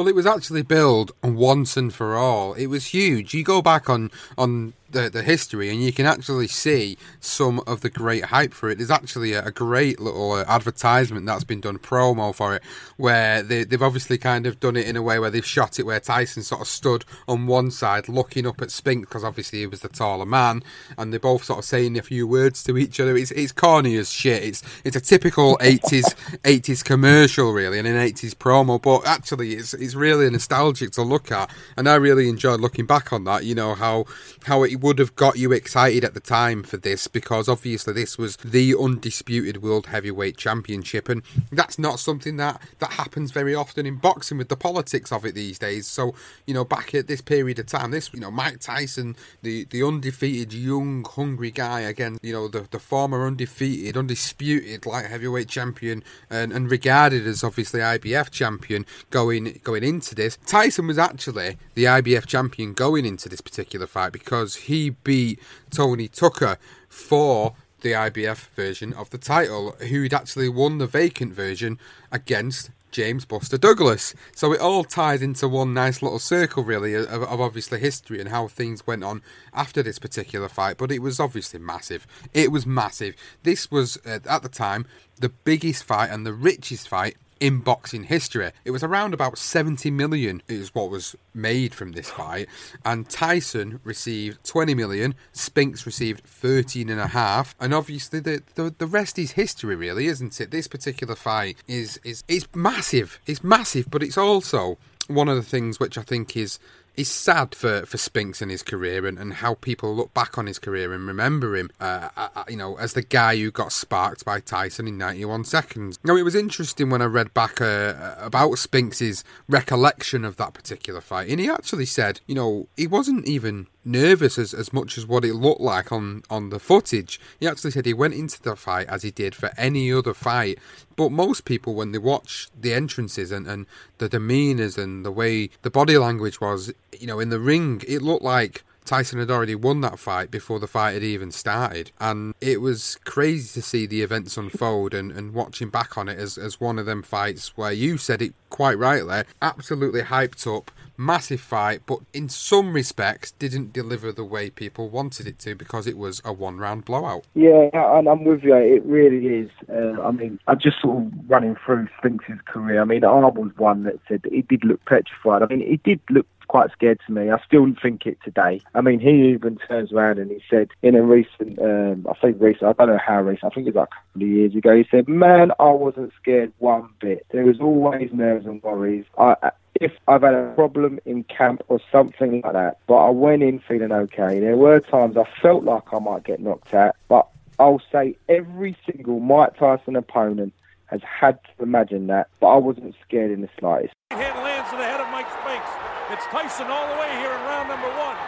Well, 0.00 0.08
it 0.08 0.14
was 0.14 0.24
actually 0.24 0.62
billed 0.62 1.12
once 1.22 1.76
and 1.76 1.92
for 1.92 2.16
all. 2.16 2.54
It 2.54 2.68
was 2.68 2.86
huge. 2.86 3.34
You 3.34 3.44
go 3.44 3.60
back 3.60 3.90
on 3.90 4.10
on 4.38 4.72
the, 4.92 5.10
the 5.10 5.22
history 5.22 5.70
and 5.70 5.82
you 5.82 5.92
can 5.92 6.06
actually 6.06 6.48
see 6.48 6.96
some 7.20 7.60
of 7.66 7.80
the 7.80 7.90
great 7.90 8.24
hype 8.24 8.52
for 8.52 8.70
it. 8.70 8.78
There's 8.78 8.90
actually 8.90 9.32
a, 9.32 9.44
a 9.46 9.50
great 9.50 10.00
little 10.00 10.32
uh, 10.32 10.44
advertisement 10.46 11.26
that's 11.26 11.44
been 11.44 11.60
done, 11.60 11.78
promo 11.78 12.34
for 12.34 12.56
it, 12.56 12.62
where 12.96 13.42
they, 13.42 13.64
they've 13.64 13.82
obviously 13.82 14.18
kind 14.18 14.46
of 14.46 14.60
done 14.60 14.76
it 14.76 14.86
in 14.86 14.96
a 14.96 15.02
way 15.02 15.18
where 15.18 15.30
they've 15.30 15.46
shot 15.46 15.78
it 15.78 15.86
where 15.86 16.00
Tyson 16.00 16.42
sort 16.42 16.60
of 16.60 16.68
stood 16.68 17.04
on 17.28 17.46
one 17.46 17.70
side 17.70 18.08
looking 18.08 18.46
up 18.46 18.60
at 18.60 18.70
Spink 18.70 19.08
because 19.08 19.24
obviously 19.24 19.60
he 19.60 19.66
was 19.66 19.80
the 19.80 19.88
taller 19.88 20.26
man 20.26 20.62
and 20.98 21.12
they're 21.12 21.20
both 21.20 21.44
sort 21.44 21.60
of 21.60 21.64
saying 21.64 21.98
a 21.98 22.02
few 22.02 22.26
words 22.26 22.62
to 22.64 22.76
each 22.76 23.00
other. 23.00 23.16
It's, 23.16 23.30
it's 23.32 23.52
corny 23.52 23.96
as 23.96 24.12
shit. 24.12 24.42
It's, 24.42 24.62
it's 24.84 24.96
a 24.96 25.00
typical 25.00 25.56
80s 25.60 26.14
80s 26.42 26.84
commercial 26.84 27.52
really 27.52 27.78
and 27.78 27.86
an 27.86 27.96
80s 27.96 28.34
promo, 28.34 28.80
but 28.80 29.06
actually 29.06 29.52
it's, 29.54 29.74
it's 29.74 29.94
really 29.94 30.28
nostalgic 30.30 30.92
to 30.92 31.02
look 31.02 31.30
at 31.30 31.50
and 31.76 31.88
I 31.88 31.96
really 31.96 32.28
enjoyed 32.28 32.60
looking 32.60 32.86
back 32.86 33.12
on 33.12 33.24
that, 33.24 33.44
you 33.44 33.54
know, 33.54 33.74
how, 33.74 34.06
how 34.44 34.62
it 34.64 34.79
would 34.80 34.98
have 34.98 35.14
got 35.16 35.38
you 35.38 35.52
excited 35.52 36.04
at 36.04 36.14
the 36.14 36.20
time 36.20 36.62
for 36.62 36.76
this 36.76 37.06
because 37.06 37.48
obviously 37.48 37.92
this 37.92 38.18
was 38.18 38.36
the 38.38 38.74
undisputed 38.74 39.62
world 39.62 39.86
heavyweight 39.86 40.36
championship 40.36 41.08
and 41.08 41.22
that's 41.52 41.78
not 41.78 42.00
something 42.00 42.36
that 42.36 42.60
that 42.78 42.92
happens 42.92 43.30
very 43.30 43.54
often 43.54 43.86
in 43.86 43.96
boxing 43.96 44.38
with 44.38 44.48
the 44.48 44.56
politics 44.56 45.12
of 45.12 45.24
it 45.24 45.34
these 45.34 45.58
days. 45.58 45.86
So 45.86 46.14
you 46.46 46.54
know 46.54 46.64
back 46.64 46.94
at 46.94 47.06
this 47.06 47.20
period 47.20 47.58
of 47.58 47.66
time 47.66 47.90
this 47.90 48.12
you 48.12 48.20
know 48.20 48.30
Mike 48.30 48.60
Tyson 48.60 49.16
the 49.42 49.64
the 49.64 49.82
undefeated 49.82 50.52
young 50.52 51.04
hungry 51.04 51.50
guy 51.50 51.80
again 51.80 52.18
you 52.22 52.32
know 52.32 52.48
the 52.48 52.66
the 52.70 52.78
former 52.78 53.26
undefeated 53.26 53.96
undisputed 53.96 54.86
light 54.86 55.06
heavyweight 55.06 55.48
champion 55.48 56.02
and, 56.28 56.52
and 56.52 56.70
regarded 56.70 57.26
as 57.26 57.44
obviously 57.44 57.80
IBF 57.80 58.30
champion 58.30 58.86
going 59.10 59.60
going 59.62 59.84
into 59.84 60.14
this. 60.14 60.38
Tyson 60.46 60.86
was 60.86 60.98
actually 60.98 61.58
the 61.74 61.84
IBF 61.84 62.26
champion 62.26 62.72
going 62.72 63.04
into 63.04 63.28
this 63.28 63.40
particular 63.40 63.86
fight 63.86 64.12
because 64.12 64.56
beat 65.04 65.40
Tony 65.70 66.08
Tucker 66.08 66.58
for 66.88 67.54
the 67.80 67.92
IBF 67.92 68.48
version 68.54 68.92
of 68.92 69.10
the 69.10 69.18
title, 69.18 69.72
who'd 69.88 70.14
actually 70.14 70.48
won 70.48 70.78
the 70.78 70.86
vacant 70.86 71.34
version 71.34 71.78
against 72.12 72.70
James 72.90 73.24
Buster 73.24 73.56
Douglas. 73.56 74.14
So 74.34 74.52
it 74.52 74.60
all 74.60 74.84
ties 74.84 75.22
into 75.22 75.48
one 75.48 75.72
nice 75.74 76.02
little 76.02 76.18
circle, 76.18 76.64
really, 76.64 76.94
of, 76.94 77.06
of, 77.08 77.40
obviously 77.40 77.78
history 77.78 78.20
and 78.20 78.28
how 78.28 78.48
things 78.48 78.86
went 78.86 79.04
on 79.04 79.22
after 79.54 79.82
this 79.82 79.98
particular 79.98 80.48
fight. 80.48 80.76
But 80.76 80.92
it 80.92 81.00
was 81.00 81.20
obviously 81.20 81.60
massive. 81.60 82.06
It 82.34 82.50
was 82.50 82.66
massive. 82.66 83.14
This 83.42 83.70
was, 83.70 83.98
uh, 84.06 84.18
at 84.28 84.42
the 84.42 84.48
time, 84.48 84.86
the 85.18 85.28
biggest 85.28 85.84
fight 85.84 86.10
and 86.10 86.26
the 86.26 86.32
richest 86.32 86.88
fight 86.88 87.16
in 87.40 87.60
boxing 87.60 88.04
history. 88.04 88.52
It 88.64 88.70
was 88.70 88.84
around 88.84 89.14
about 89.14 89.38
70 89.38 89.90
million 89.90 90.42
is 90.46 90.74
what 90.74 90.90
was 90.90 91.16
made 91.34 91.74
from 91.74 91.92
this 91.92 92.10
fight, 92.10 92.48
and 92.84 93.08
Tyson 93.08 93.80
received 93.82 94.44
20 94.44 94.74
million, 94.74 95.14
Spinks 95.32 95.86
received 95.86 96.24
13 96.24 96.88
and 96.90 97.00
a 97.00 97.08
half, 97.08 97.54
and 97.58 97.72
obviously 97.72 98.20
the, 98.20 98.42
the, 98.54 98.74
the 98.76 98.86
rest 98.86 99.18
is 99.18 99.32
history 99.32 99.74
really, 99.74 100.06
isn't 100.06 100.40
it? 100.40 100.50
This 100.50 100.68
particular 100.68 101.16
fight 101.16 101.56
is 101.66 101.98
is 102.04 102.22
is 102.28 102.46
massive. 102.54 103.18
It's 103.26 103.42
massive, 103.42 103.90
but 103.90 104.02
it's 104.02 104.18
also 104.18 104.78
one 105.08 105.28
of 105.28 105.36
the 105.36 105.42
things 105.42 105.80
which 105.80 105.98
I 105.98 106.02
think 106.02 106.36
is 106.36 106.58
is 107.00 107.10
sad 107.10 107.54
for, 107.54 107.84
for 107.86 107.98
Spinks 107.98 108.42
in 108.42 108.48
his 108.48 108.62
career 108.62 109.06
and, 109.06 109.18
and 109.18 109.34
how 109.34 109.54
people 109.54 109.94
look 109.94 110.12
back 110.14 110.38
on 110.38 110.46
his 110.46 110.58
career 110.58 110.92
and 110.92 111.06
remember 111.06 111.56
him, 111.56 111.70
uh, 111.80 112.08
uh, 112.16 112.28
uh 112.34 112.44
you 112.48 112.56
know, 112.56 112.76
as 112.78 112.92
the 112.92 113.02
guy 113.02 113.36
who 113.36 113.50
got 113.50 113.72
sparked 113.72 114.24
by 114.24 114.40
Tyson 114.40 114.86
in 114.86 114.98
91 114.98 115.44
seconds. 115.44 115.98
Now, 116.04 116.16
it 116.16 116.22
was 116.22 116.34
interesting 116.34 116.90
when 116.90 117.02
I 117.02 117.06
read 117.06 117.34
back 117.34 117.60
uh, 117.60 118.14
about 118.18 118.58
Spinks's 118.58 119.24
recollection 119.48 120.24
of 120.24 120.36
that 120.36 120.54
particular 120.54 121.00
fight, 121.00 121.28
and 121.28 121.40
he 121.40 121.48
actually 121.48 121.86
said, 121.86 122.20
you 122.26 122.34
know, 122.34 122.68
he 122.76 122.86
wasn't 122.86 123.26
even 123.26 123.66
nervous 123.84 124.38
as, 124.38 124.52
as 124.52 124.72
much 124.72 124.98
as 124.98 125.06
what 125.06 125.24
it 125.24 125.34
looked 125.34 125.60
like 125.60 125.90
on, 125.92 126.22
on 126.30 126.50
the 126.50 126.58
footage. 126.58 127.20
He 127.38 127.46
actually 127.46 127.70
said 127.70 127.86
he 127.86 127.94
went 127.94 128.14
into 128.14 128.40
the 128.42 128.56
fight 128.56 128.86
as 128.88 129.02
he 129.02 129.10
did 129.10 129.34
for 129.34 129.50
any 129.56 129.92
other 129.92 130.14
fight. 130.14 130.58
But 130.96 131.12
most 131.12 131.44
people, 131.44 131.74
when 131.74 131.92
they 131.92 131.98
watch 131.98 132.48
the 132.58 132.74
entrances 132.74 133.32
and, 133.32 133.46
and 133.46 133.66
the 133.98 134.08
demeanours 134.08 134.76
and 134.76 135.04
the 135.04 135.12
way 135.12 135.50
the 135.62 135.70
body 135.70 135.96
language 135.96 136.40
was, 136.40 136.72
you 136.98 137.06
know, 137.06 137.20
in 137.20 137.30
the 137.30 137.40
ring, 137.40 137.82
it 137.88 138.02
looked 138.02 138.24
like 138.24 138.64
Tyson 138.84 139.18
had 139.18 139.30
already 139.30 139.54
won 139.54 139.80
that 139.82 139.98
fight 139.98 140.30
before 140.30 140.58
the 140.58 140.66
fight 140.66 140.94
had 140.94 141.02
even 141.02 141.30
started. 141.30 141.92
And 142.00 142.34
it 142.40 142.60
was 142.60 142.96
crazy 143.04 143.60
to 143.60 143.66
see 143.66 143.86
the 143.86 144.02
events 144.02 144.36
unfold 144.36 144.94
and, 144.94 145.12
and 145.12 145.32
watching 145.32 145.68
back 145.68 145.96
on 145.96 146.08
it 146.08 146.18
as, 146.18 146.36
as 146.36 146.60
one 146.60 146.78
of 146.78 146.86
them 146.86 147.02
fights 147.02 147.56
where 147.56 147.72
you 147.72 147.98
said 147.98 148.20
it 148.20 148.34
quite 148.48 148.78
rightly, 148.78 149.22
absolutely 149.40 150.02
hyped 150.02 150.44
up, 150.46 150.70
massive 151.00 151.40
fight, 151.40 151.80
but 151.86 151.98
in 152.12 152.28
some 152.28 152.72
respects 152.72 153.32
didn't 153.32 153.72
deliver 153.72 154.12
the 154.12 154.24
way 154.24 154.50
people 154.50 154.90
wanted 154.90 155.26
it 155.26 155.38
to 155.40 155.54
because 155.54 155.86
it 155.86 155.96
was 155.96 156.20
a 156.24 156.32
one 156.32 156.58
round 156.58 156.84
blowout. 156.84 157.24
Yeah, 157.34 157.70
and 157.72 158.06
I'm 158.08 158.24
with 158.24 158.44
you. 158.44 158.54
It 158.54 158.84
really 158.84 159.26
is. 159.26 159.50
Uh, 159.72 160.00
I 160.02 160.10
mean, 160.10 160.38
I'm 160.46 160.58
just 160.58 160.80
sort 160.80 160.98
of 160.98 161.12
running 161.28 161.56
through 161.64 161.88
Spinks' 161.98 162.26
career. 162.44 162.80
I 162.80 162.84
mean, 162.84 163.04
I 163.04 163.08
was 163.08 163.50
one 163.56 163.84
that 163.84 163.98
said 164.06 164.22
he 164.30 164.42
did 164.42 164.64
look 164.64 164.84
petrified. 164.84 165.42
I 165.42 165.46
mean, 165.46 165.66
he 165.66 165.78
did 165.78 166.00
look 166.10 166.26
quite 166.50 166.72
scared 166.72 166.98
to 167.06 167.12
me. 167.12 167.30
I 167.30 167.40
still 167.46 167.64
think 167.80 168.06
it 168.06 168.18
today. 168.24 168.60
I 168.74 168.80
mean, 168.80 168.98
he 168.98 169.30
even 169.30 169.56
turns 169.68 169.92
around 169.92 170.18
and 170.18 170.32
he 170.32 170.42
said 170.50 170.70
in 170.82 170.96
a 170.96 171.02
recent, 171.02 171.60
um, 171.60 172.04
I 172.10 172.14
think 172.14 172.38
recent, 172.40 172.64
I 172.64 172.72
don't 172.72 172.88
know 172.88 172.98
how 172.98 173.20
recent, 173.22 173.52
I 173.52 173.54
think 173.54 173.68
it 173.68 173.74
was 173.74 173.82
like 173.82 173.88
a 173.92 173.94
couple 173.94 174.22
of 174.22 174.28
years 174.28 174.54
ago, 174.56 174.76
he 174.76 174.84
said, 174.90 175.08
man, 175.08 175.52
I 175.60 175.70
wasn't 175.70 176.12
scared 176.20 176.52
one 176.58 176.88
bit. 177.00 177.24
There 177.30 177.44
was 177.44 177.60
always 177.60 178.10
nerves 178.12 178.46
and 178.46 178.60
worries. 178.64 179.04
I, 179.16 179.52
if 179.80 179.92
I've 180.08 180.22
had 180.22 180.34
a 180.34 180.52
problem 180.56 180.98
in 181.04 181.22
camp 181.22 181.62
or 181.68 181.78
something 181.92 182.40
like 182.40 182.52
that, 182.52 182.78
but 182.88 182.96
I 182.96 183.10
went 183.10 183.44
in 183.44 183.60
feeling 183.60 183.92
okay. 183.92 184.40
There 184.40 184.56
were 184.56 184.80
times 184.80 185.16
I 185.16 185.28
felt 185.40 185.62
like 185.62 185.84
I 185.92 186.00
might 186.00 186.24
get 186.24 186.40
knocked 186.40 186.74
out, 186.74 186.96
but 187.06 187.28
I'll 187.60 187.82
say 187.92 188.16
every 188.28 188.76
single 188.90 189.20
Mike 189.20 189.56
Tyson 189.56 189.94
opponent 189.94 190.52
has 190.86 191.00
had 191.02 191.38
to 191.44 191.62
imagine 191.62 192.08
that, 192.08 192.26
but 192.40 192.48
I 192.48 192.56
wasn't 192.56 192.96
scared 193.06 193.30
in 193.30 193.42
the 193.42 193.48
slightest. 193.60 193.94
Hand 194.10 194.36
lands 194.38 194.68
to 194.70 194.76
the 194.76 194.82
head 194.82 195.00
of 195.00 195.08
Mike 195.12 195.30
Spinks. 195.30 195.89
It's 196.10 196.26
Tyson 196.26 196.66
all 196.66 196.90
the 196.90 196.98
way 196.98 197.10
here 197.22 197.30
in 197.30 197.42
round 197.46 197.70
number 197.70 197.86
one. 197.94 198.18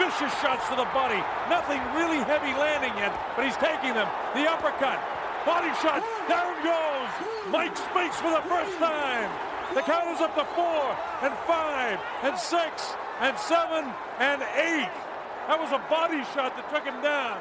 Vicious 0.00 0.32
shots 0.40 0.64
to 0.72 0.76
the 0.80 0.88
body. 0.96 1.20
Nothing 1.52 1.76
really 1.92 2.24
heavy 2.24 2.56
landing 2.56 2.96
yet, 2.96 3.12
but 3.36 3.44
he's 3.44 3.56
taking 3.60 3.92
them. 3.92 4.08
The 4.32 4.48
uppercut. 4.48 4.96
Body 5.44 5.68
shot. 5.84 6.00
Down 6.24 6.56
goes. 6.64 7.12
Mike 7.52 7.76
Spinks 7.76 8.16
for 8.16 8.32
the 8.32 8.40
first 8.48 8.72
time. 8.80 9.28
The 9.76 9.82
count 9.84 10.08
is 10.08 10.24
up 10.24 10.32
to 10.40 10.44
four 10.56 10.96
and 11.20 11.36
five 11.44 12.00
and 12.24 12.32
six 12.38 12.96
and 13.20 13.36
seven 13.44 13.92
and 14.16 14.40
eight. 14.56 14.88
That 15.52 15.60
was 15.60 15.76
a 15.76 15.82
body 15.92 16.24
shot 16.32 16.56
that 16.56 16.64
took 16.72 16.88
him 16.88 16.96
down. 17.04 17.36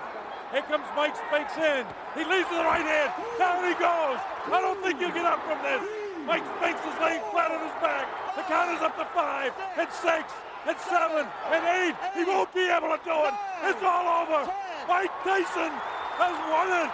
Here 0.51 0.67
comes 0.67 0.83
Mike 0.99 1.15
Spinks 1.15 1.55
in. 1.55 1.87
He 2.11 2.27
leads 2.27 2.51
to 2.51 2.55
the 2.59 2.67
right 2.67 2.83
hand. 2.83 3.11
Down 3.39 3.63
he 3.63 3.73
goes. 3.79 4.19
I 4.51 4.59
don't 4.59 4.83
think 4.83 4.99
you 4.99 5.07
get 5.15 5.23
up 5.23 5.39
from 5.47 5.63
this. 5.63 6.04
Mike 6.25 6.43
Spinks 6.57 6.81
is 6.81 6.97
laying 6.97 7.21
flat 7.29 7.53
on 7.53 7.61
his 7.61 7.77
back. 7.77 8.09
The 8.33 8.41
count 8.49 8.73
is 8.73 8.81
up 8.81 8.97
to 8.97 9.05
five 9.13 9.53
and 9.77 9.89
six 9.93 10.25
and 10.65 10.77
seven 10.89 11.21
and 11.53 11.61
eight. 11.77 11.95
He 12.17 12.25
won't 12.25 12.49
be 12.49 12.65
able 12.65 12.89
to 12.89 13.01
do 13.05 13.13
it. 13.29 13.33
It's 13.69 13.83
all 13.85 14.25
over. 14.25 14.49
Mike 14.89 15.13
Tyson 15.21 15.69
has 16.17 16.35
won 16.49 16.69
it. 16.81 16.91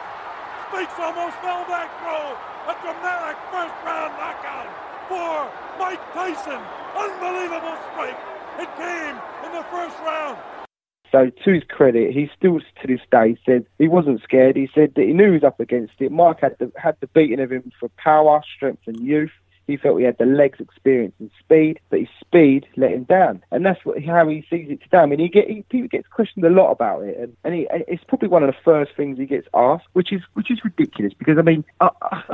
Spinks 0.68 1.00
almost 1.00 1.40
fell 1.40 1.64
back 1.72 1.88
through 2.04 2.36
a 2.68 2.74
dramatic 2.84 3.40
first 3.56 3.76
round 3.88 4.12
knockout 4.20 4.68
for 5.08 5.48
Mike 5.80 6.04
Tyson. 6.12 6.60
Unbelievable 6.92 7.80
strike. 7.92 8.20
It 8.60 8.68
came 8.76 9.16
in 9.48 9.52
the 9.56 9.64
first 9.72 9.96
round. 10.04 10.36
So 11.12 11.30
to 11.30 11.54
his 11.54 11.64
credit, 11.68 12.14
he 12.14 12.30
still 12.38 12.60
to 12.60 12.88
this 12.88 13.02
day 13.12 13.38
said 13.46 13.66
he 13.78 13.88
wasn't 13.88 14.22
scared. 14.24 14.56
He 14.56 14.70
said 14.74 14.94
that 14.96 15.04
he 15.04 15.14
knew 15.14 15.28
he 15.28 15.32
was 15.32 15.44
up 15.44 15.60
against 15.60 15.94
it. 16.00 16.12
Mike 16.12 16.40
had 16.40 16.56
the 16.60 16.72
had 16.78 16.96
the 17.02 17.08
beating 17.08 17.42
of 17.42 17.52
him 17.52 17.72
for 17.80 17.90
power, 17.98 18.42
strength, 18.56 18.84
and 18.88 19.00
youth. 19.00 19.32
He 19.68 19.78
felt 19.78 20.00
he 20.00 20.06
had 20.06 20.18
the 20.18 20.26
legs, 20.26 20.60
experience, 20.60 21.14
and 21.20 21.30
speed, 21.40 21.80
but 21.90 22.00
his 22.00 22.10
speed 22.20 22.66
let 22.78 22.92
him 22.92 23.04
down, 23.04 23.44
and 23.52 23.66
that's 23.66 23.84
what 23.86 24.04
how 24.04 24.28
he 24.28 24.46
sees 24.50 24.70
it 24.70 24.82
today. 24.82 24.98
I 24.98 25.06
mean, 25.06 25.20
he 25.20 25.30
get 25.30 25.48
he, 25.48 25.64
gets 25.88 26.08
questioned 26.08 26.44
a 26.46 26.50
lot 26.50 26.72
about 26.72 27.04
it, 27.04 27.18
and, 27.18 27.38
and, 27.44 27.54
he, 27.54 27.68
it's 27.88 28.04
probably 28.06 28.28
one 28.28 28.44
of 28.44 28.48
the 28.48 28.62
first 28.66 28.92
things 28.98 29.18
he 29.18 29.26
gets 29.26 29.48
asked, 29.54 29.86
which 29.94 30.12
is 30.12 30.22
which 30.34 30.50
is 30.50 30.64
ridiculous 30.64 31.14
because 31.14 31.38
I 31.38 31.44
mean, 31.44 31.64
I, 31.80 31.90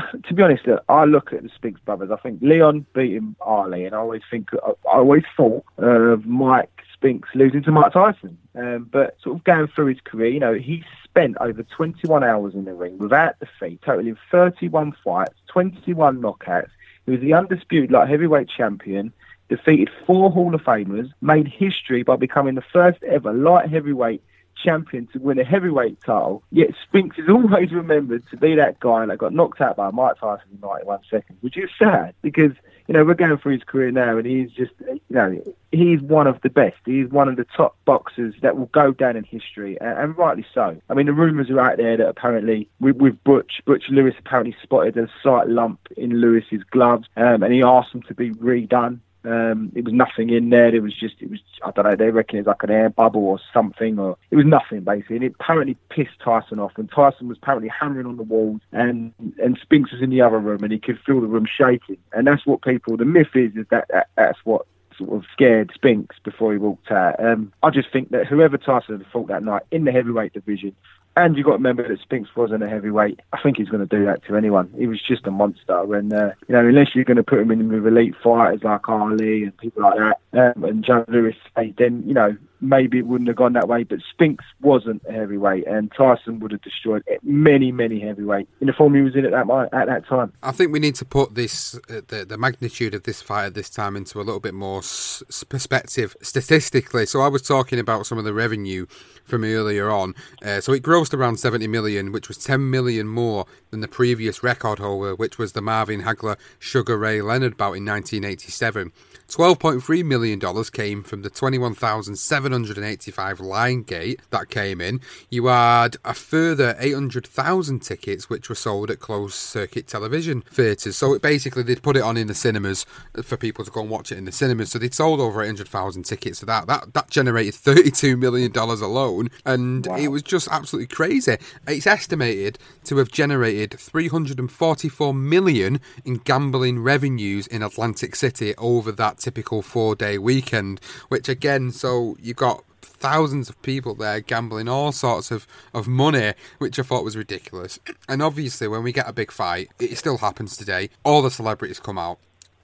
to 0.27 0.33
be 0.33 0.41
honest, 0.41 0.63
I 0.87 1.03
look 1.05 1.33
at 1.33 1.43
the 1.43 1.49
Spinks 1.49 1.81
brothers. 1.81 2.11
I 2.11 2.17
think 2.17 2.41
Leon 2.41 2.85
beat 2.93 3.13
him 3.13 3.35
Ali, 3.41 3.85
and 3.85 3.93
I 3.93 3.99
always 3.99 4.23
think 4.31 4.49
I, 4.53 4.71
I 4.89 4.97
always 4.97 5.23
thought 5.35 5.65
of 5.77 6.25
Mike 6.25 6.81
Spinks 6.97 7.29
losing 7.35 7.63
to 7.63 7.71
Mike 7.71 7.93
Tyson. 7.93 8.37
Um, 8.55 8.87
but 8.91 9.17
sort 9.21 9.37
of 9.37 9.43
going 9.43 9.67
through 9.67 9.87
his 9.87 10.01
career, 10.03 10.29
you 10.29 10.39
know, 10.39 10.53
he 10.53 10.83
spent 11.03 11.37
over 11.39 11.63
21 11.63 12.23
hours 12.23 12.53
in 12.53 12.65
the 12.65 12.73
ring 12.73 12.97
without 12.97 13.39
defeat, 13.39 13.81
totaling 13.83 14.17
31 14.31 14.95
fights, 15.03 15.35
21 15.47 16.21
knockouts. 16.21 16.69
He 17.05 17.11
was 17.11 17.21
the 17.21 17.33
undisputed 17.33 17.91
light 17.91 18.09
heavyweight 18.09 18.49
champion, 18.49 19.13
defeated 19.47 19.89
four 20.05 20.31
Hall 20.31 20.53
of 20.53 20.61
Famers, 20.61 21.11
made 21.21 21.47
history 21.47 22.03
by 22.03 22.15
becoming 22.15 22.55
the 22.55 22.63
first 22.73 23.01
ever 23.03 23.31
light 23.31 23.69
heavyweight 23.69 24.21
champion 24.63 25.07
to 25.13 25.19
win 25.19 25.39
a 25.39 25.43
heavyweight 25.43 26.01
title. 26.01 26.43
Yet 26.51 26.71
Spinks 26.83 27.17
is 27.17 27.29
always 27.29 27.71
remembered 27.71 28.23
to 28.31 28.37
be 28.37 28.55
that 28.55 28.79
guy 28.79 29.05
that 29.05 29.17
got 29.17 29.33
knocked 29.33 29.61
out 29.61 29.77
by 29.77 29.91
Mike 29.91 30.19
Tyson 30.19 30.47
in 30.51 30.59
91 30.59 30.99
seconds, 31.09 31.37
which 31.41 31.57
is 31.57 31.69
sad 31.77 32.15
because 32.21 32.53
you 32.87 32.93
know, 32.93 33.03
we're 33.03 33.15
going 33.15 33.37
through 33.37 33.53
his 33.53 33.63
career 33.63 33.91
now, 33.91 34.17
and 34.17 34.25
he's 34.25 34.49
just, 34.51 34.71
you 34.79 34.99
know, 35.09 35.43
he's 35.71 36.01
one 36.01 36.25
of 36.25 36.39
the 36.41 36.49
best. 36.49 36.77
He's 36.85 37.09
one 37.09 37.27
of 37.27 37.35
the 37.35 37.43
top 37.43 37.75
boxers 37.83 38.33
that 38.41 38.57
will 38.57 38.67
go 38.67 38.91
down 38.91 39.17
in 39.17 39.25
history, 39.25 39.77
and, 39.81 39.99
and 39.99 40.17
rightly 40.17 40.45
so. 40.53 40.79
I 40.89 40.93
mean, 40.93 41.05
the 41.05 41.13
rumours 41.13 41.49
are 41.49 41.59
out 41.59 41.77
there 41.77 41.97
that 41.97 42.07
apparently, 42.07 42.69
with, 42.79 42.95
with 42.95 43.21
Butch, 43.23 43.61
Butch 43.65 43.85
Lewis 43.89 44.15
apparently 44.17 44.55
spotted 44.63 44.97
a 44.97 45.09
slight 45.21 45.49
lump 45.49 45.79
in 45.97 46.21
Lewis's 46.21 46.63
gloves, 46.71 47.07
um, 47.17 47.43
and 47.43 47.53
he 47.53 47.61
asked 47.61 47.91
them 47.91 48.03
to 48.03 48.13
be 48.13 48.31
redone. 48.31 48.99
Um, 49.27 49.71
it 49.75 49.83
was 49.83 49.93
nothing 49.93 50.29
in 50.29 50.49
there. 50.49 50.73
It 50.73 50.81
was 50.81 50.93
just, 50.93 51.15
it 51.19 51.29
was, 51.29 51.39
I 51.63 51.71
don't 51.71 51.85
know, 51.85 51.95
they 51.95 52.11
reckon 52.11 52.39
it's 52.39 52.47
like 52.47 52.63
an 52.63 52.71
air 52.71 52.89
bubble 52.89 53.25
or 53.25 53.39
something, 53.53 53.99
or 53.99 54.17
it 54.31 54.35
was 54.35 54.45
nothing 54.45 54.81
basically. 54.81 55.17
And 55.17 55.25
it 55.25 55.35
apparently 55.39 55.75
pissed 55.89 56.19
Tyson 56.23 56.59
off. 56.59 56.77
And 56.77 56.89
Tyson 56.89 57.27
was 57.27 57.37
apparently 57.37 57.69
hammering 57.69 58.05
on 58.05 58.17
the 58.17 58.23
walls, 58.23 58.61
and 58.71 59.13
and 59.43 59.59
Spinks 59.61 59.91
was 59.91 60.01
in 60.01 60.09
the 60.09 60.21
other 60.21 60.39
room, 60.39 60.63
and 60.63 60.71
he 60.71 60.79
could 60.79 60.99
feel 60.99 61.19
the 61.19 61.27
room 61.27 61.45
shaking. 61.45 61.97
And 62.13 62.25
that's 62.25 62.45
what 62.45 62.61
people, 62.61 62.95
the 62.97 63.05
myth 63.05 63.35
is, 63.35 63.55
is 63.55 63.65
that, 63.69 63.87
that 63.89 64.09
that's 64.15 64.39
what 64.45 64.65
sort 64.97 65.13
of 65.13 65.25
scared 65.31 65.71
Spinks 65.73 66.15
before 66.23 66.51
he 66.51 66.57
walked 66.57 66.91
out. 66.91 67.23
Um, 67.23 67.53
I 67.63 67.69
just 67.69 67.91
think 67.91 68.09
that 68.09 68.27
whoever 68.27 68.57
Tyson 68.57 68.97
had 68.97 69.07
fought 69.07 69.27
that 69.27 69.43
night 69.43 69.63
in 69.71 69.85
the 69.85 69.91
heavyweight 69.91 70.33
division, 70.33 70.75
and 71.17 71.35
you've 71.35 71.45
got 71.45 71.53
to 71.53 71.57
remember 71.57 71.87
that 71.87 71.99
Spinks 72.01 72.35
wasn't 72.35 72.63
a 72.63 72.69
heavyweight. 72.69 73.19
I 73.33 73.41
think 73.41 73.57
he's 73.57 73.69
going 73.69 73.87
to 73.87 73.97
do 73.97 74.05
that 74.05 74.23
to 74.25 74.35
anyone. 74.35 74.71
He 74.77 74.85
was 74.85 75.01
just 75.01 75.25
a 75.25 75.31
monster. 75.31 75.95
And, 75.95 76.13
uh, 76.13 76.31
you 76.47 76.53
know, 76.53 76.59
unless 76.59 76.93
you're 76.93 77.05
going 77.05 77.17
to 77.17 77.23
put 77.23 77.39
him 77.39 77.49
in 77.51 77.67
with 77.69 77.87
elite 77.87 78.15
fighters 78.23 78.63
like 78.63 78.87
Ali 78.87 79.43
and 79.43 79.57
people 79.57 79.81
like 79.81 79.97
that, 80.31 80.55
um, 80.55 80.63
and 80.63 80.85
Joe 80.85 81.05
Louis, 81.07 81.35
then, 81.77 82.03
you 82.05 82.13
know, 82.13 82.37
maybe 82.61 82.99
it 82.99 83.07
wouldn't 83.07 83.27
have 83.27 83.37
gone 83.37 83.53
that 83.53 83.67
way. 83.67 83.83
But 83.83 83.99
Spinks 84.09 84.45
wasn't 84.61 85.03
a 85.07 85.11
heavyweight, 85.11 85.67
and 85.67 85.91
Tyson 85.91 86.39
would 86.39 86.51
have 86.51 86.61
destroyed 86.61 87.03
many, 87.23 87.71
many 87.71 87.99
heavyweight 87.99 88.47
in 88.61 88.67
the 88.67 88.73
form 88.73 88.95
he 88.95 89.01
was 89.01 89.15
in 89.15 89.25
at 89.25 89.31
that 89.31 89.69
at 89.73 89.87
that 89.87 90.07
time. 90.07 90.33
I 90.43 90.51
think 90.51 90.71
we 90.71 90.79
need 90.79 90.95
to 90.95 91.05
put 91.05 91.35
this 91.35 91.75
uh, 91.89 92.01
the 92.07 92.25
the 92.25 92.37
magnitude 92.37 92.93
of 92.93 93.03
this 93.03 93.21
fight 93.21 93.45
at 93.45 93.53
this 93.53 93.69
time 93.69 93.95
into 93.95 94.19
a 94.19 94.23
little 94.23 94.39
bit 94.39 94.53
more 94.53 94.79
s- 94.79 95.23
perspective 95.49 96.15
statistically. 96.21 97.05
So 97.05 97.21
I 97.21 97.27
was 97.27 97.41
talking 97.41 97.79
about 97.79 98.05
some 98.05 98.17
of 98.17 98.23
the 98.23 98.33
revenue 98.33 98.85
from 99.23 99.43
earlier 99.43 99.89
on. 99.89 100.15
Uh, 100.43 100.61
so 100.61 100.73
it 100.73 100.83
grossed 100.83 101.13
around 101.13 101.37
70 101.37 101.67
million, 101.67 102.11
which 102.11 102.27
was 102.27 102.37
10 102.37 102.69
million 102.69 103.07
more 103.07 103.45
than 103.71 103.81
the 103.81 103.87
previous 103.87 104.43
record 104.43 104.79
holder, 104.79 105.15
which 105.15 105.37
was 105.37 105.53
the 105.53 105.61
Marvin 105.61 106.01
Hagler 106.03 106.37
Sugar 106.59 106.97
Ray 106.97 107.21
Leonard 107.21 107.57
bout 107.57 107.73
in 107.73 107.85
1987. 107.85 108.91
$12.3 109.29 110.05
million 110.05 110.39
came 110.71 111.03
from 111.03 111.21
the 111.21 111.29
21,785 111.29 113.39
line 113.41 113.83
gate 113.83 114.21
that 114.29 114.49
came 114.49 114.79
in. 114.79 115.01
You 115.29 115.47
had 115.47 115.97
a 116.05 116.13
further 116.13 116.75
800,000 116.79 117.81
tickets 117.81 118.29
which 118.29 118.47
were 118.47 118.55
sold 118.55 118.89
at 118.89 118.99
closed 118.99 119.35
circuit 119.35 119.87
television 119.87 120.41
theatres. 120.41 120.95
So 120.95 121.13
it 121.13 121.21
basically 121.21 121.63
they'd 121.63 121.83
put 121.83 121.97
it 121.97 122.03
on 122.03 122.15
in 122.15 122.27
the 122.27 122.33
cinemas 122.33 122.85
for 123.21 123.35
people 123.35 123.65
to 123.65 123.71
go 123.71 123.81
and 123.81 123.89
watch 123.89 124.11
it 124.11 124.17
in 124.17 124.25
the 124.25 124.31
cinemas. 124.31 124.71
So 124.71 124.79
they'd 124.79 124.93
sold 124.93 125.19
over 125.19 125.43
800,000 125.43 126.03
tickets. 126.03 126.39
So 126.39 126.45
that, 126.45 126.67
that, 126.67 126.93
that 126.93 127.09
generated 127.09 127.53
$32 127.53 128.17
million 128.17 128.55
alone. 128.55 129.29
And 129.45 129.87
wow. 129.87 129.97
it 129.97 130.07
was 130.07 130.23
just 130.23 130.47
absolutely 130.49 130.87
crazy. 130.87 131.37
It's 131.67 131.87
estimated 131.87 132.59
to 132.85 132.97
have 132.97 133.11
generated 133.11 133.77
344 133.77 135.13
million 135.13 135.81
in 136.05 136.15
gambling 136.15 136.79
revenues 136.79 137.47
in 137.47 137.61
Atlantic 137.61 138.15
City 138.15 138.55
over 138.57 138.93
that 138.93 139.16
typical 139.17 139.61
four 139.61 139.95
day 139.95 140.17
weekend, 140.17 140.79
which 141.09 141.29
again, 141.29 141.71
so 141.71 142.15
you've 142.19 142.37
got 142.37 142.63
thousands 142.81 143.49
of 143.49 143.61
people 143.61 143.93
there 143.93 144.19
gambling 144.19 144.67
all 144.67 144.91
sorts 144.91 145.31
of, 145.31 145.47
of 145.73 145.87
money, 145.87 146.33
which 146.57 146.79
I 146.79 146.83
thought 146.83 147.03
was 147.03 147.17
ridiculous. 147.17 147.79
And 148.07 148.21
obviously, 148.21 148.67
when 148.67 148.83
we 148.83 148.91
get 148.91 149.09
a 149.09 149.13
big 149.13 149.31
fight, 149.31 149.69
it 149.79 149.97
still 149.97 150.17
happens 150.17 150.57
today. 150.57 150.89
All 151.03 151.21
the 151.21 151.31
celebrities 151.31 151.79
come 151.79 151.97
out. 151.97 152.19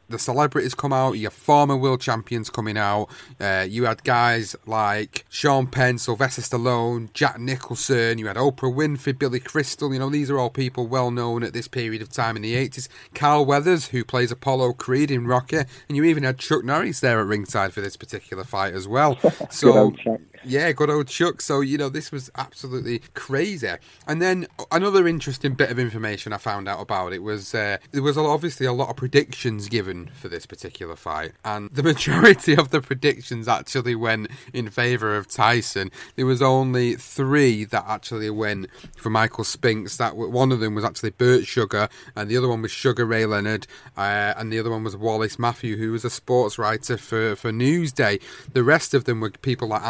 The 0.09 0.19
celebrities 0.19 0.73
come 0.73 0.93
out, 0.93 1.13
you 1.13 1.25
have 1.25 1.33
former 1.33 1.75
world 1.75 2.01
champions 2.01 2.49
coming 2.49 2.77
out. 2.77 3.07
Uh, 3.39 3.65
you 3.67 3.85
had 3.85 4.03
guys 4.03 4.55
like 4.65 5.25
Sean 5.29 5.67
Penn, 5.67 5.97
Sylvester 5.97 6.41
Stallone, 6.41 7.11
Jack 7.13 7.39
Nicholson. 7.39 8.17
You 8.17 8.27
had 8.27 8.35
Oprah 8.35 8.73
Winfrey, 8.73 9.17
Billy 9.17 9.39
Crystal. 9.39 9.93
You 9.93 9.99
know, 9.99 10.09
these 10.09 10.29
are 10.29 10.37
all 10.37 10.49
people 10.49 10.87
well 10.87 11.11
known 11.11 11.43
at 11.43 11.53
this 11.53 11.67
period 11.67 12.01
of 12.01 12.09
time 12.09 12.35
in 12.35 12.41
the 12.41 12.55
80s. 12.55 12.87
Carl 13.13 13.45
Weathers, 13.45 13.87
who 13.89 14.03
plays 14.03 14.31
Apollo 14.31 14.73
Creed 14.73 15.09
in 15.11 15.25
Rocky. 15.25 15.57
And 15.57 15.97
you 15.97 16.03
even 16.03 16.23
had 16.23 16.37
Chuck 16.37 16.63
Norris 16.63 16.99
there 16.99 17.19
at 17.19 17.25
ringside 17.25 17.73
for 17.73 17.81
this 17.81 17.97
particular 17.97 18.43
fight 18.43 18.73
as 18.73 18.87
well. 18.87 19.17
So, 19.49 19.93
yeah, 20.45 20.71
good 20.71 20.89
old 20.89 21.07
Chuck. 21.07 21.41
So, 21.41 21.61
you 21.61 21.77
know, 21.77 21.89
this 21.89 22.11
was 22.11 22.29
absolutely 22.35 23.01
crazy. 23.13 23.69
And 24.07 24.21
then 24.21 24.47
another 24.71 25.07
interesting 25.07 25.53
bit 25.53 25.71
of 25.71 25.79
information 25.79 26.33
I 26.33 26.37
found 26.37 26.67
out 26.67 26.81
about 26.81 27.13
it 27.13 27.23
was 27.23 27.53
uh, 27.53 27.77
there 27.91 28.03
was 28.03 28.17
obviously 28.17 28.65
a 28.65 28.73
lot 28.73 28.89
of 28.89 28.95
predictions 28.95 29.69
given 29.69 30.07
for 30.13 30.27
this 30.27 30.45
particular 30.45 30.95
fight. 30.95 31.33
And 31.43 31.69
the 31.71 31.83
majority 31.93 32.55
of 32.55 32.69
the 32.69 32.81
predictions 32.81 33.47
actually 33.47 33.95
went 33.95 34.29
in 34.53 34.69
favour 34.69 35.15
of 35.15 35.27
Tyson. 35.27 35.91
There 36.15 36.25
was 36.25 36.41
only 36.41 36.95
three 36.95 37.63
that 37.65 37.85
actually 37.87 38.29
went 38.29 38.67
for 38.97 39.09
Michael 39.09 39.43
Spinks. 39.43 39.97
That 39.97 40.15
One 40.15 40.51
of 40.51 40.59
them 40.59 40.75
was 40.75 40.83
actually 40.83 41.11
Bert 41.11 41.45
Sugar, 41.45 41.89
and 42.15 42.29
the 42.29 42.37
other 42.37 42.47
one 42.47 42.61
was 42.61 42.71
Sugar 42.71 43.05
Ray 43.05 43.25
Leonard, 43.25 43.67
uh, 43.97 44.33
and 44.37 44.51
the 44.51 44.59
other 44.59 44.69
one 44.69 44.83
was 44.83 44.95
Wallace 44.95 45.39
Matthew, 45.39 45.77
who 45.77 45.91
was 45.91 46.05
a 46.05 46.09
sports 46.09 46.57
writer 46.57 46.97
for, 46.97 47.35
for 47.35 47.51
Newsday. 47.51 48.21
The 48.51 48.63
rest 48.63 48.93
of 48.93 49.05
them 49.05 49.19
were 49.19 49.31
people 49.31 49.67
like 49.67 49.83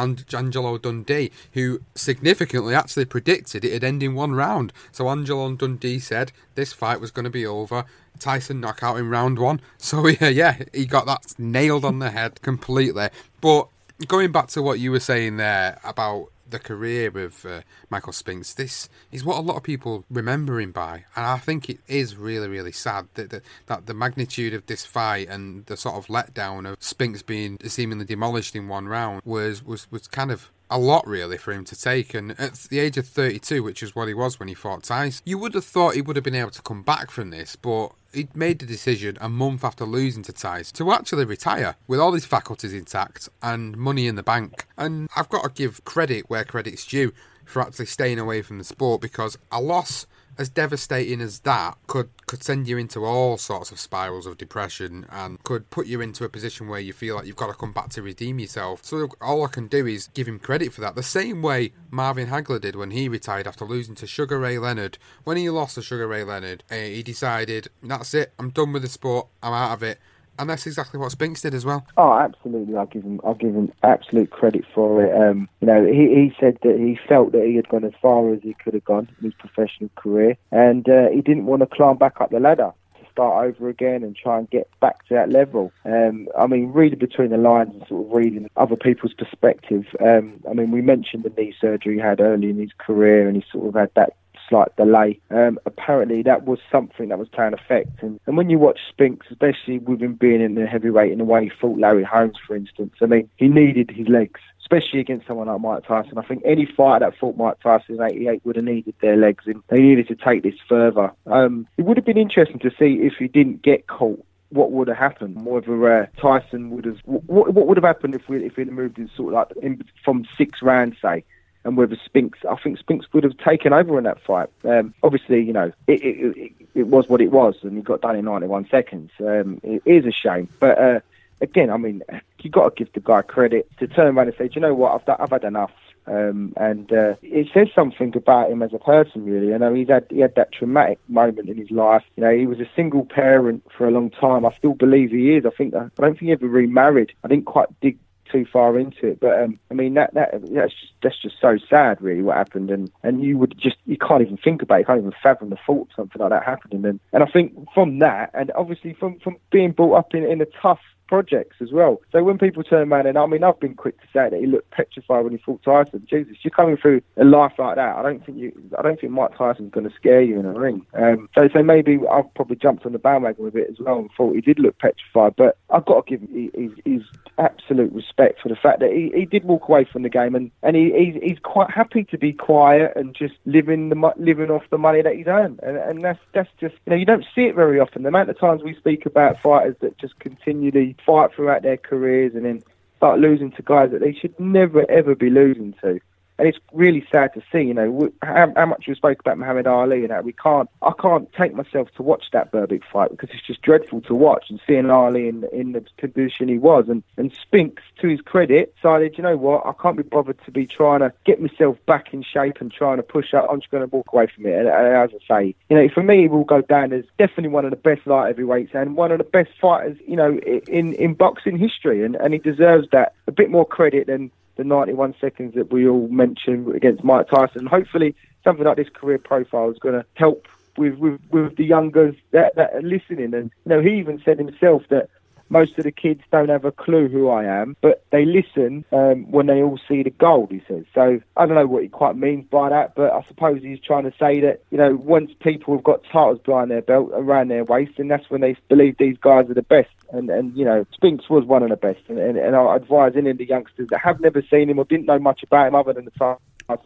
Angelo 0.44 0.78
Dundee, 0.78 1.32
who 1.54 1.82
significantly 1.96 2.76
actually 2.76 3.06
predicted 3.06 3.64
it'd 3.64 3.84
end 3.84 4.04
in 4.04 4.14
one 4.14 4.34
round. 4.34 4.74
So 4.92 5.10
Angelo 5.10 5.54
Dundee 5.56 6.00
said 6.00 6.32
this 6.56 6.74
fight 6.74 7.00
was 7.00 7.12
going 7.12 7.24
to 7.24 7.30
be 7.30 7.46
over. 7.46 7.86
Tyson 8.20 8.60
knockout 8.60 8.98
in 8.98 9.10
round 9.10 9.40
one. 9.40 9.62
So 9.78 10.08
yeah, 10.22 10.28
yeah, 10.30 10.64
he 10.74 10.86
got 10.86 11.06
that 11.06 11.34
nailed 11.38 11.86
on 11.86 12.00
the 12.00 12.12
head 12.12 12.42
completely. 12.42 13.10
But 13.42 13.68
going 14.08 14.32
back 14.32 14.48
to 14.50 14.62
what 14.62 14.80
you 14.80 14.92
were 14.92 15.00
saying 15.00 15.38
there 15.38 15.80
about 15.84 16.30
the 16.50 16.60
career 16.60 17.08
of 17.18 17.46
uh, 17.46 17.62
Michael 17.90 18.14
Spinks, 18.14 18.54
this 18.54 18.90
is 19.12 19.24
what 19.24 19.38
a 19.38 19.42
lot 19.42 19.58
of 19.58 19.64
people 19.64 20.06
remember 20.10 20.60
him 20.60 20.72
by, 20.72 21.06
and 21.16 21.26
I 21.26 21.38
think 21.38 21.70
it 21.70 21.80
is 21.88 22.16
really, 22.16 22.48
really 22.48 22.72
sad 22.72 23.08
that 23.16 23.30
the, 23.30 23.42
that 23.68 23.86
the 23.86 23.94
magnitude 23.94 24.54
of 24.54 24.66
this 24.66 24.86
fight 24.86 25.30
and 25.30 25.66
the 25.66 25.78
sort 25.78 25.96
of 25.96 26.08
letdown 26.08 26.70
of 26.70 26.82
Spinks 26.82 27.22
being 27.22 27.58
seemingly 27.66 28.06
demolished 28.06 28.56
in 28.56 28.68
one 28.68 28.88
round 28.88 29.22
was 29.26 29.64
was 29.64 29.90
was 29.92 30.08
kind 30.08 30.32
of 30.32 30.52
a 30.74 30.80
lot 30.80 31.08
really 31.08 31.38
for 31.38 31.54
him 31.54 31.64
to 31.66 31.80
take. 31.80 32.16
And 32.16 32.32
at 32.40 32.56
the 32.70 32.80
age 32.80 32.98
of 32.98 33.08
32, 33.08 33.62
which 33.62 33.84
is 33.84 33.96
what 33.96 34.08
he 34.08 34.14
was 34.16 34.40
when 34.40 34.48
he 34.48 34.56
fought 34.56 34.84
Tyson, 34.84 35.22
you 35.24 35.38
would 35.38 35.54
have 35.54 35.64
thought 35.64 35.94
he 35.94 36.02
would 36.02 36.16
have 36.16 36.26
been 36.26 36.34
able 36.34 36.50
to 36.50 36.62
come 36.64 36.82
back 36.82 37.12
from 37.12 37.30
this, 37.30 37.56
but 37.56 37.90
he 38.12 38.28
made 38.34 38.58
the 38.58 38.66
decision 38.66 39.16
a 39.22 39.30
month 39.30 39.64
after 39.64 39.86
losing 39.86 40.24
to 40.24 40.34
Tyson 40.34 40.76
to 40.76 40.92
actually 40.92 41.26
retire 41.26 41.76
with 41.88 42.00
all 42.00 42.14
his 42.14 42.26
faculties 42.26 42.74
intact 42.74 43.30
and 43.44 43.78
money 43.78 44.08
in 44.08 44.16
the 44.16 44.24
bank. 44.24 44.66
And 44.76 45.08
I've 45.16 45.30
got 45.30 45.44
to 45.44 45.50
give 45.50 45.86
credit 45.86 46.28
where 46.28 46.44
credit's 46.44 46.86
due 46.86 47.14
for 47.46 47.62
actually 47.62 47.86
staying 47.86 48.18
away 48.18 48.42
from 48.42 48.58
the 48.58 48.64
sport 48.64 49.00
because 49.00 49.38
a 49.52 49.62
loss 49.62 50.08
as 50.38 50.50
devastating 50.50 51.22
as 51.22 51.40
that 51.40 51.78
could 51.88 52.10
could 52.26 52.44
send 52.44 52.68
you 52.68 52.78
into 52.78 53.06
all 53.06 53.38
sorts 53.38 53.72
of 53.72 53.80
spirals 53.80 54.26
of 54.26 54.38
depression 54.38 55.06
and 55.10 55.42
could 55.44 55.70
put 55.70 55.88
you 55.88 56.02
into 56.02 56.24
a 56.24 56.30
position 56.30 56.68
where 56.68 56.80
you 56.80 56.94
feel 56.94 57.16
like 57.16 57.26
you've 57.26 57.36
got 57.36 57.48
to 57.48 57.54
come 57.54 57.72
back 57.72 57.90
to 57.90 58.02
redeem 58.02 58.40
yourself. 58.40 58.84
So 58.84 59.10
all 59.22 59.44
I 59.44 59.48
can 59.48 59.68
do 59.68 59.86
is 59.86 60.10
give 60.14 60.28
him 60.28 60.40
credit 60.40 60.74
for 60.74 60.82
that. 60.82 60.96
The 60.96 61.04
same 61.04 61.42
way 61.42 61.74
Marvin 61.92 62.28
Hagler 62.28 62.62
did 62.62 62.76
when 62.76 62.92
he 62.92 63.08
retired 63.10 63.48
after 63.48 63.66
losing 63.66 63.96
to 63.96 64.08
Sugar 64.08 64.40
Ray 64.40 64.58
Leonard. 64.58 64.98
When 65.24 65.38
he 65.38 65.50
lost 65.50 65.76
to 65.76 65.82
Sugar 65.82 66.08
Ray 66.08 66.24
Leonard, 66.24 66.64
eh, 66.70 66.90
he 66.90 67.04
decided, 67.04 67.68
that's 67.82 68.14
it, 68.14 68.34
I'm 68.40 68.50
done 68.50 68.74
with 68.74 68.82
the 68.82 68.90
sport, 68.90 69.28
I'm 69.42 69.54
out 69.54 69.74
of 69.74 69.84
it 69.84 70.00
and 70.40 70.50
that's 70.50 70.66
exactly 70.66 71.00
what 71.00 71.12
Spinks 71.12 71.42
did 71.42 71.54
as 71.54 71.66
well. 71.66 71.86
Oh, 71.98 72.14
absolutely! 72.14 72.76
I'll 72.76 72.86
give 72.86 73.04
him, 73.04 73.22
I'll 73.24 73.36
give 73.36 73.54
him 73.54 73.72
absolute 73.84 74.32
credit 74.32 74.66
for 74.74 75.04
it. 75.04 75.16
Um, 75.16 75.48
you 75.62 75.68
know, 75.68 75.86
he, 75.86 76.08
he 76.16 76.36
said 76.40 76.58
that 76.64 76.78
he 76.78 77.00
felt 77.08 77.32
that 77.34 77.46
he 77.46 77.56
had 77.56 77.70
gone 77.70 77.84
as 77.84 77.94
far 78.02 78.34
as 78.34 78.42
he 78.42 78.54
could 78.56 78.74
have 78.74 78.86
gone 78.86 79.08
in 79.20 79.26
his 79.26 79.34
professional 79.34 79.90
career, 79.96 80.38
and 80.52 80.88
uh, 80.90 81.10
he 81.10 81.22
didn't 81.22 81.46
want 81.46 81.62
to 81.62 81.68
climb 81.68 81.98
back 81.98 82.20
up 82.20 82.32
the 82.32 82.40
ladder 82.40 82.72
to 83.00 83.10
start 83.12 83.46
over 83.46 83.70
again 83.70 84.04
and 84.04 84.16
try 84.16 84.38
and 84.38 84.50
get 84.50 84.68
back 84.80 85.06
to 85.08 85.14
that 85.14 85.30
level. 85.30 85.72
Um, 85.86 86.28
I 86.38 86.48
mean, 86.48 86.72
reading 86.72 87.00
between 87.00 87.30
the 87.30 87.38
lines 87.38 87.74
and 87.74 87.88
sort 87.88 88.08
of 88.08 88.14
reading 88.14 88.50
other 88.58 88.76
people's 88.76 89.14
perspective. 89.14 89.86
Um, 90.00 90.42
I 90.50 90.54
mean, 90.54 90.72
we 90.72 90.82
mentioned 90.82 91.24
the 91.24 91.30
knee 91.30 91.54
surgery 91.60 91.96
he 91.96 92.00
had 92.00 92.20
early 92.20 92.50
in 92.50 92.60
his 92.60 92.72
career, 92.78 93.28
and 93.28 93.38
he 93.38 93.46
sort 93.52 93.68
of 93.68 93.76
had 93.76 93.92
that 93.96 94.16
slight 94.50 94.76
delay. 94.76 95.20
Um, 95.30 95.60
apparently, 95.66 96.22
that 96.24 96.46
was 96.46 96.60
something 96.72 97.10
that 97.10 97.20
was 97.20 97.30
playing 97.30 97.54
effect. 97.54 98.02
And, 98.02 98.20
and 98.26 98.38
when 98.38 98.50
you 98.50 98.60
watch 98.60 98.80
Spinks, 98.90 99.28
especially 99.30 99.80
with 99.80 100.02
him 100.02 100.16
being 100.16 100.42
in 100.42 100.56
the 100.56 100.66
heavyweight 100.66 101.12
in 101.12 101.18
the 101.18 101.26
way 101.26 101.46
he 101.46 101.50
fought 101.50 101.80
Larry 101.80 102.04
Holmes, 102.04 102.38
for 102.46 102.56
instance, 102.56 102.94
I 103.02 103.06
mean, 103.06 103.30
he 103.38 103.48
needed 103.48 103.92
his 103.92 104.08
legs 104.08 104.40
especially 104.64 105.00
against 105.00 105.28
someone 105.28 105.48
like 105.48 105.62
Mike 105.62 105.86
Tyson. 105.86 106.18
I 106.18 106.24
think 106.24 106.42
any 106.46 106.66
fighter 106.66 107.06
that 107.06 107.18
fought 107.18 107.38
Mike 107.38 107.60
Tyson 107.62 107.96
in 107.96 108.02
'88 108.02 108.42
would 108.46 108.56
have 108.56 108.66
needed 108.66 108.96
their 109.02 109.18
legs, 109.18 109.44
and 109.46 109.62
they 109.68 109.80
needed 109.80 110.08
to 110.08 110.16
take 110.16 110.44
this 110.44 110.56
further. 110.68 111.12
Um, 111.28 111.68
it 111.78 111.84
would 111.84 111.98
have 111.98 112.06
been 112.06 112.18
interesting 112.18 112.60
to 112.60 112.72
see 112.72 113.02
if 113.02 113.14
he 113.20 113.28
didn't 113.28 113.62
get 113.62 113.88
caught. 113.88 114.24
What 114.50 114.72
would 114.72 114.88
have 114.88 114.98
happened? 114.98 115.46
Whether 115.46 115.92
uh, 115.92 116.06
Tyson 116.20 116.70
would 116.72 116.86
have, 116.86 116.98
what, 117.06 117.54
what 117.54 117.68
would 117.68 117.78
have 117.78 117.84
happened 117.84 118.16
if 118.16 118.30
we 118.30 118.46
if 118.46 118.58
it 118.58 118.72
moved 118.72 119.00
in 119.00 119.10
sort 119.16 119.34
of 119.34 119.50
like 119.50 119.64
in, 119.64 119.84
from 120.04 120.26
six 120.38 120.62
rounds, 120.62 120.96
say, 121.02 121.24
and 121.64 121.78
whether 121.78 121.98
Spinks, 122.04 122.40
I 122.50 122.56
think 122.56 122.78
Spinks 122.78 123.06
would 123.14 123.24
have 123.24 123.38
taken 123.38 123.74
over 123.74 123.98
in 123.98 124.04
that 124.04 124.22
fight. 124.22 124.50
Um, 124.64 124.94
obviously, 125.02 125.42
you 125.42 125.54
know, 125.54 125.72
it, 125.88 126.02
it, 126.02 126.38
it, 126.38 126.52
it, 126.76 126.88
was 126.88 127.08
what 127.08 127.22
it 127.22 127.32
was, 127.32 127.56
and 127.64 127.78
he 127.78 127.82
got 127.82 128.02
done 128.02 128.16
in 128.16 128.26
91 128.26 128.68
seconds. 128.70 129.12
Um, 129.20 129.60
it 129.64 129.82
is 129.86 130.06
a 130.06 130.12
shame, 130.12 130.50
but 130.60 130.78
uh, 130.78 131.00
again, 131.42 131.70
I 131.70 131.78
mean, 131.78 132.04
you 132.42 132.50
got 132.50 132.76
to 132.76 132.84
give 132.84 132.94
the 132.94 133.00
guy 133.00 133.22
credit 133.22 133.70
to 133.78 133.88
turn 133.88 134.16
around 134.16 134.28
and 134.28 134.38
say, 134.38 134.48
Do 134.48 134.56
you 134.56 134.62
know 134.62 134.74
what, 134.74 134.94
I've, 134.94 135.06
done, 135.06 135.18
I've 135.20 135.30
had 135.30 135.44
enough. 135.44 135.72
Um, 136.06 136.54
and 136.58 136.92
uh, 136.92 137.16
it 137.22 137.48
says 137.54 137.70
something 137.74 138.14
about 138.16 138.52
him 138.52 138.62
as 138.62 138.74
a 138.74 138.80
person, 138.80 139.24
really. 139.24 139.48
You 139.48 139.58
know, 139.58 139.74
he's 139.74 139.88
had 139.88 140.06
he 140.10 140.20
had 140.20 140.36
that 140.36 140.52
traumatic 140.52 141.00
moment 141.08 141.48
in 141.48 141.58
his 141.58 141.72
life. 141.72 142.04
You 142.18 142.24
know, 142.24 142.36
he 142.36 142.46
was 142.46 142.60
a 142.60 142.70
single 142.76 143.06
parent 143.06 143.64
for 143.78 143.88
a 143.88 143.92
long 143.92 144.10
time. 144.10 144.46
I 144.46 144.52
still 144.54 144.74
believe 144.74 145.12
he 145.12 145.36
is. 145.36 145.46
I 145.46 145.52
think 145.52 145.74
I 145.74 145.88
don't 145.96 146.14
think 146.14 146.20
he 146.20 146.32
ever 146.34 146.48
remarried. 146.48 147.14
I 147.24 147.30
didn't 147.30 147.46
quite 147.46 147.70
dig 147.80 147.98
too 148.34 148.46
far 148.52 148.78
into 148.78 149.08
it. 149.08 149.20
But 149.20 149.42
um, 149.42 149.60
I 149.72 149.76
mean, 149.76 149.94
that 149.94 150.14
that 150.16 150.32
that's 150.54 150.74
just 150.74 150.94
that's 151.02 151.22
just 151.22 151.36
so 151.40 151.58
sad, 151.70 152.02
really, 152.02 152.22
what 152.22 152.36
happened. 152.36 152.72
And 152.72 152.92
and 153.04 153.24
you 153.24 153.38
would 153.38 153.58
just 153.58 153.78
you 153.86 153.98
can't 153.98 154.22
even 154.22 154.38
think 154.38 154.62
about 154.62 154.76
it, 154.76 154.80
you 154.80 154.86
can't 154.86 155.00
even 155.00 155.14
fathom 155.22 155.50
the 155.52 155.58
thought 155.66 155.88
of 155.90 155.96
something 155.96 156.22
like 156.22 156.32
that 156.32 156.44
happening. 156.44 156.84
And 156.86 157.00
and 157.14 157.24
I 157.24 157.28
think 157.28 157.54
from 157.74 158.00
that, 158.00 158.32
and 158.34 158.52
obviously 158.56 158.94
from 158.94 159.20
from 159.20 159.38
being 159.52 159.72
brought 159.72 159.96
up 159.96 160.14
in 160.14 160.24
in 160.24 160.42
a 160.42 160.48
tough 160.62 160.82
projects 161.14 161.58
as 161.62 161.72
well. 161.72 162.02
So 162.12 162.24
when 162.24 162.40
people 162.40 162.64
turn 162.64 162.92
around 162.92 163.06
and 163.06 163.20
I 163.20 163.28
mean 163.28 163.44
I've 163.44 163.60
been 163.60 163.76
quick 163.76 164.02
to 164.02 164.08
say 164.08 164.32
that 164.32 164.40
he 164.40 164.48
looked 164.48 164.72
petrified 164.72 165.24
when 165.24 165.34
he 165.34 165.38
fought 165.38 165.62
Tyson. 165.62 166.04
Jesus, 166.10 166.38
you're 166.42 166.50
coming 166.50 166.76
through 166.76 167.04
a 167.18 167.24
life 167.24 167.52
like 167.60 167.76
that. 167.76 167.96
I 167.98 168.02
don't 168.02 168.26
think 168.26 168.40
you 168.40 168.52
I 168.80 168.82
don't 168.82 169.00
think 169.00 169.14
Mike 169.14 169.38
Tyson's 169.38 169.72
going 169.72 169.88
to 169.88 169.96
scare 169.96 170.24
you 170.24 170.40
in 170.40 170.48
a 170.48 170.54
ring. 170.54 170.84
Um, 170.96 171.30
so 171.38 171.48
so 171.54 171.62
maybe 171.62 172.00
I've 172.12 172.34
probably 172.34 172.56
jumped 172.56 172.88
on 172.88 172.94
the 172.94 172.98
bandwagon 172.98 173.44
with 173.46 173.56
it 173.56 173.70
as 173.70 173.78
well 173.80 174.00
and 174.00 174.10
thought 174.18 174.34
he 174.34 174.42
did 174.42 174.58
look 174.58 174.76
petrified. 174.80 175.36
But 175.36 175.56
I've 175.70 175.86
got 175.86 176.08
to 176.08 176.10
give 176.10 176.28
him 176.28 176.50
his, 176.56 176.72
his 176.84 177.04
absolute 177.38 177.94
respect 177.94 178.42
for 178.42 178.50
the 178.50 178.56
fact 178.56 178.80
that 178.80 178.92
he, 178.92 179.12
he 179.14 179.26
did 179.26 179.44
walk 179.44 179.70
away 179.70 179.86
from 179.86 180.02
the 180.02 180.10
game 180.10 180.34
and 180.34 180.50
and 180.64 180.76
he 180.76 180.92
he's, 180.98 181.22
he's 181.22 181.40
quite 181.44 181.70
happy 181.70 182.06
to 182.06 182.18
be 182.18 182.34
quiet 182.34 182.92
and 182.96 183.14
just 183.14 183.36
living 183.46 183.90
the 183.90 184.14
living 184.18 184.50
off 184.50 184.64
the 184.72 184.80
money 184.80 185.04
that 185.04 185.16
he's 185.16 185.28
earned. 185.28 185.60
And 185.62 185.78
and 185.78 186.02
that's 186.02 186.20
that's 186.34 186.50
just 186.60 186.74
you 186.88 186.90
know 186.90 186.96
you 186.96 187.06
don't 187.06 187.26
see 187.36 187.46
it 187.46 187.54
very 187.54 187.80
often. 187.80 188.02
The 188.02 188.10
amount 188.10 188.32
of 188.32 188.40
times 188.40 188.64
we 188.64 188.74
speak 188.74 189.06
about 189.06 189.40
fighters 189.40 189.76
that 189.82 190.00
just 190.00 190.18
continually 190.18 190.96
fight 191.06 191.34
throughout 191.34 191.64
their 191.64 191.78
careers 191.78 192.34
and 192.36 192.46
then 192.46 192.64
start 192.98 193.20
losing 193.20 193.52
to 193.52 193.62
guys 193.62 193.92
that 193.92 194.02
they 194.02 194.14
should 194.14 194.38
never 194.40 194.90
ever 194.90 195.16
be 195.16 195.30
losing 195.30 195.74
to. 195.82 196.00
And 196.44 196.54
it's 196.54 196.60
really 196.74 197.08
sad 197.10 197.34
to 197.36 197.42
see, 197.54 197.62
you 197.62 197.74
know, 197.74 198.12
how, 198.22 198.52
how, 198.54 198.66
much 198.66 198.84
we 198.86 198.96
spoke 198.96 199.22
about 199.22 199.38
Muhammad 199.38 199.66
Ali 199.66 200.04
and 200.04 200.12
how 200.12 200.20
we 200.20 200.34
can't, 200.34 200.70
I 200.82 200.92
can't 201.02 201.32
take 201.32 201.54
myself 201.54 201.88
to 201.96 202.04
watch 202.04 202.26
that 202.34 202.52
Berbick 202.52 202.82
fight 202.92 203.12
because 203.12 203.30
it's 203.32 203.48
just 203.48 203.62
dreadful 203.62 204.02
to 204.02 204.14
watch 204.14 204.50
and 204.50 204.60
seeing 204.68 204.90
Ali 204.90 205.30
in, 205.30 205.46
in 205.54 205.72
the 205.72 205.86
condition 205.96 206.50
he 206.50 206.58
was. 206.58 206.90
And, 206.90 207.02
and 207.16 207.32
Spinks, 207.32 207.82
to 208.02 208.10
his 208.10 208.20
credit, 208.20 208.76
decided, 208.76 209.18
you 209.18 209.24
know 209.24 209.38
what, 209.38 209.66
I 209.66 209.72
can't 209.82 209.96
be 209.96 210.04
bothered 210.04 210.38
to 210.44 210.52
be 210.52 210.68
trying 210.68 211.00
to 211.00 211.14
get 211.24 211.42
myself 211.42 211.78
back 211.86 212.14
in 212.14 212.24
shape 212.24 212.60
and 212.60 212.70
trying 212.70 212.98
to 212.98 213.04
push 213.04 213.34
up. 213.34 213.48
I'm 213.50 213.62
just 213.62 213.72
going 213.72 213.90
to 213.90 213.96
walk 213.96 214.12
away 214.12 214.28
from 214.28 214.46
it. 214.46 214.54
And, 214.54 214.68
and 214.68 214.98
as 214.98 215.12
I 215.14 215.44
say, 215.44 215.56
you 215.70 215.78
know, 215.78 215.88
for 215.94 216.04
me, 216.04 216.24
he 216.24 216.28
will 216.28 216.44
go 216.44 216.60
down 216.62 216.92
as 216.92 217.06
definitely 217.18 217.52
one 217.52 217.64
of 217.64 217.72
the 217.72 217.78
best 217.78 218.06
light 218.06 218.28
heavyweights 218.28 218.72
and 218.74 218.98
one 218.98 219.14
of 219.14 219.18
the 219.18 219.24
best 219.24 219.52
fighters, 219.62 219.98
you 220.06 220.18
know, 220.18 220.38
in, 220.68 220.92
in 220.96 221.14
boxing 221.14 221.58
history. 221.58 222.04
And, 222.04 222.18
and 222.18 222.34
he 222.34 222.40
deserves 222.40 222.90
that 222.92 223.14
a 223.28 223.32
bit 223.32 223.50
more 223.50 223.66
credit 223.66 224.08
than 224.08 224.30
the 224.56 224.64
91 224.64 225.16
seconds 225.20 225.56
that 225.56 225.72
we 225.72 225.88
all 225.88 226.08
mentioned 226.08 226.74
against 226.76 227.04
Mike 227.04 227.28
Tyson. 227.30 227.66
Hopefully, 227.66 228.16
something 228.44 228.66
like 228.66 228.78
this 228.78 228.90
career 228.90 229.18
profile 229.18 229.72
is 229.72 229.80
going 229.80 229.96
to 229.96 230.06
help 230.16 230.48
with, 230.78 230.96
with, 230.96 231.20
with 231.32 231.56
the 231.56 231.66
youngers 231.66 232.16
that, 232.32 232.56
that 232.56 232.74
are 232.74 232.82
listening. 232.82 233.34
And 233.34 233.52
you 233.66 233.70
know, 233.70 233.82
he 233.82 233.98
even 234.00 234.22
said 234.24 234.38
himself 234.38 234.84
that 234.90 235.10
most 235.54 235.78
of 235.78 235.84
the 235.84 235.92
kids 235.92 236.22
don't 236.32 236.50
have 236.50 236.66
a 236.66 236.72
clue 236.72 237.08
who 237.08 237.30
I 237.30 237.46
am, 237.46 237.78
but 237.80 238.04
they 238.12 238.26
listen 238.26 238.84
um, 238.92 239.32
when 239.32 239.46
they 239.46 239.62
all 239.62 239.80
see 239.88 240.02
the 240.02 240.10
gold, 240.10 240.52
he 240.52 240.62
says. 240.68 240.84
So 240.96 241.22
I 241.38 241.46
don't 241.46 241.56
know 241.56 241.68
what 241.68 241.84
he 241.84 241.90
quite 241.90 242.18
means 242.18 242.46
by 242.50 242.70
that, 242.70 242.96
but 242.96 243.14
I 243.14 243.24
suppose 243.28 243.62
he's 243.62 243.80
trying 243.80 244.04
to 244.04 244.14
say 244.20 244.42
that, 244.42 244.64
you 244.72 244.80
know, 244.80 244.96
once 244.96 245.32
people 245.40 245.76
have 245.76 245.84
got 245.84 246.04
titles 246.12 246.40
behind 246.44 246.72
their 246.72 246.82
belt, 246.82 247.12
around 247.14 247.50
their 247.50 247.64
waist, 247.64 248.00
and 248.00 248.10
that's 248.10 248.30
when 248.32 248.42
they 248.42 248.58
believe 248.68 248.98
these 248.98 249.18
guys 249.22 249.48
are 249.50 249.54
the 249.54 249.62
best. 249.62 249.92
And, 250.12 250.30
and 250.30 250.58
you 250.58 250.66
know, 250.66 250.86
Spinks 250.92 251.30
was 251.30 251.46
one 251.46 251.62
of 251.64 251.70
the 251.70 251.78
best. 251.78 252.02
And, 252.08 252.18
and, 252.18 252.38
and 252.38 252.56
I 252.56 252.76
advise 252.76 253.14
any 253.16 253.30
of 253.30 253.38
the 253.38 253.46
youngsters 253.46 253.90
that 253.90 254.00
have 254.00 254.20
never 254.20 254.42
seen 254.50 254.70
him 254.70 254.80
or 254.80 254.86
didn't 254.86 255.06
know 255.06 255.20
much 255.20 255.44
about 255.44 255.68
him 255.68 255.76
other 255.76 255.94
than 255.94 256.06
the 256.06 256.12
time 256.12 256.38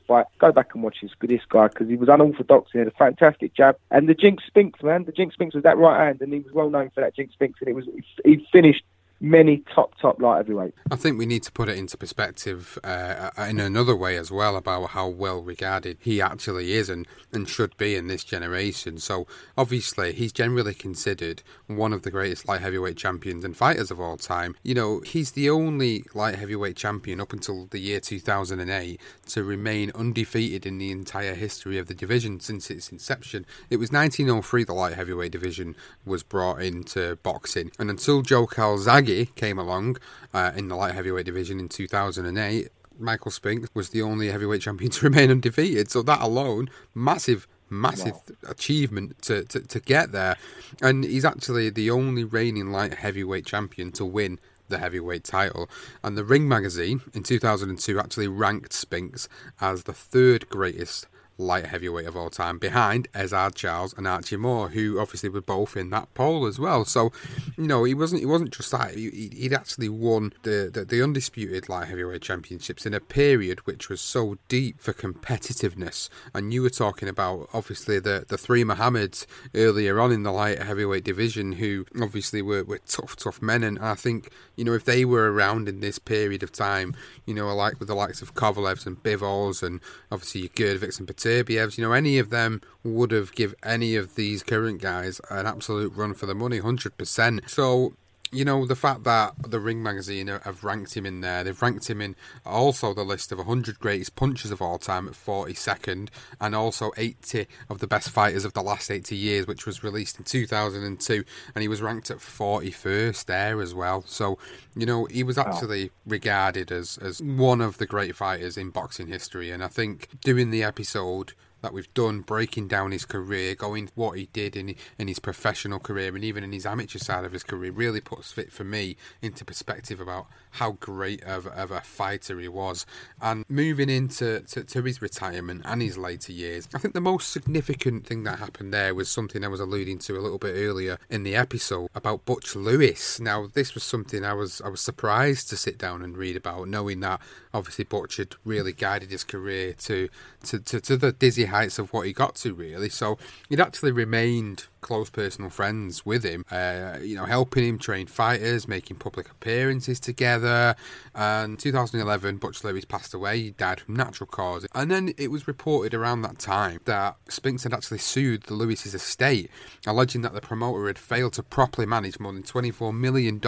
fight. 0.07 0.25
Go 0.39 0.51
back 0.51 0.73
and 0.73 0.83
watch 0.83 0.97
this 1.01 1.11
this 1.21 1.41
guy 1.49 1.67
because 1.67 1.87
he 1.87 1.95
was 1.95 2.09
unorthodox. 2.09 2.71
He 2.71 2.79
had 2.79 2.87
a 2.87 2.91
fantastic 2.91 3.53
jab 3.53 3.77
and 3.91 4.07
the 4.07 4.13
Jinx 4.13 4.43
Spinks, 4.45 4.81
man. 4.81 5.05
The 5.05 5.11
Jinx 5.11 5.33
Spinks 5.33 5.55
was 5.55 5.63
that 5.63 5.77
right 5.77 6.05
hand, 6.05 6.21
and 6.21 6.33
he 6.33 6.39
was 6.39 6.53
well 6.53 6.69
known 6.69 6.89
for 6.89 7.01
that 7.01 7.15
Jinx 7.15 7.33
Spinks, 7.33 7.59
and 7.59 7.69
it 7.69 7.73
was 7.73 7.85
he 8.25 8.47
finished 8.51 8.83
many 9.19 9.63
top 9.73 9.97
top 9.99 10.21
light 10.21 10.37
heavyweight. 10.37 10.73
I 10.91 10.95
think 10.95 11.17
we 11.17 11.25
need 11.25 11.43
to 11.43 11.51
put 11.51 11.69
it 11.69 11.77
into 11.77 11.97
perspective 11.97 12.77
uh, 12.83 13.29
in 13.47 13.59
another 13.59 13.95
way 13.95 14.17
as 14.17 14.31
well 14.31 14.55
about 14.55 14.91
how 14.91 15.07
well 15.07 15.41
regarded 15.41 15.97
he 16.01 16.21
actually 16.21 16.73
is 16.73 16.89
and, 16.89 17.07
and 17.31 17.49
should 17.49 17.75
be 17.77 17.95
in 17.95 18.07
this 18.07 18.23
generation. 18.23 18.97
So 18.99 19.27
obviously 19.57 20.13
he's 20.13 20.31
generally 20.31 20.73
considered 20.73 21.41
one 21.67 21.93
of 21.93 22.03
the 22.03 22.11
greatest 22.11 22.47
light 22.47 22.61
heavyweight 22.61 22.97
champions 22.97 23.43
and 23.43 23.57
fighters 23.57 23.91
of 23.91 23.99
all 23.99 24.17
time. 24.17 24.55
You 24.63 24.75
know 24.75 24.99
he's 25.01 25.31
the 25.31 25.49
only 25.49 26.03
light 26.13 26.35
heavyweight 26.35 26.75
champion 26.75 27.19
up 27.19 27.33
until 27.33 27.65
the 27.67 27.79
year 27.79 27.99
2008 27.99 28.99
to 29.27 29.43
remain 29.43 29.91
undefeated 29.95 30.65
in 30.65 30.77
the 30.77 30.91
entire 30.91 31.35
history 31.35 31.77
of 31.77 31.87
the 31.87 31.93
division 31.93 32.39
since 32.39 32.69
its 32.69 32.91
inception. 32.91 33.45
It 33.69 33.77
was 33.77 33.91
1903 33.91 34.63
the 34.63 34.73
light 34.73 34.93
heavyweight 34.93 35.31
division 35.31 35.75
was 36.05 36.23
brought 36.23 36.61
into 36.61 37.17
boxing, 37.23 37.71
and 37.79 37.89
until 37.89 38.21
Joe 38.21 38.45
Calzaghe 38.45 39.06
came 39.35 39.57
along 39.57 39.97
uh, 40.33 40.51
in 40.55 40.67
the 40.67 40.75
light 40.75 40.93
heavyweight 40.93 41.25
division 41.25 41.59
in 41.59 41.69
2008. 41.69 42.69
Michael 42.99 43.31
Spinks 43.31 43.69
was 43.73 43.89
the 43.89 44.01
only 44.01 44.29
heavyweight 44.29 44.61
champion 44.61 44.91
to 44.91 45.05
remain 45.05 45.31
undefeated. 45.31 45.89
So 45.91 46.01
that 46.03 46.21
alone, 46.21 46.69
massive 46.93 47.47
massive 47.69 48.13
wow. 48.13 48.51
achievement 48.51 49.21
to, 49.23 49.43
to, 49.45 49.59
to 49.59 49.79
get 49.79 50.11
there. 50.11 50.37
And 50.81 51.03
he's 51.03 51.25
actually 51.25 51.69
the 51.69 51.91
only 51.91 52.23
reigning 52.23 52.71
light 52.71 52.93
heavyweight 52.93 53.45
champion 53.45 53.91
to 53.93 54.05
win 54.05 54.39
the 54.69 54.77
heavyweight 54.77 55.23
title. 55.23 55.69
And 56.03 56.17
the 56.17 56.23
Ring 56.23 56.47
magazine 56.47 57.01
in 57.13 57.23
2002 57.23 57.99
actually 57.99 58.27
ranked 58.27 58.73
Spinks 58.73 59.27
as 59.61 59.83
the 59.83 59.93
third 59.93 60.49
greatest 60.49 61.07
light 61.37 61.67
heavyweight 61.67 62.07
of 62.07 62.15
all 62.15 62.29
time, 62.29 62.57
behind 62.57 63.11
Ezzard 63.13 63.55
Charles 63.55 63.93
and 63.93 64.07
Archie 64.07 64.37
Moore, 64.37 64.69
who 64.69 64.99
obviously 64.99 65.29
were 65.29 65.41
both 65.41 65.77
in 65.77 65.89
that 65.91 66.13
poll 66.13 66.45
as 66.45 66.59
well. 66.59 66.85
So, 66.85 67.11
you 67.57 67.67
know, 67.67 67.83
he 67.83 67.93
wasn't 67.93 68.21
he 68.21 68.25
wasn't 68.25 68.51
just 68.51 68.71
that. 68.71 68.95
He, 68.95 69.29
would 69.43 69.53
actually 69.53 69.89
won 69.89 70.33
the, 70.43 70.69
the, 70.73 70.83
the 70.83 71.03
undisputed 71.03 71.69
light 71.69 71.87
heavyweight 71.87 72.21
championships 72.21 72.85
in 72.85 72.93
a 72.93 72.99
period 72.99 73.59
which 73.65 73.89
was 73.89 74.01
so 74.01 74.37
deep 74.47 74.81
for 74.81 74.93
competitiveness. 74.93 76.09
And 76.33 76.53
you 76.53 76.61
were 76.61 76.69
talking 76.69 77.07
about 77.07 77.49
obviously 77.53 77.99
the 77.99 78.25
the 78.27 78.37
three 78.37 78.63
Muhammads 78.63 79.25
earlier 79.53 79.99
on 79.99 80.11
in 80.11 80.23
the 80.23 80.31
light 80.31 80.61
heavyweight 80.61 81.03
division, 81.03 81.53
who 81.53 81.85
obviously 82.01 82.41
were, 82.41 82.63
were 82.63 82.79
tough 82.87 83.15
tough 83.15 83.41
men. 83.41 83.63
And 83.63 83.79
I 83.79 83.95
think 83.95 84.31
you 84.55 84.65
know 84.65 84.73
if 84.73 84.85
they 84.85 85.05
were 85.05 85.31
around 85.31 85.69
in 85.69 85.81
this 85.81 85.99
period 85.99 86.41
of 86.41 86.51
time, 86.51 86.95
you 87.25 87.33
know, 87.33 87.53
like 87.53 87.79
with 87.79 87.87
the 87.87 87.95
likes 87.95 88.21
of 88.21 88.33
Kovalevs 88.33 88.87
and 88.87 89.01
Bivols 89.03 89.61
and 89.61 89.79
obviously 90.11 90.49
Gvozdyks 90.49 90.97
and 90.97 91.07
Beter 91.07 91.26
Serbievs, 91.27 91.77
you 91.77 91.83
know, 91.83 91.91
any 91.91 92.19
of 92.19 92.29
them 92.29 92.61
would 92.83 93.11
have 93.11 93.33
give 93.35 93.53
any 93.61 93.95
of 93.95 94.15
these 94.15 94.43
current 94.43 94.81
guys 94.81 95.19
an 95.29 95.45
absolute 95.45 95.93
run 95.93 96.13
for 96.13 96.25
the 96.25 96.33
money, 96.33 96.61
100%. 96.61 97.49
So 97.49 97.93
you 98.31 98.45
know, 98.45 98.65
the 98.65 98.75
fact 98.75 99.03
that 99.03 99.33
the 99.47 99.59
Ring 99.59 99.81
magazine 99.81 100.27
have 100.27 100.63
ranked 100.63 100.95
him 100.95 101.05
in 101.05 101.21
there, 101.21 101.43
they've 101.43 101.61
ranked 101.61 101.89
him 101.89 102.01
in 102.01 102.15
also 102.45 102.93
the 102.93 103.03
list 103.03 103.31
of 103.31 103.37
100 103.37 103.79
greatest 103.79 104.15
punchers 104.15 104.51
of 104.51 104.61
all 104.61 104.77
time 104.77 105.07
at 105.07 105.13
42nd, 105.13 106.09
and 106.39 106.55
also 106.55 106.91
80 106.97 107.47
of 107.69 107.79
the 107.79 107.87
best 107.87 108.09
fighters 108.09 108.45
of 108.45 108.53
the 108.53 108.61
last 108.61 108.91
80 108.91 109.15
years, 109.15 109.47
which 109.47 109.65
was 109.65 109.83
released 109.83 110.17
in 110.17 110.25
2002, 110.25 111.23
and 111.55 111.61
he 111.61 111.67
was 111.67 111.81
ranked 111.81 112.11
at 112.11 112.17
41st 112.17 113.25
there 113.25 113.61
as 113.61 113.73
well. 113.73 114.03
So, 114.07 114.37
you 114.75 114.85
know, 114.85 115.05
he 115.05 115.23
was 115.23 115.37
actually 115.37 115.91
regarded 116.05 116.71
as, 116.71 116.97
as 116.97 117.21
one 117.21 117.61
of 117.61 117.77
the 117.77 117.85
great 117.85 118.15
fighters 118.15 118.57
in 118.57 118.69
boxing 118.69 119.07
history, 119.07 119.51
and 119.51 119.63
I 119.63 119.67
think 119.67 120.09
doing 120.21 120.51
the 120.51 120.63
episode 120.63 121.33
that 121.61 121.73
we've 121.73 121.93
done, 121.93 122.21
breaking 122.21 122.67
down 122.67 122.91
his 122.91 123.05
career, 123.05 123.55
going 123.55 123.89
what 123.95 124.17
he 124.17 124.27
did 124.27 124.55
in 124.55 124.75
in 124.97 125.07
his 125.07 125.19
professional 125.19 125.79
career 125.79 126.15
and 126.15 126.23
even 126.23 126.43
in 126.43 126.51
his 126.51 126.65
amateur 126.65 126.99
side 126.99 127.25
of 127.25 127.31
his 127.31 127.43
career, 127.43 127.71
really 127.71 128.01
puts 128.01 128.31
fit 128.31 128.51
for 128.51 128.63
me 128.63 128.97
into 129.21 129.43
perspective 129.43 129.99
about 129.99 130.27
how 130.57 130.71
great 130.71 131.23
of, 131.23 131.45
of 131.47 131.69
a 131.69 131.81
fighter 131.81 132.39
he 132.39 132.47
was. 132.47 132.85
And 133.21 133.45
moving 133.47 133.89
into 133.89 134.41
to, 134.41 134.63
to 134.63 134.81
his 134.81 135.01
retirement 135.01 135.61
and 135.65 135.81
his 135.81 135.97
later 135.97 136.31
years, 136.31 136.67
I 136.73 136.79
think 136.79 136.93
the 136.93 137.01
most 137.01 137.29
significant 137.31 138.07
thing 138.07 138.23
that 138.23 138.39
happened 138.39 138.73
there 138.73 138.95
was 138.95 139.07
something 139.07 139.43
I 139.43 139.49
was 139.49 139.59
alluding 139.59 139.99
to 139.99 140.17
a 140.17 140.21
little 140.21 140.39
bit 140.39 140.55
earlier 140.55 140.97
in 141.09 141.23
the 141.23 141.35
episode 141.35 141.89
about 141.93 142.25
Butch 142.25 142.55
Lewis. 142.55 143.19
Now, 143.19 143.47
this 143.53 143.75
was 143.75 143.83
something 143.83 144.25
I 144.25 144.33
was 144.33 144.59
I 144.61 144.69
was 144.69 144.81
surprised 144.81 145.49
to 145.49 145.57
sit 145.57 145.77
down 145.77 146.01
and 146.01 146.17
read 146.17 146.35
about, 146.35 146.67
knowing 146.67 147.01
that 147.01 147.21
obviously 147.53 147.85
Butch 147.85 148.17
had 148.17 148.35
really 148.43 148.73
guided 148.73 149.11
his 149.11 149.23
career 149.23 149.73
to 149.73 150.09
to, 150.45 150.59
to, 150.59 150.81
to 150.81 150.97
the 150.97 151.11
dizzy 151.11 151.45
heights 151.45 151.77
of 151.77 151.93
what 151.93 152.07
he 152.07 152.13
got 152.13 152.35
to, 152.37 152.53
really. 152.53 152.89
So 152.89 153.19
he'd 153.49 153.59
actually 153.59 153.91
remained 153.91 154.65
close 154.81 155.09
personal 155.09 155.49
friends 155.49 156.05
with 156.05 156.23
him, 156.23 156.43
uh, 156.51 156.97
you 157.01 157.15
know, 157.15 157.25
helping 157.25 157.63
him 157.63 157.79
train 157.79 158.07
fighters, 158.07 158.67
making 158.67 158.97
public 158.97 159.29
appearances 159.29 159.99
together. 159.99 160.75
And 161.15 161.59
2011, 161.59 162.37
Butch 162.37 162.63
Lewis 162.63 162.85
passed 162.85 163.13
away. 163.13 163.39
He 163.39 163.49
died 163.51 163.79
from 163.79 163.95
natural 163.95 164.27
causes. 164.27 164.69
And 164.73 164.91
then 164.91 165.13
it 165.17 165.31
was 165.31 165.47
reported 165.47 165.93
around 165.93 166.21
that 166.21 166.39
time 166.39 166.79
that 166.85 167.15
Spinks 167.29 167.63
had 167.63 167.73
actually 167.73 167.99
sued 167.99 168.43
the 168.43 168.53
Lewis's 168.53 168.93
estate, 168.93 169.49
alleging 169.85 170.21
that 170.21 170.33
the 170.33 170.41
promoter 170.41 170.87
had 170.87 170.99
failed 170.99 171.33
to 171.33 171.43
properly 171.43 171.85
manage 171.85 172.19
more 172.19 172.33
than 172.33 172.43
$24 172.43 172.95
million 172.95 173.41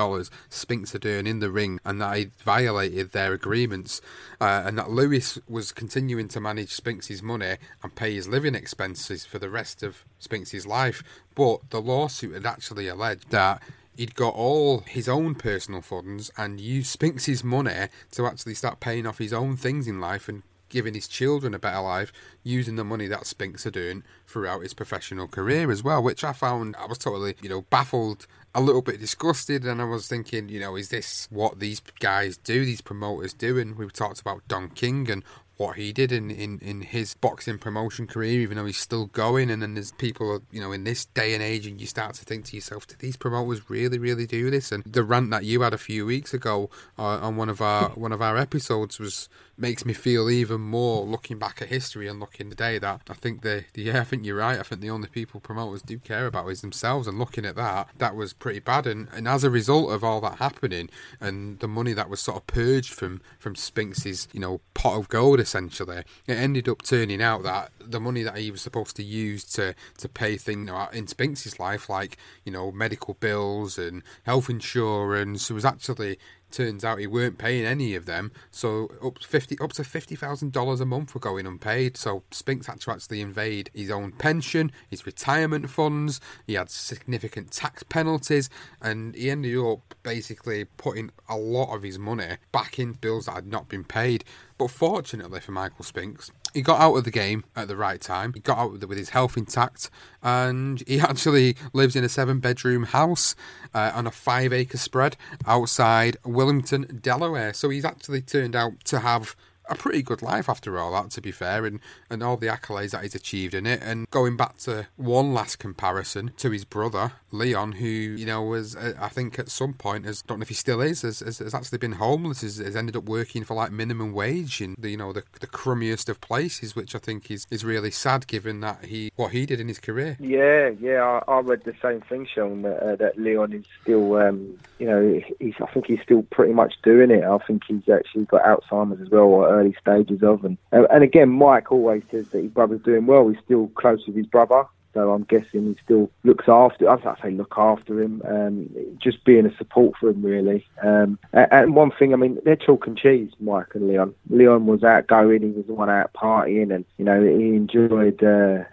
Spinks 0.50 0.92
had 0.94 1.06
earned 1.06 1.28
in 1.28 1.40
the 1.40 1.52
ring 1.52 1.80
and 1.86 2.02
that 2.02 2.18
he 2.18 2.32
violated 2.44 3.12
their 3.12 3.34
agreements. 3.34 4.02
Uh, 4.42 4.64
and 4.66 4.78
that 4.78 4.90
Lewis 4.90 5.38
was 5.48 5.72
continuing 5.72 6.28
to 6.30 6.40
manage 6.40 6.70
Spinks's 6.70 7.22
money 7.22 7.58
and 7.84 7.96
pay 7.96 8.14
his 8.14 8.28
living 8.28 8.56
expenses 8.56 9.26
for 9.26 9.40
the 9.40 9.50
rest 9.50 9.84
of 9.84 10.04
Spinks's 10.20 10.68
life 10.68 11.04
but 11.36 11.70
the 11.70 11.82
lawsuit 11.82 12.34
had 12.34 12.46
actually 12.46 12.88
alleged 12.88 13.30
that 13.32 13.62
he'd 13.96 14.16
got 14.16 14.34
all 14.34 14.80
his 14.80 15.10
own 15.10 15.36
personal 15.36 15.82
funds 15.82 16.32
and 16.38 16.62
used 16.62 16.88
Spinks's 16.88 17.44
money 17.44 17.88
to 18.12 18.26
actually 18.26 18.54
start 18.54 18.80
paying 18.80 19.06
off 19.06 19.18
his 19.18 19.34
own 19.34 19.58
things 19.58 19.88
in 19.88 20.00
life 20.00 20.30
and 20.30 20.44
giving 20.70 20.94
his 20.94 21.08
children 21.08 21.54
a 21.54 21.60
better 21.60 21.82
life 21.82 22.14
using 22.44 22.76
the 22.76 22.84
money 22.84 23.08
that 23.08 23.26
Spinks 23.26 23.66
had 23.66 23.76
earned 23.76 24.04
throughout 24.28 24.62
his 24.62 24.74
professional 24.74 25.28
career 25.28 25.70
as 25.72 25.84
well, 25.84 26.02
which 26.02 26.24
I 26.24 26.32
found 26.32 26.76
I 26.78 26.86
was 26.86 26.98
totally, 26.98 27.36
you 27.42 27.50
know, 27.50 27.64
baffled, 27.64 28.28
a 28.56 28.62
little 28.62 28.82
bit 28.82 29.00
disgusted, 29.00 29.66
and 29.66 29.82
I 29.82 29.86
was 29.86 30.08
thinking, 30.08 30.48
you 30.50 30.60
know, 30.60 30.76
is 30.76 30.90
this 30.90 31.28
what 31.30 31.60
these 31.60 31.82
guys 32.00 32.38
do, 32.38 32.64
these 32.64 32.82
promoters 32.82 33.34
do? 33.34 33.58
And 33.58 33.76
we 33.76 33.88
talked 33.90 34.22
about 34.22 34.48
Don 34.48 34.70
King 34.70 35.10
and 35.12 35.24
what 35.60 35.76
he 35.76 35.92
did 35.92 36.10
in, 36.10 36.32
in, 36.32 36.58
in 36.60 36.80
his 36.80 37.16
boxing 37.16 37.58
promotion 37.58 38.08
career, 38.08 38.40
even 38.40 38.56
though 38.56 38.66
he's 38.66 38.78
still 38.78 39.08
going. 39.08 39.52
And 39.52 39.62
then 39.62 39.74
there's 39.74 39.92
people, 39.92 40.42
you 40.52 40.62
know, 40.62 40.72
in 40.72 40.86
this 40.86 41.04
day 41.04 41.34
and 41.34 41.44
age, 41.44 41.68
and 41.68 41.82
you 41.82 41.86
start 41.86 42.16
to 42.16 42.24
think 42.24 42.46
to 42.46 42.56
yourself, 42.56 42.88
do 42.88 42.96
these 42.98 43.18
promoters 43.18 43.70
really, 43.70 44.00
really 44.00 44.26
do 44.26 44.50
this? 44.50 44.72
And 44.72 44.86
the 44.86 45.04
rant 45.04 45.32
that 45.32 45.44
you 45.44 45.60
had 45.60 45.74
a 45.74 45.78
few 45.78 46.06
weeks 46.06 46.34
ago 46.34 46.70
uh, 46.98 47.20
on 47.20 47.36
one 47.36 47.50
of 47.50 47.62
our 47.62 47.90
one 47.90 48.14
of 48.14 48.22
our 48.22 48.38
episodes 48.38 49.00
was 49.00 49.28
makes 49.60 49.86
me 49.86 49.94
feel 49.94 50.30
even 50.30 50.62
more 50.62 51.06
looking 51.06 51.38
back 51.38 51.62
at 51.62 51.68
history 51.68 52.08
and 52.08 52.20
looking 52.20 52.50
today 52.50 52.80
that 52.80 53.02
I 53.10 53.14
think 53.14 53.42
the 53.42 53.66
yeah 53.76 54.02
I 54.02 54.04
think 54.04 54.26
you're 54.26 54.38
right. 54.38 54.60
I 54.60 54.64
think 54.64 54.82
the 54.82 54.90
only 54.90 55.10
people 55.10 55.40
promoters 55.40 55.82
do 55.82 56.00
care 56.00 56.26
about 56.26 56.48
is 56.48 56.62
themselves. 56.62 57.08
And 57.08 57.20
looking 57.20 57.46
at 57.46 57.56
that 57.56 57.90
that 57.98 58.16
was 58.16 58.34
pretty 58.34 58.60
bad. 58.60 58.88
And, 58.88 59.08
and 59.14 59.28
as 59.28 59.44
a 59.44 59.50
result 59.50 59.92
of 59.92 60.04
all 60.04 60.22
that 60.22 60.38
happening 60.38 60.90
and 61.20 61.60
the 61.60 61.68
money 61.68 61.94
that 61.94 62.10
was 62.10 62.20
sort 62.20 62.38
of 62.38 62.48
purged 62.48 62.94
from 62.94 63.22
from 63.38 63.56
Spinks's 63.56 64.28
you 64.34 64.40
know 64.40 64.62
pot 64.74 64.98
of 64.98 65.10
gold 65.10 65.40
essentially 65.40 66.04
it 66.28 66.34
ended 66.34 66.70
up 66.70 66.82
turning 66.82 67.22
out 67.22 67.44
that 67.44 67.72
the 67.80 68.00
money 68.00 68.24
that 68.24 68.38
he 68.38 68.52
was 68.52 68.62
supposed 68.62 68.96
to 68.96 69.04
use 69.04 69.44
to 69.44 69.76
to 69.98 70.08
pay 70.08 70.38
things 70.38 70.70
in 70.94 71.08
Spinks's 71.08 71.60
life 71.60 71.90
like 71.90 72.18
you 72.46 72.52
know 72.52 72.72
medical 72.72 73.16
bills 73.16 73.78
and 73.78 74.04
health 74.24 74.50
insurance 74.50 75.50
was 75.50 75.66
actually 75.66 76.18
Turns 76.52 76.84
out 76.84 77.00
he 77.00 77.08
weren't 77.08 77.38
paying 77.38 77.66
any 77.66 77.94
of 77.94 78.06
them, 78.06 78.32
so 78.50 78.90
up 79.04 79.24
fifty 79.24 79.58
up 79.60 79.74
to 79.74 79.84
fifty 79.84 80.16
thousand 80.16 80.52
dollars 80.52 80.82
a 80.82 80.86
month 80.86 81.14
were 81.14 81.20
going 81.20 81.46
unpaid. 81.46 81.96
So 81.96 82.24
Spinks 82.32 82.68
had 82.68 82.82
to 82.82 82.92
actually 82.92 83.22
invade 83.22 83.70
his 83.74 83.92
own 83.92 84.14
pension, 84.14 84.72
his 84.90 85.06
retirement 85.06 85.70
funds. 85.70 86.20
He 86.48 86.56
had 86.56 86.72
significant 86.72 87.52
tax 87.52 87.84
penalties, 87.84 88.50
and 88.82 89.14
he 89.14 89.30
ended 89.30 89.58
up 89.58 89.94
basically 90.02 90.66
putting 90.66 91.12
a 91.28 91.38
lot 91.38 91.76
of 91.76 91.84
his 91.84 92.00
money 92.00 92.38
back 92.52 92.80
in 92.80 92.94
bills 92.94 93.28
that 93.28 93.36
had 93.36 93.48
not 93.48 93.70
been 93.70 93.84
paid. 93.84 94.24
But 94.58 94.72
fortunately 94.72 95.40
for 95.40 95.52
Michael 95.52 95.86
Spinks, 95.86 96.32
he 96.54 96.62
got 96.62 96.80
out 96.80 96.96
of 96.96 97.04
the 97.04 97.12
game 97.12 97.44
at 97.56 97.68
the 97.68 97.76
right 97.76 98.02
time. 98.02 98.34
He 98.34 98.40
got 98.40 98.58
out 98.58 98.72
with, 98.72 98.98
his 98.98 99.10
health 99.10 99.38
intact, 99.38 99.90
and 100.22 100.84
he 100.88 101.00
actually 101.00 101.56
lives 101.74 101.96
in 101.96 102.04
a 102.04 102.10
seven-bedroom 102.10 102.84
house 102.86 103.36
uh, 103.74 103.92
on 103.94 104.08
a 104.08 104.12
five-acre 104.12 104.78
spread 104.78 105.16
outside 105.46 106.18
Wilmington, 106.26 107.00
Delaware. 107.02 107.54
So 107.54 107.70
he's 107.70 107.86
actually 107.86 108.22
turned 108.22 108.56
out 108.56 108.84
to 108.86 109.00
have 109.00 109.36
a 109.70 109.76
pretty 109.76 110.02
good 110.02 110.22
life 110.22 110.50
after 110.50 110.78
all 110.78 110.92
that, 110.92 111.12
to 111.12 111.22
be 111.22 111.32
fair, 111.32 111.66
and, 111.66 111.80
and 112.10 112.24
all 112.24 112.38
the 112.38 112.48
accolades 112.48 112.92
that 112.92 113.04
he's 113.04 113.16
achieved 113.16 113.54
in 113.54 113.66
it. 113.66 113.82
And 113.82 114.10
going 114.10 114.36
back 114.36 114.58
to 114.60 114.88
one 114.98 115.34
last 115.34 115.58
comparison 115.60 116.32
to 116.38 116.50
his 116.52 116.66
brother, 116.66 117.14
Leon, 117.32 117.74
who, 117.74 117.86
you 117.86 118.26
know, 118.26 118.42
was, 118.42 118.76
uh, 118.76 118.94
I 119.00 119.10
think 119.10 119.38
at 119.40 119.50
some 119.50 119.74
point, 119.74 120.06
has, 120.06 120.22
don't 120.24 120.40
know 120.40 120.44
if 120.44 120.50
he 120.50 120.56
still 120.56 120.82
is, 120.82 121.04
has, 121.04 121.20
has, 121.20 121.38
has 121.40 121.54
actually 121.54 121.78
been 121.78 121.94
homeless, 121.94 122.42
has, 122.42 122.58
has, 122.58 122.76
ended 122.76 122.96
up 122.96 123.04
working 123.04 123.44
for 123.44 123.54
like 123.54 123.72
minimum 123.72 124.14
wage 124.14 124.62
in 124.62 124.76
the, 124.78 124.90
you 124.90 124.98
know, 124.98 125.14
the, 125.14 125.24
the 125.40 125.48
crummiest 125.48 126.10
of 126.10 126.20
places, 126.22 126.76
which 126.76 126.96
I 126.96 127.00
think 127.00 127.30
is, 127.30 127.46
is 127.52 127.64
really 127.64 127.92
sad 127.92 128.28
given 128.28 128.62
that 128.62 128.86
he, 128.86 129.12
what 129.16 129.32
he 129.32 129.46
did 129.46 129.60
in 129.60 129.68
his 129.68 129.80
career. 129.80 130.18
Yeah, 130.20 130.70
yeah, 130.80 131.22
I, 131.28 131.32
I 131.32 131.40
read 131.42 131.64
the 131.66 131.76
same 131.82 132.02
thing, 132.02 132.28
Sean, 132.34 132.64
that, 132.64 132.80
uh, 132.82 132.96
that 132.96 133.20
Leon 133.20 133.54
is 133.54 133.66
still, 133.82 134.16
um, 134.16 134.58
you 134.80 134.88
know, 134.88 135.22
he's, 135.40 135.54
I 135.62 135.66
think 135.68 135.86
he's 135.86 136.02
still 136.02 136.24
pretty 136.24 136.54
much 136.54 136.76
doing 136.84 137.12
it. 137.12 137.24
I 137.24 137.38
think 137.40 137.64
he's 137.68 137.88
actually 137.90 138.26
got 138.26 138.44
Alzheimer's 138.44 139.02
as 139.02 139.10
well, 139.10 139.26
or 139.26 139.59
early 139.60 139.76
stages 139.82 140.24
of. 140.24 140.46
And 140.46 140.58
and 140.72 141.04
again, 141.04 141.30
Mike 141.30 141.72
always 141.72 142.04
says 142.12 142.28
that 142.30 142.44
his 142.44 142.52
brother's 142.52 142.82
doing 142.82 143.06
well. 143.06 143.28
He's 143.28 143.44
still 143.44 143.68
close 143.76 144.06
with 144.06 144.16
his 144.16 144.28
brother. 144.28 144.66
So 144.94 145.12
I'm 145.12 145.24
guessing 145.24 145.68
he 145.68 145.76
still 145.84 146.10
looks 146.24 146.46
after. 146.48 146.90
I 146.90 147.22
say 147.22 147.32
look 147.32 147.54
after 147.58 148.02
him, 148.02 148.24
um, 148.28 148.70
just 148.98 149.24
being 149.24 149.46
a 149.46 149.56
support 149.56 149.96
for 150.00 150.10
him 150.10 150.24
really. 150.24 150.66
Um, 150.82 151.20
and 151.32 151.76
one 151.76 151.92
thing, 151.92 152.12
I 152.12 152.18
mean, 152.18 152.40
they're 152.44 152.56
chalk 152.56 152.88
and 152.88 152.98
cheese, 152.98 153.32
Mike 153.40 153.76
and 153.76 153.88
Leon. 153.88 154.16
Leon 154.30 154.66
was 154.66 154.84
outgoing. 154.84 155.44
He 155.44 155.50
was 155.50 155.68
the 155.68 155.74
one 155.74 155.92
out 155.92 156.12
partying, 156.14 156.74
and 156.74 156.86
you 156.98 157.06
know 157.06 157.22
he 157.22 157.50
enjoyed. 157.50 158.24
Uh, 158.24 158.64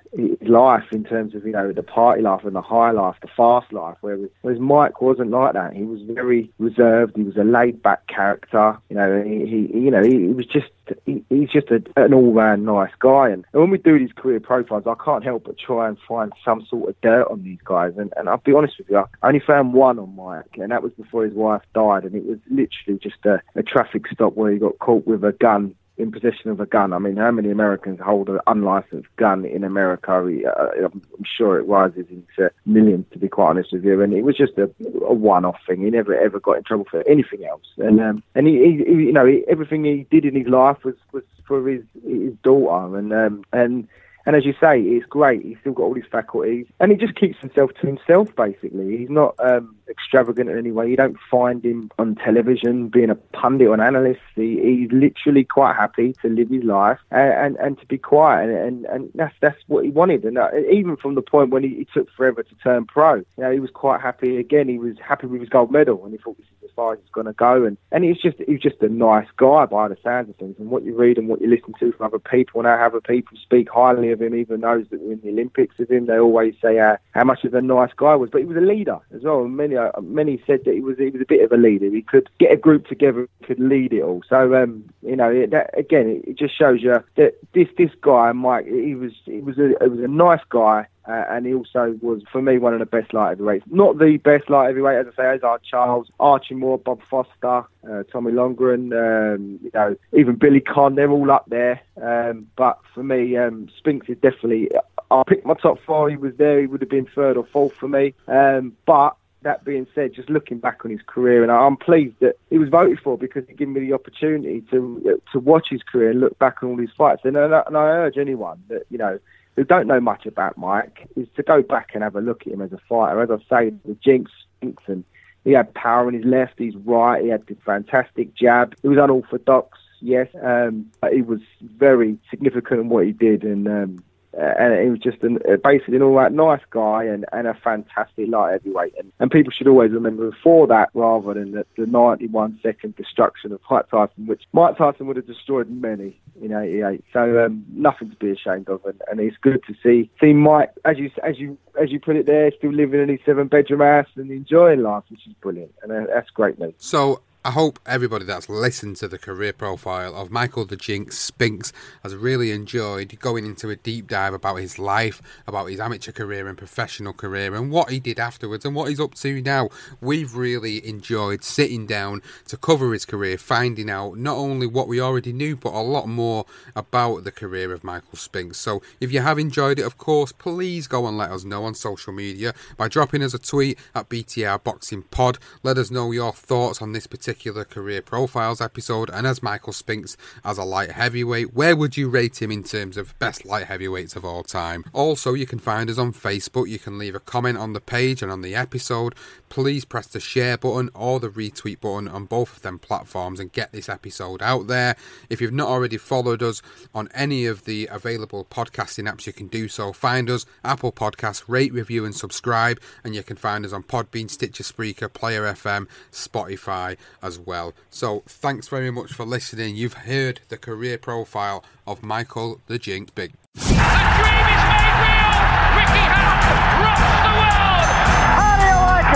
life 0.40 0.84
in 0.92 1.04
terms 1.04 1.34
of 1.34 1.44
you 1.44 1.52
know 1.52 1.72
the 1.72 1.82
party 1.82 2.22
life 2.22 2.44
and 2.44 2.54
the 2.54 2.62
high 2.62 2.90
life, 2.90 3.16
the 3.22 3.28
fast 3.36 3.72
life. 3.72 3.96
Whereas, 4.00 4.28
whereas 4.42 4.60
Mike 4.60 5.00
wasn't 5.00 5.30
like 5.30 5.54
that. 5.54 5.74
He 5.74 5.82
was 5.82 6.00
very 6.02 6.50
reserved. 6.58 7.16
He 7.16 7.22
was 7.22 7.36
a 7.36 7.44
laid 7.44 7.82
back 7.82 8.06
character. 8.06 8.78
You 8.88 8.96
know, 8.96 9.22
he, 9.22 9.46
he 9.46 9.78
you 9.78 9.90
know 9.90 10.02
he, 10.02 10.26
he 10.26 10.32
was 10.32 10.46
just 10.46 10.70
he, 11.04 11.24
he's 11.28 11.50
just 11.50 11.68
a, 11.70 11.82
an 11.96 12.14
all 12.14 12.32
round 12.32 12.64
nice 12.64 12.92
guy. 12.98 13.28
And, 13.28 13.44
and 13.52 13.62
when 13.62 13.70
we 13.70 13.78
do 13.78 13.98
these 13.98 14.12
career 14.12 14.40
profiles, 14.40 14.84
I 14.86 14.94
can't 15.02 15.24
help 15.24 15.44
but 15.44 15.58
try 15.58 15.88
and 15.88 15.96
find 16.06 16.32
some 16.44 16.64
sort 16.66 16.90
of 16.90 17.00
dirt 17.00 17.28
on 17.30 17.42
these 17.42 17.60
guys. 17.64 17.94
And, 17.96 18.12
and 18.16 18.28
I'll 18.28 18.38
be 18.38 18.54
honest 18.54 18.78
with 18.78 18.88
you, 18.90 18.98
I 19.22 19.28
only 19.28 19.40
found 19.40 19.72
one 19.72 19.98
on 19.98 20.14
Mike, 20.14 20.56
and 20.58 20.70
that 20.70 20.82
was 20.82 20.92
before 20.92 21.24
his 21.24 21.34
wife 21.34 21.62
died. 21.74 22.04
And 22.04 22.14
it 22.14 22.24
was 22.24 22.38
literally 22.50 22.98
just 23.00 23.24
a, 23.24 23.40
a 23.54 23.62
traffic 23.62 24.06
stop 24.12 24.34
where 24.34 24.52
he 24.52 24.58
got 24.58 24.78
caught 24.78 25.06
with 25.06 25.24
a 25.24 25.32
gun 25.32 25.74
in 25.98 26.12
possession 26.12 26.50
of 26.50 26.60
a 26.60 26.66
gun. 26.66 26.92
I 26.92 26.98
mean, 26.98 27.16
how 27.16 27.30
many 27.30 27.50
Americans 27.50 28.00
hold 28.00 28.28
an 28.28 28.38
unlicensed 28.46 29.08
gun 29.16 29.44
in 29.44 29.64
America? 29.64 30.12
Uh, 30.12 30.88
I'm 30.88 31.02
sure 31.24 31.58
it 31.58 31.62
rises 31.62 32.06
into 32.10 32.50
millions, 32.64 33.06
to 33.12 33.18
be 33.18 33.28
quite 33.28 33.50
honest 33.50 33.72
with 33.72 33.84
you. 33.84 34.02
And 34.02 34.12
it 34.12 34.22
was 34.22 34.36
just 34.36 34.58
a, 34.58 34.70
a 35.06 35.14
one-off 35.14 35.58
thing. 35.66 35.82
He 35.82 35.90
never 35.90 36.14
ever 36.14 36.40
got 36.40 36.58
in 36.58 36.64
trouble 36.64 36.86
for 36.90 37.06
anything 37.08 37.44
else. 37.44 37.66
And 37.78 38.00
um, 38.00 38.22
and 38.34 38.46
he, 38.46 38.54
he, 38.54 38.92
you 38.92 39.12
know, 39.12 39.24
he, 39.24 39.44
everything 39.48 39.84
he 39.84 40.06
did 40.10 40.24
in 40.24 40.34
his 40.34 40.48
life 40.48 40.84
was 40.84 40.96
was 41.12 41.24
for 41.46 41.66
his 41.68 41.82
his 42.04 42.34
daughter. 42.42 42.98
And 42.98 43.12
um, 43.12 43.44
and 43.52 43.88
and 44.26 44.36
as 44.36 44.44
you 44.44 44.54
say, 44.60 44.80
it's 44.80 45.06
great. 45.06 45.42
He's 45.42 45.58
still 45.60 45.72
got 45.72 45.84
all 45.84 45.94
his 45.94 46.04
faculties, 46.10 46.66
and 46.80 46.90
he 46.90 46.98
just 46.98 47.14
keeps 47.14 47.38
himself 47.38 47.70
to 47.80 47.86
himself. 47.86 48.34
Basically, 48.36 48.98
he's 48.98 49.10
not 49.10 49.34
um, 49.38 49.75
extravagant 49.88 50.50
in 50.50 50.58
any 50.58 50.72
way. 50.72 50.88
You 50.88 50.96
don't 50.96 51.16
find 51.30 51.64
him 51.64 51.90
on 51.98 52.16
television 52.16 52.88
being 52.88 53.10
a 53.10 53.14
pundit 53.14 53.68
or 53.68 53.74
an 53.74 53.80
analyst. 53.80 54.20
He, 54.34 54.60
he's 54.60 54.92
literally 54.92 55.44
quite 55.44 55.76
happy 55.76 56.14
to 56.22 56.28
live 56.28 56.48
his 56.50 56.64
life 56.64 56.98
and 57.10 57.32
and, 57.32 57.56
and 57.56 57.78
to 57.80 57.86
be 57.86 57.98
quiet, 57.98 58.50
and, 58.50 58.58
and, 58.58 58.84
and 58.86 59.10
that's 59.14 59.34
that's 59.40 59.60
what 59.66 59.84
he 59.84 59.90
wanted. 59.90 60.24
And 60.24 60.38
uh, 60.38 60.50
even 60.70 60.96
from 60.96 61.14
the 61.14 61.22
point 61.22 61.50
when 61.50 61.62
he, 61.62 61.70
he 61.70 61.86
took 61.92 62.10
forever 62.12 62.42
to 62.42 62.54
turn 62.56 62.86
pro, 62.86 63.16
you 63.16 63.24
know, 63.38 63.50
he 63.50 63.60
was 63.60 63.70
quite 63.70 64.00
happy. 64.00 64.38
Again, 64.38 64.68
he 64.68 64.78
was 64.78 64.96
happy 64.98 65.26
with 65.26 65.40
his 65.40 65.50
gold 65.50 65.70
medal, 65.70 66.04
and 66.04 66.12
he 66.12 66.18
thought 66.18 66.36
this 66.38 66.46
is 66.46 66.64
as 66.64 66.70
far 66.74 66.92
as 66.94 66.98
he's 67.00 67.10
going 67.10 67.26
to 67.26 67.32
go. 67.32 67.64
And 67.64 67.76
and 67.92 68.04
he's 68.04 68.18
just 68.18 68.36
he's 68.46 68.60
just 68.60 68.80
a 68.82 68.88
nice 68.88 69.28
guy 69.36 69.66
by 69.66 69.88
the 69.88 69.96
sounds 70.02 70.30
of 70.30 70.36
things. 70.36 70.56
And 70.58 70.70
what 70.70 70.84
you 70.84 70.96
read 70.96 71.18
and 71.18 71.28
what 71.28 71.40
you 71.40 71.48
listen 71.48 71.74
to 71.80 71.92
from 71.92 72.06
other 72.06 72.18
people, 72.18 72.60
and 72.60 72.66
how 72.66 72.86
other 72.86 73.00
people 73.00 73.36
speak 73.40 73.68
highly 73.70 74.10
of 74.10 74.20
him, 74.20 74.34
even 74.34 74.60
those 74.60 74.86
that 74.90 75.00
were 75.00 75.12
in 75.12 75.20
the 75.20 75.30
Olympics 75.30 75.78
with 75.78 75.90
him, 75.90 76.06
they 76.06 76.18
always 76.18 76.54
say 76.60 76.78
uh, 76.78 76.96
how 77.12 77.24
much 77.24 77.44
of 77.44 77.54
a 77.54 77.62
nice 77.62 77.92
guy 77.96 78.14
was. 78.14 78.30
But 78.30 78.40
he 78.40 78.46
was 78.46 78.56
a 78.56 78.60
leader 78.60 78.98
as 79.14 79.22
well. 79.22 79.42
And 79.42 79.56
many 79.76 79.90
uh, 79.94 80.00
many 80.00 80.42
said 80.46 80.64
that 80.64 80.74
he 80.74 80.80
was 80.80 80.98
he 80.98 81.10
was 81.10 81.22
a 81.22 81.26
bit 81.26 81.44
of 81.44 81.52
a 81.52 81.56
leader. 81.56 81.90
He 81.90 82.02
could 82.02 82.28
get 82.38 82.52
a 82.52 82.56
group 82.56 82.86
together, 82.86 83.28
could 83.44 83.60
lead 83.60 83.92
it 83.92 84.02
all. 84.02 84.22
So 84.28 84.54
um, 84.54 84.84
you 85.02 85.16
know, 85.16 85.46
that 85.46 85.70
again, 85.78 86.22
it 86.26 86.36
just 86.36 86.56
shows 86.56 86.82
you 86.82 87.02
that 87.16 87.34
this 87.52 87.68
this 87.76 87.90
guy, 88.00 88.32
Mike, 88.32 88.66
he 88.66 88.94
was 88.94 89.12
he 89.24 89.40
was 89.40 89.58
a 89.58 89.74
he 89.80 89.88
was 89.88 90.00
a 90.00 90.08
nice 90.08 90.44
guy. 90.48 90.86
Uh, 91.08 91.24
and 91.30 91.46
he 91.46 91.54
also 91.54 91.96
was, 92.02 92.20
for 92.32 92.42
me, 92.42 92.58
one 92.58 92.72
of 92.72 92.80
the 92.80 92.84
best 92.86 93.14
light 93.14 93.28
heavyweights. 93.28 93.64
Not 93.70 93.98
the 93.98 94.16
best 94.16 94.50
light 94.50 94.66
heavyweight, 94.66 94.98
as 94.98 95.06
I 95.12 95.16
say, 95.16 95.38
Ezzard 95.38 95.60
Charles, 95.62 96.10
Archie 96.18 96.56
Moore, 96.56 96.78
Bob 96.78 97.00
Foster, 97.08 97.64
uh, 97.88 98.02
Tommy 98.10 98.32
Loughran, 98.32 98.92
um, 98.92 99.60
you 99.62 99.70
know, 99.72 99.94
even 100.12 100.34
Billy 100.34 100.58
Conn. 100.58 100.96
They're 100.96 101.08
all 101.08 101.30
up 101.30 101.44
there. 101.46 101.80
Um, 102.02 102.48
but 102.56 102.80
for 102.92 103.04
me, 103.04 103.36
um, 103.36 103.68
Spinks 103.78 104.08
is 104.08 104.18
definitely. 104.18 104.68
I 105.08 105.22
picked 105.24 105.46
my 105.46 105.54
top 105.54 105.78
four. 105.86 106.10
He 106.10 106.16
was 106.16 106.34
there. 106.38 106.60
He 106.60 106.66
would 106.66 106.80
have 106.80 106.90
been 106.90 107.06
third 107.06 107.36
or 107.36 107.46
fourth 107.46 107.74
for 107.74 107.86
me. 107.86 108.12
Um, 108.26 108.76
but 108.84 109.16
that 109.46 109.64
being 109.64 109.86
said, 109.94 110.12
just 110.12 110.28
looking 110.28 110.58
back 110.58 110.84
on 110.84 110.90
his 110.90 111.00
career, 111.06 111.44
and 111.44 111.52
I'm 111.52 111.76
pleased 111.76 112.16
that 112.18 112.36
he 112.50 112.58
was 112.58 112.68
voted 112.68 112.98
for 112.98 113.16
because 113.16 113.44
it 113.48 113.56
gave 113.56 113.68
me 113.68 113.80
the 113.80 113.92
opportunity 113.92 114.60
to 114.72 115.20
to 115.32 115.38
watch 115.38 115.68
his 115.70 115.84
career 115.84 116.10
and 116.10 116.20
look 116.20 116.36
back 116.40 116.62
on 116.62 116.70
all 116.70 116.78
his 116.78 116.90
fights. 116.98 117.22
And, 117.24 117.36
and 117.36 117.54
I 117.54 117.84
urge 118.02 118.18
anyone 118.18 118.60
that 118.68 118.86
you 118.90 118.98
know 118.98 119.20
who 119.54 119.62
don't 119.62 119.86
know 119.86 120.00
much 120.00 120.26
about 120.26 120.58
Mike 120.58 121.08
is 121.16 121.28
to 121.36 121.44
go 121.44 121.62
back 121.62 121.90
and 121.94 122.02
have 122.02 122.16
a 122.16 122.20
look 122.20 122.42
at 122.44 122.52
him 122.52 122.60
as 122.60 122.72
a 122.72 122.80
fighter. 122.88 123.22
As 123.22 123.30
I 123.30 123.38
say, 123.48 123.70
the 123.84 123.94
jinx, 124.04 124.32
and 124.60 125.04
he 125.44 125.52
had 125.52 125.72
power 125.74 126.08
in 126.08 126.14
his 126.14 126.24
left, 126.24 126.58
his 126.58 126.74
right, 126.84 127.22
he 127.22 127.28
had 127.28 127.46
the 127.46 127.56
fantastic 127.64 128.34
jab. 128.34 128.74
He 128.82 128.88
was 128.88 128.98
unorthodox, 128.98 129.78
yes, 130.00 130.26
um, 130.42 130.90
but 131.00 131.12
he 131.12 131.22
was 131.22 131.40
very 131.60 132.18
significant 132.30 132.80
in 132.80 132.88
what 132.88 133.06
he 133.06 133.12
did, 133.12 133.44
and 133.44 133.68
um, 133.68 134.04
uh, 134.38 134.52
and 134.58 134.82
he 134.82 134.90
was 134.90 134.98
just 134.98 135.22
an, 135.22 135.38
uh, 135.50 135.56
basically 135.56 135.96
an 135.96 136.02
all 136.02 136.12
right 136.12 136.30
nice 136.30 136.60
guy 136.70 137.04
and, 137.04 137.24
and 137.32 137.46
a 137.46 137.54
fantastic 137.54 138.28
light 138.28 138.52
heavyweight. 138.52 138.92
And, 138.98 139.10
and 139.18 139.30
people 139.30 139.50
should 139.50 139.66
always 139.66 139.92
remember 139.92 140.30
for 140.42 140.66
that 140.66 140.90
rather 140.92 141.34
than 141.34 141.52
the, 141.52 141.66
the 141.76 141.86
91 141.86 142.60
second 142.62 142.96
destruction 142.96 143.52
of 143.52 143.60
Mike 143.70 143.88
Tyson, 143.90 144.26
which 144.26 144.42
Mike 144.52 144.76
Tyson 144.76 145.06
would 145.06 145.16
have 145.16 145.26
destroyed 145.26 145.70
many 145.70 146.20
in 146.42 146.52
88. 146.52 147.02
So 147.12 147.46
um, 147.46 147.64
nothing 147.70 148.10
to 148.10 148.16
be 148.16 148.30
ashamed 148.30 148.68
of. 148.68 148.84
And, 148.84 149.00
and 149.10 149.20
it's 149.20 149.36
good 149.40 149.62
to 149.68 149.74
see 149.82 150.10
see 150.20 150.34
Mike, 150.34 150.72
as 150.84 150.98
you 150.98 151.10
as 151.22 151.38
you 151.38 151.56
as 151.80 151.90
you 151.90 151.98
put 151.98 152.16
it 152.16 152.26
there, 152.26 152.50
still 152.58 152.72
living 152.72 153.00
in 153.00 153.08
his 153.08 153.20
seven 153.24 153.48
bedroom 153.48 153.80
house 153.80 154.08
and 154.16 154.30
enjoying 154.30 154.82
life, 154.82 155.04
which 155.08 155.26
is 155.26 155.32
brilliant. 155.40 155.72
And 155.82 155.92
uh, 155.92 156.12
that's 156.12 156.28
great 156.30 156.58
news. 156.58 156.74
So 156.78 157.22
I 157.46 157.52
hope 157.52 157.78
everybody 157.86 158.24
that's 158.24 158.48
listened 158.48 158.96
to 158.96 159.06
the 159.06 159.18
career 159.18 159.52
profile 159.52 160.16
of 160.16 160.32
Michael 160.32 160.64
the 160.64 160.74
Jinx 160.74 161.16
Spinks 161.16 161.72
has 162.02 162.16
really 162.16 162.50
enjoyed 162.50 163.16
going 163.20 163.46
into 163.46 163.70
a 163.70 163.76
deep 163.76 164.08
dive 164.08 164.34
about 164.34 164.56
his 164.56 164.80
life, 164.80 165.22
about 165.46 165.66
his 165.66 165.78
amateur 165.78 166.10
career 166.10 166.48
and 166.48 166.58
professional 166.58 167.12
career, 167.12 167.54
and 167.54 167.70
what 167.70 167.90
he 167.90 168.00
did 168.00 168.18
afterwards 168.18 168.64
and 168.64 168.74
what 168.74 168.88
he's 168.88 168.98
up 168.98 169.14
to 169.14 169.40
now. 169.42 169.68
We've 170.00 170.34
really 170.34 170.84
enjoyed 170.88 171.44
sitting 171.44 171.86
down 171.86 172.20
to 172.48 172.56
cover 172.56 172.92
his 172.92 173.04
career, 173.04 173.38
finding 173.38 173.90
out 173.90 174.18
not 174.18 174.36
only 174.36 174.66
what 174.66 174.88
we 174.88 175.00
already 175.00 175.32
knew, 175.32 175.54
but 175.54 175.72
a 175.72 175.78
lot 175.78 176.08
more 176.08 176.46
about 176.74 177.22
the 177.22 177.30
career 177.30 177.72
of 177.72 177.84
Michael 177.84 178.18
Spinks. 178.18 178.58
So 178.58 178.82
if 178.98 179.12
you 179.12 179.20
have 179.20 179.38
enjoyed 179.38 179.78
it, 179.78 179.86
of 179.86 179.98
course, 179.98 180.32
please 180.32 180.88
go 180.88 181.06
and 181.06 181.16
let 181.16 181.30
us 181.30 181.44
know 181.44 181.62
on 181.62 181.74
social 181.74 182.12
media 182.12 182.54
by 182.76 182.88
dropping 182.88 183.22
us 183.22 183.34
a 183.34 183.38
tweet 183.38 183.78
at 183.94 184.08
BTR 184.08 184.64
Boxing 184.64 185.02
Pod. 185.02 185.38
Let 185.62 185.78
us 185.78 185.92
know 185.92 186.10
your 186.10 186.32
thoughts 186.32 186.82
on 186.82 186.90
this 186.90 187.06
particular 187.06 187.35
particular 187.36 187.66
career 187.66 188.00
profiles 188.00 188.62
episode, 188.62 189.10
and 189.10 189.26
as 189.26 189.42
Michael 189.42 189.74
Spinks 189.74 190.16
as 190.42 190.56
a 190.56 190.64
light 190.64 190.92
heavyweight, 190.92 191.52
where 191.52 191.76
would 191.76 191.94
you 191.94 192.08
rate 192.08 192.40
him 192.40 192.50
in 192.50 192.64
terms 192.64 192.96
of 192.96 193.16
best 193.18 193.44
light 193.44 193.66
heavyweights 193.66 194.16
of 194.16 194.24
all 194.24 194.42
time? 194.42 194.86
Also, 194.94 195.34
you 195.34 195.46
can 195.46 195.58
find 195.58 195.90
us 195.90 195.98
on 195.98 196.14
Facebook. 196.14 196.66
You 196.66 196.78
can 196.78 196.96
leave 196.96 197.14
a 197.14 197.20
comment 197.20 197.58
on 197.58 197.74
the 197.74 197.80
page 197.80 198.22
and 198.22 198.32
on 198.32 198.40
the 198.40 198.54
episode. 198.54 199.14
Please 199.48 199.84
press 199.84 200.06
the 200.06 200.20
share 200.20 200.56
button 200.56 200.90
or 200.94 201.20
the 201.20 201.28
retweet 201.28 201.80
button 201.80 202.08
on 202.08 202.24
both 202.24 202.56
of 202.56 202.62
them 202.62 202.78
platforms 202.78 203.40
and 203.40 203.52
get 203.52 203.72
this 203.72 203.88
episode 203.88 204.42
out 204.42 204.66
there. 204.66 204.96
If 205.30 205.40
you've 205.40 205.52
not 205.52 205.68
already 205.68 205.96
followed 205.96 206.42
us 206.42 206.62
on 206.94 207.08
any 207.14 207.46
of 207.46 207.64
the 207.64 207.88
available 207.90 208.44
podcasting 208.50 209.10
apps, 209.10 209.26
you 209.26 209.32
can 209.32 209.48
do 209.48 209.68
so. 209.68 209.92
Find 209.92 210.28
us 210.28 210.46
Apple 210.64 210.92
Podcasts, 210.92 211.44
rate, 211.46 211.72
review, 211.72 212.04
and 212.04 212.14
subscribe, 212.14 212.80
and 213.04 213.14
you 213.14 213.22
can 213.22 213.36
find 213.36 213.64
us 213.64 213.72
on 213.72 213.82
Podbean, 213.82 214.30
Stitcher, 214.30 214.64
Spreaker, 214.64 215.12
Player 215.12 215.42
FM, 215.44 215.86
Spotify, 216.12 216.96
as 217.22 217.38
well. 217.38 217.74
So 217.90 218.22
thanks 218.26 218.68
very 218.68 218.90
much 218.90 219.12
for 219.12 219.24
listening. 219.24 219.76
You've 219.76 219.94
heard 219.94 220.40
the 220.48 220.58
career 220.58 220.98
profile 220.98 221.64
of 221.86 222.02
Michael 222.02 222.60
the 222.66 222.78
Jinx 222.78 223.10
Big. 223.10 223.32
Dream 223.54 223.70
is 223.70 223.76
made 223.76 224.96
real. 225.00 225.36
Ricky 225.76 226.04
rocks 226.08 226.46
the 226.46 227.32
world 227.36 228.05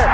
like 0.01 0.09
it? 0.09 0.12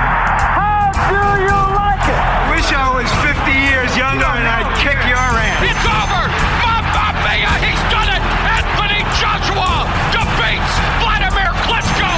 How 0.58 0.90
do 1.10 1.22
you 1.46 1.60
like 1.78 2.02
it? 2.10 2.18
Wish 2.50 2.68
I 2.74 2.90
was 2.94 3.06
50 3.22 3.52
years 3.52 3.96
younger 3.96 4.26
and 4.26 4.46
I'd 4.46 4.66
kick 4.82 4.98
your 5.06 5.18
ass. 5.18 5.62
It's 5.62 5.86
over! 5.86 6.22
Mamma 6.62 7.14
mia, 7.22 7.52
he's 7.62 7.82
done 7.94 8.10
it! 8.10 8.22
Anthony 8.56 9.02
Joshua 9.18 9.86
defeats 10.10 10.74
Vladimir 11.02 11.50
Klitschko! 11.66 12.10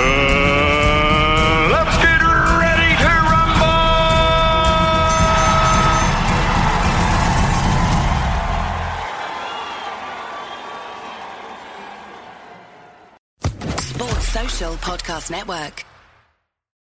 Uh, 0.00 0.08
let's 1.74 1.96
get 2.00 2.20
ready 2.24 2.92
to 3.04 3.12
rumble! 3.28 3.80
Sports 13.80 14.28
Social 14.28 14.74
Podcast 14.76 15.30
Network. 15.30 15.89